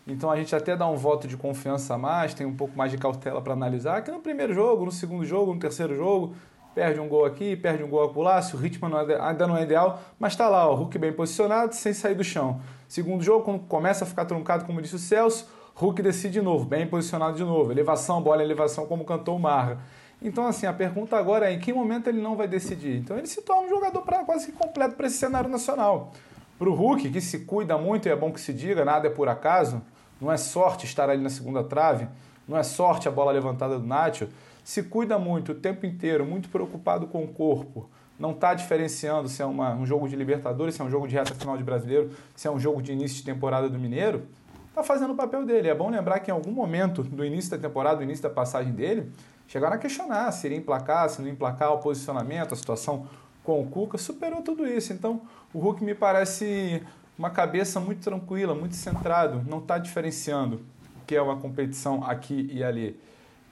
então 0.07 0.31
a 0.31 0.37
gente 0.37 0.55
até 0.55 0.77
dá 0.77 0.87
um 0.87 0.97
voto 0.97 1.29
de 1.29 1.37
confiança 1.37 1.95
a 1.95 1.99
mais, 1.99 2.35
tem 2.35 2.47
um 2.47 2.55
pouco 2.55 2.77
mais 2.77 2.91
de 2.91 2.99
cautela 2.99 3.41
para 3.41 3.53
analisar, 3.53 4.03
que 4.03 4.11
no 4.11 4.21
primeiro 4.21 4.53
jogo, 4.53 4.85
no 4.85 4.93
segundo 4.93 5.25
jogo, 5.25 5.55
no 5.55 5.61
terceiro 5.61 5.95
jogo, 5.95 6.35
perde 6.75 6.99
um 6.99 7.09
gol 7.09 7.25
aqui, 7.25 7.55
perde 7.55 7.85
um 7.85 7.89
gol 7.89 8.05
acolá, 8.05 8.41
se 8.43 8.57
o 8.57 8.59
ritmo 8.59 8.89
não 8.89 9.01
é, 9.01 9.21
ainda 9.21 9.47
não 9.47 9.57
é 9.57 9.63
ideal, 9.63 10.01
mas 10.19 10.33
está 10.33 10.49
lá, 10.49 10.69
o 10.69 10.75
Hulk 10.75 10.99
bem 10.99 11.13
posicionado, 11.13 11.75
sem 11.75 11.93
sair 11.93 12.15
do 12.15 12.25
chão. 12.25 12.61
Segundo 12.89 13.23
jogo, 13.23 13.45
quando 13.45 13.61
começa 13.61 14.05
a 14.05 14.07
ficar 14.07 14.25
truncado, 14.25 14.65
como 14.65 14.83
disse 14.83 14.97
o 14.97 14.99
Celso, 14.99 15.49
Hulk 15.75 16.03
decide 16.03 16.35
de 16.35 16.43
novo, 16.43 16.65
bem 16.65 16.87
posicionado 16.87 17.37
de 17.37 17.45
novo, 17.45 17.71
elevação, 17.71 18.21
bola 18.21 18.43
elevação, 18.43 18.87
como 18.87 19.05
cantou 19.05 19.37
o 19.37 19.41
Marra. 19.41 19.79
Então, 20.21 20.47
assim, 20.47 20.67
a 20.67 20.73
pergunta 20.73 21.17
agora 21.17 21.51
é 21.51 21.55
em 21.55 21.59
que 21.59 21.73
momento 21.73 22.09
ele 22.09 22.21
não 22.21 22.37
vai 22.37 22.47
decidir? 22.47 22.97
Então, 22.97 23.19
ele 23.19 23.27
se 23.27 23.43
torna 23.43 23.67
um 23.67 23.69
jogador 23.69 24.03
pra, 24.03 24.25
quase 24.25 24.47
que 24.47 24.53
completo 24.53 24.95
para 24.95 25.07
esse 25.07 25.17
cenário 25.17 25.51
nacional. 25.51 26.13
Para 26.59 26.69
o 26.69 26.75
Hulk, 26.75 27.11
que 27.11 27.21
se 27.21 27.41
cuida 27.41 27.77
muito, 27.77 28.07
e 28.07 28.11
é 28.11 28.17
bom 28.17 28.31
que 28.31 28.41
se 28.41 28.53
diga, 28.53 28.85
nada 28.85 29.09
é 29.09 29.11
por 29.11 29.29
acaso, 29.29 29.83
não 30.23 30.31
é 30.31 30.37
sorte 30.37 30.87
estar 30.87 31.11
ali 31.11 31.21
na 31.21 31.29
segunda 31.29 31.65
trave, 31.65 32.07
não 32.47 32.57
é 32.57 32.63
sorte 32.63 33.09
a 33.09 33.11
bola 33.11 33.33
levantada 33.33 33.79
do 33.79 33.85
Nacho. 33.85 34.29
Se 34.63 34.85
cuida 34.85 35.19
muito 35.19 35.51
o 35.51 35.55
tempo 35.57 35.85
inteiro, 35.85 36.25
muito 36.25 36.49
preocupado 36.49 37.09
com 37.09 37.25
o 37.25 37.29
corpo, 37.29 37.91
não 38.19 38.31
está 38.31 38.55
diferenciando 38.55 39.29
se 39.29 39.43
é 39.43 39.45
uma, 39.45 39.75
um 39.75 39.85
jogo 39.85 40.09
de 40.09 40.15
Libertadores, 40.15 40.77
se 40.77 40.81
é 40.81 40.85
um 40.85 40.91
jogo 40.91 41.09
de 41.09 41.17
reta 41.17 41.35
final 41.35 41.57
de 41.57 41.65
brasileiro, 41.65 42.11
se 42.37 42.47
é 42.47 42.51
um 42.51 42.61
jogo 42.61 42.81
de 42.81 42.93
início 42.93 43.17
de 43.17 43.25
temporada 43.25 43.69
do 43.69 43.77
Mineiro, 43.77 44.23
está 44.69 44.85
fazendo 44.85 45.13
o 45.13 45.17
papel 45.17 45.45
dele. 45.45 45.69
É 45.69 45.75
bom 45.75 45.91
lembrar 45.91 46.21
que 46.21 46.31
em 46.31 46.35
algum 46.35 46.53
momento 46.53 47.03
do 47.03 47.25
início 47.25 47.51
da 47.51 47.59
temporada, 47.59 47.97
do 47.97 48.05
início 48.05 48.23
da 48.23 48.31
passagem 48.31 48.73
dele, 48.73 49.11
chegaram 49.49 49.75
a 49.75 49.79
questionar 49.79 50.31
se 50.31 50.47
iria 50.47 50.57
emplacar, 50.57 51.11
se 51.11 51.21
não 51.21 51.29
emplacar, 51.29 51.73
o 51.73 51.79
posicionamento, 51.79 52.55
a 52.55 52.57
situação 52.57 53.09
com 53.43 53.61
o 53.61 53.67
Cuca, 53.67 53.99
superou 53.99 54.41
tudo 54.41 54.65
isso. 54.65 54.93
Então, 54.93 55.23
o 55.53 55.59
Hulk 55.59 55.83
me 55.83 55.97
parece 55.97 56.81
uma 57.23 57.31
cabeça 57.31 57.79
muito 57.79 58.03
tranquila, 58.03 58.53
muito 58.53 58.75
centrado, 58.75 59.45
não 59.49 59.59
está 59.59 59.79
diferenciando 59.79 60.57
o 61.01 61.07
que 61.07 61.15
é 61.15 61.23
uma 61.23 61.37
competição 61.37 62.03
aqui 62.03 62.51
e 62.53 62.65
ali. 62.65 62.99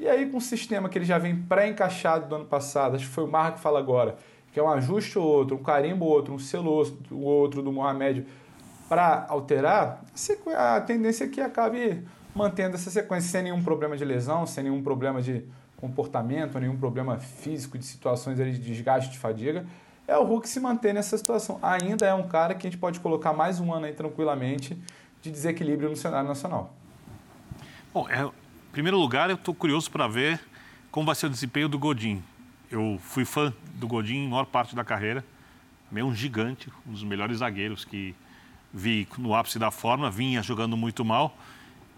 E 0.00 0.08
aí, 0.08 0.28
com 0.28 0.38
um 0.38 0.40
sistema 0.40 0.88
que 0.88 0.98
ele 0.98 1.04
já 1.04 1.18
vem 1.18 1.36
pré-encaixado 1.36 2.26
do 2.26 2.34
ano 2.34 2.46
passado, 2.46 2.96
acho 2.96 3.06
que 3.06 3.12
foi 3.12 3.22
o 3.22 3.28
Marco 3.28 3.58
que 3.58 3.62
fala 3.62 3.78
agora, 3.78 4.16
que 4.52 4.58
é 4.58 4.62
um 4.62 4.68
ajuste 4.68 5.16
ou 5.20 5.24
outro, 5.24 5.54
um 5.54 5.62
carimbo 5.62 6.04
ou 6.04 6.10
outro, 6.10 6.34
um 6.34 6.38
selo 6.38 6.84
ou 7.12 7.20
outro 7.20 7.62
do 7.62 7.70
Mohamed 7.70 8.26
para 8.88 9.24
alterar, 9.28 10.02
a 10.56 10.80
tendência 10.80 11.26
é 11.26 11.28
que 11.28 11.40
acabe 11.40 12.02
mantendo 12.34 12.74
essa 12.74 12.90
sequência 12.90 13.30
sem 13.30 13.44
nenhum 13.44 13.62
problema 13.62 13.96
de 13.96 14.04
lesão, 14.04 14.46
sem 14.46 14.64
nenhum 14.64 14.82
problema 14.82 15.22
de 15.22 15.44
comportamento, 15.76 16.58
nenhum 16.58 16.76
problema 16.76 17.18
físico, 17.18 17.78
de 17.78 17.84
situações 17.84 18.36
de 18.36 18.58
desgaste, 18.58 19.12
de 19.12 19.18
fadiga 19.18 19.64
é 20.10 20.18
o 20.18 20.24
Hulk 20.24 20.48
se 20.48 20.58
manter 20.58 20.92
nessa 20.92 21.16
situação. 21.16 21.60
Ainda 21.62 22.04
é 22.04 22.12
um 22.12 22.26
cara 22.26 22.52
que 22.52 22.66
a 22.66 22.70
gente 22.70 22.80
pode 22.80 22.98
colocar 22.98 23.32
mais 23.32 23.60
um 23.60 23.72
ano 23.72 23.86
aí 23.86 23.92
tranquilamente 23.92 24.76
de 25.22 25.30
desequilíbrio 25.30 25.88
no 25.88 25.94
cenário 25.94 26.28
nacional. 26.28 26.74
Bom, 27.94 28.08
é, 28.08 28.24
em 28.24 28.72
primeiro 28.72 28.98
lugar, 28.98 29.30
eu 29.30 29.36
estou 29.36 29.54
curioso 29.54 29.88
para 29.88 30.08
ver 30.08 30.40
como 30.90 31.06
vai 31.06 31.14
ser 31.14 31.26
o 31.26 31.30
desempenho 31.30 31.68
do 31.68 31.78
Godin. 31.78 32.20
Eu 32.68 32.98
fui 33.00 33.24
fã 33.24 33.54
do 33.74 33.86
Godin 33.86 34.28
maior 34.28 34.46
parte 34.46 34.74
da 34.74 34.82
carreira. 34.82 35.24
É 35.94 36.02
um 36.02 36.12
gigante, 36.12 36.72
um 36.84 36.90
dos 36.90 37.04
melhores 37.04 37.38
zagueiros 37.38 37.84
que 37.84 38.12
vi 38.74 39.06
no 39.16 39.32
ápice 39.32 39.60
da 39.60 39.70
forma, 39.70 40.10
vinha 40.10 40.42
jogando 40.42 40.76
muito 40.76 41.04
mal. 41.04 41.36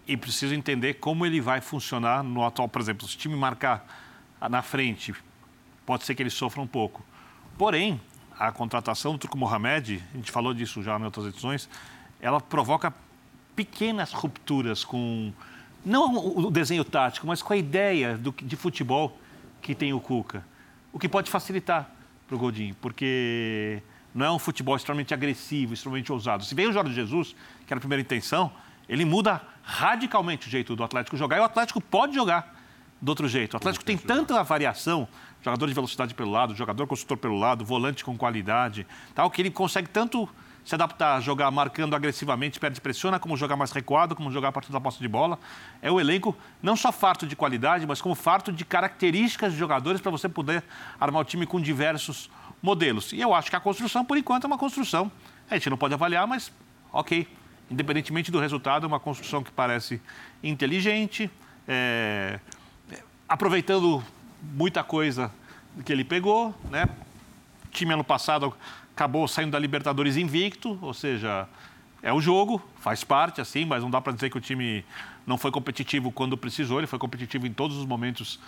E 0.06 0.18
preciso 0.18 0.54
entender 0.54 0.94
como 0.94 1.24
ele 1.24 1.40
vai 1.40 1.62
funcionar 1.62 2.22
no 2.22 2.44
atual. 2.44 2.68
Por 2.68 2.82
exemplo, 2.82 3.08
se 3.08 3.16
o 3.16 3.18
time 3.18 3.36
marcar 3.36 3.86
na 4.50 4.60
frente, 4.60 5.14
pode 5.86 6.04
ser 6.04 6.14
que 6.14 6.22
ele 6.22 6.30
sofra 6.30 6.60
um 6.60 6.66
pouco. 6.66 7.02
Porém, 7.62 8.00
a 8.36 8.50
contratação 8.50 9.12
do 9.12 9.18
Turco 9.18 9.38
Mohamed, 9.38 10.02
a 10.12 10.16
gente 10.16 10.32
falou 10.32 10.52
disso 10.52 10.82
já 10.82 10.98
em 10.98 11.04
outras 11.04 11.26
edições, 11.26 11.68
ela 12.20 12.40
provoca 12.40 12.92
pequenas 13.54 14.12
rupturas 14.12 14.84
com 14.84 15.32
não 15.84 16.12
o 16.38 16.50
desenho 16.50 16.84
tático, 16.84 17.24
mas 17.24 17.40
com 17.40 17.52
a 17.52 17.56
ideia 17.56 18.18
do, 18.18 18.32
de 18.32 18.56
futebol 18.56 19.16
que 19.60 19.76
tem 19.76 19.92
o 19.92 20.00
Cuca. 20.00 20.44
O 20.92 20.98
que 20.98 21.08
pode 21.08 21.30
facilitar 21.30 21.88
para 22.26 22.34
o 22.34 22.38
Godinho, 22.40 22.74
porque 22.80 23.80
não 24.12 24.26
é 24.26 24.30
um 24.32 24.40
futebol 24.40 24.74
extremamente 24.74 25.14
agressivo, 25.14 25.72
extremamente 25.72 26.10
ousado. 26.10 26.44
Se 26.44 26.56
vem 26.56 26.66
o 26.66 26.72
Jorge 26.72 26.92
Jesus, 26.92 27.28
que 27.64 27.72
era 27.72 27.78
a 27.78 27.80
primeira 27.80 28.02
intenção, 28.02 28.50
ele 28.88 29.04
muda 29.04 29.40
radicalmente 29.62 30.48
o 30.48 30.50
jeito 30.50 30.74
do 30.74 30.82
Atlético 30.82 31.16
jogar 31.16 31.36
e 31.36 31.40
o 31.40 31.44
Atlético 31.44 31.80
pode 31.80 32.12
jogar 32.12 32.60
do 33.00 33.08
outro 33.08 33.28
jeito. 33.28 33.54
O 33.54 33.56
Atlético 33.56 33.84
tem 33.84 33.96
tanta 33.96 34.42
variação 34.42 35.06
jogador 35.42 35.66
de 35.66 35.74
velocidade 35.74 36.14
pelo 36.14 36.30
lado, 36.30 36.54
jogador 36.54 36.86
construtor 36.86 37.18
pelo 37.18 37.38
lado, 37.38 37.64
volante 37.64 38.04
com 38.04 38.16
qualidade, 38.16 38.86
tal, 39.14 39.30
que 39.30 39.42
ele 39.42 39.50
consegue 39.50 39.88
tanto 39.88 40.28
se 40.64 40.74
adaptar 40.74 41.16
a 41.16 41.20
jogar 41.20 41.50
marcando 41.50 41.94
agressivamente, 41.94 42.60
perde 42.60 42.80
pressiona, 42.80 43.18
como 43.18 43.36
jogar 43.36 43.56
mais 43.56 43.72
recuado, 43.72 44.14
como 44.14 44.30
jogar 44.30 44.48
a 44.48 44.52
partir 44.52 44.70
da 44.70 44.80
posse 44.80 45.00
de 45.00 45.08
bola. 45.08 45.38
É 45.80 45.90
o 45.90 45.98
elenco 45.98 46.36
não 46.62 46.76
só 46.76 46.92
farto 46.92 47.26
de 47.26 47.34
qualidade, 47.34 47.86
mas 47.86 48.00
como 48.00 48.14
farto 48.14 48.52
de 48.52 48.64
características 48.64 49.52
de 49.52 49.58
jogadores 49.58 50.00
para 50.00 50.10
você 50.10 50.28
poder 50.28 50.62
armar 51.00 51.22
o 51.22 51.24
time 51.24 51.46
com 51.46 51.60
diversos 51.60 52.30
modelos. 52.62 53.12
E 53.12 53.20
eu 53.20 53.34
acho 53.34 53.50
que 53.50 53.56
a 53.56 53.60
construção, 53.60 54.04
por 54.04 54.16
enquanto, 54.16 54.44
é 54.44 54.46
uma 54.46 54.58
construção. 54.58 55.10
A 55.50 55.54
gente 55.54 55.68
não 55.68 55.76
pode 55.76 55.94
avaliar, 55.94 56.26
mas 56.26 56.52
ok. 56.92 57.26
Independentemente 57.68 58.30
do 58.30 58.38
resultado, 58.38 58.84
é 58.84 58.86
uma 58.86 59.00
construção 59.00 59.42
que 59.42 59.50
parece 59.50 60.00
inteligente, 60.42 61.30
é... 61.66 62.38
aproveitando 63.28 64.02
muita 64.42 64.82
coisa 64.82 65.30
que 65.84 65.92
ele 65.92 66.04
pegou, 66.04 66.54
né? 66.70 66.88
O 67.66 67.68
time 67.70 67.94
ano 67.94 68.04
passado 68.04 68.52
acabou 68.94 69.26
saindo 69.26 69.52
da 69.52 69.58
Libertadores 69.58 70.16
invicto, 70.16 70.78
ou 70.82 70.92
seja, 70.92 71.48
é 72.02 72.12
o 72.12 72.20
jogo, 72.20 72.62
faz 72.80 73.04
parte 73.04 73.40
assim, 73.40 73.64
mas 73.64 73.82
não 73.82 73.90
dá 73.90 74.00
para 74.00 74.12
dizer 74.12 74.28
que 74.28 74.36
o 74.36 74.40
time 74.40 74.84
não 75.26 75.38
foi 75.38 75.50
competitivo 75.50 76.10
quando 76.10 76.36
precisou, 76.36 76.78
ele 76.78 76.86
foi 76.86 76.98
competitivo 76.98 77.46
em 77.46 77.52
todos 77.52 77.76
os 77.76 77.86
momentos 77.86 78.40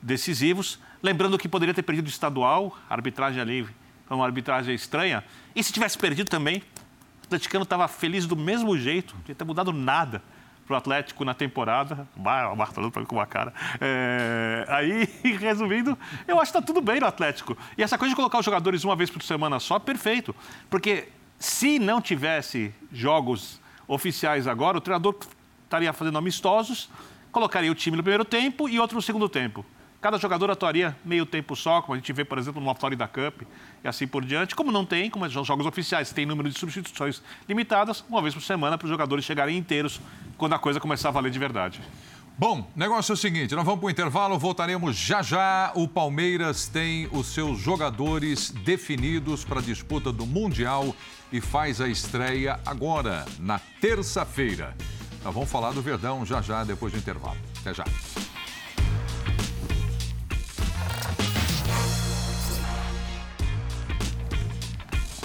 decisivos. 0.00 0.78
Lembrando 1.02 1.38
que 1.38 1.48
poderia 1.48 1.74
ter 1.74 1.82
perdido 1.82 2.06
o 2.06 2.10
estadual, 2.10 2.76
a 2.88 2.94
arbitragem 2.94 3.40
ali 3.40 3.64
foi 4.06 4.16
uma 4.16 4.24
arbitragem 4.24 4.74
estranha. 4.74 5.22
E 5.54 5.62
se 5.62 5.72
tivesse 5.72 5.96
perdido 5.96 6.28
também, 6.28 6.58
o 6.58 7.26
atleticano 7.26 7.62
estava 7.62 7.86
feliz 7.86 8.26
do 8.26 8.34
mesmo 8.34 8.76
jeito, 8.76 9.14
não 9.14 9.22
tinha 9.22 9.34
ter 9.34 9.44
mudado 9.44 9.72
nada 9.72 10.22
para 10.66 10.74
o 10.74 10.76
Atlético 10.76 11.24
na 11.24 11.34
temporada. 11.34 12.06
O 12.16 12.20
Bartolomeu 12.56 12.90
para 12.90 13.00
mim 13.00 13.06
com 13.06 13.16
uma 13.16 13.26
cara. 13.26 13.52
É... 13.80 14.64
Aí, 14.68 15.08
resumindo, 15.36 15.98
eu 16.26 16.40
acho 16.40 16.52
que 16.52 16.58
está 16.58 16.66
tudo 16.66 16.80
bem 16.80 17.00
no 17.00 17.06
Atlético. 17.06 17.56
E 17.76 17.82
essa 17.82 17.98
coisa 17.98 18.10
de 18.10 18.16
colocar 18.16 18.38
os 18.38 18.44
jogadores 18.44 18.84
uma 18.84 18.96
vez 18.96 19.10
por 19.10 19.22
semana 19.22 19.58
só, 19.60 19.78
perfeito. 19.78 20.34
Porque 20.70 21.08
se 21.38 21.78
não 21.78 22.00
tivesse 22.00 22.72
jogos 22.92 23.60
oficiais 23.86 24.46
agora, 24.46 24.78
o 24.78 24.80
treinador 24.80 25.16
estaria 25.64 25.92
fazendo 25.92 26.18
amistosos, 26.18 26.88
colocaria 27.30 27.70
o 27.70 27.74
time 27.74 27.96
no 27.96 28.02
primeiro 28.02 28.24
tempo 28.24 28.68
e 28.68 28.78
outro 28.78 28.96
no 28.96 29.02
segundo 29.02 29.28
tempo. 29.28 29.64
Cada 30.02 30.18
jogador 30.18 30.50
atuaria 30.50 30.96
meio 31.04 31.24
tempo 31.24 31.54
só, 31.54 31.80
como 31.80 31.94
a 31.94 31.96
gente 31.96 32.12
vê, 32.12 32.24
por 32.24 32.36
exemplo, 32.36 32.60
numa 32.60 32.74
Florida 32.74 33.06
Cup 33.06 33.42
e 33.84 33.86
assim 33.86 34.04
por 34.04 34.24
diante. 34.24 34.52
Como 34.52 34.72
não 34.72 34.84
tem, 34.84 35.08
como 35.08 35.24
os 35.24 35.32
jogos 35.32 35.64
oficiais 35.64 36.12
têm 36.12 36.26
número 36.26 36.50
de 36.50 36.58
substituições 36.58 37.22
limitadas, 37.48 38.04
uma 38.10 38.20
vez 38.20 38.34
por 38.34 38.42
semana 38.42 38.76
para 38.76 38.86
os 38.86 38.90
jogadores 38.90 39.24
chegarem 39.24 39.56
inteiros 39.56 40.00
quando 40.36 40.54
a 40.54 40.58
coisa 40.58 40.80
começar 40.80 41.10
a 41.10 41.12
valer 41.12 41.30
de 41.30 41.38
verdade. 41.38 41.80
Bom, 42.36 42.68
negócio 42.74 43.12
é 43.12 43.14
o 43.14 43.16
seguinte, 43.16 43.54
nós 43.54 43.64
vamos 43.64 43.78
para 43.78 43.86
o 43.86 43.90
intervalo, 43.90 44.36
voltaremos 44.36 44.96
já 44.96 45.22
já. 45.22 45.70
O 45.76 45.86
Palmeiras 45.86 46.66
tem 46.66 47.08
os 47.12 47.28
seus 47.28 47.60
jogadores 47.60 48.50
definidos 48.50 49.44
para 49.44 49.60
a 49.60 49.62
disputa 49.62 50.10
do 50.10 50.26
Mundial 50.26 50.96
e 51.30 51.40
faz 51.40 51.80
a 51.80 51.86
estreia 51.86 52.58
agora, 52.66 53.24
na 53.38 53.60
terça-feira. 53.80 54.76
Nós 55.22 55.32
vamos 55.32 55.48
falar 55.48 55.70
do 55.70 55.80
Verdão 55.80 56.26
já 56.26 56.42
já, 56.42 56.64
depois 56.64 56.92
do 56.92 56.98
intervalo. 56.98 57.38
Até 57.60 57.72
já. 57.72 57.84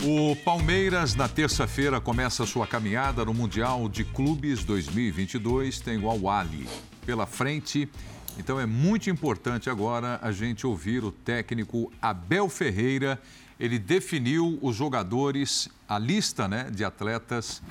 O 0.04 0.36
Palmeiras, 0.36 1.16
na 1.16 1.28
terça-feira, 1.28 2.00
começa 2.00 2.46
sua 2.46 2.68
caminhada 2.68 3.26
no 3.26 3.34
Mundial 3.34 3.90
de 3.90 4.04
Clubes 4.04 4.64
2022. 4.64 5.80
Tem 5.80 5.98
o 5.98 6.08
Al-Ali 6.08 6.70
pela 7.04 7.26
frente. 7.26 7.90
Então 8.38 8.60
é 8.60 8.66
muito 8.68 9.10
importante 9.10 9.72
agora 9.72 10.20
a 10.22 10.32
gente 10.32 10.68
ouvir 10.68 11.04
o 11.04 11.12
técnico 11.12 11.92
Abel 12.00 12.48
Ferreira. 12.48 13.20
Ele 13.60 13.80
definiu 13.80 14.60
os 14.62 14.76
jogadores, 14.76 15.68
a 15.90 15.98
lista 15.98 16.48
né, 16.48 16.70
de 16.70 16.86
atletas 16.86 17.64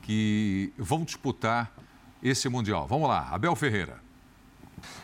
que 0.00 0.72
vão 0.78 1.04
disputar 1.04 1.70
esse 2.22 2.48
Mundial. 2.48 2.86
Vamos 2.86 3.10
lá, 3.10 3.28
Abel 3.30 3.54
Ferreira. 3.54 4.02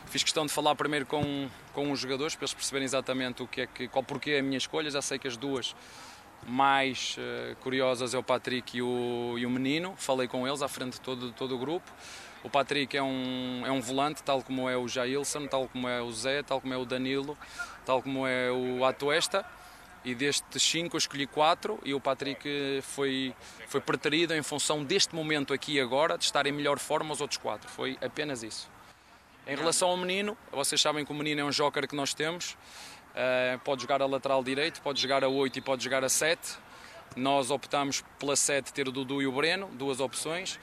Fiz 0.07 0.23
questão 0.23 0.47
de 0.47 0.53
falar 0.53 0.75
primeiro 0.75 1.05
com, 1.05 1.49
com 1.75 1.93
os 1.93 2.01
jogadores 2.01 2.35
para 2.35 2.45
eles 2.45 2.55
perceberem 2.55 2.87
exatamente 2.87 3.43
o 3.43 3.47
que 3.47 3.61
é 3.61 3.67
que, 3.67 3.87
qual 3.87 4.03
porquê 4.03 4.33
é 4.33 4.39
a 4.41 4.43
minha 4.43 4.59
escolha. 4.59 4.91
Já 4.91 5.03
sei 5.03 5.19
que 5.19 5.29
as 5.29 5.37
duas 5.37 5.77
mais 6.47 7.17
uh, 7.19 7.57
curiosas 7.57 8.15
é 8.15 8.19
o 8.19 8.23
Patrick 8.23 8.77
e 8.77 8.83
o, 8.83 9.37
e 9.39 9.47
o 9.47 9.51
Menino. 9.51 9.95
Falei 9.97 10.27
com 10.27 10.47
eles 10.47 10.63
à 10.63 10.69
frente 10.69 10.95
de 10.95 11.01
todo, 11.01 11.33
todo 11.33 11.55
o 11.55 11.59
grupo. 11.59 11.91
O 12.43 12.49
Patrick 12.49 12.97
é 12.97 13.03
um, 13.03 13.63
é 13.67 13.71
um 13.71 13.81
volante, 13.81 14.23
tal 14.23 14.43
como 14.43 14.69
é 14.69 14.77
o 14.77 14.89
Jailson, 14.89 15.47
tal 15.47 15.69
como 15.69 15.87
é 15.87 16.01
o 16.01 16.11
Zé, 16.11 16.43
tal 16.43 16.61
como 16.61 16.73
é 16.73 16.77
o 16.77 16.87
Danilo, 16.87 17.37
tal 17.85 18.03
como 18.03 18.27
é 18.27 18.51
o 18.51 18.85
Atuesta. 18.85 19.45
E 20.03 20.15
destes 20.15 20.63
cinco 20.63 20.97
eu 20.97 20.99
escolhi 20.99 21.27
quatro 21.27 21.79
e 21.85 21.93
o 21.93 22.01
Patrick 22.01 22.81
foi, 22.83 23.35
foi 23.69 23.83
preterido 23.83 24.35
em 24.35 24.43
função 24.43 24.83
deste 24.83 25.15
momento 25.15 25.53
aqui 25.53 25.79
agora, 25.79 26.17
de 26.17 26.25
estar 26.25 26.47
em 26.47 26.53
melhor 26.53 26.79
forma 26.79 27.13
os 27.13 27.21
outros 27.21 27.37
quatro. 27.37 27.69
Foi 27.69 27.99
apenas 28.01 28.43
isso. 28.43 28.71
Em 29.47 29.57
relação 29.57 29.89
ao 29.89 29.97
menino, 29.97 30.39
vocês 30.53 30.81
sabem 30.81 31.05
que 31.05 31.13
o 31.13 31.15
menino 31.15 31.41
é 31.43 31.45
um 31.45 31.51
joker 31.51 31.87
que 31.87 31.95
nós 31.95 32.15
temos. 32.15 32.57
Uh, 33.11 33.59
pode 33.65 33.83
jogar 33.83 34.01
a 34.01 34.07
lateral 34.07 34.43
direito, 34.43 34.81
pode 34.81 35.01
jogar 35.01 35.25
a 35.25 35.29
8 35.29 35.59
e 35.59 35.61
pode 35.61 35.83
jogar 35.83 36.05
a 36.05 36.09
7. 36.09 36.57
Nós 37.17 37.51
optamos 37.51 38.05
pela 38.19 38.37
7 38.37 38.73
ter 38.73 38.87
o 38.89 38.93
Dudu 38.93 39.21
e 39.21 39.27
o 39.27 39.33
Breno, 39.33 39.69
duas 39.73 40.01
opções. 40.01 40.59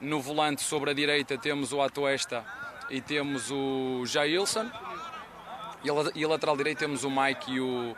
No 0.00 0.20
volante 0.20 0.62
sobre 0.62 0.90
a 0.90 0.94
direita 0.94 1.36
temos 1.36 1.72
o 1.72 1.82
Atuesta 1.82 2.44
e 2.88 3.00
temos 3.00 3.50
o 3.50 4.04
Jailson. 4.06 4.70
E 6.14 6.24
a 6.24 6.28
lateral 6.28 6.56
direita 6.56 6.80
temos 6.80 7.02
o 7.02 7.10
Mike 7.10 7.52
e 7.52 7.60
o, 7.60 7.96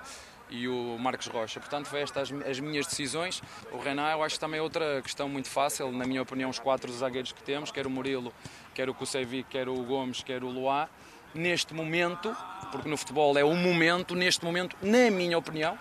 e 0.50 0.68
o 0.68 0.96
Marcos 0.98 1.26
Rocha. 1.26 1.60
Portanto, 1.60 1.86
foi 1.86 2.00
estas 2.00 2.30
as, 2.30 2.46
as 2.46 2.60
minhas 2.60 2.86
decisões. 2.86 3.42
O 3.72 3.78
Renan, 3.78 4.10
eu 4.10 4.22
acho 4.22 4.38
também 4.38 4.58
é 4.58 4.62
outra 4.62 5.00
questão 5.02 5.28
muito 5.28 5.48
fácil. 5.48 5.92
Na 5.92 6.06
minha 6.06 6.22
opinião, 6.22 6.50
os 6.50 6.58
quatro 6.58 6.90
zagueiros 6.92 7.32
que 7.32 7.42
temos, 7.42 7.70
quer 7.70 7.86
o 7.86 7.90
Murilo, 7.90 8.32
quer 8.74 8.88
o 8.88 8.94
Kusevic, 8.94 9.48
quer 9.48 9.68
o 9.68 9.74
Gomes, 9.84 10.22
quer 10.22 10.42
o 10.42 10.48
Luá, 10.48 10.88
neste 11.34 11.74
momento, 11.74 12.34
porque 12.70 12.88
no 12.88 12.96
futebol 12.96 13.36
é 13.38 13.44
um 13.44 13.56
momento, 13.56 14.14
neste 14.14 14.44
momento, 14.44 14.76
na 14.82 15.10
minha 15.10 15.36
opinião, 15.38 15.78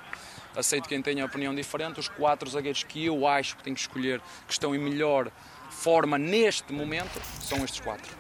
aceito 0.55 0.88
quem 0.88 1.01
tenha 1.01 1.26
opinião 1.26 1.53
diferente, 1.53 1.99
os 1.99 2.07
quatro 2.07 2.49
zagueiros 2.49 2.84
que 2.84 3.05
eu 3.05 3.27
acho 3.27 3.57
que 3.57 3.63
tenho 3.63 3.76
que 3.76 3.81
escolher, 3.81 4.21
que 4.47 4.53
estão 4.53 4.76
em 4.76 4.80
melhor 4.80 5.31
forma 5.69 6.17
neste 6.17 6.73
momento, 6.73 7.21
são 7.41 7.63
estes 7.63 7.80
quatro. 7.80 8.17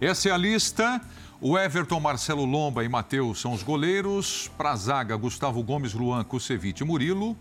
Essa 0.00 0.28
é 0.28 0.32
a 0.32 0.36
lista. 0.36 1.00
O 1.40 1.58
Everton, 1.58 2.00
Marcelo 2.00 2.44
Lomba 2.44 2.84
e 2.84 2.88
Matheus 2.88 3.40
são 3.40 3.52
os 3.52 3.62
goleiros. 3.62 4.50
Para 4.56 4.72
a 4.72 4.76
zaga, 4.76 5.16
Gustavo 5.16 5.62
Gomes, 5.62 5.92
Luan, 5.92 6.24
Kusevich 6.24 6.82
e 6.82 6.86
Murilo. 6.86 7.36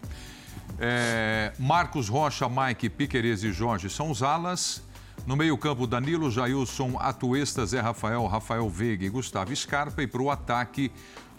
É, 0.79 1.53
Marcos 1.59 2.09
Rocha, 2.09 2.49
Mike, 2.49 2.89
Piquerez 2.89 3.43
e 3.43 3.51
Jorge 3.51 3.89
são 3.89 4.11
os 4.11 4.23
alas. 4.23 4.81
No 5.25 5.35
meio-campo, 5.37 5.87
Danilo, 5.87 6.29
Jailson, 6.29 6.97
Atuesta, 6.99 7.65
Zé 7.65 7.79
Rafael, 7.79 8.25
Rafael 8.25 8.69
Veiga 8.69 9.05
e 9.05 9.09
Gustavo 9.09 9.55
Scarpa. 9.55 10.03
E 10.03 10.07
para 10.07 10.21
o 10.21 10.29
ataque, 10.29 10.91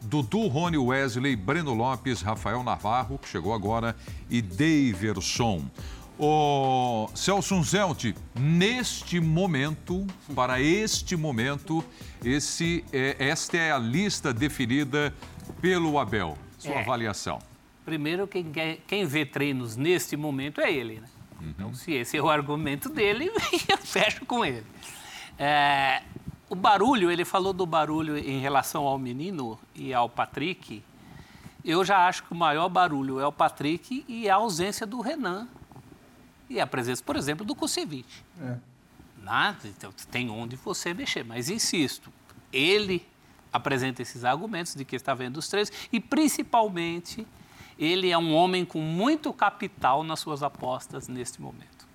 Dudu, 0.02 0.46
Rony 0.48 0.78
Wesley, 0.78 1.36
Breno 1.36 1.74
Lopes, 1.74 2.22
Rafael 2.22 2.62
Navarro, 2.62 3.18
que 3.18 3.28
chegou 3.28 3.52
agora, 3.52 3.94
e 4.30 4.40
Daverson. 4.40 5.64
O 6.18 7.08
Celso 7.14 7.60
Zelt, 7.64 8.14
neste 8.38 9.18
momento, 9.18 10.06
para 10.34 10.60
este 10.60 11.16
momento, 11.16 11.84
esse, 12.24 12.84
é, 12.92 13.16
esta 13.18 13.56
é 13.56 13.72
a 13.72 13.78
lista 13.78 14.32
definida 14.32 15.12
pelo 15.60 15.98
Abel. 15.98 16.38
Sua 16.56 16.74
é. 16.74 16.80
avaliação. 16.80 17.40
Primeiro, 17.84 18.26
quem, 18.26 18.46
quem 18.86 19.04
vê 19.04 19.26
treinos 19.26 19.76
neste 19.76 20.16
momento 20.16 20.60
é 20.60 20.72
ele, 20.72 21.00
né? 21.00 21.08
Uhum. 21.40 21.48
Então, 21.50 21.74
se 21.74 21.92
esse 21.92 22.16
é 22.16 22.22
o 22.22 22.28
argumento 22.28 22.88
dele, 22.88 23.30
eu 23.68 23.78
fecho 23.78 24.24
com 24.24 24.44
ele. 24.44 24.66
É, 25.38 26.02
o 26.48 26.54
barulho, 26.54 27.10
ele 27.10 27.24
falou 27.24 27.52
do 27.52 27.66
barulho 27.66 28.16
em 28.16 28.40
relação 28.40 28.84
ao 28.84 28.98
menino 28.98 29.58
e 29.74 29.92
ao 29.92 30.08
Patrick. 30.08 30.82
Eu 31.64 31.84
já 31.84 32.06
acho 32.06 32.24
que 32.24 32.32
o 32.32 32.36
maior 32.36 32.68
barulho 32.68 33.18
é 33.18 33.26
o 33.26 33.32
Patrick 33.32 34.04
e 34.06 34.28
a 34.28 34.36
ausência 34.36 34.86
do 34.86 35.00
Renan. 35.00 35.48
E 36.48 36.60
a 36.60 36.66
presença, 36.66 37.02
por 37.02 37.16
exemplo, 37.16 37.44
do 37.44 37.54
Kusevich. 37.54 38.22
É. 38.40 38.56
Nada, 39.22 39.66
então 39.66 39.90
tem 40.10 40.28
onde 40.28 40.56
você 40.56 40.92
mexer. 40.92 41.24
Mas 41.24 41.48
insisto, 41.48 42.12
ele 42.52 43.06
apresenta 43.50 44.02
esses 44.02 44.24
argumentos 44.24 44.74
de 44.74 44.84
que 44.84 44.94
está 44.94 45.14
vendo 45.14 45.38
os 45.38 45.48
três 45.48 45.72
e 45.90 45.98
principalmente 45.98 47.26
ele 47.78 48.10
é 48.10 48.18
um 48.18 48.34
homem 48.34 48.64
com 48.64 48.80
muito 48.80 49.32
capital 49.32 50.02
nas 50.02 50.20
suas 50.20 50.42
apostas 50.42 51.08
neste 51.08 51.40
momento. 51.40 51.86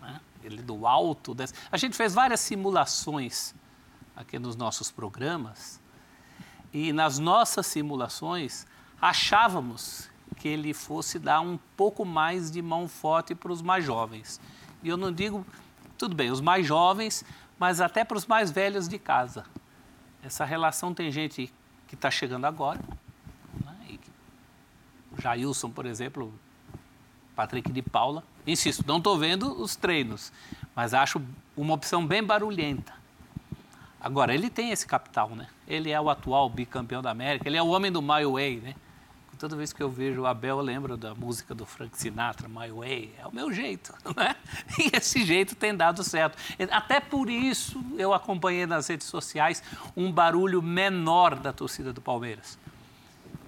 Né? 0.00 0.20
Ele 0.42 0.62
do 0.62 0.86
alto. 0.86 1.34
Desse... 1.34 1.54
A 1.70 1.76
gente 1.76 1.96
fez 1.96 2.14
várias 2.14 2.40
simulações 2.40 3.54
aqui 4.16 4.38
nos 4.38 4.56
nossos 4.56 4.90
programas 4.90 5.80
e 6.72 6.92
nas 6.92 7.18
nossas 7.18 7.66
simulações 7.66 8.66
achávamos 9.00 10.10
que 10.36 10.48
ele 10.48 10.74
fosse 10.74 11.18
dar 11.18 11.40
um 11.40 11.58
pouco 11.76 12.04
mais 12.04 12.50
de 12.50 12.60
mão 12.60 12.88
forte 12.88 13.34
para 13.34 13.52
os 13.52 13.62
mais 13.62 13.84
jovens. 13.84 14.40
E 14.82 14.88
eu 14.88 14.96
não 14.96 15.12
digo, 15.12 15.46
tudo 15.96 16.14
bem, 16.14 16.30
os 16.30 16.40
mais 16.40 16.66
jovens, 16.66 17.24
mas 17.58 17.80
até 17.80 18.04
para 18.04 18.16
os 18.16 18.26
mais 18.26 18.50
velhos 18.50 18.88
de 18.88 18.98
casa. 18.98 19.44
Essa 20.22 20.44
relação 20.44 20.92
tem 20.92 21.10
gente 21.10 21.52
que 21.86 21.94
está 21.94 22.10
chegando 22.10 22.44
agora, 22.44 22.80
Jailson, 25.20 25.70
por 25.70 25.86
exemplo, 25.86 26.32
Patrick 27.34 27.70
de 27.72 27.82
Paula. 27.82 28.24
Insisto, 28.46 28.84
não 28.86 28.98
estou 28.98 29.18
vendo 29.18 29.60
os 29.60 29.76
treinos, 29.76 30.32
mas 30.74 30.94
acho 30.94 31.20
uma 31.56 31.74
opção 31.74 32.06
bem 32.06 32.22
barulhenta. 32.22 32.92
Agora, 34.00 34.32
ele 34.32 34.48
tem 34.48 34.70
esse 34.70 34.86
capital, 34.86 35.30
né? 35.30 35.48
Ele 35.66 35.90
é 35.90 36.00
o 36.00 36.08
atual 36.08 36.48
bicampeão 36.48 37.02
da 37.02 37.10
América, 37.10 37.48
ele 37.48 37.56
é 37.56 37.62
o 37.62 37.68
homem 37.68 37.90
do 37.90 38.00
My 38.00 38.24
Way, 38.24 38.56
né? 38.58 38.74
Toda 39.38 39.54
vez 39.54 39.72
que 39.72 39.80
eu 39.80 39.88
vejo 39.88 40.22
o 40.22 40.26
Abel, 40.26 40.58
eu 40.58 40.64
lembro 40.64 40.96
da 40.96 41.14
música 41.14 41.54
do 41.54 41.64
Frank 41.64 41.96
Sinatra, 41.96 42.48
My 42.48 42.72
Way. 42.72 43.14
É 43.20 43.26
o 43.26 43.32
meu 43.32 43.52
jeito, 43.52 43.94
né? 44.16 44.34
E 44.78 44.96
esse 44.96 45.24
jeito 45.24 45.54
tem 45.54 45.76
dado 45.76 46.02
certo. 46.02 46.36
Até 46.72 46.98
por 46.98 47.30
isso 47.30 47.80
eu 47.96 48.12
acompanhei 48.12 48.66
nas 48.66 48.88
redes 48.88 49.06
sociais 49.06 49.62
um 49.96 50.10
barulho 50.10 50.60
menor 50.60 51.36
da 51.36 51.52
torcida 51.52 51.92
do 51.92 52.00
Palmeiras. 52.00 52.58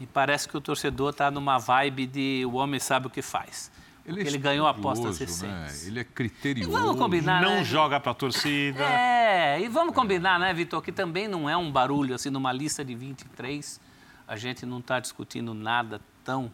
E 0.00 0.06
parece 0.06 0.48
que 0.48 0.56
o 0.56 0.60
torcedor 0.60 1.10
está 1.10 1.30
numa 1.30 1.58
vibe 1.58 2.06
de 2.06 2.42
o 2.46 2.54
homem 2.54 2.80
sabe 2.80 3.06
o 3.06 3.10
que 3.10 3.20
faz. 3.20 3.70
Ele, 4.04 4.22
é 4.22 4.26
ele 4.26 4.38
ganhou 4.38 4.66
apostas 4.66 5.18
recentes. 5.18 5.82
Né? 5.82 5.88
Ele 5.88 6.00
é 6.00 6.04
criterioso. 6.04 6.70
E 6.70 6.72
vamos 6.72 6.96
combinar, 6.96 7.42
Não 7.42 7.56
né? 7.56 7.64
joga 7.64 8.00
para 8.00 8.12
a 8.12 8.14
torcida. 8.14 8.82
É, 8.82 9.60
e 9.60 9.68
vamos 9.68 9.94
combinar, 9.94 10.40
né, 10.40 10.54
Vitor, 10.54 10.80
que 10.80 10.90
também 10.90 11.28
não 11.28 11.48
é 11.48 11.56
um 11.56 11.70
barulho, 11.70 12.14
assim, 12.14 12.30
numa 12.30 12.50
lista 12.50 12.82
de 12.82 12.94
23, 12.94 13.78
a 14.26 14.36
gente 14.36 14.64
não 14.64 14.78
está 14.78 14.98
discutindo 14.98 15.52
nada 15.52 16.00
tão 16.24 16.50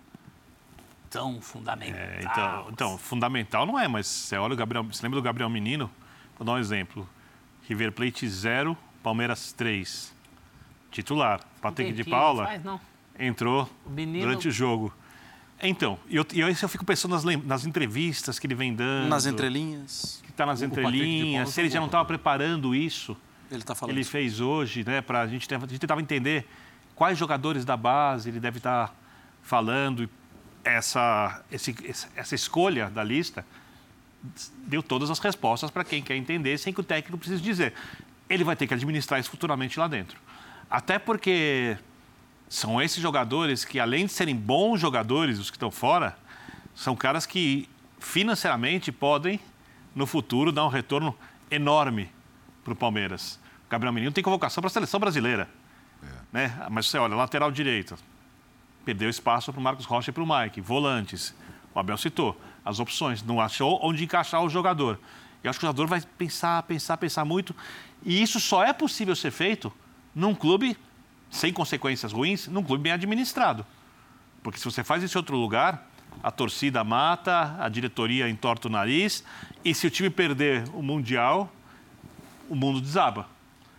tão 1.08 1.40
fundamental. 1.40 2.00
É, 2.00 2.20
então, 2.20 2.66
então, 2.68 2.98
fundamental 2.98 3.64
não 3.64 3.78
é, 3.78 3.86
mas 3.86 4.08
você 4.08 4.36
olha 4.36 4.54
o 4.54 4.56
Gabriel, 4.56 4.82
você 4.82 5.02
lembra 5.04 5.20
do 5.20 5.22
Gabriel 5.22 5.48
Menino? 5.48 5.88
Vou 6.36 6.44
dar 6.44 6.54
um 6.54 6.58
exemplo. 6.58 7.08
River 7.62 7.92
Plate 7.92 8.28
0, 8.28 8.76
Palmeiras 9.04 9.52
3. 9.52 10.12
Titular. 10.90 11.40
Patrick 11.62 11.92
de 11.92 12.04
Paula. 12.04 12.44
Faz, 12.46 12.64
não 12.64 12.80
entrou 13.18 13.68
menino... 13.86 14.24
durante 14.24 14.48
o 14.48 14.50
jogo. 14.50 14.92
Então, 15.62 15.98
e 16.08 16.16
eu, 16.16 16.26
eu, 16.34 16.48
eu 16.48 16.68
fico 16.68 16.84
pensando 16.84 17.12
nas, 17.12 17.24
nas, 17.24 17.64
entrevistas 17.64 18.38
que 18.38 18.46
ele 18.46 18.54
vem 18.54 18.74
dando. 18.74 19.08
Nas 19.08 19.24
entrelinhas. 19.24 20.22
Que 20.24 20.30
está 20.30 20.44
nas 20.44 20.60
o 20.60 20.64
entrelinhas. 20.64 21.48
Se 21.48 21.60
ele 21.60 21.70
já 21.70 21.78
não 21.78 21.86
estava 21.86 22.04
preparando 22.04 22.74
isso. 22.74 23.16
Ele 23.50 23.60
está 23.60 23.74
falando. 23.74 23.96
Ele 23.96 24.04
fez 24.04 24.40
hoje, 24.40 24.84
né? 24.84 25.00
Para 25.00 25.22
a 25.22 25.26
gente, 25.26 25.52
a 25.54 25.58
gente 25.58 25.78
tentava 25.78 26.00
entender 26.00 26.46
quais 26.94 27.16
jogadores 27.16 27.64
da 27.64 27.76
base 27.76 28.28
ele 28.28 28.40
deve 28.40 28.58
estar 28.58 28.88
tá 28.88 28.94
falando. 29.42 30.08
Essa, 30.62 31.42
esse, 31.50 31.74
essa 32.16 32.34
escolha 32.34 32.90
da 32.90 33.02
lista 33.02 33.46
deu 34.66 34.82
todas 34.82 35.10
as 35.10 35.18
respostas 35.20 35.70
para 35.70 35.84
quem 35.84 36.02
quer 36.02 36.16
entender, 36.16 36.58
sem 36.58 36.72
que 36.72 36.80
o 36.80 36.84
técnico 36.84 37.16
precise 37.16 37.40
dizer. 37.40 37.72
Ele 38.28 38.42
vai 38.42 38.56
ter 38.56 38.66
que 38.66 38.74
administrar 38.74 39.20
isso 39.20 39.30
futuramente 39.30 39.78
lá 39.78 39.86
dentro. 39.86 40.18
Até 40.68 40.98
porque 40.98 41.78
são 42.48 42.80
esses 42.80 43.02
jogadores 43.02 43.64
que, 43.64 43.80
além 43.80 44.06
de 44.06 44.12
serem 44.12 44.36
bons 44.36 44.80
jogadores, 44.80 45.38
os 45.38 45.50
que 45.50 45.56
estão 45.56 45.70
fora, 45.70 46.16
são 46.74 46.94
caras 46.94 47.26
que 47.26 47.68
financeiramente 47.98 48.92
podem 48.92 49.40
no 49.94 50.06
futuro 50.06 50.52
dar 50.52 50.64
um 50.64 50.68
retorno 50.68 51.16
enorme 51.50 52.10
para 52.62 52.72
o 52.72 52.76
Palmeiras. 52.76 53.40
O 53.66 53.70
Gabriel 53.70 53.92
Menino 53.92 54.12
tem 54.12 54.22
convocação 54.22 54.60
para 54.60 54.68
a 54.68 54.72
seleção 54.72 55.00
brasileira. 55.00 55.48
É. 56.02 56.06
Né? 56.32 56.66
Mas 56.70 56.86
você 56.86 56.98
olha, 56.98 57.14
lateral 57.14 57.50
direito, 57.50 57.96
perdeu 58.84 59.08
espaço 59.08 59.52
para 59.52 59.60
o 59.60 59.62
Marcos 59.62 59.86
Rocha 59.86 60.10
e 60.10 60.12
para 60.12 60.22
o 60.22 60.26
Mike. 60.26 60.60
Volantes, 60.60 61.34
o 61.74 61.78
Abel 61.78 61.96
citou, 61.96 62.40
as 62.64 62.78
opções, 62.78 63.22
não 63.22 63.40
achou 63.40 63.80
onde 63.82 64.04
encaixar 64.04 64.42
o 64.42 64.48
jogador. 64.48 65.00
E 65.42 65.48
acho 65.48 65.58
que 65.58 65.64
o 65.64 65.68
jogador 65.68 65.86
vai 65.86 66.00
pensar, 66.00 66.62
pensar, 66.64 66.96
pensar 66.96 67.24
muito. 67.24 67.54
E 68.04 68.22
isso 68.22 68.38
só 68.38 68.64
é 68.64 68.72
possível 68.72 69.16
ser 69.16 69.30
feito 69.30 69.72
num 70.14 70.34
clube 70.34 70.76
sem 71.30 71.52
consequências 71.52 72.12
ruins, 72.12 72.46
num 72.48 72.62
clube 72.62 72.84
bem 72.84 72.92
administrado. 72.92 73.66
Porque 74.42 74.58
se 74.58 74.64
você 74.64 74.84
faz 74.84 75.02
isso 75.02 75.16
em 75.16 75.20
outro 75.20 75.36
lugar, 75.36 75.88
a 76.22 76.30
torcida 76.30 76.82
mata, 76.84 77.56
a 77.58 77.68
diretoria 77.68 78.28
entorta 78.28 78.68
o 78.68 78.70
nariz, 78.70 79.24
e 79.64 79.74
se 79.74 79.86
o 79.86 79.90
time 79.90 80.08
perder 80.08 80.64
o 80.72 80.82
Mundial, 80.82 81.52
o 82.48 82.54
mundo 82.54 82.80
desaba. 82.80 83.26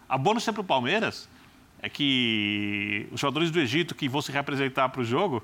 A 0.07 0.17
bônus 0.17 0.45
para 0.45 0.61
o 0.61 0.63
Palmeiras 0.63 1.27
é 1.81 1.89
que 1.89 3.07
os 3.11 3.19
jogadores 3.19 3.51
do 3.51 3.59
Egito 3.59 3.95
que 3.95 4.07
vão 4.07 4.21
se 4.21 4.31
representar 4.31 4.89
para 4.89 5.01
o 5.01 5.03
jogo 5.03 5.43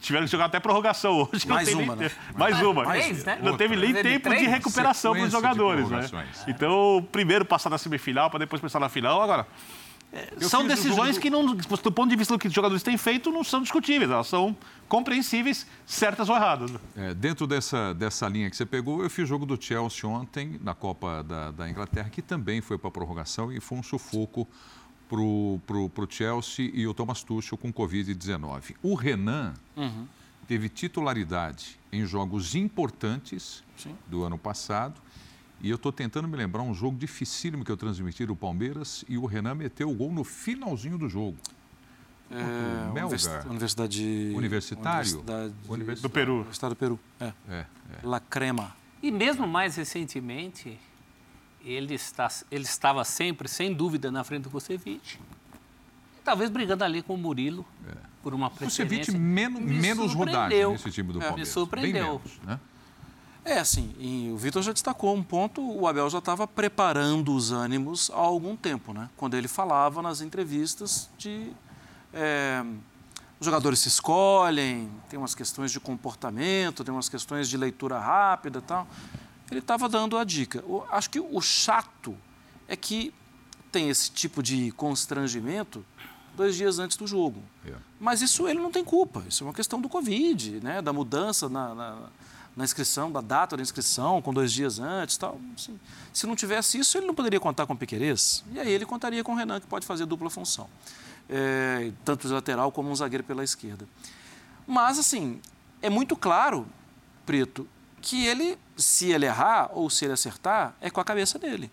tiveram 0.00 0.24
que 0.24 0.32
jogar 0.32 0.46
até 0.46 0.58
prorrogação 0.58 1.28
hoje. 1.30 1.46
Mais 1.46 1.72
uma, 1.74 1.94
né? 1.94 2.10
Mais 2.34 2.60
uma. 2.62 2.84
Três, 2.86 3.24
né? 3.24 3.38
Não 3.42 3.56
teve 3.56 3.76
nem 3.76 3.92
tempo 3.92 4.30
de 4.30 4.46
recuperação 4.46 5.12
para 5.12 5.24
os 5.24 5.32
jogadores, 5.32 5.88
né? 5.88 6.08
Então, 6.48 7.06
primeiro 7.12 7.44
passar 7.44 7.70
na 7.70 7.78
semifinal 7.78 8.30
para 8.30 8.40
depois 8.40 8.60
pensar 8.60 8.80
na 8.80 8.88
final. 8.88 9.22
Agora, 9.22 9.46
eu 10.12 10.48
são 10.48 10.66
decisões 10.66 11.18
que, 11.18 11.30
não, 11.30 11.54
do 11.54 11.92
ponto 11.92 12.10
de 12.10 12.16
vista 12.16 12.34
do 12.34 12.38
que 12.38 12.48
os 12.48 12.52
jogadores 12.54 12.82
têm 12.82 12.96
feito, 12.96 13.30
não 13.30 13.44
são 13.44 13.62
discutíveis. 13.62 14.10
Elas 14.10 14.26
são 14.26 14.56
compreensíveis, 14.88 15.66
certas 15.86 16.28
ou 16.28 16.34
erradas. 16.34 16.72
É, 16.96 17.14
dentro 17.14 17.46
dessa, 17.46 17.94
dessa 17.94 18.28
linha 18.28 18.50
que 18.50 18.56
você 18.56 18.66
pegou, 18.66 19.02
eu 19.02 19.10
fiz 19.10 19.24
o 19.24 19.26
jogo 19.26 19.46
do 19.46 19.60
Chelsea 19.60 20.08
ontem, 20.08 20.58
na 20.62 20.74
Copa 20.74 21.22
da, 21.22 21.50
da 21.52 21.70
Inglaterra, 21.70 22.10
que 22.10 22.20
também 22.20 22.60
foi 22.60 22.76
para 22.76 22.88
a 22.88 22.90
prorrogação 22.90 23.52
e 23.52 23.60
foi 23.60 23.78
um 23.78 23.82
sufoco 23.82 24.48
para 25.08 25.20
o 25.20 26.06
Chelsea 26.08 26.70
e 26.72 26.86
o 26.86 26.94
Thomas 26.94 27.22
Tuchel 27.22 27.58
com 27.58 27.72
Covid-19. 27.72 28.76
O 28.82 28.94
Renan 28.94 29.54
uhum. 29.76 30.06
teve 30.46 30.68
titularidade 30.68 31.78
em 31.92 32.06
jogos 32.06 32.54
importantes 32.54 33.64
Sim. 33.76 33.96
do 34.06 34.22
ano 34.22 34.38
passado. 34.38 35.00
E 35.60 35.68
eu 35.68 35.76
estou 35.76 35.92
tentando 35.92 36.26
me 36.26 36.36
lembrar 36.36 36.62
um 36.62 36.72
jogo 36.72 36.96
dificílimo 36.96 37.64
que 37.64 37.70
eu 37.70 37.76
transmiti 37.76 38.24
do 38.24 38.34
Palmeiras 38.34 39.04
e 39.08 39.18
o 39.18 39.26
Renan 39.26 39.54
meteu 39.54 39.90
o 39.90 39.94
gol 39.94 40.10
no 40.10 40.24
finalzinho 40.24 40.96
do 40.96 41.08
jogo. 41.08 41.36
É, 42.30 42.36
Melgar. 42.94 43.48
Universidade... 43.48 44.34
Universitário? 44.36 44.36
Universidade... 44.36 45.54
Universidade... 45.68 46.00
Do 46.00 46.10
Peru. 46.10 46.34
Universidade 46.34 46.74
do 46.74 46.76
Peru, 46.76 47.00
é. 47.20 47.32
é, 47.48 47.54
é. 47.54 47.66
La 48.02 48.20
Crema. 48.20 48.74
E 49.02 49.10
mesmo 49.10 49.46
mais 49.46 49.76
recentemente, 49.76 50.78
ele, 51.62 51.94
está, 51.94 52.28
ele 52.50 52.64
estava 52.64 53.04
sempre, 53.04 53.48
sem 53.48 53.74
dúvida, 53.74 54.10
na 54.10 54.24
frente 54.24 54.44
do 54.44 54.50
Vucevic. 54.50 55.18
Talvez 56.24 56.48
brigando 56.48 56.84
ali 56.84 57.02
com 57.02 57.14
o 57.14 57.18
Murilo 57.18 57.66
é. 57.86 57.94
por 58.22 58.32
uma 58.32 58.48
preferência. 58.48 58.84
Vucevic 58.84 59.18
menos, 59.18 59.60
menos 59.60 60.14
rodagem 60.14 60.70
nesse 60.70 60.90
time 60.90 61.12
do 61.12 61.18
é, 61.18 61.22
Palmeiras. 61.22 61.48
Me 61.48 61.52
surpreendeu. 61.52 62.06
Menos, 62.06 62.40
né? 62.44 62.60
É, 63.44 63.58
assim, 63.58 64.30
o 64.32 64.36
Vitor 64.36 64.62
já 64.62 64.72
destacou 64.72 65.14
um 65.14 65.22
ponto, 65.22 65.62
o 65.62 65.86
Abel 65.86 66.08
já 66.10 66.18
estava 66.18 66.46
preparando 66.46 67.34
os 67.34 67.50
ânimos 67.50 68.10
há 68.12 68.18
algum 68.18 68.54
tempo, 68.54 68.92
né? 68.92 69.08
Quando 69.16 69.34
ele 69.34 69.48
falava 69.48 70.02
nas 70.02 70.20
entrevistas 70.20 71.08
de... 71.16 71.52
É, 72.12 72.62
os 73.38 73.46
jogadores 73.46 73.78
se 73.78 73.88
escolhem, 73.88 74.90
tem 75.08 75.18
umas 75.18 75.34
questões 75.34 75.72
de 75.72 75.80
comportamento, 75.80 76.84
tem 76.84 76.92
umas 76.92 77.08
questões 77.08 77.48
de 77.48 77.56
leitura 77.56 77.98
rápida 77.98 78.58
e 78.58 78.62
tal 78.62 78.86
ele 79.50 79.60
estava 79.60 79.88
dando 79.88 80.16
a 80.16 80.24
dica. 80.24 80.58
Eu 80.66 80.86
acho 80.90 81.10
que 81.10 81.20
o 81.20 81.40
chato 81.40 82.16
é 82.68 82.76
que 82.76 83.12
tem 83.72 83.88
esse 83.88 84.10
tipo 84.10 84.42
de 84.42 84.70
constrangimento 84.72 85.84
dois 86.36 86.54
dias 86.56 86.78
antes 86.78 86.96
do 86.96 87.06
jogo. 87.06 87.42
É. 87.66 87.74
Mas 87.98 88.22
isso 88.22 88.48
ele 88.48 88.60
não 88.60 88.70
tem 88.70 88.84
culpa. 88.84 89.24
Isso 89.28 89.42
é 89.42 89.46
uma 89.46 89.52
questão 89.52 89.80
do 89.80 89.88
Covid, 89.88 90.60
né? 90.60 90.80
da 90.80 90.92
mudança 90.92 91.48
na, 91.48 91.74
na, 91.74 91.98
na 92.56 92.64
inscrição, 92.64 93.10
da 93.10 93.20
data 93.20 93.56
da 93.56 93.62
inscrição, 93.62 94.20
com 94.20 94.32
dois 94.32 94.52
dias 94.52 94.78
antes. 94.78 95.16
Tal. 95.16 95.38
Assim, 95.56 95.78
se 96.12 96.26
não 96.26 96.36
tivesse 96.36 96.78
isso, 96.78 96.98
ele 96.98 97.06
não 97.06 97.14
poderia 97.14 97.40
contar 97.40 97.66
com 97.66 97.72
o 97.72 97.76
Piquerez. 97.76 98.44
E 98.52 98.58
aí 98.58 98.70
ele 98.70 98.86
contaria 98.86 99.22
com 99.22 99.32
o 99.32 99.36
Renan, 99.36 99.60
que 99.60 99.66
pode 99.66 99.86
fazer 99.86 100.06
dupla 100.06 100.30
função. 100.30 100.68
É, 101.28 101.92
tanto 102.04 102.26
de 102.26 102.34
lateral 102.34 102.72
como 102.72 102.90
um 102.90 102.94
zagueiro 102.94 103.24
pela 103.24 103.44
esquerda. 103.44 103.86
Mas, 104.66 104.98
assim, 104.98 105.40
é 105.80 105.88
muito 105.88 106.16
claro, 106.16 106.66
Preto, 107.24 107.68
que 108.02 108.26
ele, 108.26 108.58
se 108.76 109.10
ele 109.10 109.26
errar 109.26 109.70
ou 109.72 109.88
se 109.88 110.04
ele 110.04 110.14
acertar, 110.14 110.74
é 110.80 110.90
com 110.90 111.00
a 111.00 111.04
cabeça 111.04 111.38
dele. 111.38 111.70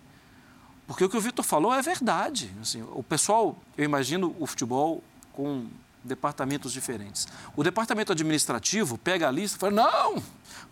Porque 0.86 1.04
o 1.04 1.10
que 1.10 1.18
o 1.18 1.22
Vitor 1.22 1.44
falou 1.44 1.74
é 1.74 1.82
verdade. 1.82 2.52
Assim, 2.62 2.82
o 2.94 3.04
pessoal, 3.04 3.58
eu 3.78 3.84
imagino 3.84 4.36
o 4.40 4.46
futebol 4.46 5.04
com 5.34 5.68
departamentos 6.04 6.72
diferentes. 6.72 7.28
O 7.56 7.64
departamento 7.64 8.12
administrativo 8.14 8.98
pega 8.98 9.28
a 9.28 9.32
lista 9.32 9.58
e 9.58 9.60
fala: 9.60 9.74
não, 9.74 10.24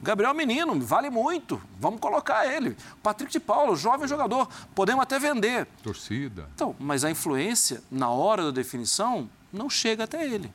Gabriel 0.01 0.33
Menino, 0.33 0.79
vale 0.81 1.09
muito, 1.09 1.61
vamos 1.79 1.99
colocar 1.99 2.45
ele. 2.45 2.75
Patrick 3.01 3.31
de 3.31 3.39
Paulo, 3.39 3.75
jovem 3.75 4.07
jogador, 4.07 4.47
podemos 4.73 5.01
até 5.01 5.17
vender. 5.17 5.67
Torcida. 5.81 6.49
Então, 6.53 6.75
mas 6.79 7.03
a 7.03 7.11
influência, 7.11 7.81
na 7.89 8.09
hora 8.09 8.43
da 8.43 8.51
definição, 8.51 9.29
não 9.51 9.69
chega 9.69 10.03
até 10.03 10.25
ele. 10.27 10.51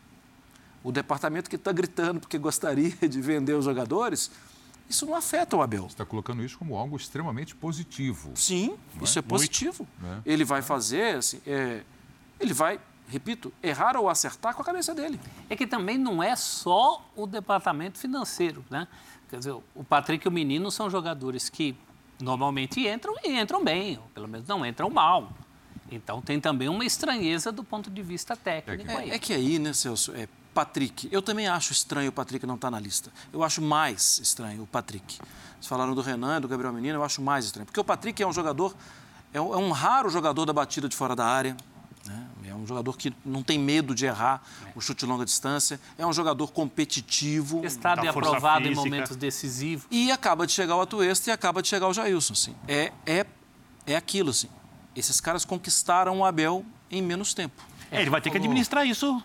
O 0.83 0.93
departamento 0.93 1.51
que 1.51 1.57
está 1.57 1.73
gritando 1.73 2.21
porque 2.21 2.39
gostaria 2.39 2.95
de 3.09 3.21
vender 3.21 3.55
os 3.55 3.65
jogadores 3.65 4.31
isso 4.91 5.07
não 5.07 5.15
afeta 5.15 5.57
o 5.57 5.63
Abel. 5.63 5.83
Você 5.83 5.91
está 5.91 6.05
colocando 6.05 6.43
isso 6.43 6.59
como 6.59 6.77
algo 6.77 6.97
extremamente 6.97 7.55
positivo. 7.55 8.33
Sim, 8.35 8.77
não 8.97 9.05
isso 9.05 9.17
é, 9.17 9.21
é 9.21 9.23
positivo. 9.23 9.87
É. 10.03 10.19
Ele 10.27 10.45
vai 10.45 10.63
fazer, 10.63 11.15
assim, 11.15 11.41
é, 11.47 11.85
ele 12.41 12.53
vai, 12.53 12.81
repito, 13.07 13.53
errar 13.63 13.97
ou 13.97 14.09
acertar 14.09 14.53
com 14.53 14.63
a 14.63 14.65
cabeça 14.65 14.93
dele. 14.93 15.21
É 15.49 15.55
que 15.55 15.65
também 15.65 15.97
não 15.97 16.21
é 16.21 16.35
só 16.35 17.09
o 17.15 17.25
departamento 17.25 17.99
financeiro, 17.99 18.65
né? 18.69 18.89
Quer 19.31 19.39
dizer, 19.39 19.53
o 19.53 19.85
Patrick 19.85 20.27
e 20.27 20.29
o 20.29 20.33
Menino 20.33 20.73
são 20.73 20.91
jogadores 20.91 21.49
que 21.49 21.77
normalmente 22.21 22.87
entram 22.87 23.15
e 23.25 23.41
entram 23.41 23.65
bem, 23.65 23.97
ou 23.97 24.05
pelo 24.13 24.27
menos 24.27 24.47
não 24.49 24.67
entram 24.67 24.91
mal. 24.91 25.33
Então 25.91 26.21
tem 26.21 26.41
também 26.41 26.69
uma 26.69 26.85
estranheza 26.85 27.53
do 27.53 27.63
ponto 27.63 27.89
de 27.89 28.03
vista 28.03 28.37
técnico. 28.37 28.91
É, 28.91 29.11
é 29.11 29.19
que 29.19 29.33
aí, 29.33 29.59
né, 29.59 29.73
Celso, 29.73 30.13
é, 30.17 30.29
Patrick. 30.53 31.09
Eu 31.13 31.23
também 31.23 31.47
acho 31.47 31.73
estranho 31.73 32.11
o 32.11 32.13
Patrick 32.13 32.45
não 32.45 32.57
estar 32.57 32.67
tá 32.67 32.71
na 32.73 32.81
lista. 32.81 33.13
Eu 33.33 33.45
acho 33.45 33.63
mais 33.63 34.19
estranho 34.19 34.65
o 34.65 34.67
Patrick. 34.67 35.17
Vocês 35.17 35.67
falaram 35.67 35.95
do 35.95 36.01
Renan, 36.01 36.41
do 36.41 36.49
Gabriel 36.49 36.73
Menino, 36.73 36.99
eu 36.99 37.05
acho 37.05 37.23
mais 37.23 37.45
estranho. 37.45 37.67
Porque 37.67 37.79
o 37.79 37.85
Patrick 37.85 38.21
é 38.21 38.27
um 38.27 38.33
jogador, 38.33 38.75
é 39.33 39.41
um, 39.41 39.55
é 39.55 39.57
um 39.57 39.71
raro 39.71 40.11
jogador 40.11 40.45
da 40.45 40.53
batida 40.53 40.89
de 40.89 40.97
fora 40.97 41.15
da 41.15 41.25
área. 41.25 41.57
Né? 42.07 42.27
É 42.49 42.55
um 42.55 42.67
jogador 42.67 42.97
que 42.97 43.13
não 43.25 43.43
tem 43.43 43.59
medo 43.59 43.95
de 43.95 44.07
errar 44.07 44.43
é. 44.67 44.73
o 44.75 44.81
chute 44.81 45.01
de 45.01 45.07
longa 45.07 45.25
distância. 45.25 45.81
É 45.99 46.07
um 46.07 46.13
jogador 46.13 46.49
competitivo. 46.53 47.61
Testado 47.61 48.05
e 48.05 48.09
aprovado 48.09 48.65
física. 48.65 48.81
em 48.81 48.85
momentos 48.91 49.17
decisivos. 49.17 49.87
E 49.91 50.11
acaba 50.11 50.47
de 50.47 50.53
chegar 50.53 50.77
o 50.77 50.81
Atuesta 50.81 51.31
e 51.31 51.33
acaba 51.33 51.63
de 51.63 51.69
chegar 51.69 51.89
o 51.89 51.93
Jailson. 51.93 52.33
Assim. 52.33 52.55
É, 52.67 52.93
é, 53.07 53.27
é 53.87 53.97
aquilo, 53.97 54.31
assim. 54.31 54.49
Esses 54.97 55.21
caras 55.21 55.45
conquistaram 55.45 56.19
o 56.19 56.25
Abel 56.25 56.65
em 56.91 57.03
menos 57.03 57.35
tempo. 57.35 57.63
É, 57.91 58.01
ele 58.01 58.11
vai 58.11 58.21
ter 58.21 58.31
que 58.31 58.37
administrar 58.37 58.87
isso 58.87 59.23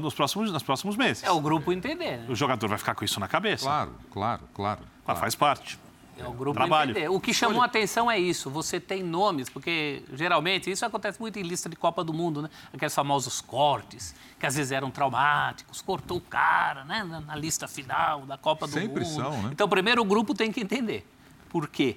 nos, 0.00 0.14
próximos, 0.14 0.52
nos 0.52 0.62
próximos 0.62 0.96
meses. 0.96 1.22
É 1.22 1.30
o 1.30 1.40
grupo 1.40 1.72
entender. 1.72 2.18
Né? 2.18 2.26
O 2.28 2.34
jogador 2.34 2.68
vai 2.68 2.78
ficar 2.78 2.94
com 2.94 3.04
isso 3.04 3.18
na 3.18 3.28
cabeça. 3.28 3.64
Claro, 3.64 3.92
claro, 4.10 4.42
claro. 4.52 4.82
claro. 5.04 5.20
Faz 5.20 5.34
parte. 5.34 5.78
É 6.16 6.26
o 6.26 6.32
grupo 6.32 6.54
Trabalho. 6.54 6.92
entender. 6.92 7.08
O 7.08 7.18
que 7.20 7.34
chamou 7.34 7.60
a 7.62 7.64
atenção 7.64 8.10
é 8.10 8.18
isso. 8.18 8.48
Você 8.50 8.78
tem 8.78 9.02
nomes, 9.02 9.48
porque 9.48 10.02
geralmente 10.12 10.70
isso 10.70 10.84
acontece 10.86 11.20
muito 11.20 11.38
em 11.38 11.42
lista 11.42 11.68
de 11.68 11.76
Copa 11.76 12.04
do 12.04 12.12
Mundo, 12.12 12.42
né? 12.42 12.50
Aqueles 12.72 12.94
famosos 12.94 13.40
cortes, 13.40 14.14
que 14.38 14.46
às 14.46 14.54
vezes 14.54 14.70
eram 14.72 14.90
traumáticos, 14.90 15.82
cortou 15.82 16.18
o 16.18 16.20
cara, 16.20 16.84
né? 16.84 17.02
Na, 17.02 17.20
na 17.20 17.36
lista 17.36 17.66
final 17.66 18.22
da 18.26 18.38
Copa 18.38 18.66
do 18.66 18.72
Sempre 18.72 19.04
Mundo. 19.04 19.14
São, 19.14 19.42
né? 19.42 19.50
Então, 19.52 19.68
primeiro 19.68 20.02
o 20.02 20.04
grupo 20.04 20.34
tem 20.34 20.52
que 20.52 20.60
entender. 20.60 21.06
Por 21.48 21.68
quê? 21.68 21.96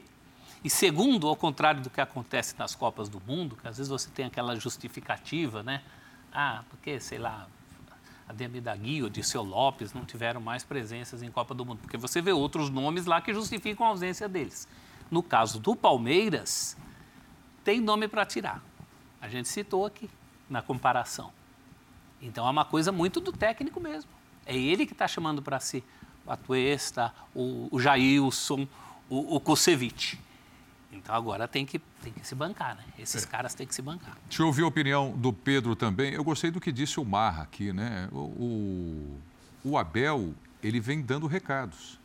E 0.64 0.70
segundo, 0.70 1.28
ao 1.28 1.36
contrário 1.36 1.82
do 1.82 1.90
que 1.90 2.02
acontece 2.02 2.56
nas 2.58 2.76
Copas 2.76 3.08
do 3.08 3.22
Mundo, 3.26 3.56
que 3.56 3.68
às 3.68 3.78
vezes 3.78 3.90
você 3.90 4.10
tem 4.10 4.26
aquela 4.26 4.56
justificativa, 4.56 5.62
né? 5.62 5.82
Ah, 6.34 6.64
porque, 6.70 7.00
sei 7.00 7.20
lá, 7.20 7.48
Ademir 8.28 8.62
da 8.62 8.76
Guia, 8.76 9.06
Odisseu 9.06 9.42
Lopes 9.42 9.94
não 9.94 10.04
tiveram 10.04 10.42
mais 10.42 10.64
presenças 10.64 11.24
em 11.24 11.32
Copa 11.32 11.54
do 11.54 11.66
Mundo, 11.66 11.80
porque 11.80 11.98
você 11.98 12.22
vê 12.22 12.32
outros 12.32 12.70
nomes 12.70 13.06
lá 13.06 13.22
que 13.22 13.34
justificam 13.34 13.86
a 13.86 13.90
ausência 13.90 14.28
deles. 14.28 14.68
No 15.10 15.24
caso 15.24 15.60
do 15.60 15.76
Palmeiras, 15.76 16.76
tem 17.64 17.80
nome 17.80 18.08
para 18.08 18.26
tirar. 18.26 18.62
A 19.22 19.30
gente 19.30 19.48
citou 19.48 19.86
aqui 19.86 20.10
na 20.50 20.62
comparação. 20.62 21.32
Então 22.22 22.46
é 22.46 22.50
uma 22.50 22.66
coisa 22.66 22.92
muito 22.92 23.22
do 23.22 23.32
técnico 23.32 23.80
mesmo. 23.80 24.10
É 24.46 24.56
ele 24.56 24.86
que 24.86 24.94
está 24.94 25.08
chamando 25.08 25.42
para 25.42 25.60
si 25.60 25.84
o 26.26 26.32
Atuesta, 26.32 27.14
o, 27.34 27.70
o 27.72 27.80
Jailson, 27.80 28.68
o, 29.10 29.36
o 29.36 29.40
Kusevich. 29.40 30.20
Então 30.98 31.16
agora 31.16 31.48
tem 31.48 31.66
que, 31.66 31.80
tem 32.02 32.12
que 32.12 32.26
se 32.26 32.36
bancar, 32.36 32.76
né? 32.76 32.84
Esses 32.98 33.24
é. 33.24 33.28
caras 33.28 33.54
têm 33.54 33.66
que 33.66 33.74
se 33.74 33.82
bancar. 33.82 34.18
Deixa 34.28 34.42
eu 34.42 34.48
ouvir 34.48 34.64
a 34.64 34.68
opinião 34.68 35.12
do 35.12 35.32
Pedro 35.32 35.76
também. 35.76 36.14
Eu 36.14 36.24
gostei 36.24 36.52
do 36.52 36.60
que 36.60 36.72
disse 36.72 37.00
o 37.00 37.06
Marra 37.06 37.44
aqui, 37.44 37.72
né? 37.72 38.10
O, 38.12 38.18
o, 38.18 39.20
o 39.64 39.78
Abel, 39.78 40.34
ele 40.62 40.80
vem 40.80 41.02
dando 41.02 41.28
recados. 41.28 42.00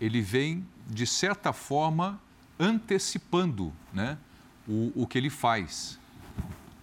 Ele 0.00 0.20
vem 0.20 0.66
de 0.86 1.06
certa 1.06 1.52
forma, 1.52 2.20
antecipando 2.58 3.72
né, 3.92 4.18
o, 4.66 4.92
o 4.94 5.06
que 5.06 5.18
ele 5.18 5.30
faz. 5.30 5.98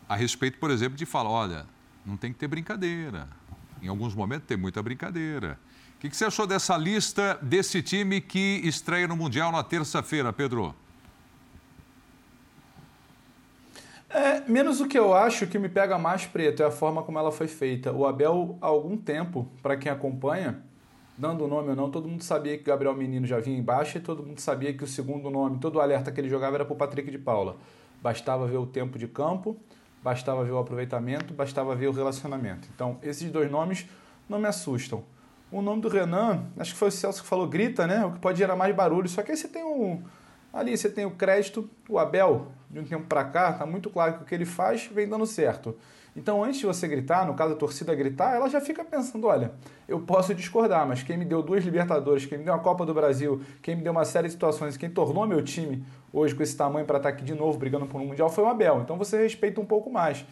A 0.08 0.16
respeito, 0.16 0.58
por 0.58 0.72
exemplo, 0.72 0.98
de 0.98 1.06
falar: 1.06 1.30
olha, 1.30 1.66
não 2.06 2.18
tem 2.18 2.34
que 2.34 2.40
ter 2.40 2.48
brincadeira. 2.48 3.28
Em 3.82 3.88
alguns 3.88 4.16
momentos 4.16 4.48
tem 4.48 4.58
muita 4.58 4.82
brincadeira. 4.82 5.60
O 5.96 6.00
que, 6.00 6.10
que 6.10 6.16
você 6.16 6.26
achou 6.26 6.48
dessa 6.48 6.78
lista 6.78 7.38
desse 7.42 7.82
time 7.82 8.22
que 8.22 8.62
estreia 8.64 9.08
no 9.08 9.18
Mundial 9.18 9.52
na 9.52 9.64
terça-feira, 9.64 10.32
Pedro? 10.32 10.74
É, 14.10 14.42
menos 14.50 14.82
o 14.82 14.88
que 14.88 14.98
eu 14.98 15.14
acho 15.14 15.46
que 15.46 15.60
me 15.60 15.70
pega 15.70 15.98
mais 16.00 16.26
preto 16.26 16.64
é 16.64 16.66
a 16.66 16.72
forma 16.72 17.04
como 17.04 17.20
ela 17.20 17.32
foi 17.32 17.48
feita. 17.48 17.92
O 17.94 18.08
Abel, 18.08 18.58
há 18.60 18.66
algum 18.66 18.98
tempo, 18.98 19.48
para 19.62 19.78
quem 19.78 19.92
acompanha, 19.92 20.64
dando 21.16 21.46
o 21.46 21.48
nome 21.48 21.70
ou 21.70 21.76
não, 21.76 21.92
todo 21.92 22.08
mundo 22.08 22.24
sabia 22.24 22.58
que 22.58 22.64
Gabriel 22.64 22.96
Menino 22.96 23.28
já 23.28 23.40
vinha 23.40 23.58
embaixo 23.58 24.00
e 24.00 24.02
todo 24.02 24.24
mundo 24.24 24.40
sabia 24.40 24.74
que 24.74 24.84
o 24.84 24.88
segundo 24.88 25.30
nome, 25.30 25.60
todo 25.60 25.80
alerta 25.80 26.12
que 26.12 26.20
ele 26.20 26.28
jogava 26.28 26.56
era 26.56 26.66
para 26.66 26.74
o 26.74 26.78
Patrick 26.78 27.12
de 27.12 27.20
Paula. 27.20 27.58
Bastava 28.02 28.48
ver 28.48 28.58
o 28.58 28.66
tempo 28.66 28.98
de 28.98 29.08
campo, 29.08 29.56
bastava 30.02 30.44
ver 30.44 30.54
o 30.54 30.58
aproveitamento, 30.58 31.32
bastava 31.34 31.76
ver 31.76 31.88
o 31.88 31.92
relacionamento. 31.92 32.68
Então, 32.74 32.98
esses 33.04 33.30
dois 33.30 33.52
nomes 33.52 33.86
não 34.28 34.40
me 34.40 34.48
assustam. 34.48 35.04
O 35.52 35.62
nome 35.62 35.82
do 35.82 35.90
Renan, 35.90 36.46
acho 36.58 36.74
que 36.74 36.80
foi 36.80 36.88
o 36.88 36.92
Celso 36.92 37.22
que 37.22 37.28
falou, 37.28 37.48
grita, 37.48 37.86
né? 37.86 38.06
O 38.06 38.14
que 38.14 38.20
pode 38.20 38.38
gerar 38.38 38.56
mais 38.56 38.74
barulho. 38.76 39.10
Só 39.10 39.22
que 39.22 39.32
aí 39.32 39.38
você 39.38 39.48
tem 39.48 39.64
um. 39.64 40.02
Ali 40.54 40.78
você 40.78 40.90
tem 40.90 41.06
o 41.06 41.12
crédito, 41.12 41.70
o 41.88 42.00
Abel, 42.00 42.48
de 42.70 42.80
um 42.80 42.84
tempo 42.84 43.06
para 43.06 43.24
cá, 43.26 43.54
tá 43.54 43.66
muito 43.66 43.90
claro 43.90 44.16
que 44.16 44.24
o 44.24 44.26
que 44.26 44.36
ele 44.36 44.46
faz 44.46 44.88
vem 44.88 45.08
dando 45.08 45.26
certo. 45.26 45.76
Então, 46.16 46.44
antes 46.44 46.60
de 46.60 46.66
você 46.66 46.88
gritar, 46.88 47.26
no 47.26 47.34
caso 47.34 47.54
a 47.54 47.56
torcida 47.56 47.94
gritar, 47.96 48.36
ela 48.36 48.50
já 48.50 48.60
fica 48.60 48.84
pensando: 48.84 49.28
olha, 49.28 49.52
eu 49.88 50.00
posso 50.00 50.34
discordar, 50.34 50.88
mas 50.88 51.04
quem 51.04 51.18
me 51.18 51.26
deu 51.26 51.42
duas 51.42 51.64
Libertadores, 51.64 52.26
quem 52.26 52.38
me 52.38 52.44
deu 52.44 52.54
a 52.54 52.60
Copa 52.60 52.86
do 52.86 52.94
Brasil, 52.94 53.42
quem 53.62 53.76
me 53.76 53.84
deu 53.84 53.92
uma 53.92 54.06
série 54.06 54.28
de 54.28 54.34
situações, 54.34 54.76
quem 54.76 54.90
tornou 54.90 55.26
meu 55.26 55.44
time 55.44 55.84
hoje 56.12 56.34
com 56.34 56.44
esse 56.44 56.58
tamanho 56.58 56.86
para 56.86 56.98
estar 56.98 57.10
aqui 57.10 57.24
de 57.24 57.34
novo 57.34 57.58
brigando 57.58 57.86
por 57.86 58.02
um 58.02 58.06
Mundial 58.06 58.30
foi 58.30 58.44
o 58.44 58.48
Abel. 58.48 58.82
Então 58.82 58.98
você 58.98 59.22
respeita 59.22 59.62
um 59.62 59.66
pouco 59.66 59.90
mais. 59.90 60.26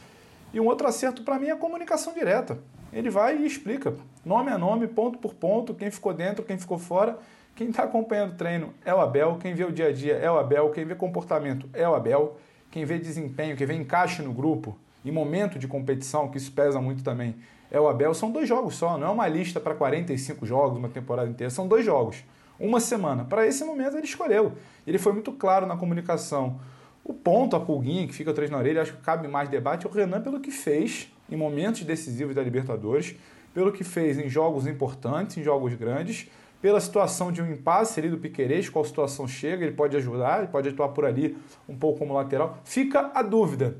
E 0.53 0.59
um 0.59 0.65
outro 0.65 0.87
acerto 0.87 1.23
para 1.23 1.37
mim 1.37 1.47
é 1.47 1.51
a 1.51 1.57
comunicação 1.57 2.13
direta. 2.13 2.57
Ele 2.91 3.09
vai 3.09 3.37
e 3.37 3.45
explica, 3.45 3.93
nome 4.25 4.49
a 4.49 4.57
nome, 4.57 4.87
ponto 4.87 5.19
por 5.19 5.33
ponto, 5.33 5.73
quem 5.73 5.91
ficou 5.91 6.13
dentro, 6.13 6.43
quem 6.43 6.57
ficou 6.57 6.77
fora. 6.77 7.17
Quem 7.57 7.69
está 7.69 7.85
acompanhando 7.85 8.33
o 8.33 8.35
treino 8.35 8.71
é 8.85 8.93
o 8.93 9.01
Abel, 9.01 9.39
quem 9.41 9.55
vê 9.55 9.63
o 9.65 9.71
dia 9.71 9.87
a 9.87 9.91
dia 9.91 10.13
é 10.13 10.29
o 10.29 10.37
Abel, 10.37 10.69
quem 10.69 10.85
vê 10.85 10.93
comportamento 10.93 11.67
é 11.73 11.89
o 11.89 11.95
Abel, 11.95 12.37
quem 12.69 12.85
vê 12.85 12.99
desempenho, 12.99 13.57
quem 13.57 13.65
vê 13.65 13.73
encaixe 13.73 14.21
no 14.21 14.31
grupo, 14.31 14.77
em 15.03 15.11
momento 15.11 15.57
de 15.57 15.67
competição, 15.67 16.27
que 16.29 16.37
isso 16.37 16.51
pesa 16.51 16.79
muito 16.79 17.03
também, 17.03 17.35
é 17.71 17.81
o 17.81 17.87
Abel. 17.87 18.13
São 18.13 18.29
dois 18.29 18.47
jogos 18.47 18.75
só, 18.75 18.95
não 18.95 19.07
é 19.07 19.09
uma 19.09 19.27
lista 19.27 19.59
para 19.59 19.73
45 19.73 20.45
jogos, 20.45 20.77
uma 20.77 20.87
temporada 20.87 21.27
inteira, 21.27 21.49
são 21.49 21.67
dois 21.67 21.83
jogos, 21.83 22.23
uma 22.59 22.79
semana. 22.79 23.25
Para 23.25 23.47
esse 23.47 23.63
momento 23.63 23.97
ele 23.97 24.05
escolheu. 24.05 24.51
Ele 24.85 24.99
foi 24.99 25.13
muito 25.13 25.31
claro 25.31 25.65
na 25.65 25.75
comunicação. 25.75 26.59
O 27.03 27.11
ponto, 27.11 27.55
a 27.55 27.59
pulguinha 27.59 28.05
que 28.05 28.13
fica 28.13 28.29
atrás 28.29 28.51
na 28.51 28.59
orelha, 28.59 28.83
acho 28.83 28.93
que 28.93 29.01
cabe 29.01 29.27
mais 29.27 29.49
debate, 29.49 29.87
é 29.87 29.89
o 29.89 29.91
Renan 29.91 30.21
pelo 30.21 30.39
que 30.39 30.51
fez 30.51 31.11
em 31.27 31.35
momentos 31.35 31.81
decisivos 31.83 32.35
da 32.35 32.43
Libertadores, 32.43 33.15
pelo 33.51 33.71
que 33.71 33.83
fez 33.83 34.19
em 34.19 34.29
jogos 34.29 34.67
importantes, 34.67 35.37
em 35.37 35.43
jogos 35.43 35.73
grandes, 35.73 36.29
pela 36.61 36.79
situação 36.79 37.31
de 37.31 37.41
um 37.41 37.51
impasse 37.51 37.99
ali 37.99 38.09
do 38.09 38.17
Piquerez, 38.17 38.69
qual 38.69 38.83
situação 38.83 39.27
chega, 39.27 39.63
ele 39.65 39.75
pode 39.75 39.95
ajudar, 39.95 40.39
ele 40.39 40.47
pode 40.47 40.69
atuar 40.69 40.89
por 40.89 41.05
ali 41.05 41.37
um 41.67 41.75
pouco 41.75 41.99
como 41.99 42.13
lateral. 42.13 42.57
Fica 42.63 43.11
a 43.13 43.21
dúvida. 43.21 43.77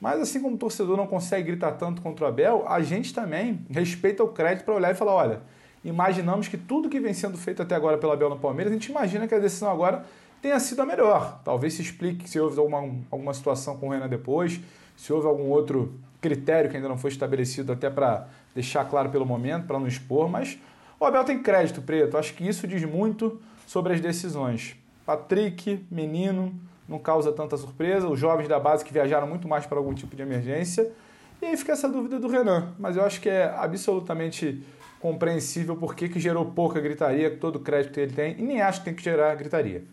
Mas 0.00 0.20
assim 0.20 0.40
como 0.40 0.54
o 0.54 0.58
torcedor 0.58 0.96
não 0.96 1.06
consegue 1.06 1.48
gritar 1.48 1.72
tanto 1.72 2.00
contra 2.02 2.26
o 2.26 2.28
Abel, 2.28 2.64
a 2.68 2.80
gente 2.80 3.12
também 3.12 3.66
respeita 3.70 4.22
o 4.22 4.28
crédito 4.28 4.64
para 4.64 4.74
olhar 4.74 4.92
e 4.92 4.94
falar, 4.94 5.14
olha, 5.14 5.40
imaginamos 5.84 6.46
que 6.46 6.56
tudo 6.56 6.88
que 6.88 7.00
vem 7.00 7.12
sendo 7.12 7.36
feito 7.36 7.62
até 7.62 7.74
agora 7.74 7.98
pelo 7.98 8.12
Abel 8.12 8.30
no 8.30 8.38
Palmeiras, 8.38 8.72
a 8.72 8.74
gente 8.74 8.90
imagina 8.90 9.26
que 9.26 9.34
a 9.34 9.38
decisão 9.38 9.70
agora 9.70 10.04
tenha 10.40 10.60
sido 10.60 10.82
a 10.82 10.86
melhor. 10.86 11.40
Talvez 11.44 11.74
se 11.74 11.82
explique 11.82 12.28
se 12.28 12.38
houve 12.38 12.58
alguma, 12.58 12.78
alguma 13.10 13.34
situação 13.34 13.76
com 13.76 13.88
o 13.88 13.90
Renan 13.90 14.08
depois, 14.08 14.60
se 14.96 15.12
houve 15.12 15.26
algum 15.26 15.48
outro 15.48 15.94
critério 16.20 16.70
que 16.70 16.76
ainda 16.76 16.88
não 16.88 16.98
foi 16.98 17.10
estabelecido 17.10 17.72
até 17.72 17.90
para 17.90 18.28
deixar 18.54 18.84
claro 18.84 19.08
pelo 19.10 19.26
momento, 19.26 19.66
para 19.66 19.78
não 19.78 19.86
expor, 19.86 20.28
mas 20.28 20.58
o 21.00 21.04
Abel 21.04 21.24
tem 21.24 21.42
crédito, 21.42 21.82
Preto. 21.82 22.16
Acho 22.16 22.34
que 22.34 22.46
isso 22.46 22.66
diz 22.66 22.84
muito 22.84 23.40
sobre 23.66 23.92
as 23.92 24.00
decisões. 24.00 24.76
Patrick, 25.06 25.86
menino, 25.90 26.54
não 26.88 26.98
causa 26.98 27.32
tanta 27.32 27.56
surpresa. 27.56 28.08
Os 28.08 28.18
jovens 28.18 28.48
da 28.48 28.58
base 28.58 28.84
que 28.84 28.92
viajaram 28.92 29.26
muito 29.26 29.46
mais 29.46 29.66
para 29.66 29.78
algum 29.78 29.94
tipo 29.94 30.16
de 30.16 30.22
emergência. 30.22 30.90
E 31.40 31.46
aí 31.46 31.56
fica 31.56 31.72
essa 31.72 31.88
dúvida 31.88 32.18
do 32.18 32.28
Renan. 32.28 32.74
Mas 32.78 32.96
eu 32.96 33.04
acho 33.04 33.20
que 33.20 33.28
é 33.28 33.44
absolutamente 33.44 34.62
compreensível 35.00 35.76
porque 35.76 36.08
que 36.08 36.18
gerou 36.18 36.46
pouca 36.46 36.80
gritaria, 36.80 37.30
todo 37.30 37.56
o 37.56 37.60
crédito 37.60 37.92
que 37.92 38.00
ele 38.00 38.12
tem, 38.12 38.36
e 38.38 38.42
nem 38.42 38.60
acho 38.60 38.80
que 38.80 38.86
tem 38.86 38.94
que 38.94 39.02
gerar 39.02 39.34
gritaria. 39.36 39.84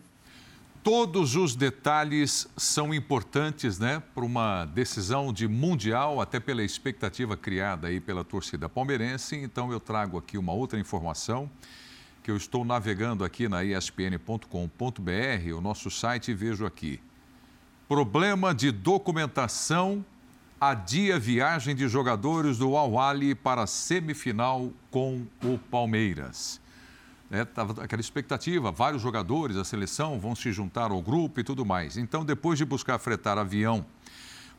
Todos 0.86 1.34
os 1.34 1.56
detalhes 1.56 2.46
são 2.56 2.94
importantes, 2.94 3.76
né, 3.76 4.00
para 4.14 4.24
uma 4.24 4.64
decisão 4.66 5.32
de 5.32 5.48
mundial, 5.48 6.20
até 6.20 6.38
pela 6.38 6.62
expectativa 6.62 7.36
criada 7.36 7.88
aí 7.88 7.98
pela 7.98 8.22
torcida 8.22 8.68
palmeirense. 8.68 9.34
Então 9.34 9.72
eu 9.72 9.80
trago 9.80 10.16
aqui 10.16 10.38
uma 10.38 10.52
outra 10.52 10.78
informação 10.78 11.50
que 12.22 12.30
eu 12.30 12.36
estou 12.36 12.64
navegando 12.64 13.24
aqui 13.24 13.48
na 13.48 13.64
espn.com.br, 13.64 14.46
o 15.56 15.60
nosso 15.60 15.90
site, 15.90 16.30
e 16.30 16.34
vejo 16.34 16.64
aqui. 16.64 17.00
Problema 17.88 18.54
de 18.54 18.70
documentação 18.70 20.04
adia 20.60 21.18
viagem 21.18 21.74
de 21.74 21.88
jogadores 21.88 22.58
do 22.58 22.76
al 22.76 22.92
para 23.42 23.66
semifinal 23.66 24.70
com 24.92 25.26
o 25.42 25.58
Palmeiras. 25.58 26.60
Estava 27.30 27.80
é, 27.80 27.84
aquela 27.84 28.00
expectativa, 28.00 28.70
vários 28.70 29.02
jogadores 29.02 29.56
da 29.56 29.64
seleção 29.64 30.18
vão 30.18 30.34
se 30.34 30.52
juntar 30.52 30.90
ao 30.90 31.02
grupo 31.02 31.40
e 31.40 31.44
tudo 31.44 31.64
mais. 31.64 31.96
Então, 31.96 32.24
depois 32.24 32.58
de 32.58 32.64
buscar 32.64 32.98
fretar 32.98 33.36
avião 33.38 33.84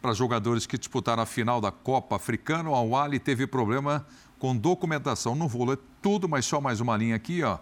para 0.01 0.13
jogadores 0.13 0.65
que 0.65 0.77
disputaram 0.77 1.23
a 1.23 1.25
final 1.25 1.61
da 1.61 1.71
Copa 1.71 2.15
Africana, 2.15 2.69
o 2.69 2.75
Awali 2.75 3.19
teve 3.19 3.47
problema 3.47 4.05
com 4.37 4.55
documentação. 4.55 5.35
Não 5.35 5.47
vou 5.47 5.65
ler 5.65 5.79
tudo, 6.01 6.27
mas 6.27 6.45
só 6.45 6.59
mais 6.59 6.79
uma 6.81 6.95
linha 6.97 7.15
aqui. 7.15 7.41
Ó. 7.41 7.57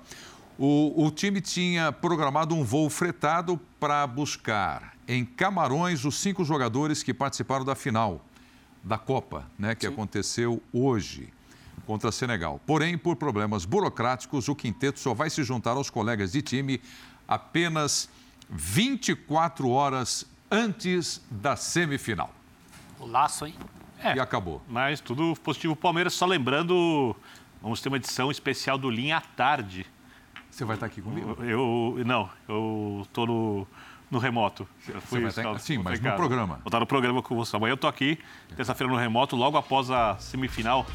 O, 0.57 1.05
o 1.05 1.11
time 1.11 1.39
tinha 1.39 1.91
programado 1.91 2.55
um 2.55 2.63
voo 2.63 2.89
fretado 2.89 3.59
para 3.79 4.05
buscar 4.07 4.95
em 5.07 5.23
Camarões 5.23 6.03
os 6.03 6.19
cinco 6.19 6.43
jogadores 6.43 7.03
que 7.03 7.13
participaram 7.13 7.63
da 7.63 7.75
final 7.75 8.25
da 8.83 8.97
Copa, 8.97 9.49
né, 9.57 9.75
que 9.75 9.87
Sim. 9.87 9.93
aconteceu 9.93 10.61
hoje 10.71 11.33
contra 11.85 12.11
Senegal. 12.11 12.59
Porém, 12.65 12.97
por 12.97 13.15
problemas 13.15 13.65
burocráticos, 13.65 14.47
o 14.47 14.55
quinteto 14.55 14.99
só 14.99 15.13
vai 15.13 15.29
se 15.29 15.43
juntar 15.43 15.71
aos 15.71 15.89
colegas 15.89 16.31
de 16.31 16.41
time 16.41 16.81
apenas 17.27 18.09
24 18.49 19.69
horas 19.69 20.25
antes 20.49 21.21
da 21.29 21.55
semifinal. 21.55 22.33
O 22.99 23.05
laço, 23.05 23.45
hein? 23.45 23.55
É, 23.99 24.15
e 24.15 24.19
acabou. 24.19 24.61
Mas 24.67 24.99
tudo 24.99 25.35
positivo. 25.43 25.75
Palmeiras, 25.75 26.13
só 26.13 26.25
lembrando, 26.25 27.15
vamos 27.61 27.81
ter 27.81 27.89
uma 27.89 27.97
edição 27.97 28.29
especial 28.29 28.77
do 28.77 28.89
Linha 28.89 29.17
à 29.17 29.21
Tarde. 29.21 29.85
Você 30.49 30.63
vai 30.63 30.75
estar 30.75 30.85
aqui 30.85 31.01
comigo? 31.01 31.37
Eu, 31.43 32.01
não, 32.05 32.29
eu 32.47 33.01
estou 33.03 33.27
no, 33.27 33.67
no 34.09 34.19
remoto. 34.19 34.67
Fui, 34.79 35.19
Você 35.19 35.19
vai 35.19 35.29
estar, 35.29 35.59
sim, 35.59 35.77
mas 35.77 35.99
no 35.99 36.13
programa. 36.13 36.55
Vou 36.55 36.67
estar 36.67 36.79
no 36.79 36.87
programa 36.87 37.21
com 37.21 37.35
você. 37.35 37.55
Amanhã 37.55 37.71
eu 37.71 37.75
estou 37.75 37.89
aqui, 37.89 38.17
terça-feira 38.55 38.91
no 38.91 38.97
remoto, 38.97 39.35
logo 39.35 39.57
após 39.57 39.91
a 39.91 40.17
semifinal 40.17 40.85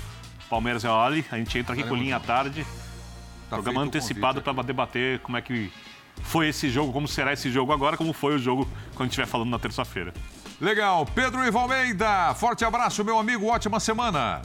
Palmeiras 0.51 0.83
e 0.83 0.89
Ali. 0.89 1.25
A 1.31 1.37
gente 1.37 1.57
entra 1.57 1.73
aqui 1.73 1.85
com 1.85 1.95
linha 1.95 2.17
à 2.17 2.21
tarde. 2.21 2.67
Tá 3.49 3.57
programa 3.57 3.83
antecipado 3.83 4.43
para 4.43 4.63
debater 4.63 5.21
como 5.21 5.37
é 5.37 5.43
que 5.43 5.73
foi 6.23 6.49
esse 6.49 6.69
jogo, 6.69 6.93
como 6.93 7.09
será 7.09 7.33
esse 7.33 7.51
jogo 7.51 7.73
agora, 7.73 7.97
como 7.97 8.13
foi 8.13 8.35
o 8.35 8.39
jogo 8.39 8.65
quando 8.91 9.01
a 9.01 9.05
gente 9.05 9.13
estiver 9.13 9.27
falando 9.27 9.49
na 9.49 9.59
terça-feira. 9.59 10.13
Legal. 10.61 11.07
Pedro 11.07 11.45
Ivo 11.47 11.59
Almeida, 11.59 12.35
forte 12.35 12.65
abraço, 12.65 13.03
meu 13.05 13.19
amigo. 13.19 13.47
Ótima 13.47 13.81
semana. 13.81 14.43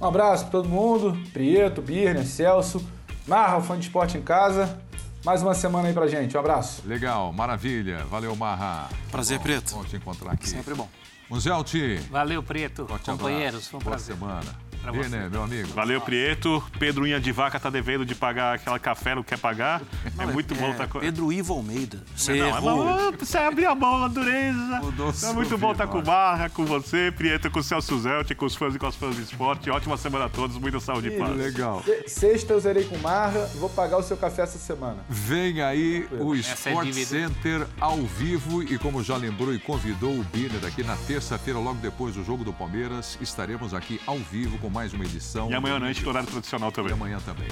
Um 0.00 0.06
abraço 0.06 0.44
para 0.44 0.52
todo 0.52 0.68
mundo. 0.68 1.18
Prieto, 1.32 1.80
Birner, 1.80 2.26
Celso. 2.26 2.86
Marra, 3.26 3.60
fã 3.60 3.78
de 3.78 3.86
esporte 3.86 4.18
em 4.18 4.22
casa. 4.22 4.78
Mais 5.24 5.42
uma 5.42 5.54
semana 5.54 5.88
aí 5.88 5.94
pra 5.94 6.06
gente. 6.06 6.36
Um 6.36 6.40
abraço. 6.40 6.82
Legal, 6.86 7.32
maravilha. 7.32 8.04
Valeu, 8.10 8.36
Marra. 8.36 8.88
Prazer, 9.10 9.38
bom, 9.38 9.44
Preto. 9.44 9.74
Bom 9.74 9.84
te 9.84 9.96
encontrar 9.96 10.32
aqui. 10.32 10.48
Sempre 10.48 10.74
bom. 10.74 10.88
Muzelti. 11.28 11.96
Valeu, 12.10 12.42
Preto. 12.42 12.86
Forte 12.86 13.10
Companheiros, 13.10 13.68
foi 13.68 13.80
um 13.80 13.82
Boa 13.82 13.96
prazer. 13.96 14.14
semana. 14.14 14.63
Viner, 14.92 15.30
meu 15.30 15.42
amigo. 15.42 15.68
Valeu, 15.74 16.00
Prieto. 16.00 16.62
Pedro 16.78 17.04
Unha 17.04 17.20
de 17.20 17.32
Vaca 17.32 17.58
tá 17.58 17.70
devendo 17.70 18.04
de 18.04 18.14
pagar 18.14 18.54
aquela 18.54 18.78
café, 18.78 19.14
não 19.14 19.22
quer 19.22 19.38
pagar. 19.38 19.82
Não, 20.16 20.24
é 20.24 20.26
muito 20.26 20.54
é, 20.54 20.56
bom 20.56 20.70
estar 20.70 20.86
tá 20.86 20.92
com... 20.92 21.00
Pedro 21.00 21.32
Ivo 21.32 21.54
Almeida. 21.54 22.02
Você 22.14 22.34
não, 22.34 22.46
errou. 22.46 23.12
você 23.18 23.38
abriu 23.38 23.70
a 23.70 23.74
mão, 23.74 24.04
a 24.04 24.08
dureza. 24.08 24.80
É 25.24 25.32
muito 25.32 25.56
bom 25.56 25.72
estar 25.72 25.86
tá 25.86 25.92
com 25.92 25.98
o 25.98 26.02
Barra, 26.02 26.48
com 26.48 26.64
você, 26.64 27.12
Prieto, 27.16 27.50
com 27.50 27.60
o 27.60 27.62
Celso 27.62 27.98
Zelt, 28.00 28.34
com 28.34 28.46
os 28.46 28.54
fãs 28.54 28.74
e 28.74 28.78
com 28.78 28.86
as 28.86 28.94
fãs 28.94 29.16
de 29.16 29.22
esporte. 29.22 29.70
Ótima 29.70 29.96
semana 29.96 30.26
a 30.26 30.28
todos, 30.28 30.56
muita 30.58 30.80
saúde 30.80 31.08
e 31.08 31.18
paz. 31.18 31.36
Legal. 31.36 31.82
Sexta 32.06 32.52
eu 32.52 32.60
zerei 32.60 32.84
com 32.84 32.96
Marra, 32.98 33.48
vou 33.56 33.68
pagar 33.68 33.98
o 33.98 34.02
seu 34.02 34.16
café 34.16 34.42
essa 34.42 34.58
semana. 34.58 35.04
Vem 35.08 35.62
aí 35.62 36.06
o 36.12 36.34
Sport 36.34 36.88
é 36.88 36.92
Center 36.92 37.66
ao 37.80 37.98
vivo 38.02 38.62
e 38.62 38.78
como 38.78 39.02
já 39.02 39.16
lembrou 39.16 39.54
e 39.54 39.58
convidou 39.58 40.12
o 40.12 40.24
Biner 40.24 40.64
aqui 40.66 40.82
na 40.82 40.96
terça-feira, 40.96 41.58
logo 41.58 41.78
depois 41.80 42.14
do 42.14 42.24
jogo 42.24 42.44
do 42.44 42.52
Palmeiras, 42.52 43.18
estaremos 43.20 43.74
aqui 43.74 44.00
ao 44.06 44.18
vivo 44.18 44.58
com 44.58 44.73
mais 44.74 44.92
uma 44.92 45.04
edição. 45.04 45.48
E 45.48 45.54
amanhã 45.54 45.76
à 45.76 45.78
noite, 45.78 46.06
horário 46.06 46.28
tradicional 46.28 46.72
também. 46.72 46.90
E 46.90 46.94
amanhã 46.94 47.18
também. 47.24 47.48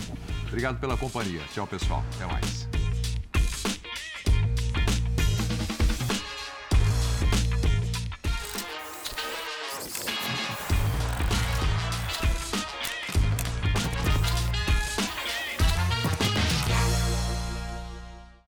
Obrigado 0.48 0.80
pela 0.80 0.96
companhia. 0.96 1.40
Tchau, 1.54 1.66
pessoal. 1.68 2.04
Até 2.16 2.26
mais. 2.26 2.81